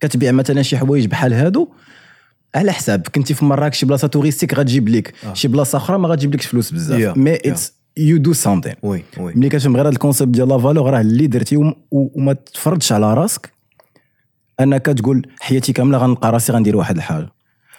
كتبيع 0.00 0.32
مثلا 0.32 0.62
شي 0.62 0.78
حوايج 0.78 1.06
بحال 1.06 1.32
هادو 1.32 1.68
على 2.54 2.72
حساب. 2.72 3.06
كنتي 3.14 3.34
في 3.34 3.44
مراكش 3.44 3.78
شي 3.78 3.86
بلاصة 3.86 4.08
touristique 4.08 4.54
غتجيب 4.54 4.88
لك 4.88 5.14
شي 5.32 5.48
بلاصة 5.48 5.76
أخرى 5.78 5.98
ما 5.98 6.08
غتجيب 6.08 6.34
لكش 6.34 6.46
فلوس 6.46 6.70
بزاف. 6.70 7.14
Yeah. 7.14 7.18
mais. 7.18 7.34
it's 7.34 7.72
you 7.96 8.16
do 8.18 8.32
something 8.32 8.74
oui 8.82 9.02
oui 9.18 9.34
ملي 9.34 9.48
كتفهم 9.48 9.76
غير 9.76 9.82
هذا 9.84 9.92
ال 9.92 9.97
concept 9.97 10.34
ديال 10.34 10.48
la 10.48 10.58
valeur 10.58 10.90
راه 10.90 11.00
اللي 11.00 11.26
درتي 11.26 11.56
وم- 11.56 11.74
وما 11.90 12.32
تفرضش 12.32 12.92
على 12.92 13.14
راسك 13.14 13.52
أنك 14.60 14.86
تقول 14.86 15.26
حياتي 15.40 15.72
كاملة 15.72 15.98
غنلقى 15.98 16.32
راسي 16.32 16.52
غندير 16.52 16.76
واحد 16.76 16.96
الحاجة. 16.96 17.28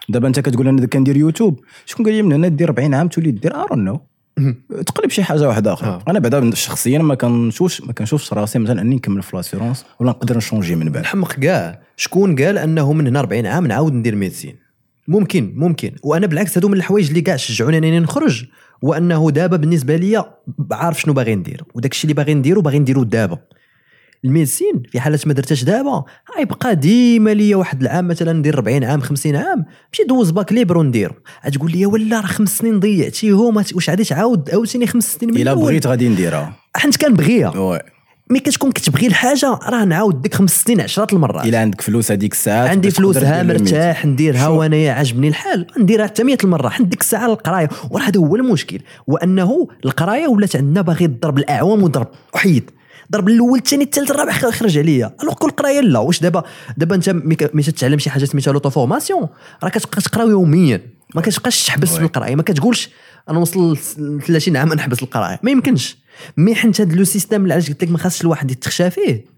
دابا 0.09 0.27
أنت 0.27 0.39
كتقول 0.39 0.67
أنا 0.67 0.85
كندير 0.87 1.17
يوتيوب 1.17 1.59
شكون 1.85 2.05
قال 2.05 2.13
لي 2.15 2.21
من 2.21 2.33
هنا 2.33 2.47
دير 2.47 2.67
40 2.69 2.93
عام 2.93 3.07
تولي 3.07 3.31
دير 3.31 3.55
ارون 3.55 3.83
نو 3.85 4.01
تقلب 4.87 5.09
شي 5.09 5.23
حاجة 5.23 5.47
واحدة 5.47 5.73
آخرى. 5.73 5.89
آه. 5.89 6.03
أنا 6.07 6.19
بعدا 6.19 6.55
شخصيا 6.55 6.99
ما 6.99 7.15
كنشوفش 7.15 7.81
ما 7.81 7.93
كنشوفش 7.93 8.33
راسي 8.33 8.59
مثلا 8.59 8.81
أني 8.81 8.95
نكمل 8.95 9.23
في 9.23 9.35
l'assurance 9.35 9.85
ولا 9.99 10.09
نقدر 10.09 10.37
نشونجي 10.37 10.75
من 10.75 10.85
بعد. 10.85 10.97
الحمق 10.97 11.33
كاع 11.33 11.81
شكون 11.97 12.35
قال 12.35 12.57
أنه 12.57 12.93
من 12.93 13.07
هنا 13.07 13.19
40 13.19 13.45
عام 13.45 13.67
نعاود 13.67 13.93
ندير 13.93 14.15
médecine 14.15 14.55
ممكن 15.07 15.53
ممكن. 15.55 15.91
وأنا 16.03 16.27
بالعكس 16.27 16.57
هادو 16.57 16.67
من 16.67 16.77
الحوايج 16.77 17.07
اللي 17.07 17.21
كاع 17.21 17.35
شجعوني 17.35 17.77
أنني 17.77 17.99
نخرج. 17.99 18.45
وأنه 18.81 19.31
دابا 19.31 19.57
بالنسبة 19.57 19.95
لي 19.95 20.23
عارف 20.71 21.01
شنو 21.01 21.13
باغي 21.13 21.35
ندير. 21.35 21.63
وداك 21.75 21.91
الشيء 21.91 22.03
اللي 22.03 22.13
باغي 22.13 22.33
نديرو 22.33 22.61
باغي 22.61 22.79
نديرو 22.79 23.03
دابا. 23.03 23.37
ال 24.25 24.32
médecine 24.32 24.83
في 24.91 24.99
حالة 24.99 25.19
ما 25.25 25.33
درتهاش 25.33 25.63
دابا. 25.63 26.03
غيبقى 26.37 26.75
ديما 26.75 27.33
ليا 27.33 27.55
واحد 27.55 27.81
العام 27.81 28.07
مثلا 28.07 28.33
ندير 28.33 28.53
40 28.53 28.83
عام 28.83 29.01
50 29.01 29.35
عام 29.35 29.65
مشي 29.93 30.03
دوز 30.03 30.31
bac 30.31 30.53
libre 30.53 30.77
ونديرو 30.77 31.13
غتقول 31.45 31.71
لي 31.71 31.85
ولا 31.85 32.19
راه 32.19 32.25
خمس 32.25 32.57
سنين 32.57 32.79
ضيعتيهم 32.79 33.55
واش 33.55 33.89
غادي 33.89 34.03
تعاود 34.03 34.49
عاوتاني 34.49 34.87
خمس 34.87 35.13
سنين 35.13 35.33
من 35.33 35.41
إلا؟ 35.41 35.53
بغيت 35.53 35.87
غادي 35.87 36.09
نديرها. 36.09 36.53
حنت 36.75 36.97
كنبغيها. 36.97 37.81
mais 38.29 38.39
كتكون 38.39 38.71
كتبغي 38.71 39.07
الحاجة 39.07 39.59
راه 39.69 39.85
نعاود 39.85 40.21
ديك 40.21 40.35
خمس 40.35 40.61
سنين 40.61 40.81
عشرات 40.81 41.13
المرات. 41.13 41.45
إلا 41.45 41.59
عندك 41.59 41.81
فلوس 41.81 42.11
هذيك 42.11 42.33
الساعة 42.33 42.67
عندي 42.67 42.89
دير 42.89 42.99
الميت. 42.99 43.61
مرتاح 43.61 44.05
نديرها. 44.05 44.47
وانايا 44.47 44.91
عجبني 44.91 45.27
الحال. 45.27 45.67
نديرها 45.79 46.05
حتى 46.05 46.23
100 46.23 46.37
المرة 46.43 46.69
حد 46.69 46.89
ديك 46.89 47.01
الساعة 47.01 47.25
القرايه 47.25 47.69
وراه 47.91 48.03
هذا 48.03 48.19
هو 48.19 48.35
المشكل 48.35 48.79
وأنه 49.07 49.67
القراية 49.85 50.27
ولات 50.27 50.55
عندنا 50.55 50.81
باغي 50.81 51.07
تضرب 51.07 51.37
الأعوام 51.37 51.83
وضرب 51.83 52.07
وحيد. 52.33 52.71
ضرب 53.11 53.29
الأول 53.29 53.59
الثاني 53.59 53.83
الثالث 53.83 54.11
الرابع 54.11 54.31
خرج 54.31 54.77
عليا. 54.77 55.15
alors 55.23 55.33
كل 55.33 55.47
القرايه 55.47 55.79
لا 55.81 55.99
واش 55.99 56.19
دابا؟ 56.19 56.43
دابا 56.77 56.95
أنت 56.95 57.09
ملي 57.09 57.63
تتعلم 57.63 57.99
شي 57.99 58.09
حاجة 58.09 58.25
سميتها 58.25 58.51
l'auto-formation 58.51 59.27
راه 59.63 59.69
كتبقى 59.69 60.01
تقرا 60.01 60.23
يوميا. 60.23 60.81
ما 61.15 61.21
كتبقاش 61.21 61.65
تحبس 61.65 61.89
في 61.93 61.99
وي. 61.99 62.05
القراية. 62.05 62.35
ما 62.35 62.43
كتقولش 62.43 62.89
أنا 63.29 63.39
وصل 63.39 63.73
ل 63.73 63.77
30 64.21 64.57
عام 64.57 64.73
نحبس 64.73 65.03
القراية. 65.03 65.39
ما 65.43 65.51
يمكنش. 65.51 65.97
mais 66.37 66.55
حنت 66.55 66.81
هذا 66.81 66.95
le 66.95 67.03
système 67.03 67.43
اللي 67.43 67.53
علاش 67.53 67.69
قلت 67.69 67.83
لك 67.83 67.91
ما 67.91 67.97
خاصش 67.97 68.21
الواحد 68.21 68.51
يتخشى 68.51 68.89
فيه. 68.89 69.36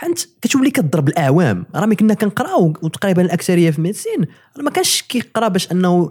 حنت 0.00 0.18
كتولي 0.42 0.70
كضرب 0.70 1.08
الأعوام. 1.08 1.66
راه 1.74 1.86
ملي 1.86 1.96
كنا 1.96 2.14
كنقراو 2.14 2.66
وتقريبا 2.82 3.22
الأكثرية 3.22 3.70
في 3.70 3.80
médecine 3.80 4.20
راه 4.56 4.62
ما 4.62 4.70
كانش 4.70 5.02
كيقرا 5.08 5.48
باش 5.48 5.72
أنه 5.72 6.10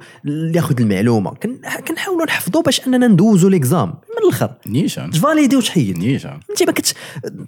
ياخذ 0.56 0.82
المعلومة. 0.82 1.32
كن- 1.32 1.60
كنحاولوا 1.88 2.26
نحفظوا 2.26 2.62
باش 2.62 2.88
أننا 2.88 3.08
ندوزوا 3.08 3.50
les 3.50 3.64
exams 3.64 3.88
من 3.88 4.24
الأخر. 4.28 4.54
نيشان. 4.68 5.12
تفاليدي 5.12 5.56
وتحيد 5.56 5.98
نيشان. 5.98 6.40
أنت 6.50 6.64
ما 6.64 6.72
كتش 6.72 6.94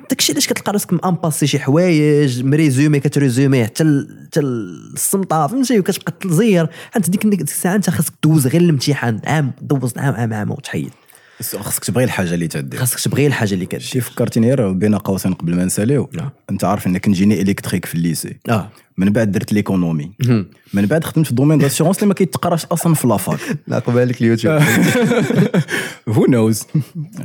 داكشي 0.09 0.31
علاش 0.31 0.47
كتلقى 0.47 0.71
راسك 0.71 0.93
مامباسي 0.93 1.47
شي 1.47 1.59
حوايج 1.59 2.43
مريزومي 2.43 2.99
كتريزومي 2.99 3.65
حتى 3.65 4.05
حتى 4.25 4.39
الصمطه 4.39 5.47
فهمتي؟ 5.47 5.79
وكتبقى 5.79 6.13
تزير 6.21 6.67
ديك 7.07 7.25
ديك 7.25 7.41
الساعة 7.41 7.75
أنت 7.75 7.89
خاصك 7.89 8.13
دوز 8.23 8.47
غير 8.47 8.61
الامتحان. 8.61 9.19
عام. 9.25 9.51
دوز 9.61 9.97
عام 9.97 10.13
عام 10.15 10.33
عام. 10.33 10.51
وتحيد. 10.51 10.91
خاصك 11.41 11.85
تبغي 11.85 12.03
الحاجة 12.03 12.33
اللي 12.33 12.47
تدير 12.47 12.79
خاصك 12.79 12.99
تبغي 12.99 13.27
الحاجة 13.27 13.53
اللي 13.53 13.65
كدير. 13.65 13.79
شي 13.79 14.01
فكرتني 14.01 14.47
غير 14.47 14.71
بين 14.71 14.95
قوسين 14.95 15.33
قبل 15.33 15.55
ما 15.55 15.65
نساليو. 15.65 16.09
نعم. 16.13 16.29
أنت 16.49 16.63
عارف 16.63 16.87
إنك 16.87 17.09
génie 17.09 17.41
électrique 17.41 17.85
في 17.85 17.95
ال 17.95 18.01
lycée. 18.01 18.37
آه. 18.49 18.69
من 18.97 19.09
بعد 19.09 19.31
درت 19.31 19.53
ليكونومي. 19.53 20.11
من 20.73 20.85
بعد 20.85 21.03
خدمت 21.03 21.25
في 21.25 21.31
الدومين 21.31 21.57
داسيونس 21.57 21.97
اللي 21.97 22.07
ما 22.07 22.13
كيتقراش 22.13 22.65
أصلا 22.65 22.93
في 22.93 23.07
لافاك. 23.07 23.39
لا 23.67 23.79
بالك 23.79 24.21
اليوتيوب. 24.21 24.61
هو 26.09 26.25
نوز 26.25 26.63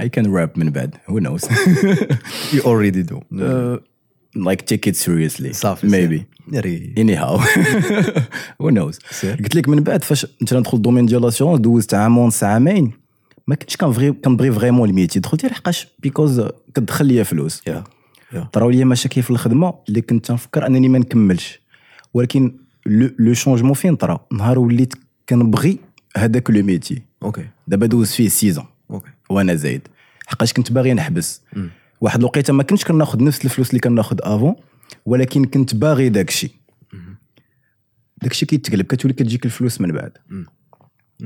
اي 0.00 0.08
كان 0.08 0.34
راب 0.34 0.50
من 0.56 0.70
بعد. 0.70 0.94
هو 1.08 1.18
نوز 1.18 1.44
يو 2.52 2.62
اوريدي 2.64 3.02
دو 3.02 3.20
لايك 4.36 4.60
تيك 4.60 4.88
ات 4.88 4.96
سيريسلي 4.96 5.52
صافي 5.52 5.86
ميبي 5.86 6.26
ري 6.54 6.94
اني 6.98 7.16
هاو 7.16 7.40
هو 8.60 8.70
نوز. 8.70 8.98
قلت 9.22 9.54
لك 9.54 9.68
من 9.68 9.82
بعد 9.82 10.04
فاش 10.04 10.26
أنت 10.42 10.54
ندخل 10.54 10.76
الدومين 10.76 11.06
ديال 11.06 11.22
لاسيونس 11.22 11.60
دوزت 11.60 11.94
عام 11.94 12.18
ونص 12.18 12.44
عامين. 12.44 13.03
ما 13.46 13.54
كنتش 13.54 13.76
كنبغي 13.76 14.12
كنبغي 14.12 14.52
فريمون 14.52 14.88
الميتي 14.88 15.20
دخلت 15.20 15.46
لحقاش 15.46 15.88
بيكوز 15.98 16.42
كتدخل 16.74 17.06
ليا 17.06 17.22
فلوس. 17.22 17.62
طراو 18.52 18.70
لي 18.70 18.84
مشاكل 18.84 19.22
في 19.22 19.30
الخدمة 19.30 19.74
اللي 19.88 20.00
كنت 20.00 20.32
نفكر 20.32 20.66
أنني 20.66 20.88
ما 20.88 20.98
نكملش. 20.98 21.60
ولكن 22.14 22.56
لو 23.18 23.34
changement 23.34 23.74
فين 23.74 23.96
طرا 23.96 24.26
نهار 24.32 24.58
وليت 24.58 24.94
كنبغي 25.28 25.78
هذاك 26.16 26.50
le 26.50 26.62
métier. 26.62 27.02
okay 27.22 27.48
دابا 27.68 27.86
دوز 27.86 28.12
فيه 28.12 28.28
saison 28.28 28.66
okay 28.90 29.10
وأنا 29.30 29.54
زايد. 29.54 29.88
حقاش 30.26 30.52
كنت 30.52 30.72
باغي 30.72 30.94
نحبس. 30.94 31.42
واحد 32.00 32.18
الوقيته 32.18 32.52
ما 32.52 32.62
كنتش 32.62 32.84
كناخذ 32.84 33.24
نفس 33.24 33.44
الفلوس 33.44 33.70
اللي 33.70 33.80
كناخذ 33.80 34.16
avant 34.22 34.54
ولكن 35.06 35.44
كنت 35.44 35.74
باغي 35.74 36.08
داك 36.08 36.28
الشيء 36.28 36.50
داك 38.22 38.30
الشيء 38.30 38.48
كيتقلب 38.48 38.86
كتولي 38.86 39.14
كتجيك 39.14 39.44
الفلوس 39.44 39.80
من 39.80 39.92
بعد. 39.92 40.12
نعم. 40.30 40.46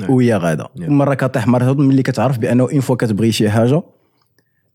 وهي 0.08 0.36
غادا. 0.36 0.68
نعم. 0.76 0.98
مرة 0.98 1.14
كطيح 1.14 1.46
مره 1.46 1.72
ملي 1.72 2.02
كتعرف 2.02 2.38
بأنه 2.38 2.64
اون 2.64 2.80
فوا 2.80 2.96
كتبغي 2.96 3.32
شي 3.32 3.50
حاجة 3.50 3.82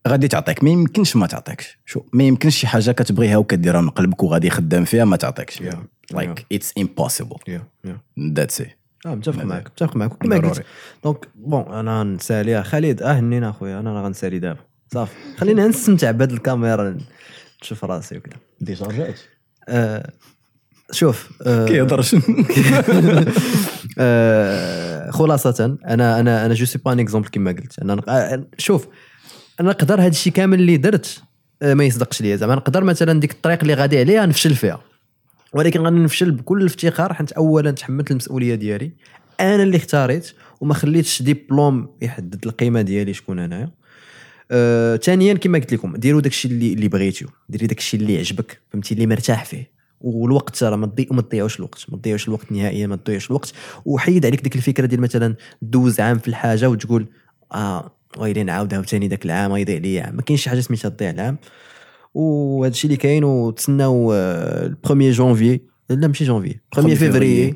غادي 0.08 0.28
تعطيك. 0.28 0.64
ما 0.64 0.70
يمكنش 0.70 1.16
ما 1.16 1.26
تعطيكش. 1.26 1.78
شو 1.86 2.02
ما 2.12 2.24
يمكنش 2.24 2.56
شي 2.56 2.66
حاجة 2.66 2.90
كتبغيها 2.90 3.36
وكديرها 3.36 3.80
من 3.80 3.90
قلبك 3.90 4.22
وغادي 4.22 4.50
خدام 4.50 4.84
فيها 4.84 5.04
ما 5.04 5.16
تعطيكش. 5.16 5.62
like 6.10 6.46
it's 6.52 6.72
impossible 6.78 7.36
that's 8.20 8.60
it 8.60 8.68
آه 9.06 9.14
متفق 9.14 9.44
معك 9.44 9.66
متفق 9.66 9.96
معك 9.96 10.12
كما. 10.12 10.36
قلت. 10.36 10.64
donc 11.04 11.28
bon 11.34 11.62
أنا 11.72 12.04
نسالي. 12.04 12.64
خالد 12.64 13.02
آه 13.02 13.12
هنينا 13.12 13.50
أخويا. 13.50 13.80
أنا 13.80 14.02
غنسالي 14.02 14.38
دابا. 14.38 14.60
صافي. 14.92 15.12
خلينا 15.36 15.66
نستمتع 15.68 16.10
بهاد 16.10 16.32
الكاميرا. 16.32 16.98
نشوف 17.62 17.84
راسي 17.84 18.16
وكذا. 18.16 18.36
déjà 18.60 18.86
رجعت 18.86 19.20
آه 19.68 20.10
شوف 20.90 21.30
آه 21.46 21.66
كيهضرش 21.66 22.16
آه 23.98 25.10
خلاصة 25.10 25.76
أنا 25.86 26.20
أنا 26.20 26.46
أنا 26.46 26.54
je 26.54 26.64
sais 26.66 26.78
pas 26.78 26.92
un 26.92 27.00
exemple 27.00 27.28
كما 27.28 27.50
قلت. 27.52 27.78
أنا 27.78 27.94
نق- 27.94 28.08
آه، 28.08 28.46
شوف 28.58 28.88
أنا 29.60 29.68
نقدر 29.68 30.00
هذا 30.00 30.08
الشيء 30.08 30.32
كامل 30.32 30.60
اللي 30.60 30.76
درت 30.76 31.22
آه، 31.62 31.74
ما 31.74 31.84
يصدقش 31.84 32.22
ليا. 32.22 32.36
زعما 32.36 32.54
نقدر 32.54 32.84
مثلا 32.84 33.20
ديك 33.20 33.30
الطريق 33.32 33.58
اللي 33.60 33.74
غادي 33.74 33.98
عليها 33.98 34.26
نفشل 34.26 34.54
فيها. 34.54 34.80
ولكن 35.52 35.80
غادي 35.80 35.96
نفشل 35.96 36.30
بكل 36.30 36.66
افتخار 36.66 37.14
حيت 37.14 37.32
اولا 37.32 37.70
تحملت 37.70 38.10
المسؤولية 38.10 38.54
ديالي. 38.54 38.92
أنا 39.40 39.62
اللي 39.62 39.76
اختاريت 39.76 40.32
وما 40.60 40.74
خليتش 40.74 41.22
ديبلوم 41.22 41.88
يحدد 42.02 42.46
القيمة 42.46 42.82
ديالي 42.82 43.14
شكون 43.14 43.38
أنايا. 43.38 43.70
آه، 44.50 44.96
ثانيا 44.96 45.34
كما 45.34 45.58
قلت 45.58 45.72
لكم 45.74 45.96
ديروا 45.96 46.20
داكشي 46.20 46.48
اللي 46.48 46.72
اللي 46.72 46.88
بغيتو 46.88 47.26
ديري 47.48 47.66
داكشي 47.66 47.96
اللي 47.96 48.14
يعجبك 48.14 48.60
فهمتي 48.72 48.94
اللي 48.94 49.06
مرتاح 49.06 49.44
فيه. 49.44 49.73
والوقت 50.04 50.62
راه 50.62 50.76
ما 50.76 50.86
تضيع 50.86 51.06
ما 51.10 51.22
تضيعوش 51.22 51.58
الوقت 51.58 51.86
ما 51.88 51.96
تضيعوش 51.96 52.28
الوقت 52.28 52.52
نهائيا 52.52 52.86
ما 52.86 52.96
تضيعوش 52.96 53.30
الوقت. 53.30 53.52
وحيد 53.84 54.26
عليك 54.26 54.40
ديك 54.40 54.56
الفكرة 54.56 54.86
ديال 54.86 55.00
مثلا 55.00 55.36
دوز 55.62 56.00
عام 56.00 56.18
في 56.18 56.28
الحاجة 56.28 56.68
وتقول 56.68 57.08
آه 57.52 57.96
ويلي 58.18 58.42
نعاود 58.42 58.74
عاوتاني 58.74 59.08
ذاك 59.08 59.24
العام 59.24 59.56
يضيع 59.56 59.78
لي 59.78 60.00
عام 60.00 60.16
ما 60.16 60.22
كاينش 60.22 60.42
شي 60.42 60.50
حاجة 60.50 60.60
سميتها 60.60 60.88
تضيع 60.88 61.10
العام. 61.10 61.38
وهذا 62.14 62.72
الشيء 62.72 62.90
اللي 62.90 62.96
كاين 62.96 63.24
وتسناو 63.24 64.12
آه، 64.12 64.66
ال 64.66 64.71
premier 64.71 65.10
janvier 65.10 65.60
لا 65.90 66.06
ماشي 66.06 66.24
janvier 66.24 66.58
premier 66.72 66.96
février 66.96 67.54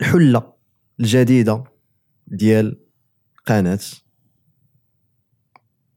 الحلة 0.00 0.52
الجديدة 1.00 1.64
ديال 2.26 2.80
قناة 3.46 3.78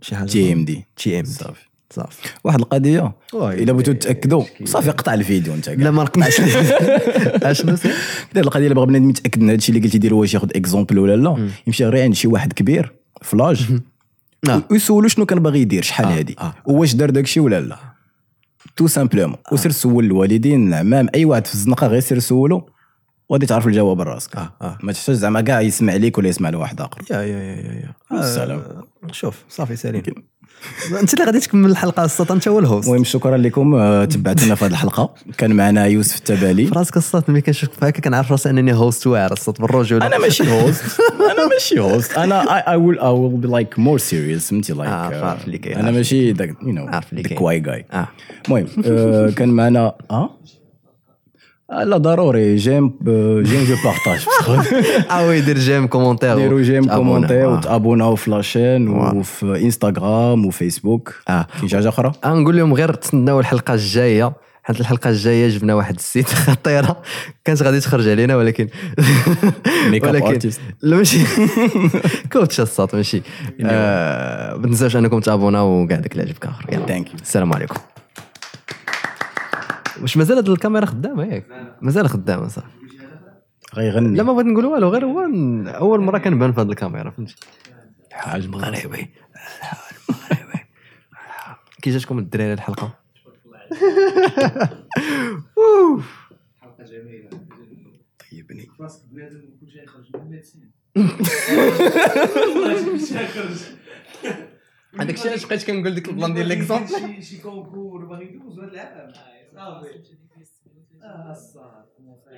شي 0.01 0.15
حاجة 0.15 0.27
TM 0.29 0.65
دي 0.65 0.85
TM 0.95 1.25
صافي. 1.25 1.68
صافي. 1.93 2.29
واحد 2.43 2.59
القضية. 2.59 3.11
إلا 3.33 3.73
بغيتو 3.73 3.91
تاكدوا. 3.93 4.43
صافي 4.63 4.89
قطع 4.91 5.13
الفيديو 5.13 5.53
أنت 5.53 5.69
لا 5.69 5.91
ما 5.91 6.03
نقطعش 6.03 6.41
اشنو 7.43 7.75
دير 8.33 8.43
القضية 8.43 8.63
اللي 8.63 8.75
بغى 8.75 8.85
بنادم 8.85 9.09
يتأكد 9.09 9.41
من 9.41 9.49
هذا 9.49 9.57
الشيء 9.57 9.75
اللي 9.75 9.85
قلتي 9.87 9.97
دير 9.97 10.13
واش 10.13 10.33
ياخذ 10.33 10.49
exemple 10.55 10.99
ولا 10.99 11.15
لا. 11.15 11.49
يمشي 11.67 11.85
غير 11.85 12.03
عند 12.03 12.13
شي 12.15 12.27
واحد 12.27 12.53
كبير 12.53 12.93
في 13.21 13.37
l'âge. 13.37 13.67
آه. 14.49 14.63
ويسولو 14.71 15.07
شنو 15.07 15.25
كان 15.25 15.39
باغي 15.39 15.61
يدير 15.61 15.83
شحال 15.83 16.05
آه، 16.05 16.17
هادي. 16.17 16.35
آه. 16.39 16.53
واش 16.65 16.93
دار 16.95 17.09
داك 17.09 17.23
الشيء 17.23 17.43
ولا 17.43 17.61
لا. 17.61 17.77
tout 18.75 18.87
simplement 18.87 19.37
وسير 19.51 19.71
سول 19.71 20.05
الوالدين 20.05 20.67
العمام 20.67 21.07
أي 21.15 21.25
واحد 21.25 21.47
في 21.47 21.53
الزنقة 21.53 21.87
غير 21.87 21.99
سير 21.99 22.19
سولو 22.19 22.69
وغادي 23.29 23.45
تعرف 23.45 23.67
الجواب 23.67 24.01
راسك 24.01 24.35
آه 24.35 24.53
آه. 24.61 24.77
ما 24.83 24.91
تحتاج 24.91 25.15
زعما 25.15 25.41
كاع 25.41 25.61
يسمع 25.61 25.93
ليك 25.95 26.17
ولا 26.17 26.27
يسمع 26.29 26.49
لواحد 26.49 26.81
آخر. 26.81 27.01
yeah 27.11 27.21
yeah 27.21 27.25
yeah 27.25 27.55
yeah 27.55 27.73
yeah. 27.73 27.93
والسلام. 28.11 28.59
آه، 28.59 28.83
شوف 29.11 29.43
صافي 29.49 29.75
سليم. 29.75 30.03
أنت 31.01 31.13
اللي 31.13 31.25
غادي 31.25 31.39
تكمل 31.39 31.69
الحلقة 31.69 32.05
السطا 32.05 32.33
أنت 32.33 32.47
هو 32.47 32.59
ال 32.59 32.64
host. 32.64 32.87
المهم 32.87 33.03
شكرا 33.03 33.37
لكم 33.37 33.75
آه، 33.75 34.05
تبعتونا 34.05 34.55
في 34.55 34.65
هذه 34.65 34.71
الحلقة. 34.71 35.13
كان 35.37 35.51
معنا 35.51 35.85
يوسف 35.85 36.17
التبالي. 36.17 36.65
في 36.65 36.73
راسك 36.75 36.97
الصوت 36.97 37.29
ملي 37.29 37.41
كنشوف 37.41 37.83
هكا 37.83 38.01
كنعرف 38.01 38.31
راسي 38.31 38.49
أنني 38.49 38.73
host 38.73 39.07
واعر 39.07 39.31
الصوت 39.33 39.61
بالرجوله 39.61 40.05
أنا 40.07 40.17
ماشي 40.17 40.43
host. 40.51 40.83
أنا 41.31 41.47
ماشي 41.47 41.79
host. 41.79 42.17
أنا 42.17 42.43
I 42.61 42.77
will 42.79 42.99
I 42.99 43.11
will 43.13 43.45
be 43.45 43.51
like 43.51 43.81
more 43.83 44.09
serious. 44.11 44.49
فهمتي؟ 44.49 44.73
Like 44.73 44.79
آه، 44.79 44.83
آه، 44.85 45.25
عارف 45.29 45.45
اللي 45.45 45.57
كاين، 45.57 45.77
أنا. 45.77 45.91
ماشي 45.91 46.31
اللي 46.31 46.53
the 47.17 47.27
كاين. 47.27 47.39
quiet 47.39 47.65
guy. 47.65 47.93
آه. 47.95 48.07
المهم 48.47 48.67
كان 49.31 49.49
معنا 49.49 49.93
آه؟ 50.11 50.29
لا 51.71 51.97
ضروري 51.97 52.55
j'aime 52.55 52.85
آه، 53.07 53.41
j'aime 53.41 53.63
je 53.63 53.75
partage. 53.83 54.25
آه 55.11 55.27
oui 55.27 55.41
دير 55.41 55.57
j'aime 55.57 55.87
commentaire 55.87 56.35
ديروا 56.35 56.61
j'aime. 56.61 56.85
commentaire. 56.85 57.45
و 57.49 57.55
t'abonner 57.55 58.09
او 58.09 58.15
في 58.15 58.31
la 58.31 58.44
chaîne. 58.44 58.87
وفي 58.87 59.45
انستغرام 59.45 60.45
وفيسبوك 60.45 61.13
آه 61.29 61.47
شي 61.67 61.75
حاجة 61.75 61.89
أخرى 61.89 62.11
نقول 62.25 62.57
لهم 62.57 62.73
غير 62.73 62.93
تسناو 62.93 63.39
الحلقة 63.39 63.73
الجاية. 63.73 64.33
حيت 64.63 64.79
الحلقة 64.79 65.09
الجاية 65.09 65.47
جبنا 65.47 65.73
واحد 65.73 65.95
السيت 65.95 66.29
خطيرة. 66.49 67.01
كانت 67.45 67.63
غادي 67.63 67.79
تخرج 67.79 68.07
علينا 68.09 68.35
ولكن 68.35 68.67
ولكن. 70.11 70.27
لا 70.81 70.97
ماشي. 70.97 71.19
كوتش 72.33 72.59
الصوت 72.59 72.95
ماشي. 72.95 73.21
آه، 73.65 74.55
ما 74.57 74.67
تنساوش 74.67 74.95
أنكم 74.95 75.19
تابوناو 75.19 75.83
وكاع 75.83 75.99
داك 75.99 76.11
اللي 76.11 76.23
عجبك 76.23 76.45
اخر. 76.45 76.65
السلام 77.21 77.53
عليكم. 77.53 77.75
واش 80.01 80.17
مازال 80.17 80.37
هاد 80.37 80.49
الكاميرا 80.49 80.85
خدامة 80.85 81.23
ياك 81.25 81.45
مازال 81.81 82.09
خدامة 82.09 82.47
صح. 82.47 82.63
غيغني 83.75 84.17
لا 84.17 84.23
ما 84.23 84.33
بغيت 84.33 84.45
نقول 84.47 84.65
والو 84.65 84.89
غير 84.89 85.05
هو 85.05 85.19
أول 85.67 85.99
مرة 86.01 86.17
كنبان 86.17 86.51
في 86.53 86.61
هاد 86.61 86.69
الكاميرا 86.69 87.09
فهمتي 87.09 87.35
حاج 88.11 88.47
مغربي 88.47 88.79
مغربي 90.09 90.65
كي 91.81 91.89
جاتكم 91.91 92.19
الدراري 92.19 92.53
الحلقة؟ 92.53 92.99
طيبني. 98.31 98.67
هذاك 104.99 105.13
الشيء 105.13 105.29
علاش 105.31 105.45
بقيت 105.45 105.67
كنقول 105.67 105.95
ديك 105.95 106.09
ال 106.09 106.14
plan 106.14 106.33
ديال 106.33 106.47
l'exemple 106.47 106.87
شي 106.87 107.21
شي 107.21 107.37
concours 107.41 108.05
باغي 108.05 108.25
يدوز 108.25 108.59
هذا 108.59 108.71
العام 108.71 109.11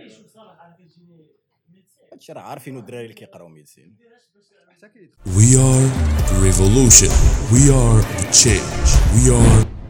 شوف 0.09 0.27
صراحة 0.27 0.75
كيجيني 0.77 1.25
هادشي 2.13 2.33
راه 2.33 2.41
عارفين 2.41 2.77
الدراري 2.77 3.03
اللي 3.03 3.13
كيقراو 3.13 3.47
médecine. 3.47 3.97
We 5.39 5.49
are 5.67 5.85
the 6.29 6.37
revolution. 6.47 7.11
We 7.53 7.63
are 7.81 7.99
the 8.19 8.27
change. 8.43 8.89
We 9.15 9.23
are 9.37 9.80